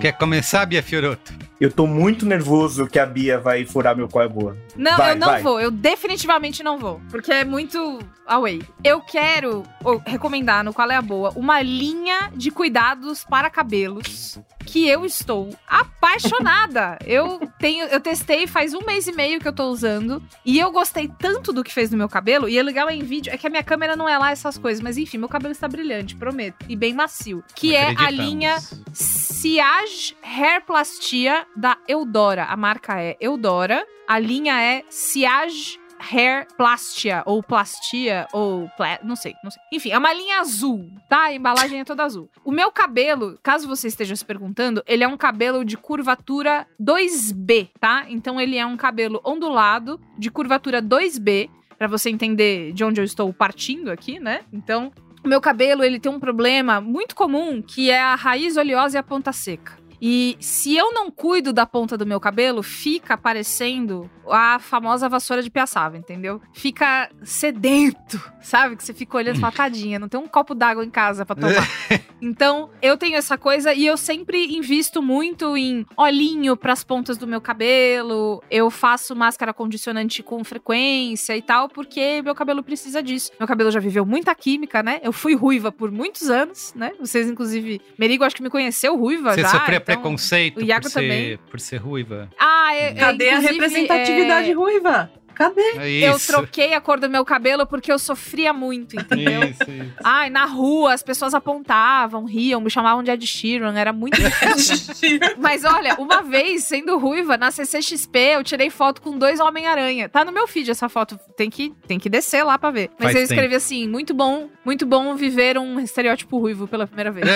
Quer 0.00 0.12
começar, 0.12 0.64
Bia 0.64 0.82
Fioroto? 0.82 1.36
Eu 1.60 1.72
tô 1.72 1.88
muito 1.88 2.24
nervoso 2.24 2.86
que 2.86 3.00
a 3.00 3.04
Bia 3.06 3.40
vai 3.40 3.66
furar 3.66 3.96
meu 3.96 4.06
qual 4.08 4.24
é 4.24 4.28
boa. 4.28 4.56
Não, 4.76 4.96
Vai, 4.96 5.10
eu 5.10 5.16
não 5.16 5.26
vai. 5.26 5.42
vou. 5.42 5.60
Eu 5.60 5.72
definitivamente 5.72 6.62
não 6.62 6.78
vou. 6.78 7.00
Porque 7.10 7.32
é 7.32 7.44
muito 7.44 7.98
away. 8.24 8.62
Eu 8.84 9.00
quero 9.00 9.64
recomendar 10.06 10.62
no 10.62 10.72
Qual 10.72 10.88
é 10.88 10.94
a 10.94 11.02
Boa 11.02 11.32
uma 11.34 11.60
linha 11.60 12.30
de 12.36 12.52
cuidados 12.52 13.24
para 13.24 13.50
cabelos 13.50 14.38
que 14.64 14.88
eu 14.88 15.04
estou 15.04 15.50
apaixonada. 15.66 16.96
eu 17.04 17.40
tenho, 17.58 17.86
eu 17.86 18.00
testei 18.00 18.46
faz 18.46 18.74
um 18.74 18.80
mês 18.84 19.06
e 19.06 19.12
meio 19.12 19.40
que 19.40 19.48
eu 19.48 19.52
tô 19.52 19.64
usando 19.64 20.22
e 20.44 20.58
eu 20.58 20.70
gostei 20.70 21.10
tanto 21.18 21.52
do 21.52 21.64
que 21.64 21.72
fez 21.72 21.90
no 21.90 21.98
meu 21.98 22.08
cabelo. 22.08 22.48
E 22.48 22.56
é 22.56 22.62
legal 22.62 22.88
em 22.90 23.02
vídeo, 23.02 23.32
é 23.32 23.36
que 23.36 23.46
a 23.46 23.50
minha 23.50 23.62
câmera 23.62 23.96
não 23.96 24.08
é 24.08 24.16
lá 24.16 24.30
essas 24.30 24.56
coisas, 24.56 24.82
mas 24.82 24.96
enfim, 24.96 25.18
meu 25.18 25.28
cabelo 25.28 25.52
está 25.52 25.68
brilhante, 25.68 26.16
prometo, 26.16 26.64
e 26.68 26.76
bem 26.76 26.94
macio. 26.94 27.42
Que 27.54 27.74
é 27.74 27.94
a 27.96 28.10
linha 28.10 28.58
Siage 28.92 30.16
Hair 30.22 30.64
Plastia 30.64 31.46
da 31.56 31.76
Eudora. 31.86 32.44
A 32.44 32.56
marca 32.56 33.00
é 33.00 33.16
Eudora. 33.20 33.86
A 34.06 34.18
linha 34.18 34.60
é 34.60 34.84
Siage 34.88 35.78
Hair 36.00 36.46
Plastia, 36.56 37.22
ou 37.26 37.42
Plastia, 37.42 38.26
ou 38.32 38.70
não 39.02 39.16
sei, 39.16 39.34
não 39.42 39.50
sei. 39.50 39.60
Enfim, 39.72 39.90
é 39.90 39.98
uma 39.98 40.12
linha 40.12 40.40
azul, 40.40 40.90
tá? 41.08 41.24
A 41.24 41.34
embalagem 41.34 41.80
é 41.80 41.84
toda 41.84 42.04
azul. 42.04 42.28
O 42.44 42.52
meu 42.52 42.70
cabelo, 42.70 43.38
caso 43.42 43.66
você 43.66 43.88
esteja 43.88 44.14
se 44.14 44.24
perguntando, 44.24 44.82
ele 44.86 45.04
é 45.04 45.08
um 45.08 45.16
cabelo 45.16 45.64
de 45.64 45.76
curvatura 45.76 46.66
2B, 46.80 47.70
tá? 47.80 48.06
Então 48.08 48.40
ele 48.40 48.56
é 48.56 48.66
um 48.66 48.76
cabelo 48.76 49.20
ondulado 49.24 50.00
de 50.16 50.30
curvatura 50.30 50.82
2B, 50.82 51.50
Pra 51.78 51.86
você 51.86 52.10
entender 52.10 52.72
de 52.72 52.82
onde 52.82 53.00
eu 53.00 53.04
estou 53.04 53.32
partindo 53.32 53.88
aqui, 53.88 54.18
né? 54.18 54.40
Então, 54.52 54.90
o 55.24 55.28
meu 55.28 55.40
cabelo, 55.40 55.84
ele 55.84 56.00
tem 56.00 56.10
um 56.10 56.18
problema 56.18 56.80
muito 56.80 57.14
comum, 57.14 57.62
que 57.62 57.88
é 57.88 58.00
a 58.00 58.16
raiz 58.16 58.56
oleosa 58.56 58.96
e 58.96 58.98
a 58.98 59.02
ponta 59.02 59.32
seca. 59.32 59.78
E 60.00 60.36
se 60.40 60.76
eu 60.76 60.92
não 60.92 61.10
cuido 61.10 61.52
da 61.52 61.66
ponta 61.66 61.96
do 61.96 62.06
meu 62.06 62.20
cabelo, 62.20 62.62
fica 62.62 63.16
parecendo 63.16 64.08
a 64.30 64.58
famosa 64.58 65.08
vassoura 65.08 65.42
de 65.42 65.50
piaçava, 65.50 65.96
entendeu? 65.96 66.40
Fica 66.52 67.08
sedento, 67.22 68.20
sabe? 68.40 68.76
Que 68.76 68.84
você 68.84 68.92
fica 68.92 69.16
olhando 69.16 69.36
e 69.36 69.40
fala, 69.40 69.52
tadinha, 69.52 69.98
não 69.98 70.08
tem 70.08 70.20
um 70.20 70.28
copo 70.28 70.54
d'água 70.54 70.84
em 70.84 70.90
casa 70.90 71.24
pra 71.24 71.34
tomar. 71.34 71.66
então, 72.20 72.68
eu 72.82 72.96
tenho 72.96 73.16
essa 73.16 73.38
coisa 73.38 73.72
e 73.72 73.86
eu 73.86 73.96
sempre 73.96 74.56
invisto 74.56 75.00
muito 75.02 75.56
em 75.56 75.86
olhinho 75.96 76.56
pras 76.56 76.84
pontas 76.84 77.16
do 77.16 77.26
meu 77.26 77.40
cabelo. 77.40 78.42
Eu 78.50 78.70
faço 78.70 79.16
máscara 79.16 79.54
condicionante 79.54 80.22
com 80.22 80.44
frequência 80.44 81.36
e 81.36 81.42
tal, 81.42 81.68
porque 81.68 82.20
meu 82.22 82.34
cabelo 82.34 82.62
precisa 82.62 83.02
disso. 83.02 83.30
Meu 83.38 83.48
cabelo 83.48 83.70
já 83.70 83.80
viveu 83.80 84.04
muita 84.04 84.34
química, 84.34 84.82
né? 84.82 85.00
Eu 85.02 85.12
fui 85.12 85.34
ruiva 85.34 85.72
por 85.72 85.90
muitos 85.90 86.28
anos, 86.28 86.72
né? 86.74 86.92
Vocês, 87.00 87.28
inclusive, 87.28 87.80
Merigo, 87.98 88.24
acho 88.24 88.36
que 88.36 88.42
me 88.42 88.50
conheceu 88.50 88.96
ruiva 88.96 89.32
Você 89.34 89.42
já. 89.42 89.48
então- 89.48 89.87
preconceito 89.94 90.58
o 90.58 90.64
Iago 90.64 90.82
por, 90.82 90.90
ser, 90.90 91.00
também. 91.00 91.38
por 91.50 91.60
ser 91.60 91.76
ruiva? 91.76 92.28
Ah, 92.38 92.74
é, 92.74 92.88
é, 92.88 92.94
Cadê 92.94 93.28
a 93.28 93.32
inclusive, 93.34 93.52
representatividade 93.52 94.50
é, 94.50 94.54
ruiva? 94.54 95.10
Cadê? 95.38 95.62
É 95.78 96.08
Eu 96.08 96.18
troquei 96.18 96.74
a 96.74 96.80
cor 96.80 96.98
do 96.98 97.08
meu 97.08 97.24
cabelo 97.24 97.64
porque 97.64 97.92
eu 97.92 97.98
sofria 97.98 98.52
muito, 98.52 98.96
entendeu? 98.96 99.44
Isso, 99.44 99.70
isso. 99.70 99.92
Ai, 100.02 100.28
na 100.30 100.44
rua 100.46 100.92
as 100.92 101.00
pessoas 101.00 101.32
apontavam, 101.32 102.24
riam, 102.24 102.60
me 102.60 102.68
chamavam 102.68 103.04
de 103.04 103.12
Ed 103.12 103.24
Sheeran, 103.24 103.78
era 103.78 103.92
muito 103.92 104.18
difícil. 104.20 105.20
Mas 105.38 105.64
olha, 105.64 105.94
uma 105.94 106.22
vez, 106.22 106.64
sendo 106.64 106.98
ruiva, 106.98 107.36
na 107.36 107.52
CCXP, 107.52 108.18
eu 108.34 108.42
tirei 108.42 108.68
foto 108.68 109.00
com 109.00 109.16
dois 109.16 109.38
Homem-Aranha. 109.38 110.08
Tá 110.08 110.24
no 110.24 110.32
meu 110.32 110.48
feed 110.48 110.72
essa 110.72 110.88
foto, 110.88 111.16
tem 111.36 111.48
que, 111.48 111.72
tem 111.86 112.00
que 112.00 112.08
descer 112.08 112.42
lá 112.42 112.58
pra 112.58 112.72
ver. 112.72 112.90
Mas 112.98 113.12
Faz 113.12 113.14
eu 113.14 113.22
escrevi 113.22 113.54
assim, 113.54 113.86
muito 113.86 114.12
bom, 114.12 114.48
muito 114.64 114.84
bom 114.84 115.14
viver 115.14 115.56
um 115.56 115.78
estereótipo 115.78 116.36
ruivo 116.36 116.66
pela 116.66 116.84
primeira 116.84 117.12
vez. 117.12 117.28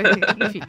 Enfim. 0.48 0.62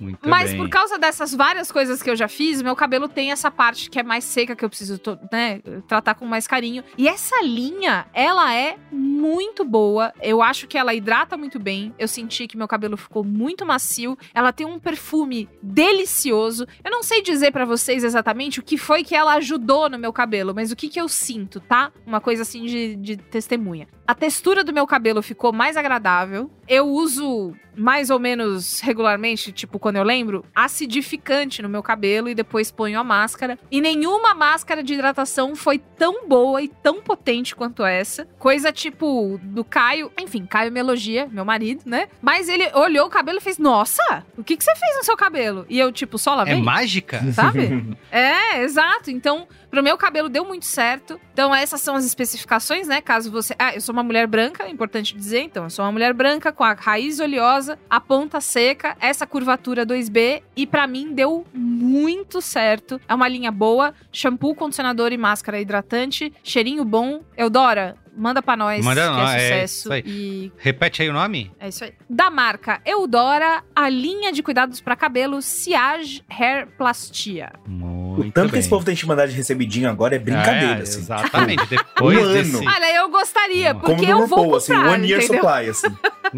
Muito 0.00 0.28
Mas 0.28 0.50
bem. 0.50 0.58
por 0.58 0.68
causa 0.68 0.98
dessas 0.98 1.34
várias 1.34 1.70
coisas 1.72 2.02
que 2.02 2.10
eu 2.10 2.16
já 2.16 2.28
fiz, 2.28 2.62
meu 2.62 2.76
cabelo 2.76 3.08
tem 3.08 3.32
essa 3.32 3.50
parte 3.50 3.90
que 3.90 3.98
é 3.98 4.02
mais 4.02 4.24
seca, 4.24 4.54
que 4.54 4.64
eu 4.64 4.68
preciso 4.68 5.00
né, 5.32 5.60
tratar 5.86 6.14
com 6.14 6.26
mais 6.26 6.46
carinho. 6.46 6.84
E 6.96 7.08
essa 7.08 7.42
linha, 7.42 8.06
ela 8.12 8.54
é 8.54 8.76
muito 8.90 9.64
boa. 9.64 10.12
Eu 10.22 10.42
acho 10.42 10.66
que 10.66 10.78
ela 10.78 10.94
hidrata 10.94 11.36
muito 11.36 11.58
bem. 11.58 11.94
Eu 11.98 12.08
senti 12.08 12.46
que 12.46 12.56
meu 12.56 12.68
cabelo 12.68 12.96
ficou 12.96 13.24
muito 13.24 13.66
macio. 13.66 14.16
Ela 14.34 14.52
tem 14.52 14.66
um 14.66 14.78
perfume 14.78 15.48
delicioso. 15.62 16.66
Eu 16.84 16.90
não 16.90 17.02
sei 17.02 17.22
dizer 17.22 17.52
pra 17.52 17.64
vocês 17.64 18.04
exatamente 18.04 18.60
o 18.60 18.62
que 18.62 18.78
foi 18.78 19.02
que 19.02 19.14
ela 19.14 19.34
ajudou 19.34 19.88
no 19.88 19.98
meu 19.98 20.12
cabelo, 20.12 20.54
mas 20.54 20.70
o 20.70 20.76
que, 20.76 20.88
que 20.88 21.00
eu 21.00 21.08
sinto, 21.08 21.60
tá? 21.60 21.92
Uma 22.06 22.20
coisa 22.20 22.42
assim 22.42 22.64
de, 22.64 22.96
de 22.96 23.16
testemunha. 23.16 23.88
A 24.06 24.14
textura 24.14 24.64
do 24.64 24.72
meu 24.72 24.86
cabelo 24.86 25.22
ficou 25.22 25.52
mais 25.52 25.76
agradável. 25.76 26.50
Eu 26.66 26.86
uso 26.86 27.54
mais 27.76 28.10
ou 28.10 28.18
menos 28.18 28.80
regularmente, 28.80 29.52
tipo 29.52 29.78
quando 29.88 29.96
eu 29.96 30.02
lembro, 30.02 30.44
acidificante 30.54 31.62
no 31.62 31.68
meu 31.68 31.82
cabelo 31.82 32.28
e 32.28 32.34
depois 32.34 32.70
ponho 32.70 33.00
a 33.00 33.02
máscara. 33.02 33.58
E 33.70 33.80
nenhuma 33.80 34.34
máscara 34.34 34.82
de 34.82 34.92
hidratação 34.92 35.56
foi 35.56 35.78
tão 35.78 36.28
boa 36.28 36.60
e 36.60 36.68
tão 36.68 37.00
potente 37.00 37.56
quanto 37.56 37.82
essa. 37.86 38.28
Coisa 38.38 38.70
tipo 38.70 39.40
do 39.42 39.64
Caio. 39.64 40.12
Enfim, 40.20 40.44
Caio 40.44 40.70
me 40.70 40.78
elogia, 40.78 41.26
meu 41.32 41.42
marido, 41.42 41.84
né? 41.86 42.08
Mas 42.20 42.50
ele 42.50 42.70
olhou 42.74 43.06
o 43.06 43.10
cabelo 43.10 43.38
e 43.38 43.40
fez: 43.40 43.56
Nossa, 43.56 44.26
o 44.36 44.44
que, 44.44 44.58
que 44.58 44.62
você 44.64 44.74
fez 44.76 44.94
no 44.98 45.04
seu 45.04 45.16
cabelo? 45.16 45.64
E 45.70 45.78
eu, 45.78 45.90
tipo, 45.90 46.18
só 46.18 46.34
É 46.34 46.36
lavei. 46.36 46.60
mágica? 46.62 47.22
Sabe? 47.32 47.96
é, 48.12 48.60
exato. 48.60 49.10
Então, 49.10 49.48
pro 49.70 49.82
meu 49.82 49.96
cabelo 49.96 50.28
deu 50.28 50.44
muito 50.44 50.66
certo. 50.66 51.20
Então, 51.32 51.54
essas 51.54 51.80
são 51.80 51.94
as 51.94 52.04
especificações, 52.04 52.88
né? 52.88 53.00
Caso 53.00 53.30
você. 53.30 53.54
Ah, 53.58 53.74
eu 53.74 53.80
sou 53.80 53.92
uma 53.92 54.02
mulher 54.02 54.26
branca, 54.26 54.64
é 54.64 54.70
importante 54.70 55.16
dizer. 55.16 55.40
Então, 55.40 55.64
eu 55.64 55.70
sou 55.70 55.84
uma 55.84 55.92
mulher 55.92 56.12
branca 56.12 56.52
com 56.52 56.64
a 56.64 56.72
raiz 56.72 57.20
oleosa, 57.20 57.78
a 57.88 58.00
ponta 58.00 58.40
seca, 58.40 58.96
essa 59.00 59.26
curvatura 59.26 59.86
2B. 59.86 60.42
E 60.56 60.66
pra 60.66 60.86
mim 60.86 61.12
deu 61.12 61.46
muito 61.52 62.40
certo. 62.40 63.00
É 63.08 63.14
uma 63.14 63.28
linha 63.28 63.50
boa: 63.50 63.94
shampoo, 64.12 64.54
condicionador 64.54 65.12
e 65.12 65.18
máscara 65.18 65.60
hidratante. 65.60 66.32
Cheirinho 66.42 66.84
bom. 66.84 67.22
Eudora, 67.36 67.96
manda 68.18 68.42
pra 68.42 68.56
nós. 68.56 68.84
Manda 68.84 69.02
que 69.02 69.08
nós, 69.16 69.30
é 69.34 69.36
é 69.36 69.66
sucesso. 69.66 69.74
isso 69.78 69.92
aí. 69.92 70.02
e 70.06 70.52
Repete 70.58 71.02
aí 71.02 71.08
o 71.08 71.12
nome? 71.12 71.50
é 71.60 71.68
isso 71.68 71.84
aí. 71.84 71.92
Da 72.10 72.28
marca 72.30 72.80
Eudora, 72.84 73.62
a 73.74 73.88
linha 73.88 74.32
de 74.32 74.42
cuidados 74.42 74.80
pra 74.80 74.94
cabelo 74.96 75.40
Siage 75.40 76.22
Hair 76.28 76.68
Plastia. 76.76 77.52
Muito 77.66 78.28
O 78.28 78.32
tanto 78.32 78.46
que 78.46 78.52
bem. 78.52 78.60
esse 78.60 78.68
povo 78.68 78.84
tem 78.84 78.94
te 78.94 79.06
mandar 79.06 79.26
de 79.28 79.34
recebidinho 79.34 79.88
agora 79.88 80.16
é 80.16 80.18
brincadeira, 80.18 80.80
É, 80.80 80.82
assim. 80.82 80.98
Exatamente. 81.00 81.64
Depois 81.70 82.18
Um 82.18 82.32
desse... 82.32 82.56
ano. 82.56 82.66
Olha, 82.74 82.94
eu 82.96 83.08
gostaria, 83.10 83.74
porque 83.74 83.94
Como 84.06 84.08
eu 84.22 84.26
vou 84.26 84.38
RuPaul, 84.38 84.56
assim, 84.56 84.74
comprar, 84.74 84.92
one 84.92 85.08
year 85.08 85.22
entendeu? 85.22 85.42
supply, 85.42 85.68
assim. 85.70 85.88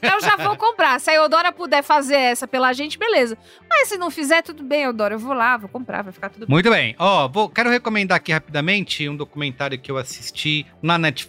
Eu 0.00 0.20
já 0.20 0.36
vou 0.36 0.56
comprar. 0.56 1.00
Se 1.00 1.10
a 1.10 1.14
Eudora 1.14 1.50
puder 1.50 1.82
fazer 1.82 2.14
essa 2.14 2.46
pela 2.46 2.72
gente, 2.72 2.96
beleza. 2.96 3.36
Mas 3.68 3.88
se 3.88 3.96
não 3.96 4.08
fizer, 4.08 4.40
tudo 4.40 4.62
bem, 4.62 4.82
Eudora. 4.82 5.14
Eu 5.14 5.18
vou 5.18 5.32
lá, 5.34 5.56
vou 5.56 5.68
comprar, 5.68 6.02
vai 6.02 6.12
ficar 6.12 6.28
tudo 6.28 6.46
bem. 6.46 6.48
Muito 6.54 6.70
bem. 6.70 6.94
Ó, 6.96 7.26
vou, 7.26 7.48
quero 7.48 7.68
recomendar 7.68 8.16
aqui 8.18 8.30
rapidamente 8.32 9.08
um 9.08 9.16
documentário 9.16 9.76
que 9.78 9.90
eu 9.90 9.96
assisti 9.96 10.64
na 10.80 10.96
Netflix 10.96 11.21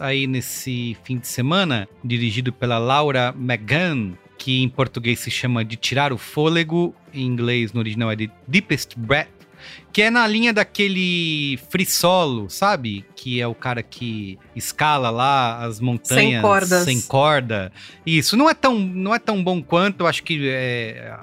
aí 0.00 0.26
nesse 0.26 0.96
fim 1.04 1.18
de 1.18 1.26
semana, 1.26 1.88
dirigido 2.02 2.52
pela 2.52 2.78
Laura 2.78 3.34
McGann, 3.38 4.14
que 4.38 4.62
em 4.62 4.68
português 4.68 5.20
se 5.20 5.30
chama 5.30 5.64
De 5.64 5.76
Tirar 5.76 6.12
o 6.12 6.18
Fôlego, 6.18 6.94
em 7.12 7.24
inglês 7.26 7.72
no 7.72 7.80
original 7.80 8.10
é 8.10 8.16
de 8.16 8.30
Deepest 8.46 8.94
Breath, 8.96 9.28
que 9.92 10.02
é 10.02 10.10
na 10.10 10.26
linha 10.26 10.52
daquele 10.52 11.58
free 11.70 11.86
solo, 11.86 12.50
sabe? 12.50 13.04
Que 13.16 13.40
é 13.40 13.46
o 13.46 13.54
cara 13.54 13.82
que 13.82 14.38
escala 14.54 15.08
lá 15.08 15.64
as 15.64 15.80
montanhas 15.80 16.32
Sem 16.32 16.42
cordas. 16.42 16.84
sem 16.84 17.00
corda. 17.00 17.72
Isso 18.04 18.36
não 18.36 18.50
é 18.50 18.54
tão, 18.54 18.78
não 18.78 19.14
é 19.14 19.18
tão 19.18 19.42
bom 19.42 19.62
quanto, 19.62 20.00
eu 20.00 20.06
acho 20.06 20.22
que 20.22 20.48
é, 20.48 21.16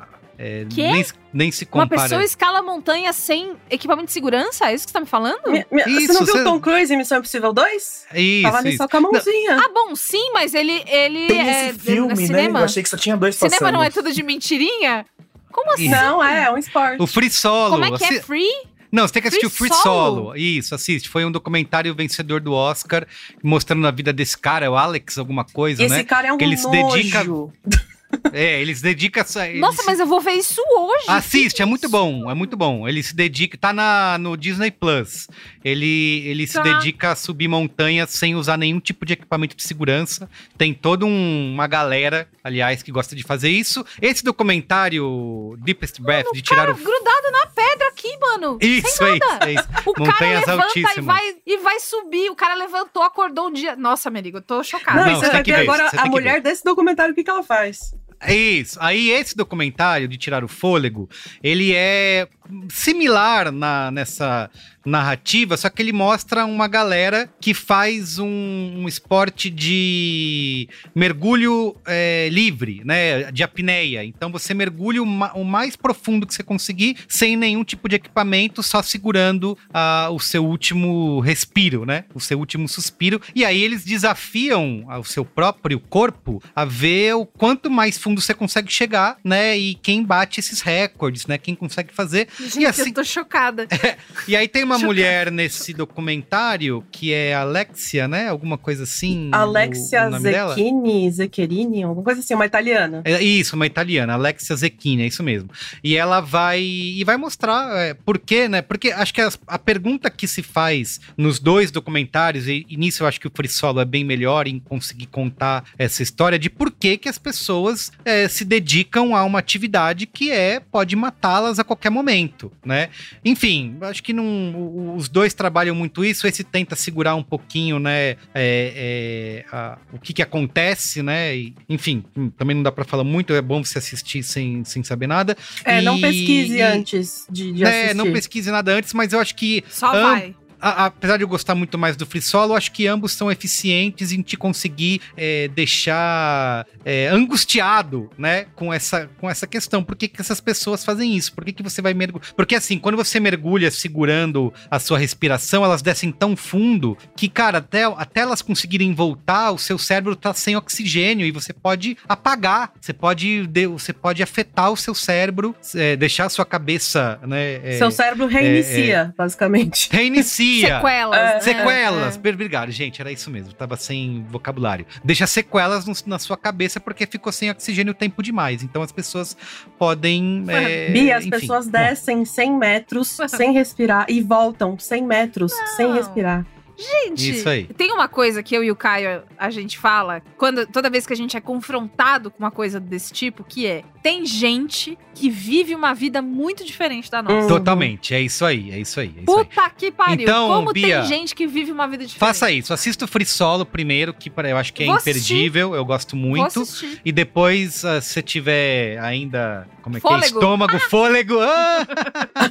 é, 0.44 0.66
Quê? 0.74 0.82
nem, 0.92 1.06
nem 1.32 1.52
se 1.52 1.66
Uma 1.72 1.84
compara. 1.84 2.02
pessoa 2.02 2.24
escala 2.24 2.62
montanha 2.64 3.14
sem 3.14 3.54
equipamento 3.70 4.08
de 4.08 4.12
segurança? 4.14 4.72
É 4.72 4.74
isso 4.74 4.86
que 4.86 4.92
você 4.92 4.94
tá 4.96 5.00
me 5.02 5.06
falando? 5.06 5.40
Mi- 5.52 5.66
você 5.70 5.90
Isso, 5.90 6.14
não 6.14 6.26
viu 6.26 6.34
você- 6.34 6.42
o 6.42 6.44
Tom 6.44 6.60
Cruise 6.60 6.92
em 6.94 6.98
Missão 6.98 7.20
Impossível 7.20 7.54
2? 7.54 8.06
Isso, 8.16 8.42
Tava 8.44 8.58
ali 8.58 8.70
isso. 8.70 8.78
só 8.80 8.88
com 8.88 8.98
a 8.98 9.02
mãozinha. 9.02 9.58
Ah, 9.64 9.70
bom, 9.74 9.96
sim, 9.96 10.32
mas 10.34 10.54
ele. 10.56 10.84
ele 10.88 11.28
Tem 11.28 11.40
é, 11.48 11.70
esse 11.70 11.80
filme, 11.80 12.14
é 12.14 12.16
né? 12.16 12.26
cinema. 12.26 12.60
Eu 12.60 12.66
achei 12.66 12.82
que 12.82 12.90
só 12.90 12.98
tinha 12.98 13.16
dois 13.16 13.36
Cinema 13.36 13.56
passando. 13.60 13.74
não 13.74 13.84
é 13.84 13.90
tudo 13.92 14.12
de 14.12 14.24
mentirinha? 14.24 15.06
Como 15.52 15.72
assim? 15.74 15.90
Não, 15.90 16.24
é, 16.24 16.46
é 16.46 16.52
um 16.52 16.58
esporte. 16.58 17.02
O 17.02 17.06
free 17.06 17.30
solo. 17.30 17.72
Como 17.72 17.86
é 17.86 17.92
que 17.98 18.04
é 18.04 18.22
free? 18.22 18.50
Não, 18.92 19.08
você 19.08 19.14
tem 19.14 19.22
que 19.22 19.30
assistir 19.30 19.50
Free 19.50 19.68
o 19.68 19.70
Free 19.70 19.82
Solo? 19.84 20.16
Solo. 20.24 20.36
Isso, 20.36 20.76
assiste. 20.76 21.08
Foi 21.08 21.24
um 21.24 21.32
documentário 21.32 21.96
vencedor 21.96 22.42
do 22.42 22.52
Oscar, 22.52 23.08
mostrando 23.42 23.88
a 23.88 23.92
vida 23.92 24.12
desse 24.12 24.38
cara, 24.38 24.66
é 24.66 24.70
o 24.70 24.76
Alex, 24.76 25.18
alguma 25.18 25.46
coisa, 25.46 25.82
Esse 25.82 25.96
né? 25.96 26.04
cara 26.04 26.28
é 26.28 26.34
um 26.34 26.38
Que 26.38 26.44
ele 26.44 26.58
se 26.58 26.66
nojo. 26.66 26.96
dedica- 26.98 27.24
É, 28.34 28.62
ele 28.62 28.76
se 28.76 28.82
dedica. 28.84 29.26
a- 29.36 29.48
ele 29.48 29.60
Nossa, 29.60 29.82
se- 29.82 29.86
mas 29.88 30.00
eu 30.00 30.06
vou 30.08 30.22
ver 30.22 30.34
isso 30.34 30.62
hoje. 30.78 31.06
Assiste, 31.08 31.62
é 31.62 31.66
muito 31.66 31.90
bom, 31.90 32.30
é 32.30 32.34
muito 32.34 32.56
bom. 32.58 32.88
Ele 32.88 33.02
se 33.04 33.16
dedica, 33.16 33.58
tá 33.58 33.74
na, 33.74 34.18
no 34.18 34.36
Disney 34.38 34.72
Plus. 34.72 35.28
Ele, 35.64 36.24
ele 36.26 36.48
se 36.48 36.54
Tá. 36.54 36.62
dedica 36.64 37.12
a 37.12 37.16
subir 37.16 37.48
montanhas 37.48 38.10
sem 38.12 38.36
usar 38.36 38.58
nenhum 38.58 38.80
tipo 38.80 39.06
de 39.06 39.14
equipamento 39.14 39.56
de 39.56 39.64
segurança. 39.64 40.30
Tem 40.58 40.74
toda 40.74 41.06
um- 41.06 41.54
uma 41.54 41.68
galera, 41.68 42.28
aliás, 42.44 42.82
que 42.82 42.92
gosta 42.92 43.16
de 43.16 43.24
fazer 43.24 43.50
isso. 43.50 43.86
Esse 44.02 44.24
documentário, 44.24 45.56
Deepest 45.60 46.00
Breath, 46.02 46.28
de 46.34 46.42
tirar 46.42 46.62
Cara, 46.68 46.72
o. 46.74 46.76
grudado 46.76 47.32
na 47.32 47.46
pedra 47.48 47.88
aqui, 47.90 48.18
mano. 48.20 48.58
Isso, 48.62 49.04
é 49.04 49.16
isso, 49.18 49.44
é 49.46 49.54
isso. 49.54 49.68
O 49.86 49.94
cara 49.94 50.12
Montanhas 50.12 50.40
levanta 50.42 50.62
e 50.62 50.66
altíssimas. 50.66 51.06
vai, 51.06 51.36
e 51.46 51.58
vai 51.58 51.80
subir. 51.80 52.30
O 52.30 52.36
cara 52.36 52.56
levantou, 52.56 53.04
acordou 53.04 53.48
um 53.48 53.52
dia. 53.54 53.76
Nossa, 53.76 54.10
Merigo, 54.10 54.38
eu 54.38 54.42
tô 54.42 54.64
chocada. 54.64 55.00
Não, 55.00 55.06
Não, 55.06 55.12
e 55.14 55.16
você 55.16 55.22
você 55.26 55.32
tem 55.32 55.32
vai 55.32 55.44
que 55.44 55.52
ver 55.52 55.62
agora 55.62 55.84
você 55.86 55.92
tem 55.92 56.00
a 56.00 56.04
que 56.04 56.10
mulher 56.10 56.42
desse 56.42 56.64
documentário, 56.64 57.12
o 57.12 57.16
que, 57.16 57.24
que 57.24 57.30
ela 57.30 57.44
faz? 57.44 57.94
Isso. 58.28 58.78
Aí 58.82 59.10
esse 59.10 59.36
documentário 59.36 60.08
de 60.08 60.18
tirar 60.18 60.44
o 60.44 60.48
fôlego, 60.48 61.10
ele 61.42 61.74
é 61.74 62.28
similar 62.70 63.52
na, 63.52 63.90
nessa 63.92 64.50
narrativa, 64.86 65.56
só 65.56 65.70
que 65.70 65.82
ele 65.82 65.94
mostra 65.94 66.44
uma 66.46 66.68
galera 66.68 67.30
que 67.40 67.54
faz 67.54 68.18
um, 68.20 68.28
um 68.28 68.88
esporte 68.88 69.50
de 69.50 70.68
mergulho 70.94 71.76
é, 71.86 72.30
livre, 72.32 72.82
né? 72.84 73.32
De 73.32 73.44
apneia. 73.44 74.04
Então 74.04 74.32
você 74.32 74.54
mergulha 74.54 75.02
o, 75.02 75.06
ma- 75.06 75.34
o 75.34 75.44
mais 75.44 75.76
profundo 75.76 76.26
que 76.26 76.34
você 76.34 76.44
conseguir, 76.44 76.98
sem 77.08 77.38
nenhum 77.38 77.64
tipo 77.64 77.88
de 77.88 77.96
equipamento, 77.96 78.64
só 78.64 78.82
segurando 78.82 79.58
ah, 79.74 80.10
o 80.12 80.20
seu 80.20 80.44
último 80.46 81.20
respiro, 81.20 81.86
né? 81.86 82.06
O 82.14 82.20
seu 82.20 82.40
último 82.40 82.68
suspiro. 82.68 83.22
E 83.36 83.46
aí 83.46 83.62
eles 83.62 83.84
desafiam 83.86 84.86
o 85.00 85.04
seu 85.04 85.24
próprio 85.24 85.80
corpo 85.80 86.42
a 86.56 86.66
ver 86.66 87.14
o 87.16 87.26
quanto 87.26 87.70
mais 87.70 87.98
você 88.16 88.34
consegue 88.34 88.72
chegar, 88.72 89.18
né? 89.24 89.58
E 89.58 89.76
quem 89.76 90.04
bate 90.04 90.40
esses 90.40 90.62
recordes, 90.62 91.26
né? 91.28 91.38
Quem 91.38 91.54
consegue 91.56 91.94
fazer. 91.94 92.28
Gente, 92.40 92.60
e 92.62 92.66
assim- 92.66 92.90
eu 92.90 92.94
tô 92.94 93.04
chocada. 93.04 93.68
E 94.28 94.36
aí 94.36 94.48
tem 94.48 94.64
uma 94.64 94.76
Chocada. 94.76 94.88
mulher 94.88 95.32
nesse 95.32 95.74
documentário 95.74 96.84
que 96.92 97.12
é 97.14 97.34
Alexia, 97.34 98.08
né? 98.08 98.28
Alguma 98.28 98.58
coisa 98.58 98.84
assim. 98.84 99.30
o- 99.30 99.36
Alexia 99.36 100.08
o 100.08 100.10
nome 100.12 100.24
dela? 100.32 100.54
Zecchini, 100.56 101.12
Zeccherini, 101.12 101.84
alguma 101.84 102.04
coisa 102.04 102.20
assim, 102.20 102.34
uma 102.34 102.46
italiana. 102.46 103.02
É 103.06 103.22
isso, 103.22 103.56
uma 103.56 103.66
italiana, 103.66 104.14
Alexia 104.14 104.56
Zecchini, 104.56 105.04
é 105.04 105.08
isso 105.08 105.24
mesmo. 105.24 105.50
E 105.84 105.96
ela 105.96 106.20
vai 106.22 106.62
e 106.62 107.04
vai 107.04 107.18
mostrar 107.18 107.76
é, 107.78 107.94
por 107.94 108.20
quê, 108.20 108.48
né? 108.48 108.62
Porque 108.62 108.92
acho 108.92 109.14
que 109.14 109.22
as- 109.22 109.40
a, 109.48 109.58
pergunta 109.60 110.10
que 110.10 110.28
se 110.28 110.44
faz 110.44 111.00
nos 111.18 111.40
dois 111.40 111.72
documentários, 111.72 112.48
e, 112.48 112.66
e 112.70 112.78
nisso 112.78 113.04
eu 113.04 113.08
acho 113.08 113.20
que 113.20 113.28
o 113.28 113.32
Free 113.34 113.48
Solo 113.50 113.80
é 113.82 113.86
bem 113.86 114.04
melhor 114.04 114.48
em 114.48 114.60
conseguir 114.60 115.08
contar 115.08 115.64
essa 115.78 116.04
história 116.04 116.38
de 116.38 116.50
por 116.50 116.72
que, 116.72 116.98
que 116.98 117.10
as 117.10 117.18
pessoas 117.18 117.92
é, 118.06 118.28
se 118.28 118.44
dedicam 118.46 119.16
a 119.16 119.24
uma 119.24 119.40
atividade 119.40 120.06
que 120.06 120.32
é 120.32 120.60
pode 120.60 120.96
matá-las 120.96 121.60
a 121.60 121.64
qualquer 121.64 121.90
momento, 121.90 122.52
né? 122.66 122.90
Enfim, 123.24 123.78
acho 123.82 124.02
que 124.04 124.14
não, 124.14 124.96
os 124.96 125.08
dois 125.10 125.34
trabalham 125.34 125.76
muito 125.76 126.04
isso. 126.04 126.28
Esse 126.28 126.44
tenta 126.44 126.76
segurar 126.76 127.16
um 127.16 127.24
pouquinho, 127.24 127.80
né? 127.80 128.12
é, 128.12 128.16
é, 128.36 129.46
a- 129.52 129.78
o 129.94 130.00
que, 130.00 130.14
que 130.14 130.22
acontece, 130.22 131.02
né? 131.04 131.36
e, 131.36 131.54
enfim, 131.70 132.04
hum, 132.16 132.30
também 132.30 132.56
não 132.56 132.64
dá 132.64 132.72
pra 132.72 132.84
falar 132.86 133.04
muito. 133.04 133.34
É 133.34 133.42
bom 133.42 133.64
você 133.64 133.78
assistir 133.78 134.24
sem, 134.24 134.64
sem 134.66 134.84
saber 134.84 135.08
nada. 135.08 135.36
É, 135.64 135.82
não 135.82 135.98
E- 135.98 136.02
pesquise 136.02 136.58
e- 136.58 136.62
antes 136.62 137.26
de, 137.30 137.52
de 137.52 137.64
É, 137.64 137.68
assistir. 137.84 137.94
não 137.96 138.12
pesquise 138.12 138.52
nada 138.52 138.74
antes, 138.74 138.94
mas 138.94 139.14
eu 139.14 139.20
acho 139.20 139.36
que 139.36 139.64
Só 139.70 139.92
vai. 139.92 140.36
A- 140.62 140.86
apesar 140.86 141.18
de 141.18 141.24
eu 141.24 141.28
gostar 141.28 141.56
muito 141.56 141.78
mais 141.78 141.96
do 141.96 142.06
Free 142.06 142.22
Solo, 142.22 142.54
acho 142.56 142.72
que 142.72 142.88
ambos 142.88 143.12
são 143.14 143.32
eficientes 143.32 144.12
em 144.12 144.22
te 144.22 144.38
conseguir 144.38 145.02
é, 145.18 145.48
deixar 145.50 146.66
é, 146.86 147.08
angustiado, 147.08 148.10
né, 148.18 148.46
com 148.56 148.74
essa, 148.74 149.10
com 149.20 149.30
essa 149.30 149.46
questão. 149.48 149.84
Por 149.84 149.96
que, 149.96 150.08
que 150.08 150.22
essas 150.22 150.40
pessoas 150.40 150.84
fazem 150.86 151.16
isso? 151.16 151.34
Por 151.34 151.44
que, 151.46 151.52
que 151.54 151.64
você 151.64 151.82
vai 151.82 151.94
mergulhar? 151.94 152.28
Porque 152.36 152.56
assim, 152.56 152.78
quando 152.78 152.96
você 152.96 153.20
mergulha 153.20 153.70
segurando 153.72 154.54
a 154.70 154.80
sua 154.80 154.98
respiração, 154.98 155.64
elas 155.64 155.82
descem 155.82 156.12
tão 156.12 156.36
fundo 156.36 156.98
que, 157.16 157.28
cara, 157.30 157.60
até, 157.60 157.84
até 157.84 158.22
elas 158.22 158.42
conseguirem 158.42 158.94
voltar, 158.94 159.52
o 159.52 159.58
seu 159.58 159.78
cérebro 159.78 160.16
tá 160.16 160.34
sem 160.34 160.56
oxigênio 160.56 161.26
e 161.26 161.32
você 161.32 161.54
pode 161.54 161.98
apagar, 162.08 162.72
você 162.80 162.94
pode, 162.94 163.48
de- 163.48 163.68
você 163.68 163.94
pode 163.94 164.22
afetar 164.24 164.72
o 164.72 164.78
seu 164.78 164.94
cérebro, 164.96 165.56
é, 165.76 165.96
deixar 165.96 166.26
a 166.26 166.30
sua 166.30 166.46
cabeça, 166.46 167.20
né, 167.26 167.60
é, 167.64 167.78
Seu 167.78 167.92
cérebro 167.92 168.28
reinicia, 168.28 169.14
basicamente. 169.18 169.90
reinicia. 169.92 170.51
Sequelas. 170.60 171.20
É, 171.20 171.34
né? 171.36 171.40
Sequelas, 171.40 172.16
É. 172.24 172.30
obrigado, 172.30 172.72
gente, 172.72 173.00
era 173.00 173.12
isso 173.12 173.32
mesmo, 173.32 173.54
tava 173.54 173.78
sem 173.78 174.26
vocabulário. 174.30 174.86
Deixa 175.04 175.26
sequelas 175.26 175.86
no- 175.86 175.94
na 176.06 176.20
sua 176.20 176.36
cabeça 176.36 176.80
porque 176.80 177.06
ficou 177.08 177.32
sem 177.32 177.50
oxigênio 177.50 177.94
tempo 177.94 178.22
demais. 178.22 178.64
Então 178.64 178.82
as 178.82 178.92
pessoas 178.92 179.38
podem. 179.78 180.44
é, 180.48 180.90
Bia, 180.92 181.18
as 181.18 181.22
enfim, 181.26 181.30
pessoas 181.40 181.66
bom, 181.66 181.72
descem 181.72 182.26
100 182.26 182.58
metros 182.58 183.18
sem 183.30 183.54
respirar 183.54 184.06
e 184.10 184.22
voltam 184.22 184.78
100 184.78 185.04
metros 185.06 185.54
sem 185.78 185.88
Não. 185.88 185.94
respirar. 185.96 186.46
Gente, 186.82 187.32
Isso 187.32 187.48
aí. 187.48 187.66
tem 187.66 187.92
uma 187.92 188.08
coisa 188.08 188.42
que 188.42 188.56
eu 188.56 188.64
e 188.64 188.72
o 188.72 188.76
Caio 188.76 189.24
a 189.38 189.50
gente 189.50 189.78
fala 189.78 190.22
quando 190.38 190.66
toda 190.66 190.90
vez 190.90 191.06
que 191.06 191.14
a 191.14 191.16
gente 191.16 191.38
é 191.38 191.42
confrontado 191.42 192.32
com 192.32 192.40
uma 192.40 192.52
coisa 192.52 192.80
desse 192.80 193.14
tipo, 193.14 193.44
que 193.44 193.68
é 193.68 193.84
tem 194.02 194.26
gente 194.26 194.98
que 195.14 195.30
vive 195.30 195.76
uma 195.76 195.94
vida 195.94 196.22
muito 196.22 196.66
diferente 196.66 197.12
da 197.12 197.22
nossa. 197.22 197.48
Totalmente, 197.48 198.14
é 198.16 198.22
isso 198.22 198.44
aí, 198.44 198.72
é 198.72 198.80
isso 198.80 199.00
aí. 199.00 199.14
É 199.18 199.22
isso 199.22 199.38
aí. 199.38 199.46
Puta 199.46 199.70
que 199.70 199.92
pariu. 199.92 200.24
Então, 200.24 200.48
Como 200.48 200.74
Bia, 200.74 201.02
tem 201.02 201.08
gente 201.08 201.36
que 201.36 201.46
vive 201.46 201.72
uma 201.72 201.88
vida 201.88 202.06
diferente. 202.06 202.20
Faça 202.20 202.52
isso, 202.52 202.74
assista 202.74 203.06
o 203.06 203.08
Free 203.08 203.26
Solo 203.26 203.66
primeiro, 203.66 204.14
que 204.14 204.32
eu 204.36 204.58
acho 204.58 204.74
que 204.74 204.84
é 204.84 204.86
Vou 204.88 204.96
assistir. 204.96 205.34
imperdível, 205.34 205.76
eu 205.76 205.86
gosto 205.86 206.16
muito. 206.16 206.62
assistir. 206.62 207.00
E 207.06 207.12
depois, 207.12 207.86
ah, 207.86 208.02
se 208.02 208.14
você 208.14 208.22
tiver 208.22 208.98
ainda, 209.00 209.68
como 209.84 209.98
é 209.98 210.00
que 210.00 210.08
é? 210.08 210.10
Fôlego. 210.10 210.40
Estômago, 210.40 210.80
fôlego, 210.80 211.40
ah! 211.40 211.86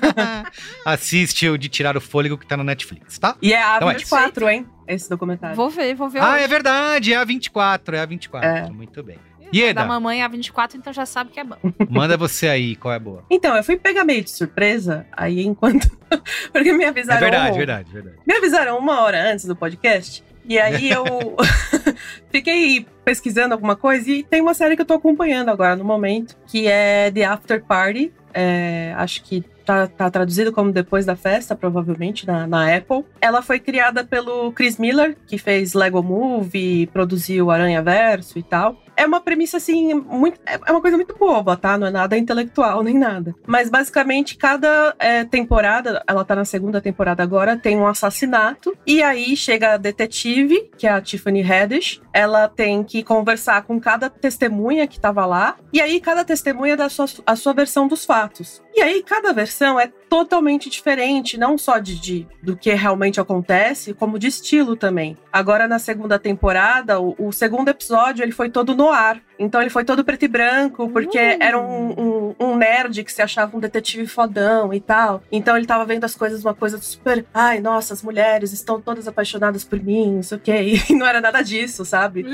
assiste 0.85 1.49
o 1.49 1.59
de 1.59 1.69
tirar 1.69 1.97
o 1.97 2.01
fôlego 2.01 2.39
que 2.39 2.47
tá 2.47 2.57
no 2.57 2.65
Netflix, 2.65 3.19
tá? 3.19 3.37
E 3.43 3.53
é 3.53 3.63
a 3.63 3.77
Então 3.77 3.91
é 3.91 3.95
24, 3.95 4.20
hein? 4.51 4.67
Esse 4.87 5.09
documentário. 5.09 5.55
Vou 5.57 5.71
ver, 5.71 5.95
vou 5.95 6.09
ver 6.09 6.21
Ah, 6.21 6.35
hoje. 6.35 6.45
é 6.45 6.49
verdade, 6.49 7.13
é 7.13 7.17
a 7.17 7.25
24, 7.25 7.97
é 7.97 8.01
a 8.01 8.07
24. 8.07 8.49
É. 8.49 8.71
Muito 8.71 9.03
bem. 9.03 9.17
Da 9.17 9.59
Ieda, 9.59 9.85
mamãe 9.85 10.23
a 10.23 10.29
24, 10.29 10.79
então 10.79 10.93
já 10.93 11.05
sabe 11.05 11.31
que 11.31 11.41
é 11.41 11.45
bom. 11.45 11.57
manda 11.91 12.17
você 12.17 12.47
aí, 12.49 12.77
qual 12.77 12.93
é 12.93 12.97
a 12.97 13.01
boa? 13.01 13.25
Então, 13.29 13.57
eu 13.57 13.65
fui 13.65 13.77
pegar 13.77 14.05
meio 14.05 14.23
de 14.23 14.31
surpresa, 14.31 15.07
aí 15.13 15.45
enquanto. 15.45 15.89
Porque 16.53 16.73
me 16.73 16.85
É 16.85 16.89
avisaram. 16.89 17.21
verdade, 17.21 17.57
verdade, 17.59 17.93
verdade. 17.93 18.17
Me 18.27 18.35
avisaram 18.35 18.79
uma 18.79 19.01
hora 19.01 19.33
antes 19.33 19.45
do 19.47 19.57
podcast. 19.57 20.23
E 20.45 20.59
aí 20.59 20.91
eu 20.91 21.05
fiquei 22.31 22.87
pesquisando 23.05 23.55
alguma 23.55 23.77
coisa 23.77 24.11
e 24.11 24.23
tem 24.23 24.41
uma 24.41 24.55
série 24.55 24.77
que 24.77 24.83
eu 24.83 24.87
tô 24.87 24.95
acompanhando 24.95 25.49
agora 25.51 25.77
no 25.77 25.85
momento, 25.85 26.37
que 26.47 26.67
é 26.67 27.11
The 27.11 27.25
After 27.25 27.63
Party. 27.65 28.13
É, 28.33 28.95
acho 28.97 29.23
que 29.25 29.45
tá, 29.71 29.87
tá 29.87 30.11
traduzido 30.11 30.53
como 30.53 30.73
Depois 30.73 31.07
da 31.07 31.15
Festa, 31.15 31.55
provavelmente, 31.55 32.27
na, 32.27 32.47
na 32.47 32.75
Apple. 32.75 33.05
Ela 33.21 33.41
foi 33.41 33.61
criada 33.61 34.05
pelo 34.05 34.51
Chris 34.53 34.79
Miller, 34.79 35.17
que 35.27 35.39
fez 35.39 35.75
Lego 35.75 36.03
Movie, 36.03 36.89
produziu 36.89 37.51
Aranha 37.51 37.81
Verso 37.83 38.39
e 38.39 38.43
tal. 38.43 38.83
É 38.97 39.07
uma 39.07 39.21
premissa, 39.21 39.57
assim, 39.57 39.95
muito. 39.95 40.41
É 40.45 40.61
é 40.67 40.73
uma 40.73 40.81
coisa 40.81 40.97
muito 40.97 41.17
boba, 41.17 41.57
tá? 41.57 41.79
Não 41.79 41.87
é 41.87 41.91
nada 41.91 42.17
intelectual 42.17 42.83
nem 42.83 42.97
nada. 42.97 43.35
Mas 43.47 43.71
basicamente, 43.71 44.37
cada 44.37 44.95
é, 44.99 45.25
temporada, 45.25 46.03
ela 46.07 46.25
tá 46.25 46.35
na 46.35 46.45
segunda 46.45 46.81
temporada 46.81 47.23
agora, 47.23 47.57
tem 47.57 47.77
um 47.77 47.87
assassinato. 47.87 48.77
E 48.87 49.03
aí 49.03 49.37
chega 49.37 49.75
a 49.75 49.77
detetive, 49.77 50.71
que 50.77 50.87
é 50.87 50.91
a 50.91 51.01
Tiffany 51.01 51.43
Haddish. 51.43 52.01
Ela 52.13 52.49
tem 52.49 52.85
que 52.85 53.03
conversar 53.03 53.63
com 53.63 53.81
cada 53.81 54.11
testemunha 54.11 54.87
que 54.87 55.01
tava 55.01 55.25
lá. 55.25 55.57
E 55.73 55.81
aí, 55.81 56.01
cada 56.01 56.25
testemunha 56.25 56.77
dá 56.77 56.87
a 56.87 56.91
sua, 56.91 57.07
a 57.27 57.37
sua 57.37 57.53
versão 57.53 57.89
dos 57.89 58.05
fatos. 58.05 58.63
E 58.75 58.81
aí, 58.81 59.03
cada 59.03 59.33
versão 59.33 59.79
é 59.79 59.89
totalmente 60.09 60.71
diferente, 60.71 61.37
não 61.37 61.59
só 61.59 61.79
de, 61.79 61.99
de- 62.01 62.27
do 62.43 62.57
que 62.57 62.73
realmente 62.73 63.21
acontece, 63.21 63.93
como 63.93 64.19
de 64.19 64.29
estilo 64.29 64.77
também. 64.77 65.17
Agora, 65.33 65.67
na 65.69 65.79
segunda 65.79 66.19
temporada, 66.19 67.01
o, 67.01 67.15
o 67.19 67.33
segundo 67.33 67.69
episódio, 67.69 68.23
ele 68.23 68.33
foi 68.33 68.49
todo 68.49 68.75
no 68.75 68.91
ar. 68.91 69.21
Então, 69.43 69.61
ele 69.61 69.71
foi 69.71 69.85
todo 69.85 70.05
preto 70.05 70.25
e 70.25 70.29
branco, 70.29 70.89
porque 70.91 71.19
Uh. 71.19 71.37
era 71.41 71.59
um, 71.59 71.91
um- 71.99 72.35
um 72.39 72.57
nerd 72.57 73.03
que 73.03 73.11
se 73.13 73.23
achava 73.23 73.57
um 73.57 73.61
detetive 73.61 74.07
fodão 74.07 74.73
e 74.75 74.81
tal. 74.81 75.23
Então, 75.33 75.57
ele 75.57 75.67
tava 75.67 75.85
vendo 75.87 76.05
as 76.05 76.15
coisas, 76.15 76.45
uma 76.45 76.55
coisa 76.55 76.77
super... 76.81 77.25
Ai, 77.33 77.59
nossa, 77.61 77.95
as 77.95 78.03
mulheres 78.03 78.53
estão 78.53 78.81
todas 78.81 79.09
apaixonadas 79.09 79.65
por 79.65 79.81
mim, 79.83 80.17
não 80.17 80.23
sei 80.23 80.37
o 80.37 80.41
quê. 80.41 80.81
E 80.89 80.93
não 80.95 81.07
era 81.07 81.21
nada 81.21 81.41
disso, 81.43 81.85
sabe? 81.87 82.25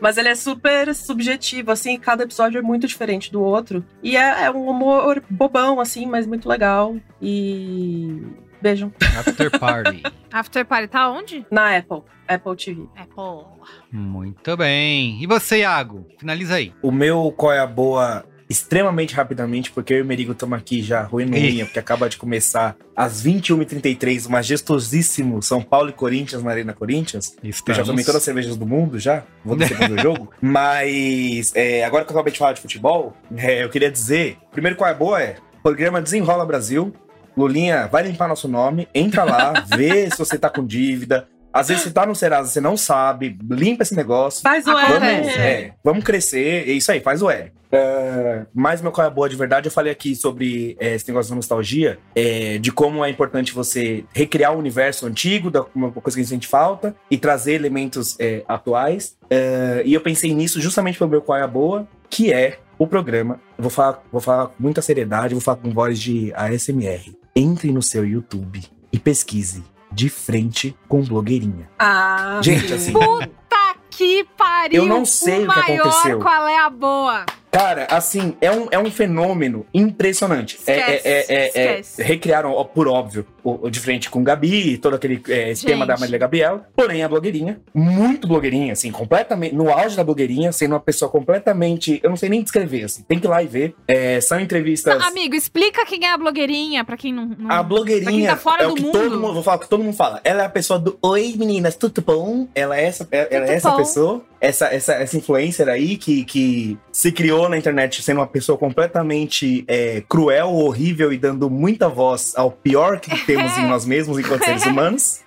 Mas 0.00 0.16
ele 0.16 0.28
é 0.28 0.34
super 0.36 0.94
subjetivo, 0.94 1.72
assim, 1.72 1.98
cada 1.98 2.22
episódio 2.22 2.58
é 2.58 2.62
muito 2.62 2.86
diferente 2.86 3.32
do 3.32 3.42
outro. 3.42 3.84
E 4.02 4.16
é, 4.16 4.44
é 4.44 4.50
um 4.50 4.68
humor 4.68 5.20
bobão, 5.28 5.80
assim, 5.80 6.06
mas 6.06 6.26
muito 6.26 6.48
legal. 6.48 6.94
E. 7.20 8.22
Vejam. 8.60 8.92
After 9.18 9.58
Party. 9.58 10.02
After 10.32 10.64
Party 10.64 10.86
tá 10.86 11.10
onde? 11.10 11.44
Na 11.50 11.76
Apple. 11.76 12.02
Apple 12.28 12.56
TV. 12.56 12.86
Pô. 13.14 13.44
Muito 13.92 14.56
bem. 14.56 15.22
E 15.22 15.26
você, 15.26 15.58
Iago? 15.58 16.06
Finaliza 16.18 16.54
aí. 16.54 16.72
O 16.82 16.90
meu 16.90 17.32
qual 17.36 17.52
é 17.52 17.58
a 17.58 17.66
boa 17.66 18.24
extremamente 18.52 19.14
rapidamente, 19.14 19.70
porque 19.70 19.94
eu 19.94 19.98
e 19.98 20.02
o 20.02 20.04
Merigo 20.04 20.32
estamos 20.32 20.58
aqui 20.58 20.82
já 20.82 21.08
Ih. 21.10 21.24
unha, 21.24 21.64
porque 21.64 21.78
acaba 21.78 22.08
de 22.08 22.18
começar 22.18 22.76
às 22.94 23.24
21h33, 23.24 24.26
o 24.26 24.30
majestosíssimo 24.30 25.42
São 25.42 25.62
Paulo 25.62 25.88
e 25.88 25.92
Corinthians 25.92 26.42
na 26.42 26.50
Arena 26.50 26.74
Corinthians. 26.74 27.34
Eu 27.42 27.50
já 27.50 27.58
Estamos. 27.58 27.86
tomei 27.86 28.04
todas 28.04 28.16
as 28.16 28.22
cervejas 28.22 28.56
do 28.56 28.66
mundo, 28.66 28.98
já. 28.98 29.24
Vou 29.44 29.56
descer 29.56 29.88
do 29.88 29.96
jogo. 30.00 30.30
Mas, 30.40 31.52
é, 31.54 31.82
agora 31.84 32.04
que 32.04 32.12
eu 32.12 32.16
acabei 32.16 32.32
de 32.32 32.38
falar 32.38 32.52
de 32.52 32.60
futebol, 32.60 33.16
é, 33.36 33.64
eu 33.64 33.70
queria 33.70 33.90
dizer: 33.90 34.36
primeiro, 34.50 34.76
qual 34.76 34.90
é 34.90 34.94
boa 34.94 35.22
é: 35.22 35.36
programa 35.62 36.00
Desenrola 36.02 36.44
Brasil. 36.44 36.92
Lulinha, 37.34 37.86
vai 37.86 38.02
limpar 38.02 38.28
nosso 38.28 38.46
nome, 38.46 38.86
entra 38.94 39.24
lá, 39.24 39.54
vê 39.74 40.10
se 40.10 40.18
você 40.18 40.36
tá 40.36 40.50
com 40.50 40.66
dívida. 40.66 41.26
Às 41.52 41.68
vezes 41.68 41.84
você 41.84 41.90
tá 41.90 42.06
no 42.06 42.14
Serasa, 42.14 42.48
você 42.50 42.60
não 42.60 42.76
sabe, 42.76 43.36
limpa 43.50 43.82
esse 43.82 43.94
negócio. 43.94 44.42
Faz 44.42 44.66
o 44.66 44.72
Vamos, 44.72 44.90
Acontece. 44.90 45.30
L. 45.30 45.40
é, 45.40 45.74
vamos 45.84 46.04
crescer, 46.04 46.68
é 46.68 46.72
isso 46.72 46.90
aí, 46.90 47.00
faz 47.00 47.20
o 47.20 47.30
L. 47.30 47.52
É, 47.70 48.44
mas 48.54 48.82
meu 48.82 48.92
qual 48.92 49.06
é 49.06 49.10
boa 49.10 49.28
de 49.28 49.34
verdade, 49.34 49.66
eu 49.66 49.72
falei 49.72 49.90
aqui 49.90 50.14
sobre 50.14 50.76
é, 50.78 50.94
esse 50.94 51.08
negócio 51.08 51.30
da 51.30 51.36
nostalgia, 51.36 51.98
é, 52.14 52.58
de 52.58 52.70
como 52.70 53.02
é 53.04 53.08
importante 53.08 53.52
você 53.54 54.04
recriar 54.14 54.54
o 54.54 54.58
universo 54.58 55.06
antigo, 55.06 55.50
da 55.50 55.64
uma 55.74 55.90
coisa 55.90 56.14
que 56.16 56.20
a 56.20 56.22
gente 56.22 56.28
sente 56.28 56.46
falta, 56.46 56.94
e 57.10 57.16
trazer 57.16 57.54
elementos 57.54 58.16
é, 58.20 58.42
atuais. 58.46 59.16
É, 59.30 59.82
e 59.86 59.94
eu 59.94 60.00
pensei 60.02 60.34
nisso 60.34 60.60
justamente 60.60 60.98
pelo 60.98 61.10
meu 61.10 61.22
qual 61.22 61.38
é 61.38 61.46
boa, 61.46 61.88
que 62.10 62.32
é 62.32 62.58
o 62.78 62.86
programa. 62.86 63.40
Eu 63.56 63.62
vou 63.62 63.70
falar, 63.70 64.02
vou 64.12 64.20
falar 64.20 64.48
com 64.48 64.62
muita 64.62 64.82
seriedade, 64.82 65.34
vou 65.34 65.40
falar 65.40 65.56
com 65.56 65.70
voz 65.70 65.98
de 65.98 66.32
ASMR. 66.34 67.16
Entre 67.34 67.72
no 67.72 67.82
seu 67.82 68.04
YouTube 68.04 68.62
e 68.92 68.98
pesquise 68.98 69.71
de 69.94 70.08
frente 70.08 70.76
com 70.88 71.02
blogueirinha. 71.02 71.68
Ah, 71.78 72.40
Gente, 72.42 72.68
sim. 72.68 72.74
assim, 72.74 72.92
Puta 72.92 73.76
que 73.90 74.24
pariu! 74.36 74.82
Eu 74.82 74.88
não 74.88 75.04
sei 75.04 75.38
o 75.38 75.40
que 75.42 75.46
maior 75.46 75.80
aconteceu. 75.86 76.18
qual 76.20 76.48
é 76.48 76.56
a 76.58 76.70
boa. 76.70 77.26
Cara, 77.52 77.86
assim, 77.90 78.34
é 78.40 78.50
um, 78.50 78.66
é 78.70 78.78
um 78.78 78.90
fenômeno 78.90 79.66
impressionante. 79.74 80.58
É- 80.66 80.78
Esquece, 80.78 81.08
é, 81.08 81.12
é, 81.12 81.34
é, 81.34 81.46
esquece. 81.48 82.00
é, 82.00 82.04
recriaram, 82.04 82.64
por 82.74 82.88
óbvio, 82.88 83.26
o, 83.44 83.66
o 83.66 83.70
de 83.70 83.78
frente 83.78 84.08
com 84.08 84.24
Gabi, 84.24 84.78
todo 84.78 84.96
aquele 84.96 85.22
é, 85.28 85.50
esquema 85.50 85.84
da 85.86 85.96
Marília 85.98 86.18
Gabriel. 86.18 86.62
Porém, 86.74 87.02
a 87.04 87.08
blogueirinha, 87.08 87.60
muito 87.74 88.26
blogueirinha, 88.26 88.72
assim, 88.72 88.90
completamente, 88.90 89.54
no 89.54 89.70
auge 89.70 89.94
da 89.96 90.02
blogueirinha, 90.02 90.50
sendo 90.50 90.72
uma 90.72 90.80
pessoa 90.80 91.10
completamente. 91.10 92.00
Eu 92.02 92.08
não 92.08 92.16
sei 92.16 92.30
nem 92.30 92.42
descrever, 92.42 92.84
assim, 92.84 93.02
tem 93.02 93.18
que 93.18 93.26
ir 93.26 93.28
lá 93.30 93.42
e 93.42 93.46
ver. 93.46 93.74
É, 93.86 94.18
são 94.22 94.40
entrevistas. 94.40 95.02
Amigo, 95.02 95.34
explica 95.34 95.84
quem 95.84 96.06
é 96.06 96.12
a 96.12 96.16
blogueirinha, 96.16 96.84
pra 96.84 96.96
quem 96.96 97.12
não. 97.12 97.26
não- 97.26 97.46
A 97.50 97.54
Pra 97.56 97.62
blogueirinha 97.64 98.10
quem 98.12 98.26
tá 98.28 98.36
fora 98.36 98.62
é 98.62 98.66
o 98.66 98.70
do 98.70 98.74
que 98.76 98.82
mundo. 98.82 98.92
todo 98.92 99.20
mundo, 99.20 99.34
vou 99.34 99.42
falar 99.42 99.58
o 99.58 99.60
que 99.60 99.68
todo 99.68 99.84
mundo 99.84 99.94
fala. 99.96 100.20
Ela 100.24 100.42
é 100.42 100.46
a 100.46 100.48
pessoa 100.50 100.78
do 100.78 100.98
Oi, 101.02 101.34
meninas, 101.36 101.76
tudo 101.76 102.00
bom? 102.00 102.48
Ela 102.54 102.78
é 102.78 102.84
essa, 102.86 103.06
ela 103.10 103.46
é 103.46 103.54
essa 103.54 103.72
pessoa, 103.76 104.24
essa, 104.42 104.66
essa, 104.66 104.94
essa 104.94 105.16
influencer 105.16 105.68
aí 105.68 105.96
que, 105.96 106.24
que 106.24 106.76
se 106.90 107.12
criou 107.12 107.48
na 107.48 107.56
internet 107.56 108.02
sendo 108.02 108.18
uma 108.18 108.26
pessoa 108.26 108.58
completamente 108.58 109.64
é, 109.68 110.02
cruel, 110.08 110.52
horrível 110.52 111.12
e 111.12 111.16
dando 111.16 111.48
muita 111.48 111.88
voz 111.88 112.32
ao 112.34 112.50
pior 112.50 112.98
que 112.98 113.24
temos 113.24 113.56
em 113.56 113.66
nós 113.70 113.86
mesmos 113.86 114.18
enquanto 114.18 114.44
seres 114.44 114.66
humanos. 114.66 115.20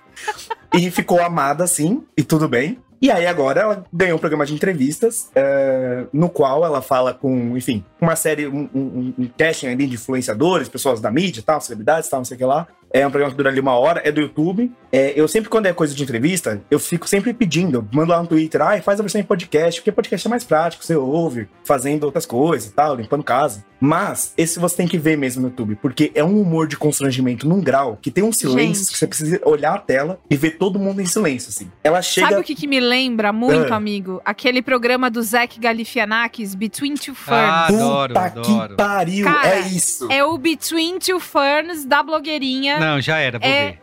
E 0.74 0.90
ficou 0.90 1.22
amada 1.22 1.64
assim, 1.64 2.04
e 2.14 2.22
tudo 2.22 2.46
bem. 2.46 2.78
E 3.00 3.10
aí 3.10 3.26
agora 3.26 3.60
ela 3.60 3.84
ganhou 3.90 4.16
um 4.16 4.20
programa 4.20 4.44
de 4.44 4.52
entrevistas, 4.52 5.30
é, 5.34 6.04
no 6.12 6.28
qual 6.28 6.64
ela 6.64 6.82
fala 6.82 7.14
com, 7.14 7.56
enfim, 7.56 7.84
uma 8.00 8.16
série, 8.16 8.46
um, 8.46 8.68
um, 8.74 9.14
um 9.18 9.30
casting 9.36 9.68
ali 9.68 9.86
de 9.86 9.94
influenciadores, 9.94 10.68
pessoas 10.68 11.00
da 11.00 11.10
mídia, 11.10 11.42
tal, 11.44 11.60
celebridades, 11.60 12.08
tal, 12.08 12.20
não 12.20 12.24
sei 12.24 12.34
o 12.34 12.38
que 12.38 12.44
lá. 12.44 12.66
É 12.92 13.06
um 13.06 13.10
programa 13.10 13.30
que 13.32 13.36
dura 13.36 13.50
ali 13.50 13.60
uma 13.60 13.72
hora, 13.74 14.00
é 14.04 14.10
do 14.12 14.20
YouTube. 14.20 14.72
É, 14.92 15.12
eu 15.14 15.28
sempre, 15.28 15.50
quando 15.50 15.66
é 15.66 15.72
coisa 15.72 15.94
de 15.94 16.02
entrevista, 16.02 16.62
eu 16.70 16.78
fico 16.78 17.06
sempre 17.08 17.34
pedindo, 17.34 17.78
eu 17.78 17.88
mando 17.92 18.10
lá 18.12 18.22
no 18.22 18.28
Twitter, 18.28 18.62
ai, 18.62 18.80
faz 18.80 18.98
a 18.98 19.02
versão 19.02 19.20
em 19.20 19.24
podcast, 19.24 19.80
porque 19.80 19.92
podcast 19.92 20.26
é 20.26 20.30
mais 20.30 20.44
prático, 20.44 20.82
você 20.84 20.96
ouve, 20.96 21.48
fazendo 21.64 22.04
outras 22.04 22.24
coisas 22.24 22.68
e 22.70 22.72
tal, 22.72 22.94
limpando 22.94 23.22
casa. 23.22 23.64
Mas, 23.78 24.32
esse 24.38 24.58
você 24.58 24.76
tem 24.76 24.88
que 24.88 24.96
ver 24.96 25.18
mesmo 25.18 25.42
no 25.42 25.48
YouTube, 25.48 25.76
porque 25.82 26.10
é 26.14 26.24
um 26.24 26.40
humor 26.40 26.66
de 26.66 26.78
constrangimento 26.78 27.46
num 27.46 27.60
grau 27.60 27.98
que 28.00 28.10
tem 28.10 28.24
um 28.24 28.32
silêncio 28.32 28.84
Gente. 28.84 28.92
que 28.92 28.98
você 28.98 29.06
precisa 29.06 29.40
olhar 29.44 29.74
a 29.74 29.78
tela 29.78 30.18
e 30.30 30.36
ver 30.36 30.52
todo 30.52 30.78
mundo 30.78 31.02
em 31.02 31.06
silêncio, 31.06 31.50
assim. 31.50 31.70
Ela 31.84 32.00
chega. 32.00 32.28
Sabe 32.28 32.40
o 32.40 32.44
que, 32.44 32.54
que 32.54 32.66
me 32.66 32.80
lembra 32.80 33.32
muito, 33.34 33.74
Ah. 33.74 33.76
amigo? 33.76 34.22
Aquele 34.24 34.62
programa 34.62 35.10
do 35.10 35.22
Zac 35.22 35.60
Galifianakis, 35.60 36.54
Between 36.54 36.94
Two 36.94 37.14
Ferns. 37.14 37.38
Ah, 37.38 37.66
adoro, 37.66 38.14
Puta 38.14 38.26
adoro. 38.26 38.68
que 38.70 38.76
pariu, 38.76 39.24
Cara, 39.26 39.48
é 39.56 39.60
isso. 39.60 40.10
É 40.10 40.24
o 40.24 40.38
Between 40.38 40.98
Two 40.98 41.20
Ferns 41.20 41.84
da 41.84 42.02
blogueirinha. 42.02 42.75
Não, 42.80 43.00
já 43.00 43.18
era, 43.18 43.38
vou 43.38 43.48
É- 43.48 43.70
ver. 43.72 43.78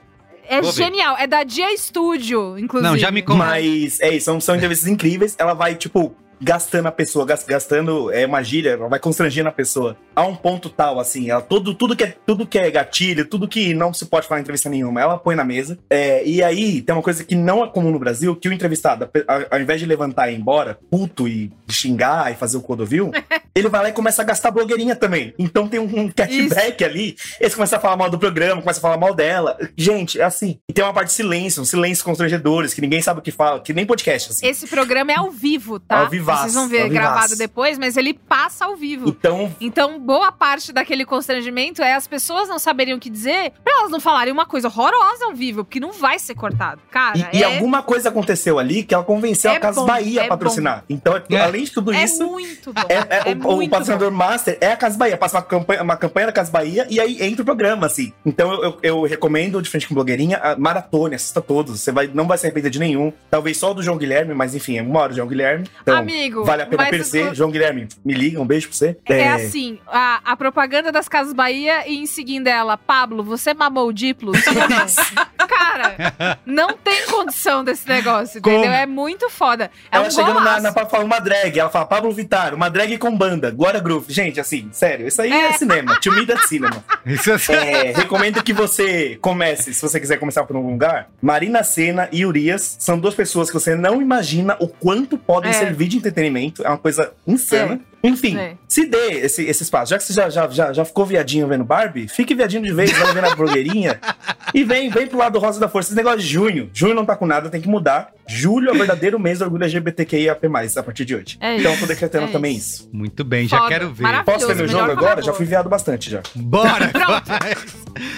É 0.45 0.61
Vou 0.61 0.71
ver. 0.73 0.83
genial. 0.83 1.15
É 1.17 1.25
da 1.25 1.43
Dia 1.43 1.75
Studio, 1.77 2.59
inclusive. 2.59 2.89
Não, 2.91 2.97
já 2.97 3.09
me 3.09 3.21
conta. 3.21 3.39
Mas 3.39 3.99
é 4.01 4.09
isso, 4.09 4.25
são, 4.25 4.41
são 4.41 4.55
entrevistas 4.55 4.89
incríveis. 4.89 5.35
Ela 5.39 5.53
vai, 5.53 5.73
tipo, 5.75 6.13
gastando 6.41 6.87
a 6.87 6.91
pessoa, 6.91 7.25
gas- 7.25 7.43
gastando 7.45 8.11
é 8.11 8.25
uma 8.25 8.41
gíria, 8.43 8.71
ela 8.71 8.87
vai 8.87 8.99
constrangendo 8.99 9.49
a 9.49 9.51
pessoa 9.51 9.95
a 10.15 10.23
um 10.23 10.35
ponto 10.35 10.69
tal, 10.69 10.99
assim. 10.99 11.29
Ela, 11.29 11.41
todo, 11.41 11.73
tudo, 11.73 11.95
que 11.95 12.03
é, 12.03 12.15
tudo 12.25 12.45
que 12.45 12.57
é 12.59 12.69
gatilho, 12.69 13.25
tudo 13.25 13.47
que 13.47 13.73
não 13.73 13.93
se 13.93 14.05
pode 14.05 14.27
falar 14.27 14.39
em 14.39 14.43
entrevista 14.43 14.69
nenhuma, 14.69 15.01
ela 15.01 15.17
põe 15.17 15.35
na 15.35 15.43
mesa. 15.43 15.77
É, 15.89 16.23
e 16.25 16.43
aí 16.43 16.81
tem 16.81 16.93
uma 16.95 17.01
coisa 17.01 17.23
que 17.23 17.35
não 17.35 17.63
é 17.63 17.67
comum 17.67 17.91
no 17.91 17.99
Brasil, 17.99 18.35
que 18.35 18.47
o 18.47 18.53
entrevistado, 18.53 19.09
ao 19.49 19.59
invés 19.59 19.79
de 19.79 19.85
levantar 19.85 20.29
e 20.29 20.35
ir 20.35 20.39
embora, 20.39 20.77
puto 20.91 21.27
e 21.27 21.51
xingar 21.69 22.31
e 22.31 22.35
fazer 22.35 22.57
o 22.57 22.61
codovil, 22.61 23.11
ele 23.55 23.69
vai 23.69 23.81
lá 23.83 23.89
e 23.89 23.93
começa 23.93 24.21
a 24.21 24.25
gastar 24.25 24.51
blogueirinha 24.51 24.95
também. 24.95 25.33
Então 25.39 25.67
tem 25.67 25.79
um, 25.79 26.01
um 26.01 26.09
cashback 26.09 26.83
ali. 26.83 27.15
Eles 27.39 27.55
começam 27.55 27.77
a 27.77 27.81
falar 27.81 27.97
mal 27.97 28.09
do 28.09 28.19
programa, 28.19 28.61
começam 28.61 28.79
a 28.79 28.81
falar 28.81 28.97
mal 28.97 29.13
dela. 29.15 29.57
Gente, 29.75 30.19
é 30.19 30.23
assim. 30.23 30.59
E 30.69 30.73
tem 30.73 30.83
uma 30.83 30.93
parte 30.93 31.07
de 31.07 31.13
silêncio, 31.13 31.61
um 31.61 31.65
silêncio 31.65 32.03
constrangedores, 32.03 32.73
que 32.73 32.81
ninguém 32.81 33.01
sabe 33.01 33.19
o 33.19 33.23
que 33.23 33.31
fala, 33.31 33.59
que 33.59 33.73
nem 33.73 33.85
podcast, 33.85 34.31
assim. 34.31 34.45
Esse 34.47 34.67
programa 34.67 35.11
é 35.11 35.15
ao 35.15 35.31
vivo, 35.31 35.79
tá? 35.79 35.99
Ao 36.01 36.09
vivaço, 36.09 36.32
Vocês 36.41 36.53
vão 36.53 36.67
ver 36.67 36.83
vivaço. 36.89 36.93
gravado 36.93 37.35
depois, 37.37 37.77
mas 37.77 37.97
ele 37.97 38.13
passa 38.13 38.65
ao 38.65 38.75
vivo. 38.75 39.09
Então, 39.09 39.53
Então, 39.59 39.99
boa 39.99 40.31
parte 40.31 40.71
daquele 40.73 41.05
constrangimento 41.05 41.81
é 41.81 41.93
as 41.93 42.07
pessoas 42.07 42.47
não 42.49 42.59
saberem 42.59 42.93
o 42.93 42.99
que 42.99 43.09
dizer 43.09 43.51
pra 43.63 43.73
elas 43.79 43.91
não 43.91 43.99
falarem 43.99 44.31
uma 44.33 44.45
coisa 44.45 44.67
horrorosa 44.67 45.25
ao 45.25 45.33
vivo, 45.33 45.63
porque 45.63 45.79
não 45.79 45.91
vai 45.91 46.19
ser 46.19 46.35
cortado. 46.35 46.81
Cara, 46.91 47.17
e, 47.33 47.37
e 47.39 47.43
é, 47.43 47.45
alguma 47.45 47.81
coisa 47.83 48.09
aconteceu 48.09 48.59
ali 48.59 48.83
que 48.83 48.93
ela 48.93 49.03
convenceu 49.03 49.51
É 49.51 49.55
a 49.57 49.59
Casa 49.59 49.81
bom, 49.81 49.87
Bahia 49.87 50.21
é 50.21 50.25
a 50.25 50.27
patrocinar. 50.27 50.83
Então, 50.89 51.15
é- 51.17 51.23
É. 51.33 51.39
além 51.41 51.63
de 51.63 51.71
tudo 51.71 51.93
é 51.93 52.03
isso. 52.03 52.25
muito 52.27 52.71
bom. 52.73 52.81
É, 52.89 52.93
é, 52.95 53.31
É 53.31 53.35
o, 53.35 53.49
o 53.49 53.55
muito 53.55 53.69
patrocinador 53.71 54.11
master 54.11 54.57
é 54.61 54.71
a 54.71 54.77
Casa 54.77 54.97
Bahia, 54.97 55.17
passa 55.17 55.37
uma 55.37 55.43
campanha, 55.43 55.81
uma 55.83 55.97
campanha 55.97 56.27
da 56.27 56.33
Casa 56.33 56.51
Bahia 56.51 56.85
e 56.89 56.99
aí 56.99 57.21
entra 57.21 57.41
o 57.41 57.45
programa, 57.45 57.85
assim. 57.87 58.11
Então 58.25 58.51
eu, 58.51 58.61
eu, 58.63 58.79
eu 58.83 59.03
recomendo, 59.03 59.61
de 59.61 59.69
frente 59.69 59.87
com 59.87 59.93
blogueirinha, 59.95 60.37
a 60.37 60.55
maratone, 60.57 61.15
assista 61.15 61.41
todos. 61.41 61.79
Você 61.79 61.91
vai, 61.91 62.07
não 62.13 62.27
vai 62.27 62.37
se 62.37 62.45
arrepender 62.45 62.69
de 62.69 62.79
nenhum. 62.79 63.11
Talvez 63.29 63.57
só 63.57 63.71
o 63.71 63.73
do 63.73 63.83
João 63.83 63.97
Guilherme, 63.97 64.33
mas 64.33 64.53
enfim, 64.55 64.77
é 64.77 64.81
uma 64.81 64.99
hora 64.99 65.09
do 65.09 65.15
João 65.15 65.27
Guilherme. 65.27 65.67
Então, 65.81 65.97
Amigo, 65.97 66.12
vale 66.45 66.61
a 66.63 66.65
pena 66.65 66.83
o- 67.31 67.35
João 67.35 67.51
Guilherme, 67.51 67.87
me 68.03 68.13
liga, 68.13 68.41
um 68.41 68.45
beijo 68.45 68.67
pra 68.67 68.77
você. 68.77 68.97
É, 69.05 69.29
assim, 69.29 69.79
a, 69.87 70.21
a 70.23 70.35
propaganda 70.37 70.91
das 70.91 71.07
Casas 71.07 71.33
Bahia 71.33 71.87
e 71.87 71.97
em 71.97 72.05
seguida 72.05 72.49
ela, 72.49 72.77
Pablo, 72.77 73.23
você 73.23 73.53
mamou 73.53 73.87
o 73.87 73.93
diplo? 73.93 74.35
Sim 74.37 74.49
ou 74.49 74.69
não? 74.69 75.47
Cara, 75.47 76.39
não 76.45 76.73
tem 76.73 77.05
condição 77.07 77.63
desse 77.63 77.87
negócio, 77.87 78.39
entendeu? 78.39 78.61
Como? 78.61 78.73
É 78.73 78.85
muito 78.85 79.29
foda. 79.29 79.69
É 79.91 79.97
Ela 79.97 80.07
um 80.07 80.11
chegando 80.11 80.35
na, 80.35 80.39
golaço. 80.39 80.61
na 80.63 80.71
pra 80.71 80.85
falar 80.85 81.03
uma 81.03 81.19
drag, 81.19 81.57
ela 81.59 81.69
fala 81.69 81.85
Pablo 81.85 82.11
Vittar, 82.11 82.53
uma 82.53 82.69
drag 82.69 82.97
com 82.97 83.15
banda, 83.15 83.51
Glória 83.51 83.79
Groove. 83.79 84.11
Gente, 84.13 84.39
assim, 84.39 84.69
sério, 84.71 85.07
isso 85.07 85.21
aí 85.21 85.31
é, 85.31 85.53
cinema. 85.53 85.99
To 85.99 86.11
me, 86.11 86.25
that's 86.25 86.47
cinema. 86.47 86.83
Isso 87.05 87.31
é... 87.51 87.89
É, 87.89 87.91
recomendo 87.91 88.43
que 88.43 88.53
você 88.53 89.17
comece, 89.21 89.73
se 89.73 89.81
você 89.81 89.99
quiser 89.99 90.17
começar 90.17 90.43
por 90.45 90.55
algum 90.55 90.71
lugar. 90.71 91.09
Marina 91.21 91.63
Senna 91.63 92.07
e 92.11 92.25
Urias 92.25 92.75
são 92.79 92.97
duas 92.99 93.13
pessoas 93.15 93.49
que 93.49 93.53
você 93.53 93.75
não 93.75 94.01
imagina 94.01 94.55
o 94.59 94.67
quanto 94.67 95.17
podem 95.17 95.49
É. 95.51 95.53
servir 95.53 95.87
de 95.87 95.97
entretenimento. 96.07 96.63
É 96.63 96.69
uma 96.69 96.77
coisa 96.77 97.11
insana. 97.27 97.79
Enfim, 98.03 98.37
É. 98.37 98.55
se 98.67 98.85
dê 98.85 99.11
esse, 99.21 99.43
esse 99.45 99.63
espaço. 99.63 99.91
Já 99.91 99.97
que 99.97 100.03
você 100.03 100.11
já, 100.11 100.29
já, 100.29 100.47
já, 100.49 100.73
já 100.73 100.83
ficou 100.83 101.05
viadinho 101.05 101.47
vendo 101.47 101.63
Barbie, 101.63 102.07
fique 102.09 102.35
viadinho 102.35 102.61
de 102.61 102.73
vez, 102.73 102.91
vai 102.91 103.13
vendo 103.13 103.25
a 103.27 103.35
blogueirinha. 103.35 103.97
e 104.53 104.63
vem, 104.65 104.89
vem 104.89 105.07
pro 105.07 105.17
lado 105.17 105.39
rosa 105.39 105.57
da 105.59 105.69
força. 105.69 105.89
Esse 105.89 105.95
negócio 105.95 106.19
de 106.19 106.27
junho. 106.27 106.69
Junho 106.73 106.93
não 106.93 107.05
tá 107.05 107.15
com 107.15 107.25
nada, 107.25 107.49
tem 107.49 107.61
que 107.61 107.67
mudar. 107.69 108.11
Julho 108.27 108.69
é 108.69 108.73
o 108.73 108.77
verdadeiro 108.77 109.17
mês 109.19 109.39
do 109.39 109.45
orgulho 109.45 109.63
LGBTQIA 109.63 110.33
a 110.33 110.83
partir 110.83 111.05
de 111.05 111.15
hoje. 111.15 111.37
É 111.39 111.57
então 111.57 111.71
isso, 111.71 111.83
eu 111.83 111.87
tô 111.87 111.93
decretando 111.93 112.25
é 112.25 112.31
também 112.31 112.55
isso. 112.55 112.83
isso. 112.83 112.89
Muito 112.91 113.23
bem, 113.23 113.47
já 113.47 113.57
Foda. 113.57 113.69
quero 113.69 113.93
ver. 113.93 114.23
Posso 114.25 114.47
ver 114.47 114.55
meu 114.55 114.67
jogo 114.67 114.91
agora? 114.91 115.21
Já 115.21 115.33
fui 115.33 115.45
viado 115.45 115.69
bastante 115.69 116.09
já. 116.09 116.21
Bora! 116.35 116.89
Pronto. 116.89 117.31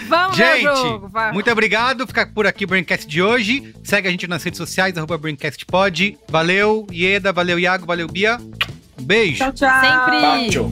Vamos 0.08 0.38
ver 0.38 0.62
Gente, 0.62 0.64
jogo, 0.64 1.08
vai. 1.10 1.32
muito 1.32 1.52
obrigado. 1.52 2.08
Ficar 2.08 2.32
por 2.34 2.48
aqui 2.48 2.66
o 2.66 2.68
Braincast 2.68 3.08
de 3.08 3.22
hoje. 3.22 3.74
Segue 3.84 4.08
a 4.08 4.12
gente 4.12 4.28
nas 4.28 4.44
redes 4.44 4.58
sociais, 4.58 4.98
arroba 4.98 5.18
BraincastPod. 5.18 6.18
Valeu, 6.30 6.88
Ieda, 6.92 7.32
valeu, 7.34 7.60
Iago, 7.60 7.86
valeu, 7.86 8.08
Bia. 8.08 8.40
Beijo. 9.02 9.38
Tchau, 9.38 9.54
tchau. 9.54 9.70
Sempre. 9.82 10.22
Pacho. 10.22 10.72